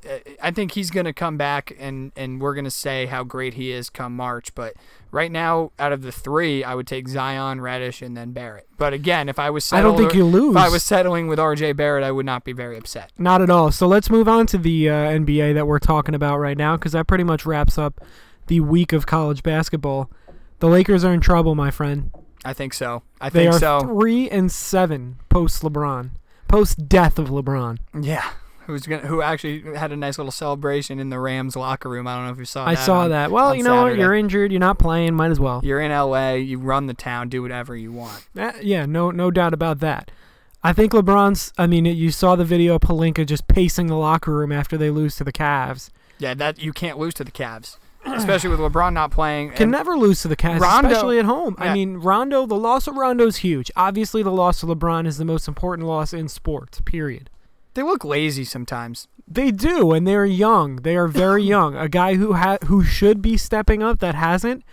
I 0.43 0.51
think 0.51 0.73
he's 0.73 0.91
going 0.91 1.07
to 1.07 1.13
come 1.13 1.37
back 1.37 1.77
and 1.79 2.11
and 2.17 2.41
we're 2.41 2.55
going 2.55 2.65
to 2.65 2.71
say 2.71 3.07
how 3.07 3.23
great 3.23 3.55
he 3.55 3.71
is 3.71 3.91
come 3.91 4.17
March. 4.17 4.55
But 4.55 4.75
right 5.13 5.31
now, 5.31 5.71
out 5.79 5.93
of 5.93 6.03
the 6.03 6.11
three, 6.11 6.65
I 6.65 6.75
would 6.75 6.87
take 6.87 7.07
Zion, 7.09 7.61
Reddish, 7.61 8.03
and 8.03 8.17
then 8.17 8.33
Barrett. 8.33 8.67
But 8.79 8.93
again, 8.93 9.29
if 9.29 9.39
I 9.39 9.51
was 9.51 9.73
I 9.73 9.83
don't 9.83 9.97
think 9.97 10.15
you 10.15 10.25
lose. 10.25 10.57
if 10.57 10.61
I 10.63 10.69
was 10.69 10.83
settling 10.83 11.29
with 11.29 11.39
R.J. 11.39 11.73
Barrett, 11.75 12.03
I 12.05 12.11
would 12.11 12.27
not 12.27 12.43
be 12.45 12.53
very 12.53 12.77
upset. 12.77 13.13
Not 13.19 13.41
at 13.43 13.51
all. 13.51 13.71
So 13.71 13.87
let's 13.87 14.11
move 14.11 14.27
on 14.29 14.47
to 14.49 14.59
the 14.59 14.89
uh, 14.89 14.93
NBA 14.93 15.55
that 15.55 15.67
we're 15.67 15.79
talking 15.79 16.15
about 16.15 16.39
right 16.39 16.57
now 16.57 16.77
because 16.77 16.93
that 16.93 17.07
pretty 17.07 17.25
much 17.25 17.47
wraps 17.47 17.79
up 17.79 18.01
the 18.49 18.61
week 18.61 18.93
of 18.93 19.07
college 19.07 19.43
basketball. 19.43 20.11
The 20.59 20.69
Lakers 20.69 21.05
are 21.05 21.13
in 21.13 21.21
trouble, 21.21 21.55
my 21.55 21.71
friend. 21.71 22.11
I 22.45 22.53
think 22.53 22.73
so. 22.75 23.03
I 23.21 23.29
They 23.29 23.41
think 23.45 23.55
are 23.55 23.59
so. 23.59 23.81
three 23.81 24.31
and 24.31 24.51
seven 24.53 25.17
post 25.29 25.63
LeBron, 25.63 26.13
post 26.49 26.89
death 26.89 27.19
of 27.19 27.29
LeBron. 27.29 27.79
Yeah. 28.01 28.25
Who's 28.67 28.83
gonna? 28.87 29.07
Who 29.07 29.23
actually 29.23 29.63
had 29.77 29.93
a 29.93 29.97
nice 29.97 30.19
little 30.19 30.33
celebration 30.33 30.99
in 30.99 31.11
the 31.11 31.19
Rams 31.21 31.57
locker 31.57 31.89
room? 31.89 32.07
I 32.07 32.17
don't 32.17 32.27
know 32.27 32.33
if 32.33 32.39
you 32.39 32.45
saw. 32.45 32.67
I 32.67 32.75
that 32.75 32.85
saw 32.85 33.01
on- 33.01 33.11
that. 33.11 33.31
Well, 33.31 33.55
you 33.55 33.63
know 33.63 33.77
what? 33.77 33.83
Saturday. 33.91 34.03
You're 34.03 34.15
injured. 34.15 34.51
You're 34.53 34.61
not 34.61 34.79
playing. 34.79 35.15
Might 35.15 35.31
as 35.31 35.39
well. 35.41 35.61
You're 35.65 35.81
in 35.81 35.93
LA. 35.93 36.33
You 36.33 36.59
run 36.59 36.87
the 36.87 36.95
town. 36.95 37.29
Do 37.29 37.43
whatever 37.43 37.77
you 37.77 37.93
want. 37.93 38.27
Uh, 38.39 38.53
yeah, 38.61 38.85
no, 38.87 39.11
no 39.11 39.31
doubt 39.31 39.55
about 39.55 39.79
that. 39.81 40.11
I 40.63 40.73
think 40.73 40.93
LeBron's. 40.93 41.53
I 41.57 41.67
mean, 41.69 41.85
you 41.85 42.11
saw 42.11 42.35
the 42.35 42.45
video 42.45 42.75
of 42.75 42.81
Pelinka 42.81 43.25
just 43.25 43.47
pacing 43.47 43.87
the 43.87 43.97
locker 43.97 44.33
room 44.33 44.51
after 44.51 44.77
they 44.77 44.91
lose 44.91 45.15
to 45.17 45.25
the 45.25 45.33
Cavs. 45.33 45.91
Yeah, 46.19 46.35
that 46.35 46.59
you 46.61 46.73
can't 46.73 46.99
lose 46.99 47.15
to 47.15 47.25
the 47.25 47.31
Cavs, 47.31 47.77
especially 48.05 48.51
with 48.51 48.59
LeBron 48.59 48.95
not 48.95 49.11
playing. 49.13 49.53
Can 49.53 49.71
never 49.71 49.97
lose 49.97 50.23
to 50.23 50.29
the 50.29 50.35
Cavs, 50.37 50.59
Rondo- 50.61 50.89
especially 50.89 51.19
at 51.21 51.25
home. 51.27 51.55
I 51.59 51.73
mean, 51.73 51.99
Rondo. 51.99 52.47
The 52.47 52.57
loss 52.57 52.89
of 52.89 52.97
Rondo 52.97 53.27
is 53.27 53.37
huge. 53.37 53.71
Obviously, 53.77 54.25
the 54.25 54.33
loss 54.33 54.63
of 54.65 54.69
LeBron 54.71 55.07
is 55.07 55.19
the 55.19 55.25
most 55.25 55.47
important 55.47 55.87
loss 55.87 56.13
in 56.13 56.27
sports. 56.27 56.81
Period. 56.85 57.31
They 57.77 57.83
look 57.85 58.05
lazy 58.05 58.45
sometimes. 58.45 59.07
They 59.29 59.51
do, 59.53 59.93
and 59.93 60.07
they're 60.07 60.27
young. 60.27 60.77
They 60.77 60.97
are 60.97 61.07
very 61.09 61.43
young. 61.57 61.77
A 61.77 61.89
guy 61.89 62.15
who 62.17 62.33
ha- 62.35 62.59
who 62.67 62.83
should 62.83 63.23
be 63.23 63.37
stepping 63.37 63.83
up 63.83 64.01
that 64.01 64.15
hasn't. 64.17 64.65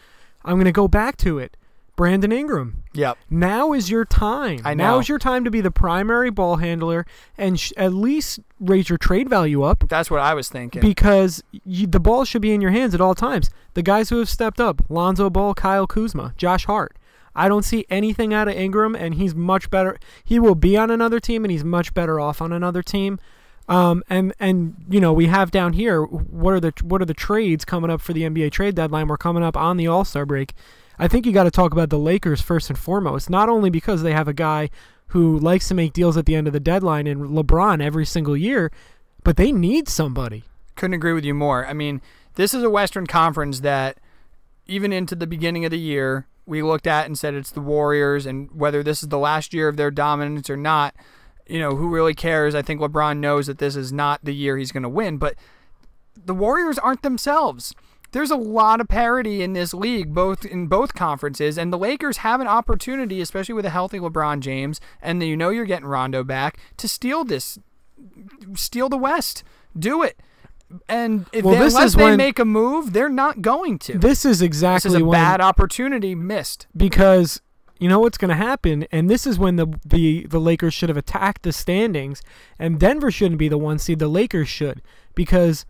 I'm 0.44 0.56
going 0.56 0.66
to 0.66 0.72
go 0.72 0.88
back 0.88 1.16
to 1.18 1.38
it. 1.40 1.56
Brandon 1.96 2.32
Ingram. 2.32 2.84
Yep. 2.94 3.18
Now 3.30 3.72
is 3.72 3.90
your 3.92 4.04
time. 4.04 4.62
I 4.66 4.74
Now 4.74 4.98
is 4.98 5.08
your 5.08 5.20
time 5.20 5.44
to 5.44 5.52
be 5.52 5.62
the 5.62 5.70
primary 5.70 6.32
ball 6.32 6.58
handler 6.58 7.06
and 7.38 7.60
sh- 7.60 7.72
at 7.78 7.94
least 7.94 8.40
raise 8.60 8.90
your 8.90 8.98
trade 8.98 9.30
value 9.30 9.62
up 9.62 9.84
That's 9.90 10.10
what 10.10 10.20
I 10.20 10.34
was 10.34 10.50
thinking. 10.50 10.82
because 10.82 11.44
you, 11.64 11.86
the 11.86 12.00
ball 12.00 12.26
should 12.26 12.42
be 12.42 12.52
in 12.52 12.62
your 12.62 12.72
hands 12.72 12.96
at 12.96 13.02
all 13.02 13.14
times. 13.14 13.52
The 13.76 13.84
guys 13.84 14.10
who 14.10 14.18
have 14.18 14.30
stepped 14.30 14.60
up: 14.60 14.82
Lonzo 14.90 15.30
Ball, 15.30 15.54
Kyle 15.54 15.86
Kuzma, 15.86 16.34
Josh 16.36 16.66
Hart. 16.66 16.98
I 17.36 17.48
don't 17.48 17.64
see 17.64 17.86
anything 17.90 18.34
out 18.34 18.48
of 18.48 18.56
Ingram, 18.56 18.96
and 18.96 19.16
he's 19.16 19.34
much 19.34 19.70
better. 19.70 19.98
He 20.24 20.40
will 20.40 20.56
be 20.56 20.78
on 20.78 20.92
another 20.92 21.20
team, 21.20 21.44
and 21.44 21.52
he's 21.52 21.64
much 21.64 21.94
better 21.94 22.20
off 22.20 22.42
on 22.42 22.52
another 22.52 22.84
team. 22.84 23.20
Um, 23.68 24.04
and 24.10 24.34
and 24.40 24.76
you 24.90 25.00
know 25.00 25.14
we 25.14 25.28
have 25.28 25.50
down 25.50 25.72
here 25.74 26.04
what 26.04 26.54
are 26.54 26.60
the 26.60 26.74
what 26.82 27.02
are 27.02 27.06
the 27.06 27.14
trades 27.14 27.64
coming 27.64 27.90
up 27.90 28.02
for 28.02 28.12
the 28.12 28.24
NBA 28.24 28.52
trade 28.52 28.76
deadline? 28.76 29.08
We're 29.08 29.18
coming 29.18 29.44
up 29.44 29.56
on 29.56 29.78
the 29.78 29.88
All 29.88 30.04
Star 30.04 30.26
break. 30.26 30.54
I 31.00 31.08
think 31.08 31.26
you 31.26 31.32
got 31.32 31.46
to 31.46 31.52
talk 31.52 31.72
about 31.72 31.90
the 31.90 31.98
Lakers 31.98 32.42
first 32.42 32.70
and 32.70 32.78
foremost. 32.78 33.30
Not 33.30 33.50
only 33.50 33.70
because 33.70 34.04
they 34.04 34.14
have 34.14 34.28
a 34.28 34.34
guy 34.34 34.70
who 35.08 35.40
likes 35.40 35.68
to 35.68 35.74
make 35.74 35.94
deals 35.94 36.18
at 36.18 36.26
the 36.26 36.36
end 36.36 36.48
of 36.48 36.54
the 36.54 36.60
deadline 36.60 37.08
and 37.08 37.22
LeBron 37.30 37.82
every 37.82 38.06
single 38.06 38.36
year, 38.36 38.72
but 39.24 39.38
they 39.38 39.52
need 39.52 39.88
somebody. 39.88 40.44
Couldn't 40.76 40.96
agree 40.96 41.14
with 41.14 41.26
you 41.26 41.34
more. 41.34 41.66
I 41.66 41.74
mean, 41.74 42.02
this 42.36 42.54
is 42.54 42.64
a 42.64 42.70
Western 42.70 43.08
Conference 43.08 43.60
that, 43.62 44.00
even 44.66 44.92
into 44.92 45.16
the 45.16 45.28
beginning 45.28 45.66
of 45.66 45.72
the 45.72 45.80
year, 45.80 46.28
we 46.46 46.62
looked 46.62 46.88
at 46.88 47.06
and 47.06 47.18
said 47.18 47.34
it's 47.34 47.52
the 47.52 47.62
Warriors, 47.62 48.26
and 48.26 48.50
whether 48.52 48.84
this 48.84 49.04
is 49.04 49.10
the 49.10 49.18
last 49.18 49.54
year 49.54 49.68
of 49.68 49.78
their 49.78 49.92
dominance 49.92 50.50
or 50.50 50.58
not, 50.58 50.96
you 51.48 51.60
know, 51.60 51.76
who 51.76 51.90
really 51.90 52.14
cares? 52.14 52.56
I 52.56 52.62
think 52.62 52.82
LeBron 52.82 53.18
knows 53.18 53.48
that 53.48 53.58
this 53.58 53.76
is 53.76 53.92
not 53.92 54.24
the 54.24 54.34
year 54.34 54.58
he's 54.58 54.72
going 54.72 54.84
to 54.84 54.90
win, 54.90 55.18
but 55.18 55.36
the 56.16 56.34
Warriors 56.34 56.78
aren't 56.78 57.02
themselves. 57.02 57.74
There's 58.12 58.32
a 58.32 58.36
lot 58.36 58.80
of 58.80 58.88
parity 58.88 59.42
in 59.42 59.54
this 59.54 59.74
league, 59.74 60.14
both 60.14 60.46
in 60.46 60.68
both 60.68 60.94
conferences, 60.94 61.58
and 61.58 61.74
the 61.74 61.78
Lakers 61.80 62.18
have 62.18 62.40
an 62.40 62.48
opportunity, 62.48 63.22
especially 63.22 63.56
with 63.56 63.66
a 63.66 63.72
healthy 63.72 64.00
LeBron 64.00 64.40
James, 64.40 64.80
and 65.02 65.24
you 65.24 65.36
know 65.36 65.50
you're 65.50 65.66
getting 65.66 65.88
Rondo 65.88 66.24
back 66.24 66.60
to 66.78 66.88
steal 66.88 67.24
this, 67.24 67.58
steal 68.54 68.88
the 68.88 68.98
West. 68.98 69.44
Do 69.78 70.04
it. 70.04 70.20
And 70.90 71.28
if 71.32 71.44
Well, 71.46 71.54
they, 71.54 71.60
this 71.60 71.74
unless 71.76 71.96
they 71.96 72.04
when- 72.04 72.18
make 72.18 72.40
a 72.40 72.46
move, 72.46 72.94
they're 72.94 73.10
not 73.10 73.42
going 73.42 73.78
to. 73.80 73.98
This 73.98 74.26
is 74.26 74.40
This 74.40 74.46
exactly 74.46 74.90
is 74.90 74.96
a 74.96 75.06
when, 75.06 75.12
bad 75.20 75.42
opportunity 75.42 76.16
missed. 76.16 76.68
because 76.76 77.42
you 77.80 77.90
know 77.90 78.00
what's 78.00 78.18
going 78.18 78.30
to 78.30 78.36
happen, 78.36 78.86
and 78.92 79.10
this 79.10 79.28
is 79.28 79.38
when 79.38 79.58
the, 79.58 79.68
the 79.86 80.26
the 80.30 80.40
Lakers 80.40 80.74
should 80.74 80.90
have 80.90 80.98
attacked 80.98 81.44
the 81.44 81.52
standings, 81.52 82.22
and 82.58 82.80
Denver 82.80 83.12
shouldn't 83.12 83.38
be 83.40 83.50
the 83.50 83.58
one 83.58 83.78
seed. 83.78 84.00
The 84.00 84.08
Lakers 84.08 84.48
should, 84.50 84.82
because 85.16 85.66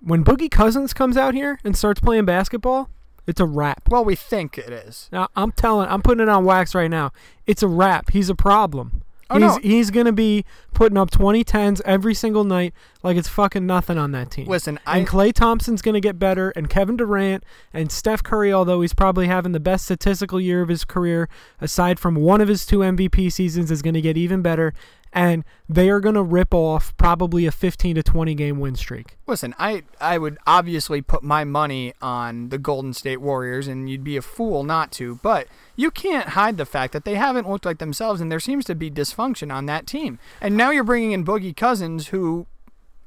when 0.00 0.22
Boogie 0.24 0.50
Cousins 0.50 0.92
comes 0.92 1.16
out 1.16 1.34
here 1.34 1.58
and 1.64 1.76
starts 1.76 2.00
playing 2.00 2.26
basketball, 2.26 2.90
it's 3.26 3.40
a 3.40 3.46
wrap. 3.46 3.88
Well, 3.88 4.04
we 4.04 4.14
think 4.14 4.58
it 4.58 4.70
is. 4.70 5.08
Now 5.10 5.28
I'm 5.34 5.52
telling, 5.52 5.88
I'm 5.88 6.02
putting 6.02 6.22
it 6.22 6.28
on 6.28 6.44
wax 6.44 6.74
right 6.74 6.90
now. 6.90 7.12
It's 7.46 7.62
a 7.62 7.68
wrap. 7.68 8.10
He's 8.10 8.28
a 8.28 8.34
problem. 8.34 9.02
Oh, 9.34 9.38
he's 9.38 9.56
no. 9.56 9.58
he's 9.62 9.90
gonna 9.90 10.12
be 10.12 10.44
putting 10.74 10.98
up 10.98 11.10
2010s 11.10 11.80
every 11.84 12.14
single 12.14 12.44
night 12.44 12.74
like 13.02 13.16
it's 13.16 13.28
fucking 13.28 13.66
nothing 13.66 13.98
on 13.98 14.12
that 14.12 14.30
team. 14.30 14.46
Listen, 14.46 14.78
I 14.86 14.98
and 14.98 15.06
Klay 15.06 15.32
Thompson's 15.32 15.82
going 15.82 15.94
to 15.94 16.00
get 16.00 16.18
better, 16.18 16.50
and 16.50 16.68
Kevin 16.68 16.96
Durant 16.96 17.44
and 17.72 17.92
Steph 17.92 18.22
Curry, 18.22 18.52
although 18.52 18.80
he's 18.80 18.94
probably 18.94 19.26
having 19.26 19.52
the 19.52 19.60
best 19.60 19.84
statistical 19.84 20.40
year 20.40 20.62
of 20.62 20.68
his 20.68 20.84
career, 20.84 21.28
aside 21.60 22.00
from 22.00 22.16
one 22.16 22.40
of 22.40 22.48
his 22.48 22.64
two 22.66 22.78
MVP 22.78 23.30
seasons, 23.30 23.70
is 23.70 23.82
going 23.82 23.94
to 23.94 24.00
get 24.00 24.16
even 24.16 24.42
better. 24.42 24.74
And 25.14 25.44
they 25.68 25.88
are 25.88 26.00
going 26.00 26.16
to 26.16 26.22
rip 26.22 26.52
off 26.52 26.94
probably 26.96 27.46
a 27.46 27.52
15 27.52 27.94
to 27.94 28.02
20 28.02 28.34
game 28.34 28.58
win 28.58 28.74
streak. 28.74 29.16
Listen, 29.26 29.54
I 29.58 29.84
I 30.00 30.18
would 30.18 30.38
obviously 30.46 31.00
put 31.00 31.22
my 31.22 31.44
money 31.44 31.94
on 32.02 32.48
the 32.48 32.58
Golden 32.58 32.92
State 32.92 33.20
Warriors, 33.20 33.68
and 33.68 33.88
you'd 33.88 34.04
be 34.04 34.16
a 34.16 34.22
fool 34.22 34.64
not 34.64 34.90
to. 34.92 35.20
But 35.22 35.46
you 35.76 35.90
can't 35.90 36.30
hide 36.30 36.56
the 36.56 36.66
fact 36.66 36.92
that 36.92 37.04
they 37.04 37.14
haven't 37.14 37.48
looked 37.48 37.64
like 37.64 37.78
themselves, 37.78 38.20
and 38.20 38.30
there 38.30 38.40
seems 38.40 38.64
to 38.66 38.74
be 38.74 38.90
dysfunction 38.90 39.54
on 39.54 39.66
that 39.66 39.86
team. 39.86 40.18
And 40.40 40.56
now 40.56 40.70
you're 40.70 40.84
bringing 40.84 41.12
in 41.12 41.24
Boogie 41.24 41.56
Cousins, 41.56 42.08
who 42.08 42.46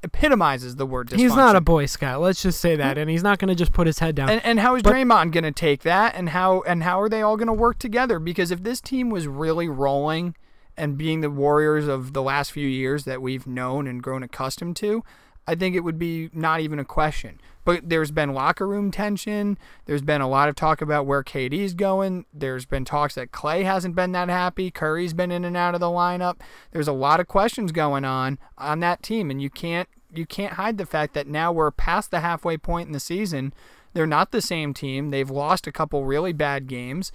epitomizes 0.02 0.76
the 0.76 0.86
word 0.86 1.08
dysfunction. 1.08 1.18
He's 1.18 1.36
not 1.36 1.56
a 1.56 1.60
Boy 1.60 1.86
Scout, 1.86 2.20
let's 2.20 2.42
just 2.42 2.60
say 2.60 2.76
that, 2.76 2.96
mm. 2.96 3.02
and 3.02 3.10
he's 3.10 3.22
not 3.22 3.38
going 3.38 3.48
to 3.48 3.54
just 3.54 3.72
put 3.72 3.86
his 3.86 3.98
head 3.98 4.14
down. 4.14 4.30
And, 4.30 4.44
and 4.44 4.60
how 4.60 4.76
is 4.76 4.82
But- 4.82 4.94
Draymond 4.94 5.32
going 5.32 5.44
to 5.44 5.52
take 5.52 5.82
that? 5.82 6.14
And 6.14 6.30
how 6.30 6.62
and 6.62 6.82
how 6.82 7.00
are 7.00 7.08
they 7.08 7.22
all 7.22 7.36
going 7.36 7.48
to 7.48 7.52
work 7.52 7.78
together? 7.78 8.18
Because 8.18 8.50
if 8.50 8.62
this 8.62 8.80
team 8.80 9.10
was 9.10 9.26
really 9.26 9.68
rolling 9.68 10.34
and 10.78 10.96
being 10.96 11.20
the 11.20 11.30
Warriors 11.30 11.88
of 11.88 12.12
the 12.12 12.22
last 12.22 12.52
few 12.52 12.66
years 12.66 13.04
that 13.04 13.20
we've 13.20 13.46
known 13.46 13.86
and 13.86 14.02
grown 14.02 14.22
accustomed 14.22 14.76
to, 14.76 15.04
I 15.46 15.54
think 15.54 15.74
it 15.74 15.80
would 15.80 15.98
be 15.98 16.30
not 16.32 16.60
even 16.60 16.78
a 16.78 16.84
question. 16.84 17.40
But 17.64 17.88
there's 17.88 18.10
been 18.10 18.32
locker 18.32 18.66
room 18.66 18.90
tension. 18.90 19.58
There's 19.86 20.02
been 20.02 20.20
a 20.20 20.28
lot 20.28 20.48
of 20.48 20.54
talk 20.54 20.80
about 20.80 21.04
where 21.04 21.22
KD's 21.22 21.74
going. 21.74 22.24
There's 22.32 22.64
been 22.64 22.84
talks 22.84 23.16
that 23.16 23.32
Klay 23.32 23.64
hasn't 23.64 23.94
been 23.94 24.12
that 24.12 24.28
happy. 24.28 24.70
Curry's 24.70 25.12
been 25.12 25.30
in 25.30 25.44
and 25.44 25.56
out 25.56 25.74
of 25.74 25.80
the 25.80 25.86
lineup. 25.86 26.40
There's 26.70 26.88
a 26.88 26.92
lot 26.92 27.20
of 27.20 27.28
questions 27.28 27.72
going 27.72 28.04
on 28.04 28.38
on 28.56 28.80
that 28.80 29.02
team, 29.02 29.30
and 29.30 29.42
you 29.42 29.50
can't 29.50 29.88
you 30.14 30.24
can't 30.24 30.54
hide 30.54 30.78
the 30.78 30.86
fact 30.86 31.12
that 31.14 31.26
now 31.26 31.52
we're 31.52 31.70
past 31.70 32.10
the 32.10 32.20
halfway 32.20 32.56
point 32.56 32.86
in 32.86 32.92
the 32.92 33.00
season. 33.00 33.52
They're 33.92 34.06
not 34.06 34.32
the 34.32 34.40
same 34.42 34.72
team. 34.72 35.10
They've 35.10 35.30
lost 35.30 35.66
a 35.66 35.72
couple 35.72 36.04
really 36.04 36.32
bad 36.32 36.66
games, 36.66 37.12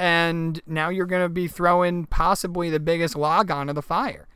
and 0.00 0.62
now 0.66 0.88
you're 0.88 1.04
going 1.06 1.22
to 1.22 1.28
be 1.28 1.46
throwing 1.46 2.06
possibly 2.06 2.70
the 2.70 2.80
biggest 2.80 3.14
log 3.14 3.50
onto 3.50 3.72
the 3.74 3.82
fire. 3.82 4.26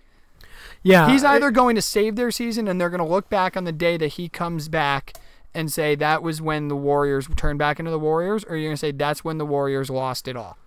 yeah, 0.83 1.09
He's 1.11 1.23
it- 1.23 1.29
either 1.29 1.51
going 1.51 1.75
to 1.75 1.83
save 1.83 2.17
their 2.17 2.31
season 2.31 2.69
and 2.69 2.79
they're 2.81 2.91
going 2.91 3.03
to 3.03 3.09
look 3.11 3.31
back 3.31 3.57
on 3.57 3.65
the 3.65 3.73
day 3.73 3.97
that 3.97 4.09
he 4.09 4.29
comes 4.29 4.69
back 4.69 5.15
and 5.55 5.73
say 5.73 5.95
that 5.95 6.23
was 6.23 6.43
when 6.43 6.69
the 6.69 6.77
Warriors 6.77 7.27
turned 7.37 7.59
back 7.59 7.79
into 7.79 7.91
the 7.91 7.99
Warriors, 7.99 8.45
or 8.45 8.57
you're 8.57 8.67
going 8.69 8.75
to 8.77 8.81
say 8.81 8.91
that's 8.93 9.25
when 9.25 9.39
the 9.39 9.47
Warriors 9.47 9.89
lost 9.89 10.29
it 10.29 10.37
all. 10.37 10.59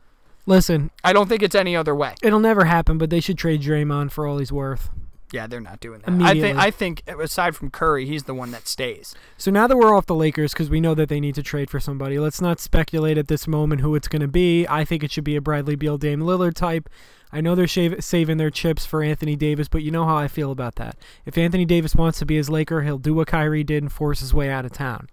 listen, 0.46 0.90
I 1.04 1.14
don't 1.14 1.28
think 1.30 1.44
it's 1.44 1.56
any 1.56 1.76
other 1.76 1.94
way. 1.94 2.16
it'll 2.24 2.40
never 2.40 2.66
happen, 2.66 2.98
but 2.98 3.10
they 3.10 3.20
should 3.20 3.38
trade 3.38 3.62
Draymond 3.62 4.12
for 4.12 4.26
all 4.26 4.38
he's 4.40 4.52
worth. 4.52 4.90
Yeah, 5.32 5.46
they're 5.48 5.60
not 5.60 5.82
doing 5.82 6.02
that. 6.06 6.22
I 6.22 6.40
think 6.40 6.58
I 6.58 6.72
think 6.72 7.04
aside 7.08 7.56
from 7.56 7.70
Curry, 7.70 8.06
he's 8.06 8.24
the 8.24 8.34
one 8.34 8.52
that 8.52 8.68
stays. 8.68 9.14
So 9.38 9.52
now 9.52 9.68
that 9.68 9.76
we're 9.76 9.94
off 9.96 10.06
the 10.06 10.16
Lakers, 10.16 10.54
because 10.54 10.70
we 10.70 10.80
know 10.80 10.96
that 10.96 11.10
they 11.10 11.20
need 11.20 11.36
to 11.36 11.44
trade 11.44 11.70
for 11.70 11.80
somebody, 11.80 12.18
let's 12.18 12.40
not 12.40 12.60
speculate 12.60 13.18
at 13.18 13.28
this 13.28 13.46
moment 13.48 13.82
who 13.82 13.94
it's 13.96 14.08
going 14.08 14.22
to 14.22 14.28
be. 14.28 14.66
I 14.68 14.86
think 14.86 15.04
it 15.04 15.12
should 15.12 15.26
be 15.26 15.36
a 15.36 15.42
Bradley 15.42 15.76
Beal, 15.76 15.98
Dame 15.98 16.22
Lillard 16.22 16.54
type. 16.54 16.90
I 17.32 17.42
know 17.42 17.56
they're 17.56 17.68
shave- 17.68 18.02
saving 18.02 18.38
their 18.38 18.50
chips 18.50 18.86
for 18.86 19.04
Anthony 19.04 19.36
Davis, 19.36 19.68
but 19.68 19.84
you 19.84 19.92
know 19.92 20.06
how 20.06 20.16
I 20.16 20.30
feel 20.30 20.50
about 20.50 20.76
that. 20.76 20.98
If 21.26 21.38
Anthony 21.38 21.66
Davis 21.66 21.94
wants 21.94 22.20
to 22.20 22.26
be 22.26 22.38
his 22.38 22.50
Laker, 22.50 22.84
he'll 22.84 22.98
do 22.98 23.14
what 23.14 23.28
Kyrie 23.28 23.66
did 23.66 23.84
and 23.84 23.92
force 23.92 24.22
his 24.22 24.34
way 24.34 24.50
out 24.50 24.64
of 24.64 24.72
town. 24.72 25.10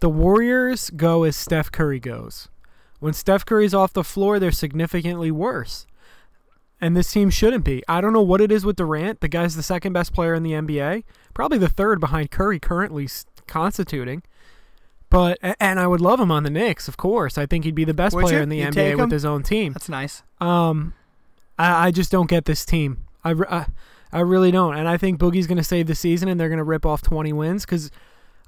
The 0.00 0.10
Warriors 0.10 0.90
go 0.90 1.22
as 1.22 1.34
Steph 1.34 1.72
Curry 1.72 1.98
goes. 1.98 2.48
When 3.00 3.14
Steph 3.14 3.46
Curry's 3.46 3.72
off 3.72 3.94
the 3.94 4.04
floor, 4.04 4.38
they're 4.38 4.52
significantly 4.52 5.30
worse. 5.30 5.86
And 6.82 6.96
this 6.96 7.12
team 7.12 7.30
shouldn't 7.30 7.64
be. 7.64 7.84
I 7.86 8.00
don't 8.00 8.12
know 8.12 8.22
what 8.22 8.40
it 8.40 8.50
is 8.50 8.64
with 8.64 8.74
Durant. 8.74 9.20
The 9.20 9.28
guy's 9.28 9.54
the 9.54 9.62
second 9.62 9.92
best 9.92 10.12
player 10.12 10.34
in 10.34 10.42
the 10.42 10.50
NBA, 10.50 11.04
probably 11.32 11.58
the 11.58 11.68
third 11.68 12.00
behind 12.00 12.32
Curry 12.32 12.58
currently 12.58 13.08
constituting. 13.46 14.24
But 15.08 15.38
and 15.60 15.78
I 15.78 15.86
would 15.86 16.00
love 16.00 16.18
him 16.18 16.32
on 16.32 16.42
the 16.42 16.50
Knicks, 16.50 16.88
of 16.88 16.96
course. 16.96 17.38
I 17.38 17.46
think 17.46 17.64
he'd 17.64 17.76
be 17.76 17.84
the 17.84 17.94
best 17.94 18.16
Would 18.16 18.22
player 18.22 18.38
you? 18.38 18.42
in 18.42 18.48
the 18.48 18.62
NBA 18.62 18.98
with 18.98 19.12
his 19.12 19.24
own 19.24 19.44
team. 19.44 19.74
That's 19.74 19.88
nice. 19.88 20.24
Um, 20.40 20.94
I, 21.56 21.88
I 21.88 21.90
just 21.92 22.10
don't 22.10 22.28
get 22.28 22.46
this 22.46 22.64
team. 22.64 23.04
I, 23.22 23.32
uh, 23.32 23.64
I 24.12 24.20
really 24.20 24.50
don't. 24.50 24.74
And 24.74 24.88
I 24.88 24.96
think 24.96 25.20
Boogie's 25.20 25.46
going 25.46 25.58
to 25.58 25.64
save 25.64 25.86
the 25.86 25.94
season 25.94 26.28
and 26.28 26.40
they're 26.40 26.48
going 26.48 26.58
to 26.58 26.64
rip 26.64 26.84
off 26.84 27.00
20 27.02 27.32
wins 27.32 27.64
because 27.64 27.90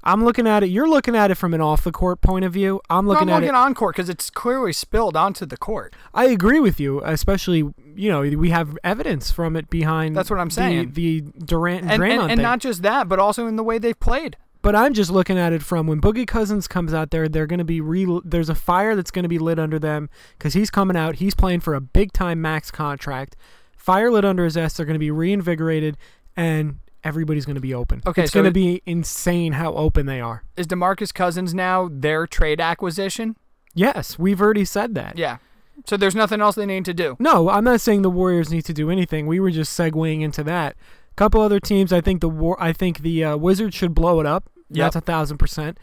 I'm 0.05 0.23
looking 0.23 0.45
at 0.47 0.61
it. 0.63 0.67
You're 0.67 0.87
looking 0.87 1.15
at 1.15 1.31
it 1.31 1.35
from 1.35 1.53
an 1.53 1.61
off 1.61 1.83
the 1.83 1.91
court 1.91 2.21
point 2.21 2.45
of 2.45 2.53
view. 2.53 2.79
I'm 2.89 3.07
looking 3.07 3.27
no, 3.27 3.33
I'm 3.33 3.37
at 3.37 3.47
looking 3.47 3.55
it. 3.55 3.57
on 3.57 3.73
court 3.73 3.95
because 3.95 4.07
it's 4.09 4.29
clearly 4.29 4.71
spilled 4.71 5.17
onto 5.17 5.45
the 5.45 5.57
court. 5.57 5.95
I 6.13 6.25
agree 6.25 6.59
with 6.59 6.79
you, 6.79 7.01
especially, 7.03 7.59
you 7.95 8.09
know, 8.11 8.21
we 8.21 8.51
have 8.51 8.77
evidence 8.83 9.31
from 9.31 9.55
it 9.55 9.69
behind 9.69 10.15
That's 10.15 10.29
what 10.29 10.39
I'm 10.39 10.49
the- 10.49 10.53
saying. 10.55 10.91
The, 10.93 11.21
Durant 11.21 11.81
and, 11.83 11.91
And, 11.93 12.01
Draymond 12.03 12.21
and, 12.23 12.31
and 12.33 12.41
not 12.41 12.59
just 12.59 12.83
that, 12.83 13.07
but 13.09 13.17
also 13.19 13.47
in 13.47 13.55
the 13.55 13.63
way 13.63 13.77
they've 13.79 13.99
played. 13.99 14.37
But 14.61 14.75
I'm 14.75 14.93
just 14.95 15.11
looking 15.11 15.37
at 15.37 15.53
it 15.53 15.61
from 15.61 15.85
when 15.85 16.01
Boogie 16.01 16.25
Cousins 16.27 16.67
comes 16.67 16.91
out 16.93 17.11
there, 17.11 17.27
they're 17.29 17.45
going 17.45 17.59
to 17.59 17.63
be 17.65 17.81
re- 17.81 18.21
there's 18.23 18.49
a 18.49 18.55
fire 18.55 18.95
that's 18.95 19.11
going 19.11 19.23
to 19.23 19.29
be 19.29 19.37
lit 19.37 19.59
under 19.59 19.77
them 19.77 20.09
because 20.37 20.53
he's 20.53 20.71
coming 20.71 20.97
out. 20.97 21.15
He's 21.15 21.35
playing 21.35 21.59
for 21.59 21.75
a 21.75 21.81
big 21.81 22.13
time 22.13 22.41
max 22.41 22.71
contract. 22.71 23.35
Fire 23.77 24.11
lit 24.11 24.25
under 24.25 24.43
his 24.43 24.57
ass. 24.57 24.73
They're 24.77 24.85
going 24.87 24.95
to 24.95 24.99
be 24.99 25.11
reinvigorated, 25.11 25.97
and 26.35 26.79
everybody's 27.05 27.45
going 27.45 27.55
to 27.55 27.61
be 27.61 27.73
open. 27.73 28.01
Okay, 28.05 28.23
it's 28.23 28.33
so 28.33 28.41
going 28.41 28.51
to 28.51 28.51
be 28.51 28.81
insane 28.85 29.53
how 29.53 29.73
open 29.73 30.05
they 30.07 30.19
are. 30.19 30.43
Is 30.57 30.67
DeMarcus 30.67 31.13
Cousins 31.13 31.53
now 31.53 31.87
their 31.91 32.27
trade 32.27 32.59
acquisition? 32.59 33.37
Yes, 33.73 34.19
we've 34.19 34.41
already 34.41 34.65
said 34.65 34.95
that. 34.95 35.17
Yeah. 35.17 35.37
So 35.85 35.97
there's 35.97 36.15
nothing 36.15 36.41
else 36.41 36.55
they 36.55 36.65
need 36.65 36.85
to 36.85 36.93
do. 36.93 37.15
No, 37.19 37.49
I'm 37.49 37.63
not 37.63 37.81
saying 37.81 38.01
the 38.01 38.09
Warriors 38.09 38.49
need 38.49 38.63
to 38.65 38.73
do 38.73 38.89
anything. 38.89 39.27
We 39.27 39.39
were 39.39 39.51
just 39.51 39.77
segueing 39.77 40.21
into 40.21 40.43
that. 40.43 40.75
A 41.11 41.15
Couple 41.15 41.41
other 41.41 41.59
teams. 41.59 41.93
I 41.93 42.01
think 42.01 42.21
the 42.21 42.29
war. 42.29 42.57
I 42.59 42.73
think 42.73 42.99
the 42.99 43.23
uh, 43.23 43.37
Wizards 43.37 43.75
should 43.75 43.93
blow 43.93 44.19
it 44.19 44.25
up. 44.25 44.49
Yep. 44.69 44.85
That's 44.85 44.95
a 44.95 45.01
thousand 45.01 45.37
percent. 45.37 45.77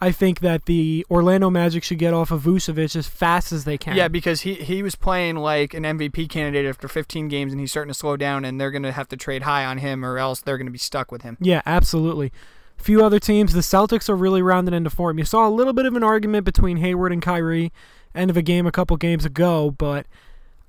I 0.00 0.12
think 0.12 0.40
that 0.40 0.66
the 0.66 1.04
Orlando 1.10 1.50
Magic 1.50 1.82
should 1.82 1.98
get 1.98 2.14
off 2.14 2.30
of 2.30 2.42
Vucevic 2.42 2.94
as 2.94 3.08
fast 3.08 3.50
as 3.50 3.64
they 3.64 3.76
can. 3.76 3.96
Yeah, 3.96 4.06
because 4.06 4.42
he, 4.42 4.54
he 4.54 4.82
was 4.82 4.94
playing 4.94 5.36
like 5.36 5.74
an 5.74 5.82
MVP 5.82 6.28
candidate 6.28 6.66
after 6.66 6.86
15 6.86 7.26
games, 7.26 7.52
and 7.52 7.60
he's 7.60 7.72
starting 7.72 7.92
to 7.92 7.98
slow 7.98 8.16
down, 8.16 8.44
and 8.44 8.60
they're 8.60 8.70
going 8.70 8.84
to 8.84 8.92
have 8.92 9.08
to 9.08 9.16
trade 9.16 9.42
high 9.42 9.64
on 9.64 9.78
him, 9.78 10.04
or 10.04 10.18
else 10.18 10.40
they're 10.40 10.56
going 10.56 10.66
to 10.68 10.72
be 10.72 10.78
stuck 10.78 11.10
with 11.10 11.22
him. 11.22 11.36
Yeah, 11.40 11.62
absolutely. 11.66 12.32
A 12.78 12.82
few 12.82 13.04
other 13.04 13.18
teams. 13.18 13.54
The 13.54 13.60
Celtics 13.60 14.08
are 14.08 14.14
really 14.14 14.40
rounded 14.40 14.72
into 14.72 14.90
form. 14.90 15.18
You 15.18 15.24
saw 15.24 15.48
a 15.48 15.50
little 15.50 15.72
bit 15.72 15.84
of 15.84 15.96
an 15.96 16.04
argument 16.04 16.44
between 16.44 16.76
Hayward 16.76 17.12
and 17.12 17.20
Kyrie, 17.20 17.72
end 18.14 18.30
of 18.30 18.36
a 18.36 18.42
game 18.42 18.68
a 18.68 18.72
couple 18.72 18.96
games 18.96 19.24
ago, 19.24 19.72
but 19.72 20.06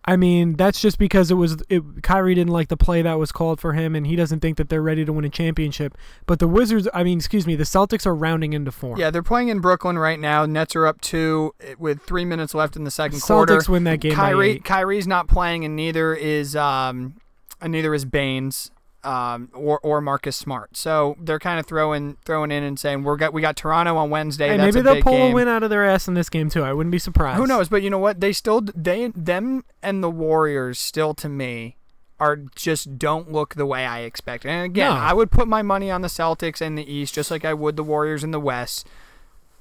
I 0.10 0.16
mean 0.16 0.55
that's 0.55 0.82
just 0.82 0.97
because 0.97 1.30
it 1.30 1.36
was 1.36 1.62
it, 1.70 2.01
Kyrie 2.01 2.34
didn't 2.34 2.51
like 2.51 2.70
the 2.70 2.76
play 2.76 3.03
that 3.03 3.20
was 3.20 3.32
called 3.32 3.62
for 3.62 3.74
him, 3.74 3.95
and 3.95 4.07
he 4.07 4.16
doesn't 4.16 4.39
think 4.39 4.57
that 4.57 4.68
they're 4.68 4.82
ready 4.82 5.05
to 5.05 5.14
win 5.14 5.24
a 5.24 5.30
championship. 5.30 5.95
But 6.26 6.39
the 6.39 6.47
Wizards, 6.47 6.88
I 6.95 7.03
mean, 7.03 7.20
excuse 7.20 7.45
me, 7.45 7.55
the 7.55 7.64
Celtics 7.64 8.07
are 8.07 8.16
rounding 8.16 8.53
into 8.53 8.72
form. 8.72 8.99
Yeah, 8.99 9.12
they're 9.12 9.22
playing 9.22 9.49
in 9.49 9.60
Brooklyn 9.60 9.99
right 9.99 10.20
now. 10.20 10.47
Nets 10.47 10.76
are 10.76 10.88
up 10.88 10.99
two 10.99 11.53
eh, 11.62 11.76
with 11.78 12.01
three 12.01 12.26
minutes 12.26 12.55
left 12.55 12.76
in 12.76 12.86
the 12.86 12.91
second 12.91 13.20
Celtics 13.20 13.47
quarter. 13.47 13.72
win 13.72 13.84
that 13.84 13.99
game 13.99 14.14
Kyrie. 14.14 14.57
Kyrie's 14.57 15.05
not 15.05 15.28
playing, 15.28 15.64
and 15.64 15.76
neither 15.76 16.16
is 16.16 16.55
um, 16.55 17.22
and 17.62 17.72
neither 17.72 17.93
is 17.93 18.03
Baynes. 18.03 18.72
Um, 19.02 19.50
or 19.54 19.80
or 19.82 20.02
Marcus 20.02 20.36
Smart, 20.36 20.76
so 20.76 21.16
they're 21.22 21.39
kind 21.39 21.58
of 21.58 21.66
throwing 21.66 22.18
throwing 22.26 22.52
in 22.52 22.64
and 22.64 22.78
saying 22.78 23.04
we're 23.04 23.16
got 23.16 23.32
we 23.32 23.41
got 23.41 23.56
Toronto 23.56 23.95
on 23.95 24.10
Wednesday. 24.10 24.50
Hey, 24.50 24.58
That's 24.58 24.76
maybe 24.76 24.84
they'll 24.84 25.02
pull 25.02 25.14
game. 25.14 25.32
a 25.32 25.34
win 25.34 25.47
out 25.47 25.64
of 25.64 25.70
their 25.70 25.86
ass 25.86 26.10
in 26.10 26.16
this 26.16 26.30
game 26.30 26.50
too. 26.50 26.64
I 26.64 26.74
wouldn't 26.74 26.91
be 26.91 27.00
surprised. 27.00 27.38
Who 27.38 27.47
knows? 27.47 27.70
But 27.70 27.82
you 27.82 27.89
know 27.89 27.97
what? 27.97 28.20
They 28.20 28.34
still 28.34 28.60
they 28.76 29.08
them 29.16 29.64
and 29.82 30.04
the 30.04 30.10
Warriors 30.10 30.80
still 30.80 31.14
to 31.14 31.30
me 31.30 31.78
are 32.20 32.36
just 32.36 33.00
don't 33.00 33.32
look 33.32 33.56
the 33.56 33.66
way 33.66 33.86
I 33.86 34.00
expected. 34.00 34.50
And 34.50 34.66
again, 34.66 34.89
No. 34.93 34.97
I 34.97 35.14
would 35.14 35.32
put 35.32 35.47
my 35.47 35.62
money 35.62 35.89
on 35.89 36.02
the 36.02 36.10
Celtics 36.10 36.62
in 36.62 36.76
the 36.76 36.84
East 36.93 37.14
just 37.14 37.32
like 37.32 37.45
I 37.45 37.54
would 37.54 37.78
the 37.78 37.84
Warriors 37.86 38.26
in 38.26 38.32
the 38.32 38.39
West. 38.41 38.86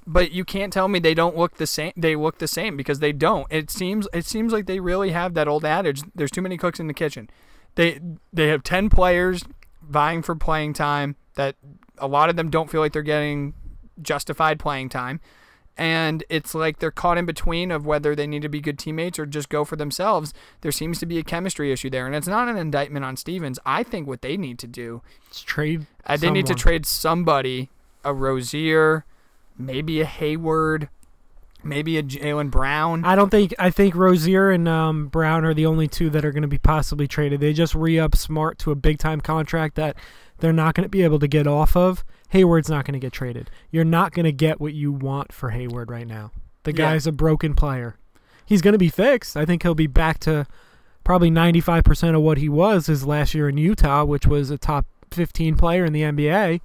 But 0.05 0.33
you 0.33 0.45
can't 0.45 0.73
tell 0.73 0.89
me 0.89 0.99
they 0.99 1.15
don't 1.15 1.37
look 1.37 1.59
the 1.59 1.67
same. 1.69 1.93
They 1.97 2.17
look 2.17 2.39
the 2.39 2.49
same 2.49 2.77
because 2.77 2.99
they 2.99 3.13
don't. 3.13 3.47
It 3.51 3.71
seems 3.71 4.09
it 4.13 4.25
seems 4.25 4.53
like 4.53 4.67
they 4.67 4.81
really 4.81 5.11
have 5.11 5.35
that 5.35 5.47
old 5.47 5.65
adage. 5.65 6.03
There's 6.13 6.33
too 6.33 6.43
many 6.43 6.57
cooks 6.57 6.81
in 6.81 6.89
the 6.89 6.95
kitchen. 6.95 7.31
They 7.79 8.01
they 8.33 8.49
have 8.49 8.65
ten 8.65 8.91
players 8.91 9.45
vying 9.83 10.23
for 10.23 10.35
playing 10.35 10.73
time. 10.73 11.15
That 11.37 11.55
a 11.97 12.09
lot 12.09 12.29
of 12.29 12.35
them 12.35 12.51
don't 12.51 12.69
feel 12.69 12.81
like 12.81 12.93
they're 12.93 13.03
getting 13.03 13.55
justified 14.03 14.59
playing 14.59 14.89
time 14.89 15.21
and 15.79 16.25
it's 16.29 16.55
like 16.57 16.81
they're 16.81 16.91
caught 16.91 17.17
in 17.17 17.25
between 17.25 17.71
of 17.71 17.87
whether 17.87 18.17
they 18.17 18.27
need 18.27 18.43
to 18.43 18.49
be 18.49 18.61
good 18.61 18.79
teammates 18.79 19.19
or 19.19 19.25
just 19.25 19.49
go 19.49 19.65
for 19.65 19.77
themselves. 19.77 20.35
There 20.61 20.73
seems 20.73 20.99
to 20.99 21.07
be 21.07 21.19
a 21.19 21.23
chemistry 21.23 21.71
issue 21.71 21.89
there, 21.89 22.05
and 22.05 22.17
it's 22.17 22.27
not 22.27 22.49
an 22.49 22.57
indictment 22.57 23.05
on 23.05 23.17
Stevens. 23.17 23.61
I 23.65 23.85
think 23.85 24.09
what 24.09 24.21
they 24.21 24.37
need 24.37 24.59
to 24.59 24.67
do, 24.67 25.03
Let's 25.29 25.41
trade. 25.41 25.87
uh, 26.05 26.17
they 26.17 26.31
need 26.31 26.47
to 26.47 26.55
trade 26.55 26.85
somebody, 26.85 27.71
a 28.05 28.13
Rozier, 28.13 29.05
maybe 29.57 30.01
a 30.01 30.05
Hayward, 30.05 30.89
maybe 31.63 31.99
a 31.99 32.03
Jaylen 32.03 32.51
Brown. 32.51 33.05
I 33.05 33.15
don't 33.15 33.31
think 33.31 33.55
I 33.59 33.71
think 33.71 33.95
Rozier 33.95 34.51
and 34.51 34.69
um, 34.69 35.07
Brown 35.09 35.45
are 35.45 35.55
the 35.55 35.67
only 35.67 35.89
two 35.89 36.11
that 36.11 36.25
are 36.25 36.33
going 36.33 36.43
to 36.43 36.49
be 36.49 36.59
possibly 36.59 37.07
traded. 37.09 37.41
They 37.41 37.53
just 37.53 37.75
re-up 37.75 38.15
Smart 38.17 38.59
to 38.61 38.71
a 38.71 38.75
big 38.75 38.99
time 38.99 39.21
contract 39.21 39.75
that 39.77 39.97
they're 40.39 40.53
not 40.53 40.75
going 40.75 40.85
to 40.85 40.89
be 40.89 41.03
able 41.03 41.19
to 41.19 41.29
get 41.29 41.47
off 41.47 41.77
of. 41.77 42.05
Hayward's 42.31 42.69
not 42.69 42.85
going 42.85 42.93
to 42.93 42.99
get 42.99 43.13
traded. 43.13 43.51
You're 43.71 43.85
not 43.85 44.13
going 44.13 44.25
to 44.25 44.33
get 44.33 44.61
what 44.61 44.75
you 44.75 44.93
want 44.93 45.33
for 45.33 45.51
Hayward 45.51 45.91
right 45.91 46.07
now. 46.07 46.31
The 46.65 46.73
Yeah. 46.73 46.77
guy's 46.93 47.07
a 47.07 47.13
broken 47.13 47.55
player. 47.55 47.97
He's 48.47 48.63
going 48.63 48.73
to 48.73 48.79
be 48.79 48.89
fixed. 48.91 49.37
I 49.37 49.45
think 49.45 49.63
he'll 49.63 49.75
be 49.75 49.87
back 49.87 50.19
to 50.21 50.47
probably 51.05 51.31
95% 51.31 52.15
of 52.15 52.23
what 52.23 52.39
he 52.39 52.49
was 52.49 52.87
his 52.87 53.05
last 53.07 53.35
year 53.35 53.49
in 53.49 53.57
Utah, 53.57 54.05
which 54.05 54.27
was 54.27 54.51
a 54.51 54.59
top 54.59 54.87
15 55.11 55.57
player 55.57 55.85
in 55.87 55.93
the 55.95 56.03
NBA. 56.03 56.61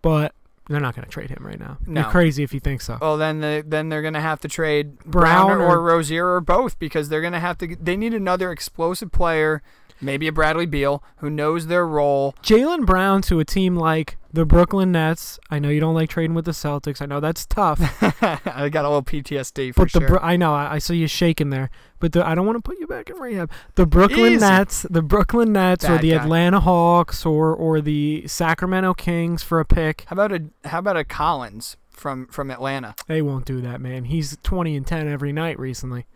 But 0.00 0.32
they're 0.68 0.80
not 0.80 0.94
going 0.96 1.04
to 1.04 1.10
trade 1.10 1.30
him 1.30 1.46
right 1.46 1.58
now. 1.60 1.78
No. 1.86 2.02
You're 2.02 2.10
crazy 2.10 2.42
if 2.42 2.54
you 2.54 2.60
think 2.60 2.80
so. 2.80 2.98
well, 3.00 3.16
then 3.16 3.40
the, 3.40 3.62
then 3.66 3.88
they're 3.90 4.02
gonna 4.02 4.20
have 4.20 4.40
to 4.40 4.48
trade 4.48 4.98
Brown 5.00 5.46
Brown, 5.46 5.60
or, 5.60 5.76
or- 5.76 5.82
Rozier 5.82 6.26
or 6.26 6.40
both 6.40 6.78
because 6.78 7.08
they're 7.08 7.20
gonna 7.22 7.40
have 7.40 7.58
to. 7.58 7.76
They 7.76 7.96
need 7.96 8.14
another 8.14 8.50
explosive 8.50 9.12
player, 9.12 9.62
maybe 10.00 10.28
a 10.28 10.32
Bradley 10.32 10.66
Beal 10.66 11.02
who 11.16 11.30
knows 11.30 11.66
their 11.66 11.86
role. 11.86 12.34
Jaylen 12.42 12.84
Brown 12.86 13.22
to 13.22 13.40
a 13.40 13.44
team 13.44 13.76
like 13.76 14.16
the 14.32 14.44
Brooklyn 14.44 14.90
Nets. 14.92 15.38
I 15.50 15.58
know 15.58 15.68
you 15.68 15.80
don't 15.80 15.94
like 15.94 16.10
trading 16.10 16.34
with 16.34 16.44
the 16.44 16.50
Celtics. 16.52 17.00
I 17.00 17.06
know 17.06 17.20
that's 17.20 17.46
tough. 17.46 17.80
I 18.22 18.68
got 18.68 18.84
a 18.84 18.88
little 18.88 19.02
PTSD 19.02 19.74
for 19.74 19.84
but 19.84 19.92
the 19.92 20.00
sure. 20.00 20.08
Bro- 20.08 20.18
I 20.20 20.36
know 20.36 20.54
I, 20.54 20.74
I 20.74 20.78
see 20.78 20.96
you 20.96 21.06
shaking 21.06 21.50
there. 21.50 21.70
But 22.00 22.12
the, 22.12 22.26
I 22.26 22.34
don't 22.34 22.44
want 22.44 22.56
to 22.56 22.62
put 22.62 22.78
you 22.80 22.86
back 22.86 23.08
in 23.08 23.16
rehab. 23.16 23.50
The 23.76 23.86
Brooklyn 23.86 24.32
Easy. 24.34 24.40
Nets, 24.40 24.82
the 24.90 25.02
Brooklyn 25.02 25.52
Nets, 25.52 25.84
or 25.88 25.98
the 25.98 26.10
guy. 26.10 26.16
Atlanta 26.16 26.60
Hawks, 26.60 27.24
or 27.24 27.54
or 27.54 27.80
the 27.80 28.24
Sacramento 28.26 28.94
Kings 28.94 29.42
for 29.42 29.60
a 29.60 29.64
pick. 29.64 30.04
How 30.08 30.14
about 30.14 30.32
a 30.32 30.68
how 30.68 30.80
about 30.80 30.96
a 30.96 31.04
Collins 31.04 31.76
from 31.90 32.26
from 32.26 32.50
Atlanta? 32.50 32.94
They 33.06 33.22
won't 33.22 33.46
do 33.46 33.60
that, 33.62 33.80
man. 33.80 34.04
He's 34.04 34.36
twenty 34.42 34.76
and 34.76 34.86
ten 34.86 35.08
every 35.08 35.32
night 35.32 35.58
recently. 35.58 36.06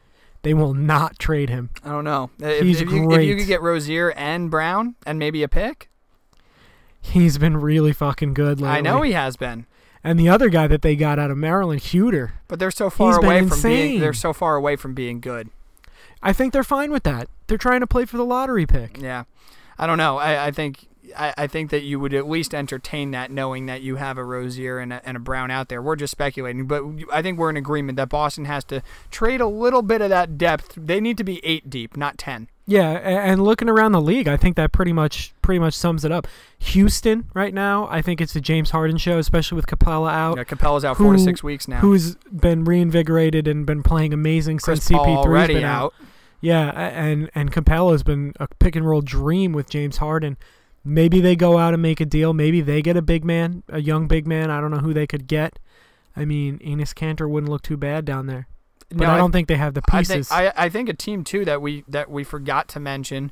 They 0.43 0.55
will 0.55 0.75
not 0.75 1.19
trade 1.19 1.51
him. 1.51 1.71
I 1.85 1.89
don't 1.91 2.05
know. 2.05 2.31
Uh, 2.43 2.47
if, 2.47 2.63
He's 2.65 2.81
if, 2.81 2.91
you, 2.91 3.03
if 3.03 3.09
great. 3.09 3.29
you 3.29 3.37
could 3.37 3.47
get 3.47 3.61
Rozier 3.61 4.13
and 4.13 4.51
Brown 4.51 4.95
and 5.07 5.19
maybe 5.19 5.43
a 5.43 5.49
pick, 5.49 5.89
He's 7.01 7.39
been 7.39 7.57
really 7.57 7.93
fucking 7.93 8.35
good 8.35 8.61
lately. 8.61 8.77
I 8.79 8.81
know 8.81 9.03
he 9.03 9.13
has 9.13 9.37
been, 9.37 9.67
And 10.05 10.19
the 10.19 10.29
other 10.29 10.49
guy 10.49 10.67
that 10.67 10.83
they 10.83 10.97
got 10.97 11.19
out 11.19 11.31
of 11.31 11.39
Maryland, 11.39 11.81
Huerter. 11.81 12.33
but 12.49 12.59
they're 12.59 12.71
so 12.71 12.91
far 12.91 13.19
away 13.25 13.47
from 13.47 13.63
being 13.63 14.01
they're 14.01 14.13
so 14.13 14.33
far 14.33 14.57
away 14.57 14.77
from 14.77 14.95
being 14.95 15.21
good. 15.21 15.49
I 16.23 16.33
think 16.33 16.53
they're 16.53 16.65
fine 16.65 16.91
with 16.91 17.05
that. 17.05 17.29
They're 17.47 17.57
trying 17.59 17.81
to 17.81 17.87
play 17.87 18.05
for 18.05 18.17
the 18.17 18.25
lottery 18.25 18.67
pick. 18.67 19.01
Yeah, 19.01 19.25
I 19.79 19.87
don't 19.87 19.99
know. 19.99 20.19
I, 20.19 20.49
I 20.49 20.51
think 20.51 20.88
I, 21.17 21.35
I 21.37 21.47
think 21.47 21.71
that 21.71 21.83
you 21.83 22.01
would 22.01 22.15
at 22.15 22.29
least 22.29 22.55
entertain 22.55 23.11
that, 23.13 23.31
knowing 23.31 23.67
that 23.67 23.83
you 23.83 23.97
have 23.97 24.19
a 24.19 24.25
Rozier 24.25 24.79
and 24.79 24.93
a, 24.93 25.01
and 25.07 25.17
a 25.17 25.21
Brown 25.21 25.51
out 25.51 25.69
there. 25.69 25.81
We're 25.83 25.97
just 25.97 26.11
speculating, 26.11 26.67
but 26.67 26.83
I 27.13 27.23
think 27.23 27.39
we're 27.39 27.51
in 27.51 27.57
agreement 27.57 27.97
that 27.97 28.09
Boston 28.09 28.45
has 28.47 28.65
to 28.65 28.83
trade 29.11 29.41
a 29.41 29.47
little 29.47 29.83
bit 29.83 30.01
of 30.01 30.09
that 30.11 30.37
depth. 30.39 30.75
They 30.77 31.01
need 31.01 31.17
to 31.19 31.25
be 31.25 31.45
eight 31.45 31.71
deep, 31.71 31.97
not 31.97 32.19
ten. 32.19 32.49
Yeah, 32.67 32.91
and 32.91 33.43
looking 33.43 33.71
around 33.71 33.93
the 33.93 34.01
league, 34.01 34.29
I 34.29 34.37
think 34.37 34.57
that 34.57 34.73
pretty 34.73 34.93
much 34.93 35.33
pretty 35.41 35.59
much 35.59 35.73
sums 35.73 36.05
it 36.05 36.13
up. 36.13 36.27
Houston 36.59 37.25
right 37.33 37.55
now, 37.55 37.89
I 37.91 38.03
think 38.03 38.21
it's 38.21 38.37
a 38.37 38.43
James 38.43 38.71
Harden 38.71 38.99
show, 38.99 39.19
especially 39.19 39.57
with 39.57 39.67
Capela 39.67 40.11
out, 40.13 40.37
Yeah, 40.37 40.45
Capela's 40.45 40.85
out 40.85 40.99
four 40.99 41.15
to 41.15 41.19
six 41.19 41.43
weeks 41.43 41.67
now. 41.67 41.79
who's 41.79 42.17
been 42.31 42.65
reinvigorated 42.65 43.49
and 43.49 43.65
been 43.65 43.83
playing 43.83 44.13
amazing 44.13 44.59
Chris 44.59 44.85
since 44.85 45.01
CP3's 45.01 45.27
already 45.27 45.55
been 45.55 45.65
out. 45.65 45.85
out. 45.85 45.95
Yeah, 46.43 46.69
and 46.71 47.31
and 47.35 47.51
Capela's 47.51 48.03
been 48.03 48.35
a 48.39 48.47
pick 48.59 48.77
and 48.77 48.87
roll 48.87 49.01
dream 49.01 49.53
with 49.53 49.71
James 49.71 49.97
Harden. 49.97 50.37
Maybe 50.89 51.21
they 51.21 51.37
go 51.37 51.59
out 51.59 51.75
and 51.75 51.83
make 51.83 52.01
a 52.01 52.07
deal. 52.07 52.33
Maybe 52.33 52.61
they 52.61 52.83
get 52.83 52.97
a 52.97 53.03
big 53.03 53.25
man, 53.25 53.63
a 53.69 53.81
young 53.81 54.09
big 54.09 54.27
man. 54.27 54.51
I 54.51 54.61
don't 54.61 54.71
know 54.71 54.79
who 54.79 54.95
they 54.95 55.07
could 55.07 55.27
get. 55.27 55.59
I 56.17 56.25
mean, 56.25 56.59
Enes 56.61 56.95
Kanter 56.95 57.29
wouldn't 57.29 57.51
look 57.51 57.63
too 57.63 57.77
bad 57.77 58.05
down 58.05 58.27
there, 58.27 58.49
but 58.89 59.07
No, 59.07 59.11
I 59.11 59.17
don't 59.19 59.31
think 59.31 59.47
they 59.49 59.57
have 59.57 59.75
the 59.75 59.83
I 59.91 59.99
pieces. 59.99 60.29
think 60.29 60.57
I, 60.57 60.65
I 60.65 60.69
think 60.69 60.89
a 60.89 60.95
team 60.95 61.23
too 61.25 61.45
that 61.45 61.63
we 61.63 61.85
that 61.89 62.11
we 62.11 62.25
forgot 62.25 62.67
to 62.69 62.81
mention 62.81 63.31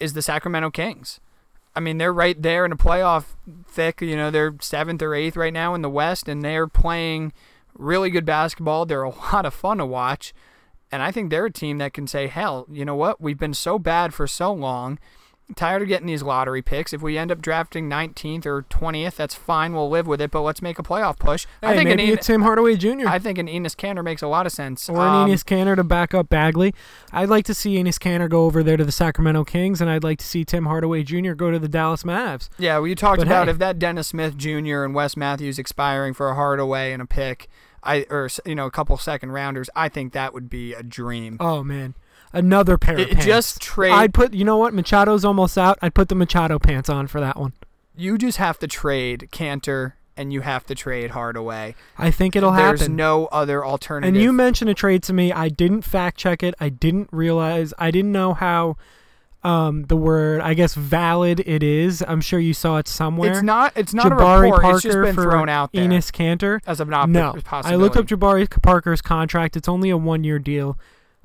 is 0.00 0.14
the 0.14 0.22
Sacramento 0.22 0.70
Kings. 0.70 1.20
I 1.76 1.80
mean, 1.80 1.98
they're 1.98 2.12
right 2.12 2.40
there 2.40 2.64
in 2.66 2.72
a 2.72 2.76
playoff 2.76 3.24
thick. 3.68 4.00
You 4.00 4.16
know, 4.16 4.30
they're 4.30 4.54
seventh 4.60 5.00
or 5.02 5.14
eighth 5.14 5.36
right 5.36 5.52
now 5.52 5.74
in 5.74 5.82
the 5.82 5.90
West, 5.90 6.28
and 6.28 6.42
they're 6.42 6.66
playing 6.66 7.32
really 7.74 8.10
good 8.10 8.24
basketball. 8.26 8.84
They're 8.84 9.02
a 9.04 9.08
lot 9.32 9.46
of 9.46 9.54
fun 9.54 9.78
to 9.78 9.86
watch, 9.86 10.34
and 10.90 11.02
I 11.02 11.12
think 11.12 11.30
they're 11.30 11.46
a 11.46 11.52
team 11.52 11.78
that 11.78 11.92
can 11.92 12.06
say, 12.06 12.26
"Hell, 12.26 12.66
you 12.70 12.84
know 12.84 12.96
what? 12.96 13.20
We've 13.20 13.38
been 13.38 13.54
so 13.54 13.78
bad 13.78 14.12
for 14.12 14.26
so 14.26 14.52
long. 14.52 14.98
Tired 15.56 15.82
of 15.82 15.88
getting 15.88 16.06
these 16.06 16.22
lottery 16.22 16.62
picks. 16.62 16.92
If 16.92 17.02
we 17.02 17.18
end 17.18 17.30
up 17.30 17.40
drafting 17.42 17.88
19th 17.88 18.46
or 18.46 18.62
20th, 18.62 19.16
that's 19.16 19.34
fine. 19.34 19.72
We'll 19.72 19.88
live 19.90 20.06
with 20.06 20.20
it. 20.20 20.30
But 20.30 20.42
let's 20.42 20.62
make 20.62 20.78
a 20.78 20.82
playoff 20.82 21.18
push. 21.18 21.46
I 21.62 21.76
think 21.76 21.90
an 21.90 21.96
maybe 21.96 22.12
En- 22.12 22.18
it's 22.18 22.26
Tim 22.26 22.42
Hardaway 22.42 22.76
Jr. 22.76 23.06
I 23.08 23.18
think 23.18 23.38
an 23.38 23.46
Enes 23.46 23.74
Kanter 23.76 24.02
makes 24.04 24.22
a 24.22 24.26
lot 24.28 24.46
of 24.46 24.52
sense. 24.52 24.88
or 24.88 24.96
an 24.96 25.00
Um, 25.24 25.30
Enes 25.30 25.44
Kanter 25.44 25.76
to 25.76 25.84
back 25.84 26.14
up 26.14 26.28
Bagley. 26.28 26.74
I'd 27.12 27.28
like 27.28 27.44
to 27.46 27.54
see 27.54 27.76
Enes 27.76 27.96
Kanter 27.98 28.28
go 28.28 28.44
over 28.44 28.62
there 28.62 28.76
to 28.76 28.84
the 28.84 28.92
Sacramento 28.92 29.44
Kings, 29.44 29.80
and 29.80 29.90
I'd 29.90 30.04
like 30.04 30.18
to 30.18 30.26
see 30.26 30.44
Tim 30.44 30.66
Hardaway 30.66 31.02
Jr. 31.02 31.32
go 31.32 31.50
to 31.50 31.58
the 31.58 31.68
Dallas 31.68 32.02
Mavs. 32.02 32.48
Yeah, 32.58 32.78
well, 32.78 32.86
you 32.88 32.94
talked 32.94 33.18
But 33.18 33.26
about 33.26 33.46
hey. 33.46 33.52
if 33.52 33.58
that 33.58 33.78
Dennis 33.78 34.08
Smith 34.08 34.36
Jr. 34.36 34.84
and 34.84 34.94
Wes 34.94 35.16
Matthews 35.16 35.58
expiring 35.58 36.14
for 36.14 36.28
a 36.30 36.34
Hardaway 36.34 36.92
and 36.92 37.00
a 37.02 37.06
pick, 37.06 37.48
I 37.84 38.06
or 38.10 38.28
you 38.46 38.54
know 38.54 38.66
a 38.66 38.70
couple 38.70 38.96
second 38.96 39.32
rounders. 39.32 39.68
I 39.74 39.88
think 39.88 40.12
that 40.12 40.32
would 40.32 40.48
be 40.48 40.72
a 40.72 40.82
dream. 40.84 41.36
Oh 41.40 41.64
man, 41.64 41.94
another 42.32 42.78
pair 42.78 42.98
of 42.98 43.08
pants. 43.08 43.24
just 43.24 43.60
trade. 43.60 43.92
I'd 43.92 44.14
put. 44.14 44.34
You 44.34 44.44
know 44.44 44.58
what? 44.58 44.74
Machado's 44.74 45.24
almost 45.24 45.56
out. 45.58 45.78
I'd 45.82 45.94
put 45.94 46.08
the 46.08 46.14
Machado 46.14 46.58
pants 46.58 46.88
on 46.88 47.06
for 47.06 47.20
that 47.20 47.38
one. 47.38 47.52
you 47.96 48.16
just 48.18 48.38
have 48.38 48.58
to 48.60 48.66
trade 48.66 49.28
Kanter 49.32 49.92
and 50.16 50.32
you 50.32 50.42
have 50.42 50.66
to 50.66 50.74
trade 50.74 51.10
Hardaway. 51.12 51.74
I 51.98 52.10
think 52.10 52.36
it'll 52.36 52.52
There's 52.52 52.80
happen. 52.80 52.96
no 52.96 53.26
other 53.26 53.64
alternative. 53.64 54.14
and 54.14 54.22
you 54.22 54.32
mentioned 54.32 54.70
a 54.70 54.74
trade 54.74 55.02
to 55.04 55.12
me. 55.12 55.32
I 55.32 55.48
didn't 55.48 55.82
fact 55.82 56.18
check 56.18 56.42
it. 56.42 56.54
I 56.60 56.68
didn't 56.68 57.08
realize. 57.12 57.72
I 57.78 57.90
didn't 57.90 58.12
know 58.12 58.34
how. 58.34 58.76
Um, 59.44 59.86
the 59.86 59.96
word 59.96 60.40
I 60.40 60.54
guess 60.54 60.74
valid 60.76 61.40
it 61.40 61.64
is. 61.64 62.04
I'm 62.06 62.20
sure 62.20 62.38
you 62.38 62.54
saw 62.54 62.76
it 62.76 62.86
somewhere. 62.86 63.32
it's 63.32 63.42
not. 63.42 63.72
It's 63.74 63.92
not 63.92 64.06
Jabari 64.12 64.36
a 64.38 64.40
report. 64.42 64.62
Parker 64.62 64.76
it's 64.76 64.82
just 64.84 64.98
been 65.02 65.14
thrown 65.16 65.48
out 65.48 65.72
there 65.72 65.84
Enes 65.84 66.12
Kanter. 66.12 66.60
as 66.64 66.78
of 66.78 66.88
not 66.88 67.08
No. 67.08 67.34
I 67.50 67.74
looked 67.74 67.96
up 67.96 68.06
Jabari 68.06 68.48
Parker's 68.62 69.02
contract. 69.02 69.56
It's 69.56 69.68
only 69.68 69.90
a 69.90 69.96
one-year 69.96 70.38
deal, 70.38 70.78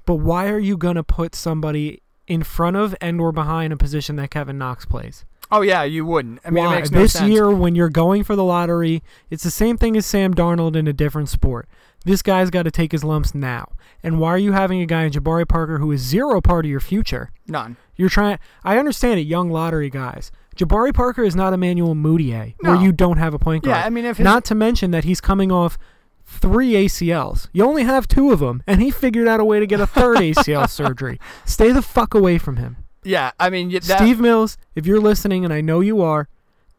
but 0.08 0.16
why 0.16 0.48
are 0.48 0.58
you 0.58 0.76
gonna 0.76 1.04
put 1.04 1.36
somebody 1.36 2.02
in 2.26 2.42
front 2.42 2.76
of 2.76 2.96
and 3.00 3.22
or 3.22 3.32
behind 3.32 3.72
a 3.72 3.78
position 3.78 4.16
that 4.16 4.32
Kevin 4.32 4.58
Knox 4.58 4.86
plays? 4.86 5.26
Oh 5.52 5.62
yeah, 5.62 5.84
you 5.84 6.06
wouldn't. 6.06 6.40
I 6.44 6.50
mean, 6.50 6.64
why? 6.64 6.74
it 6.74 6.76
makes 6.80 6.92
no 6.92 7.02
this 7.02 7.14
sense. 7.14 7.30
year, 7.30 7.52
when 7.52 7.76
you're 7.76 7.90
going 7.90 8.24
for 8.24 8.36
the 8.36 8.44
lottery, 8.44 9.04
it's 9.30 9.44
the 9.44 9.52
same 9.52 9.78
thing 9.78 9.96
as 9.96 10.06
Sam 10.06 10.34
Darnold 10.34 10.76
in 10.76 10.88
a 10.88 10.94
different 10.94 11.30
sport. 11.30 11.68
This 12.06 12.22
guy's 12.22 12.50
got 12.50 12.64
to 12.64 12.72
take 12.72 12.92
his 12.92 13.04
lumps 13.04 13.36
now. 13.36 13.74
And 14.02 14.20
why 14.20 14.30
are 14.30 14.38
you 14.38 14.54
having 14.54 14.82
a 14.82 14.86
guy 14.86 15.04
in 15.04 15.12
Jabari 15.12 15.48
Parker 15.48 15.80
who 15.80 15.92
is 15.92 16.02
zero 16.02 16.40
part 16.42 16.66
of 16.66 16.72
your 16.72 16.80
future? 16.80 17.32
None. 17.48 17.76
You're 17.96 18.10
trying. 18.10 18.40
I 18.64 18.78
understand 18.78 19.20
it, 19.20 19.24
young 19.24 19.50
lottery 19.50 19.90
guys. 19.90 20.32
Jabari 20.56 20.94
Parker 20.94 21.24
is 21.24 21.36
not 21.36 21.54
Emmanuel 21.54 21.96
Mudiay, 21.96 22.56
where 22.60 22.76
you 22.76 22.92
don't 22.92 23.18
have 23.18 23.34
a 23.34 23.40
point 23.40 23.64
guard. 23.64 23.78
Yeah, 23.78 23.86
I 23.86 23.90
mean, 23.90 24.06
if 24.06 24.18
his, 24.18 24.24
Not 24.24 24.44
to 24.46 24.56
mention 24.56 24.92
that 24.92 25.04
he's 25.04 25.22
coming 25.22 25.52
off 25.52 25.78
three 26.28 26.74
ACLs. 26.74 27.48
You 27.54 27.66
only 27.66 27.84
have 27.84 28.08
two 28.08 28.32
of 28.32 28.40
them, 28.40 28.62
and 28.68 28.82
he 28.82 28.92
figured 28.92 29.28
out 29.28 29.40
a 29.40 29.46
way 29.46 29.60
to 29.60 29.66
get 29.66 29.80
a 29.80 29.88
third 29.88 30.18
ACL 30.18 30.70
surgery. 30.80 31.20
Stay 31.46 31.72
the 31.72 31.82
fuck 31.82 32.14
away 32.14 32.38
from 32.38 32.58
him. 32.58 32.78
yeah, 33.04 33.32
I 33.40 33.50
mean 33.50 33.72
that, 33.72 33.84
Steve 33.84 34.20
Mills, 34.20 34.58
if 34.76 34.86
you're 34.86 35.00
listening, 35.00 35.44
and 35.46 35.54
I 35.54 35.62
know 35.62 35.80
you 35.80 36.02
are, 36.02 36.28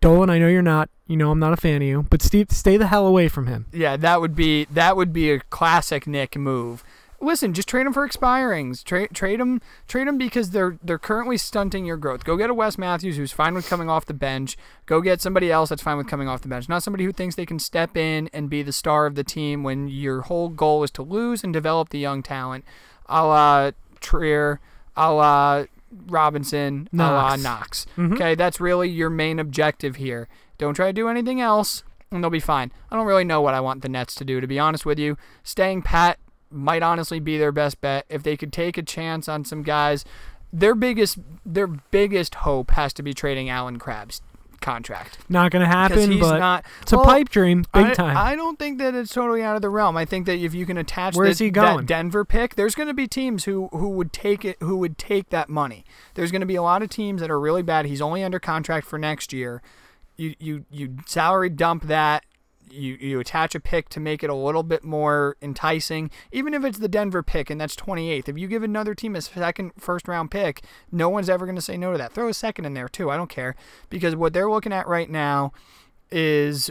Dolan, 0.00 0.30
I 0.30 0.38
know 0.38 0.48
you're 0.48 0.62
not. 0.62 0.90
You 1.06 1.16
know 1.16 1.30
I'm 1.30 1.38
not 1.38 1.54
a 1.54 1.56
fan 1.56 1.76
of 1.76 1.88
you, 1.88 2.06
but 2.10 2.20
Steve, 2.20 2.50
stay 2.50 2.76
the 2.76 2.88
hell 2.88 3.06
away 3.06 3.28
from 3.28 3.46
him. 3.46 3.64
Yeah, 3.72 3.96
that 3.96 4.20
would 4.20 4.36
be 4.36 4.66
that 4.66 4.94
would 4.96 5.12
be 5.12 5.30
a 5.32 5.40
classic 5.40 6.06
Knick 6.06 6.36
move. 6.36 6.84
Listen, 7.20 7.52
just 7.52 7.68
trade 7.68 7.84
them 7.84 7.92
for 7.92 8.08
expirings. 8.08 8.84
Trade 8.84 9.08
trade 9.12 9.40
them 9.40 9.60
trade 9.88 10.06
them 10.06 10.18
because 10.18 10.50
they're 10.50 10.78
they're 10.82 10.98
currently 11.00 11.36
stunting 11.36 11.84
your 11.84 11.96
growth. 11.96 12.24
Go 12.24 12.36
get 12.36 12.48
a 12.48 12.54
Wes 12.54 12.78
Matthews 12.78 13.16
who's 13.16 13.32
fine 13.32 13.54
with 13.54 13.68
coming 13.68 13.90
off 13.90 14.06
the 14.06 14.14
bench. 14.14 14.56
Go 14.86 15.00
get 15.00 15.20
somebody 15.20 15.50
else 15.50 15.70
that's 15.70 15.82
fine 15.82 15.96
with 15.96 16.06
coming 16.06 16.28
off 16.28 16.42
the 16.42 16.48
bench. 16.48 16.68
Not 16.68 16.84
somebody 16.84 17.04
who 17.04 17.12
thinks 17.12 17.34
they 17.34 17.44
can 17.46 17.58
step 17.58 17.96
in 17.96 18.30
and 18.32 18.48
be 18.48 18.62
the 18.62 18.72
star 18.72 19.06
of 19.06 19.16
the 19.16 19.24
team 19.24 19.64
when 19.64 19.88
your 19.88 20.22
whole 20.22 20.48
goal 20.48 20.84
is 20.84 20.92
to 20.92 21.02
lose 21.02 21.42
and 21.42 21.52
develop 21.52 21.88
the 21.88 21.98
young 21.98 22.22
talent. 22.22 22.64
A 23.06 23.26
la 23.26 23.70
Trier, 24.00 24.60
a 24.96 25.12
la 25.12 25.64
Robinson, 26.06 26.88
a 26.92 26.96
la 26.96 27.36
Knox. 27.36 27.42
Knox. 27.42 27.86
Mhm. 27.96 28.12
Okay, 28.14 28.34
that's 28.34 28.60
really 28.60 28.88
your 28.88 29.10
main 29.10 29.38
objective 29.38 29.96
here. 29.96 30.28
Don't 30.56 30.74
try 30.74 30.86
to 30.86 30.92
do 30.92 31.08
anything 31.08 31.40
else, 31.40 31.82
and 32.10 32.22
they'll 32.22 32.30
be 32.30 32.40
fine. 32.40 32.70
I 32.90 32.96
don't 32.96 33.06
really 33.06 33.24
know 33.24 33.40
what 33.40 33.54
I 33.54 33.60
want 33.60 33.82
the 33.82 33.88
Nets 33.88 34.14
to 34.16 34.24
do, 34.24 34.40
to 34.40 34.46
be 34.46 34.58
honest 34.58 34.86
with 34.86 34.98
you. 34.98 35.16
Staying 35.42 35.82
pat 35.82 36.18
might 36.50 36.82
honestly 36.82 37.20
be 37.20 37.38
their 37.38 37.52
best 37.52 37.80
bet. 37.80 38.04
If 38.08 38.22
they 38.22 38.36
could 38.36 38.52
take 38.52 38.78
a 38.78 38.82
chance 38.82 39.28
on 39.28 39.44
some 39.44 39.62
guys, 39.62 40.04
their 40.52 40.74
biggest 40.74 41.18
their 41.44 41.66
biggest 41.66 42.36
hope 42.36 42.70
has 42.72 42.92
to 42.94 43.02
be 43.02 43.12
trading 43.14 43.48
Allen 43.50 43.78
Crabbe's 43.78 44.22
contract. 44.60 45.18
Not 45.28 45.52
gonna 45.52 45.66
happen, 45.66 46.10
he's 46.10 46.20
but 46.20 46.38
not 46.38 46.64
it's 46.82 46.92
a 46.92 46.98
pipe 46.98 47.28
dream, 47.28 47.64
big 47.72 47.86
I, 47.86 47.94
time. 47.94 48.16
I 48.16 48.34
don't 48.34 48.58
think 48.58 48.78
that 48.78 48.94
it's 48.94 49.12
totally 49.12 49.42
out 49.42 49.56
of 49.56 49.62
the 49.62 49.68
realm. 49.70 49.96
I 49.96 50.04
think 50.04 50.26
that 50.26 50.38
if 50.38 50.54
you 50.54 50.66
can 50.66 50.76
attach 50.76 51.14
Where's 51.14 51.38
the- 51.38 51.44
he 51.46 51.50
going? 51.50 51.76
that 51.78 51.86
Denver 51.86 52.24
pick, 52.24 52.56
there's 52.56 52.74
going 52.74 52.88
to 52.88 52.94
be 52.94 53.06
teams 53.06 53.44
who 53.44 53.68
who 53.68 53.88
would 53.90 54.12
take 54.12 54.44
it, 54.44 54.56
who 54.60 54.76
would 54.78 54.98
take 54.98 55.30
that 55.30 55.48
money. 55.48 55.84
There's 56.14 56.32
going 56.32 56.40
to 56.40 56.46
be 56.46 56.56
a 56.56 56.62
lot 56.62 56.82
of 56.82 56.90
teams 56.90 57.20
that 57.20 57.30
are 57.30 57.38
really 57.38 57.62
bad. 57.62 57.86
He's 57.86 58.00
only 58.00 58.24
under 58.24 58.40
contract 58.40 58.86
for 58.86 58.98
next 58.98 59.32
year. 59.32 59.62
You 60.16 60.34
you 60.40 60.64
you 60.70 60.96
salary 61.06 61.50
dump 61.50 61.84
that. 61.84 62.24
You 62.70 62.94
you 62.94 63.20
attach 63.20 63.54
a 63.54 63.60
pick 63.60 63.88
to 63.90 64.00
make 64.00 64.22
it 64.22 64.30
a 64.30 64.34
little 64.34 64.62
bit 64.62 64.84
more 64.84 65.36
enticing, 65.42 66.10
even 66.32 66.54
if 66.54 66.64
it's 66.64 66.78
the 66.78 66.88
Denver 66.88 67.22
pick 67.22 67.50
and 67.50 67.60
that's 67.60 67.76
28th. 67.76 68.28
If 68.28 68.38
you 68.38 68.48
give 68.48 68.62
another 68.62 68.94
team 68.94 69.16
a 69.16 69.22
second 69.22 69.72
first 69.78 70.08
round 70.08 70.30
pick, 70.30 70.62
no 70.90 71.08
one's 71.08 71.28
ever 71.28 71.46
going 71.46 71.56
to 71.56 71.62
say 71.62 71.76
no 71.76 71.92
to 71.92 71.98
that. 71.98 72.12
Throw 72.12 72.28
a 72.28 72.34
second 72.34 72.64
in 72.64 72.74
there 72.74 72.88
too. 72.88 73.10
I 73.10 73.16
don't 73.16 73.30
care 73.30 73.54
because 73.90 74.16
what 74.16 74.32
they're 74.32 74.50
looking 74.50 74.72
at 74.72 74.86
right 74.86 75.10
now 75.10 75.52
is 76.10 76.70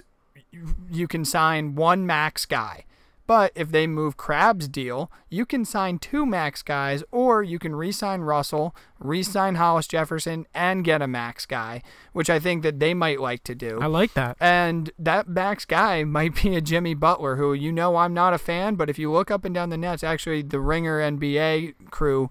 you 0.92 1.08
can 1.08 1.26
sign 1.26 1.76
one 1.76 2.06
max 2.06 2.46
guy. 2.46 2.86
But 3.28 3.52
if 3.56 3.72
they 3.72 3.88
move 3.88 4.16
Crabbe's 4.16 4.70
deal, 4.70 5.12
you 5.30 5.46
can 5.46 5.66
sign 5.66 6.00
two 6.00 6.26
max 6.26 6.64
guys, 6.64 7.04
or 7.12 7.44
you 7.44 7.60
can 7.60 7.76
re-sign 7.76 8.22
Russell, 8.22 8.74
re-sign 9.00 9.56
Hollis 9.56 9.86
Jefferson, 9.86 10.48
and 10.54 10.86
get 10.86 11.02
a 11.02 11.08
max 11.08 11.46
guy, 11.46 11.84
which 12.14 12.30
I 12.30 12.40
think 12.40 12.64
that 12.64 12.80
they 12.80 12.94
might 12.94 13.20
like 13.20 13.44
to 13.44 13.54
do. 13.54 13.80
I 13.82 13.88
like 13.88 14.14
that. 14.14 14.38
And 14.40 14.92
that 14.98 15.28
max 15.28 15.66
guy 15.66 16.04
might 16.06 16.42
be 16.42 16.56
a 16.56 16.62
Jimmy 16.62 16.94
Butler, 16.94 17.36
who 17.36 17.54
you 17.54 17.74
know 17.74 17.98
I'm 17.98 18.14
not 18.14 18.34
a 18.34 18.38
fan, 18.38 18.76
but 18.76 18.90
if 18.90 18.98
you 18.98 19.12
look 19.12 19.30
up 19.30 19.44
and 19.44 19.54
down 19.54 19.70
the 19.70 19.78
nets, 19.78 20.06
actually 20.06 20.42
the 20.42 20.62
Ringer 20.62 21.00
NBA 21.02 21.92
crew, 21.92 22.30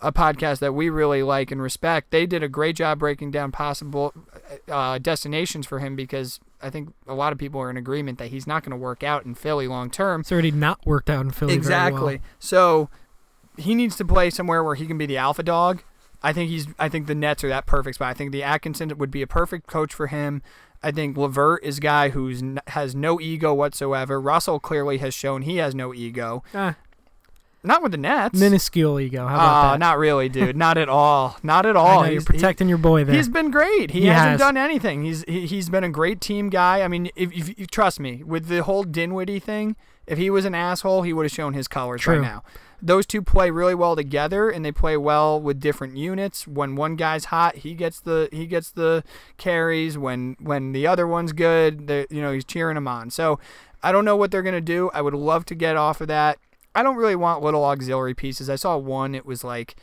a 0.00 0.12
podcast 0.12 0.60
that 0.60 0.72
we 0.72 0.88
really 0.88 1.22
like 1.22 1.50
and 1.50 1.60
respect, 1.60 2.10
they 2.10 2.24
did 2.24 2.42
a 2.42 2.48
great 2.48 2.76
job 2.76 3.00
breaking 3.00 3.32
down 3.32 3.52
possible 3.52 4.14
uh, 4.68 4.96
destinations 4.98 5.66
for 5.66 5.80
him 5.80 5.94
because 5.94 6.40
I 6.60 6.70
think 6.70 6.92
a 7.06 7.14
lot 7.14 7.32
of 7.32 7.38
people 7.38 7.60
are 7.60 7.70
in 7.70 7.76
agreement 7.76 8.18
that 8.18 8.28
he's 8.28 8.46
not 8.46 8.62
going 8.64 8.70
to 8.72 8.76
work 8.76 9.02
out 9.02 9.24
in 9.24 9.34
Philly 9.34 9.68
long 9.68 9.90
term. 9.90 10.22
It's 10.22 10.32
already 10.32 10.50
not 10.50 10.84
worked 10.84 11.08
out 11.08 11.24
in 11.24 11.30
Philly. 11.30 11.54
Exactly. 11.54 12.16
well. 12.16 12.24
So 12.38 12.90
he 13.56 13.74
needs 13.74 13.96
to 13.96 14.04
play 14.04 14.30
somewhere 14.30 14.62
where 14.62 14.74
he 14.74 14.86
can 14.86 14.98
be 14.98 15.06
the 15.06 15.16
alpha 15.16 15.42
dog. 15.42 15.82
I 16.22 16.32
think 16.32 16.50
he's. 16.50 16.66
I 16.78 16.88
think 16.88 17.06
the 17.06 17.14
Nets 17.14 17.44
are 17.44 17.48
that 17.48 17.66
perfect 17.66 17.96
spot. 17.96 18.08
I 18.08 18.14
think 18.14 18.32
the 18.32 18.42
Atkinson 18.42 18.96
would 18.98 19.10
be 19.10 19.22
a 19.22 19.26
perfect 19.26 19.68
coach 19.68 19.94
for 19.94 20.08
him. 20.08 20.42
I 20.82 20.90
think 20.90 21.16
Levert 21.16 21.62
is 21.64 21.78
a 21.78 21.80
guy 21.80 22.10
who's 22.10 22.42
has 22.68 22.94
no 22.94 23.20
ego 23.20 23.54
whatsoever. 23.54 24.20
Russell 24.20 24.58
clearly 24.60 24.98
has 24.98 25.14
shown 25.14 25.42
he 25.42 25.56
has 25.56 25.74
no 25.74 25.94
ego. 25.94 26.42
Ah, 26.54 26.74
Not 27.64 27.82
with 27.82 27.92
the 27.92 27.98
Nets. 27.98 28.38
minuscule 28.38 29.00
ego. 29.00 29.26
How 29.26 29.34
about 29.34 29.46
Ah, 29.48 29.70
that? 29.72 29.78
not 29.80 29.98
really, 29.98 30.28
dude. 30.28 30.56
not 30.66 30.78
at 30.78 30.88
all. 30.88 31.36
Not 31.42 31.66
at 31.66 31.76
all. 31.76 32.00
know, 32.02 32.04
you're 32.04 32.12
He's- 32.12 32.22
he- 32.22 32.26
protecting 32.32 32.68
your 32.68 32.78
boy 32.78 33.04
there. 33.04 33.14
He's 33.16 33.28
been 33.28 33.50
great. 33.50 33.90
He, 33.90 34.02
He 34.02 34.06
hasn't 34.06 34.30
has. 34.32 34.38
done 34.40 34.56
anything. 34.56 35.02
He's 35.04 35.24
he, 35.26 35.46
he's 35.46 35.68
been 35.68 35.84
a 35.84 35.88
great 35.90 36.20
team 36.20 36.50
guy. 36.50 36.82
I 36.82 36.88
mean, 36.88 37.10
if, 37.16 37.32
if 37.32 37.58
you 37.58 37.66
trust 37.66 37.98
me 38.00 38.22
with 38.24 38.46
the 38.46 38.62
whole 38.62 38.84
Dinwiddie 38.84 39.40
thing, 39.40 39.74
if 40.06 40.18
he 40.18 40.30
was 40.30 40.44
an 40.44 40.54
asshole, 40.54 41.02
he 41.02 41.12
would 41.12 41.24
have 41.24 41.32
shown 41.32 41.52
his 41.54 41.66
colors 41.68 42.00
True. 42.02 42.14
right 42.14 42.22
now. 42.22 42.42
Those 42.80 43.06
two 43.06 43.22
play 43.22 43.50
really 43.50 43.74
well 43.74 43.96
together, 43.96 44.48
and 44.48 44.64
they 44.64 44.70
play 44.70 44.96
well 44.96 45.40
with 45.40 45.58
different 45.58 45.96
units. 45.96 46.46
When 46.46 46.76
one 46.76 46.94
guy's 46.94 47.24
hot, 47.26 47.56
he 47.56 47.74
gets 47.74 47.98
the 47.98 48.28
he 48.30 48.46
gets 48.46 48.70
the 48.70 49.02
carries. 49.36 49.98
When 49.98 50.36
when 50.38 50.70
the 50.72 50.86
other 50.86 51.06
one's 51.06 51.32
good, 51.32 52.06
you 52.10 52.22
know 52.22 52.32
he's 52.32 52.44
cheering 52.44 52.76
him 52.76 52.86
on. 52.86 53.10
So 53.10 53.40
I 53.82 53.90
don't 53.90 54.04
know 54.04 54.16
what 54.16 54.30
they're 54.30 54.42
gonna 54.44 54.60
do. 54.60 54.90
I 54.94 55.02
would 55.02 55.14
love 55.14 55.44
to 55.46 55.56
get 55.56 55.76
off 55.76 56.00
of 56.00 56.06
that. 56.06 56.38
I 56.78 56.82
don't 56.84 56.96
really 56.96 57.16
want 57.16 57.42
little 57.42 57.64
auxiliary 57.64 58.14
pieces. 58.14 58.48
I 58.48 58.54
saw 58.54 58.76
one. 58.76 59.14
It 59.14 59.26
was 59.26 59.42
like 59.42 59.74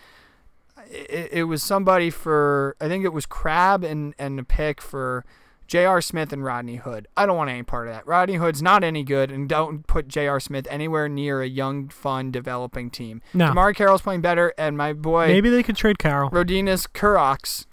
it, 0.89 1.29
it 1.31 1.43
was 1.43 1.61
somebody 1.61 2.09
for 2.09 2.75
I 2.79 2.87
think 2.87 3.03
it 3.03 3.13
was 3.13 3.25
Crabbe 3.25 3.83
and 3.83 4.13
and 4.17 4.39
a 4.39 4.43
pick 4.43 4.81
for 4.81 5.25
J.R. 5.67 5.99
Smith 5.99 6.31
and 6.31 6.43
Rodney 6.43 6.77
Hood. 6.77 7.07
I 7.17 7.25
don't 7.25 7.35
want 7.35 7.49
any 7.49 7.63
part 7.63 7.87
of 7.87 7.93
that. 7.93 8.07
Rodney 8.07 8.35
Hood's 8.35 8.61
not 8.61 8.83
any 8.83 9.03
good, 9.03 9.29
and 9.29 9.49
don't 9.49 9.85
put 9.87 10.07
J.R. 10.07 10.39
Smith 10.39 10.67
anywhere 10.69 11.09
near 11.09 11.41
a 11.41 11.47
young, 11.47 11.89
fun, 11.89 12.31
developing 12.31 12.89
team. 12.89 13.21
no. 13.33 13.47
DeMarre 13.51 13.75
Carroll's 13.75 14.03
playing 14.03 14.21
better, 14.21 14.53
and 14.57 14.77
my 14.77 14.93
boy 14.93 15.27
Maybe 15.27 15.49
they 15.49 15.63
could 15.63 15.75
trade 15.75 15.97
Carroll. 15.97 16.29
Rodions 16.29 16.87
Kurucs 16.87 17.65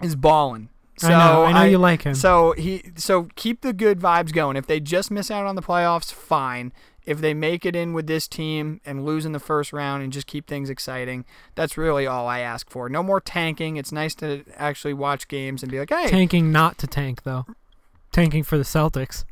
is 0.00 0.14
balling. 0.14 0.68
So 0.98 1.08
I 1.08 1.10
know. 1.10 1.42
I 1.44 1.52
know 1.52 1.62
you 1.64 1.78
like 1.78 2.02
him. 2.02 2.14
so 2.14 2.52
he 2.52 2.92
so 2.96 3.28
keep 3.34 3.62
the 3.62 3.72
good 3.72 3.98
vibes 3.98 4.32
going. 4.32 4.56
If 4.56 4.66
they 4.66 4.78
just 4.78 5.10
miss 5.10 5.30
out 5.30 5.46
on 5.46 5.56
the 5.56 5.62
playoffs, 5.62 6.12
fine. 6.12 6.72
If 7.04 7.20
they 7.20 7.34
make 7.34 7.66
it 7.66 7.74
in 7.74 7.92
with 7.92 8.06
this 8.06 8.28
team 8.28 8.80
and 8.86 9.04
lose 9.04 9.24
in 9.26 9.32
the 9.32 9.40
first 9.40 9.72
round 9.72 10.02
and 10.02 10.12
just 10.12 10.26
keep 10.26 10.46
things 10.46 10.70
exciting, 10.70 11.24
that's 11.54 11.76
really 11.76 12.06
all 12.06 12.28
I 12.28 12.40
ask 12.40 12.70
for. 12.70 12.88
No 12.88 13.02
more 13.02 13.20
tanking. 13.20 13.76
It's 13.76 13.90
nice 13.92 14.14
to 14.16 14.44
actually 14.56 14.94
watch 14.94 15.26
games 15.28 15.62
and 15.62 15.72
be 15.72 15.78
like, 15.80 15.90
hey, 15.90 16.08
Tanking 16.08 16.52
not 16.52 16.78
to 16.78 16.86
tank 16.86 17.24
though. 17.24 17.44
Tanking 18.12 18.44
for 18.44 18.56
the 18.56 18.64
Celtics. 18.64 19.24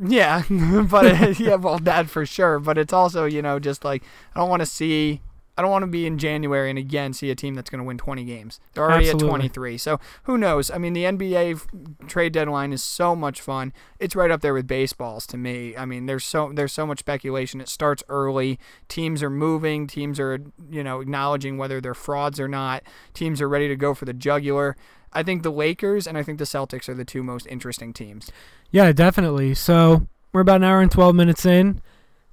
yeah, 0.00 0.42
but 0.90 1.38
yeah, 1.40 1.56
well, 1.56 1.78
that 1.80 2.08
for 2.08 2.24
sure. 2.24 2.58
But 2.58 2.78
it's 2.78 2.92
also 2.92 3.24
you 3.24 3.42
know 3.42 3.58
just 3.58 3.84
like 3.84 4.02
I 4.34 4.40
don't 4.40 4.48
want 4.48 4.60
to 4.60 4.66
see 4.66 5.20
I 5.58 5.60
don't 5.60 5.72
want 5.72 5.82
to 5.82 5.88
be 5.88 6.06
in 6.06 6.18
January 6.18 6.70
and 6.70 6.78
again 6.78 7.12
see 7.12 7.32
a 7.32 7.34
team 7.34 7.54
that's 7.54 7.68
going 7.68 7.80
to 7.80 7.84
win 7.84 7.98
20 7.98 8.22
games. 8.22 8.60
They're 8.74 8.84
already 8.84 9.10
Absolutely. 9.10 9.28
at 9.28 9.30
23. 9.30 9.78
So 9.78 9.98
who 10.22 10.38
knows? 10.38 10.70
I 10.70 10.78
mean, 10.78 10.92
the 10.92 11.02
NBA 11.02 12.06
trade 12.06 12.32
deadline 12.32 12.72
is 12.72 12.84
so 12.84 13.16
much 13.16 13.40
fun. 13.40 13.72
It's 13.98 14.14
right 14.14 14.30
up 14.30 14.40
there 14.40 14.54
with 14.54 14.68
baseballs 14.68 15.26
to 15.26 15.36
me. 15.36 15.76
I 15.76 15.84
mean, 15.84 16.06
there's 16.06 16.24
so 16.24 16.52
there's 16.54 16.72
so 16.72 16.86
much 16.86 17.00
speculation. 17.00 17.60
It 17.60 17.68
starts 17.68 18.04
early. 18.08 18.60
Teams 18.86 19.20
are 19.20 19.30
moving. 19.30 19.88
Teams 19.88 20.20
are 20.20 20.38
you 20.70 20.84
know 20.84 21.00
acknowledging 21.00 21.58
whether 21.58 21.80
they're 21.80 21.92
frauds 21.92 22.38
or 22.38 22.46
not. 22.46 22.84
Teams 23.12 23.42
are 23.42 23.48
ready 23.48 23.66
to 23.66 23.74
go 23.74 23.94
for 23.94 24.04
the 24.04 24.14
jugular. 24.14 24.76
I 25.12 25.24
think 25.24 25.42
the 25.42 25.50
Lakers 25.50 26.06
and 26.06 26.16
I 26.16 26.22
think 26.22 26.38
the 26.38 26.44
Celtics 26.44 26.88
are 26.88 26.94
the 26.94 27.04
two 27.04 27.24
most 27.24 27.48
interesting 27.48 27.92
teams. 27.92 28.30
Yeah, 28.70 28.92
definitely. 28.92 29.54
So 29.54 30.06
we're 30.32 30.42
about 30.42 30.56
an 30.56 30.64
hour 30.64 30.80
and 30.80 30.90
12 30.90 31.16
minutes 31.16 31.44
in. 31.44 31.80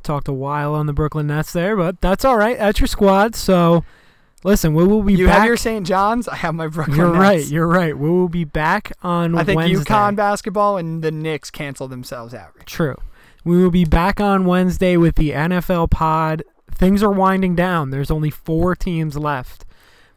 Talked 0.06 0.28
a 0.28 0.34
while 0.34 0.74
on 0.76 0.86
the 0.86 0.94
Brooklyn 0.94 1.28
Nets 1.28 1.52
there, 1.52 1.76
but 1.76 2.00
that's 2.00 2.24
all 2.24 2.38
right. 2.38 2.58
That's 2.58 2.80
your 2.80 2.88
squad. 2.88 3.36
So 3.36 3.84
listen, 4.44 4.74
we 4.76 4.86
will 4.86 5.02
be 5.04 5.14
back. 5.16 5.20
You 5.20 5.26
back. 5.28 5.38
have 5.40 5.46
your 5.48 5.58
St. 5.58 5.86
John's. 5.86 6.28
I 6.28 6.36
have 6.36 6.54
my 6.56 6.68
Brooklyn 6.68 6.96
you're 6.98 7.08
Nets. 7.12 7.20
right. 7.20 7.48
You're 7.48 7.68
right. 7.68 7.98
We 7.98 8.10
will 8.10 8.30
be 8.30 8.44
back 8.44 8.92
on 9.02 9.36
I 9.36 9.44
think 9.44 9.58
Wednesday. 9.58 9.84
UConn 9.84 10.16
basketball 10.16 10.78
and 10.78 11.04
the 11.04 11.12
Knicks 11.12 11.50
cancel 11.50 11.88
themselves 11.88 12.34
out. 12.34 12.52
True. 12.66 12.96
We 13.44 13.58
will 13.62 13.72
be 13.72 13.86
back 13.86 14.20
on 14.22 14.46
Wednesday 14.46 14.96
with 14.98 15.16
the 15.16 15.32
NFL 15.32 15.90
pod. 15.92 16.44
Things 16.72 17.02
are 17.04 17.12
winding 17.12 17.56
down. 17.56 17.90
There's 17.90 18.12
only 18.12 18.30
four 18.30 18.76
teams 18.76 19.18
left. 19.18 19.66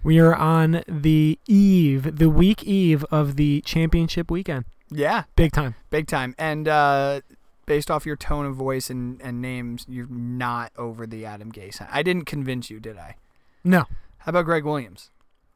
We 0.02 0.18
are 0.18 0.34
on 0.34 0.82
the 0.86 1.38
eve, 1.46 2.16
the 2.18 2.28
week 2.30 2.62
eve 2.64 3.04
of 3.10 3.36
the 3.36 3.60
championship 3.62 4.30
weekend. 4.30 4.64
Yeah, 4.90 5.24
Big 5.36 5.52
time. 5.52 5.74
big 5.90 6.06
time. 6.06 6.34
And 6.38 6.66
uh, 6.66 7.20
based 7.68 7.90
off 7.90 8.04
your 8.06 8.16
tone 8.16 8.46
of 8.46 8.56
voice 8.56 8.90
and, 8.90 9.20
and 9.22 9.40
names, 9.40 9.84
you're 9.88 10.08
not 10.08 10.72
over 10.76 11.06
the 11.06 11.24
Adam 11.24 11.52
Gase. 11.52 11.86
I 11.90 12.02
didn't 12.02 12.24
convince 12.24 12.70
you, 12.70 12.80
did 12.80 12.96
I? 12.98 13.14
No, 13.62 13.84
How 14.18 14.30
about 14.30 14.46
Gregg 14.46 14.64
Williams? 14.64 15.10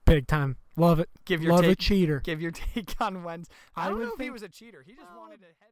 big 0.05 0.27
time. 0.27 0.57
Love 0.77 1.01
it. 1.01 1.09
Give 1.25 1.43
your 1.43 1.53
Love 1.53 1.65
a 1.65 1.69
take. 1.69 1.79
cheater. 1.79 2.21
Give 2.21 2.41
your 2.43 2.51
take 2.75 2.95
on 3.01 3.25
Wednesday. 3.25 3.53
I 3.77 3.87
I 3.87 3.89
don't 3.89 3.99
would 3.99 4.05
know 4.09 4.13
if 4.15 4.21
he 4.21 4.31
was 4.31 4.43
a 4.43 4.49
cheater. 4.49 4.83
He 4.87 4.93
just 4.95 5.07
wanted 5.17 5.41
to 5.41 5.47
head. 5.47 5.71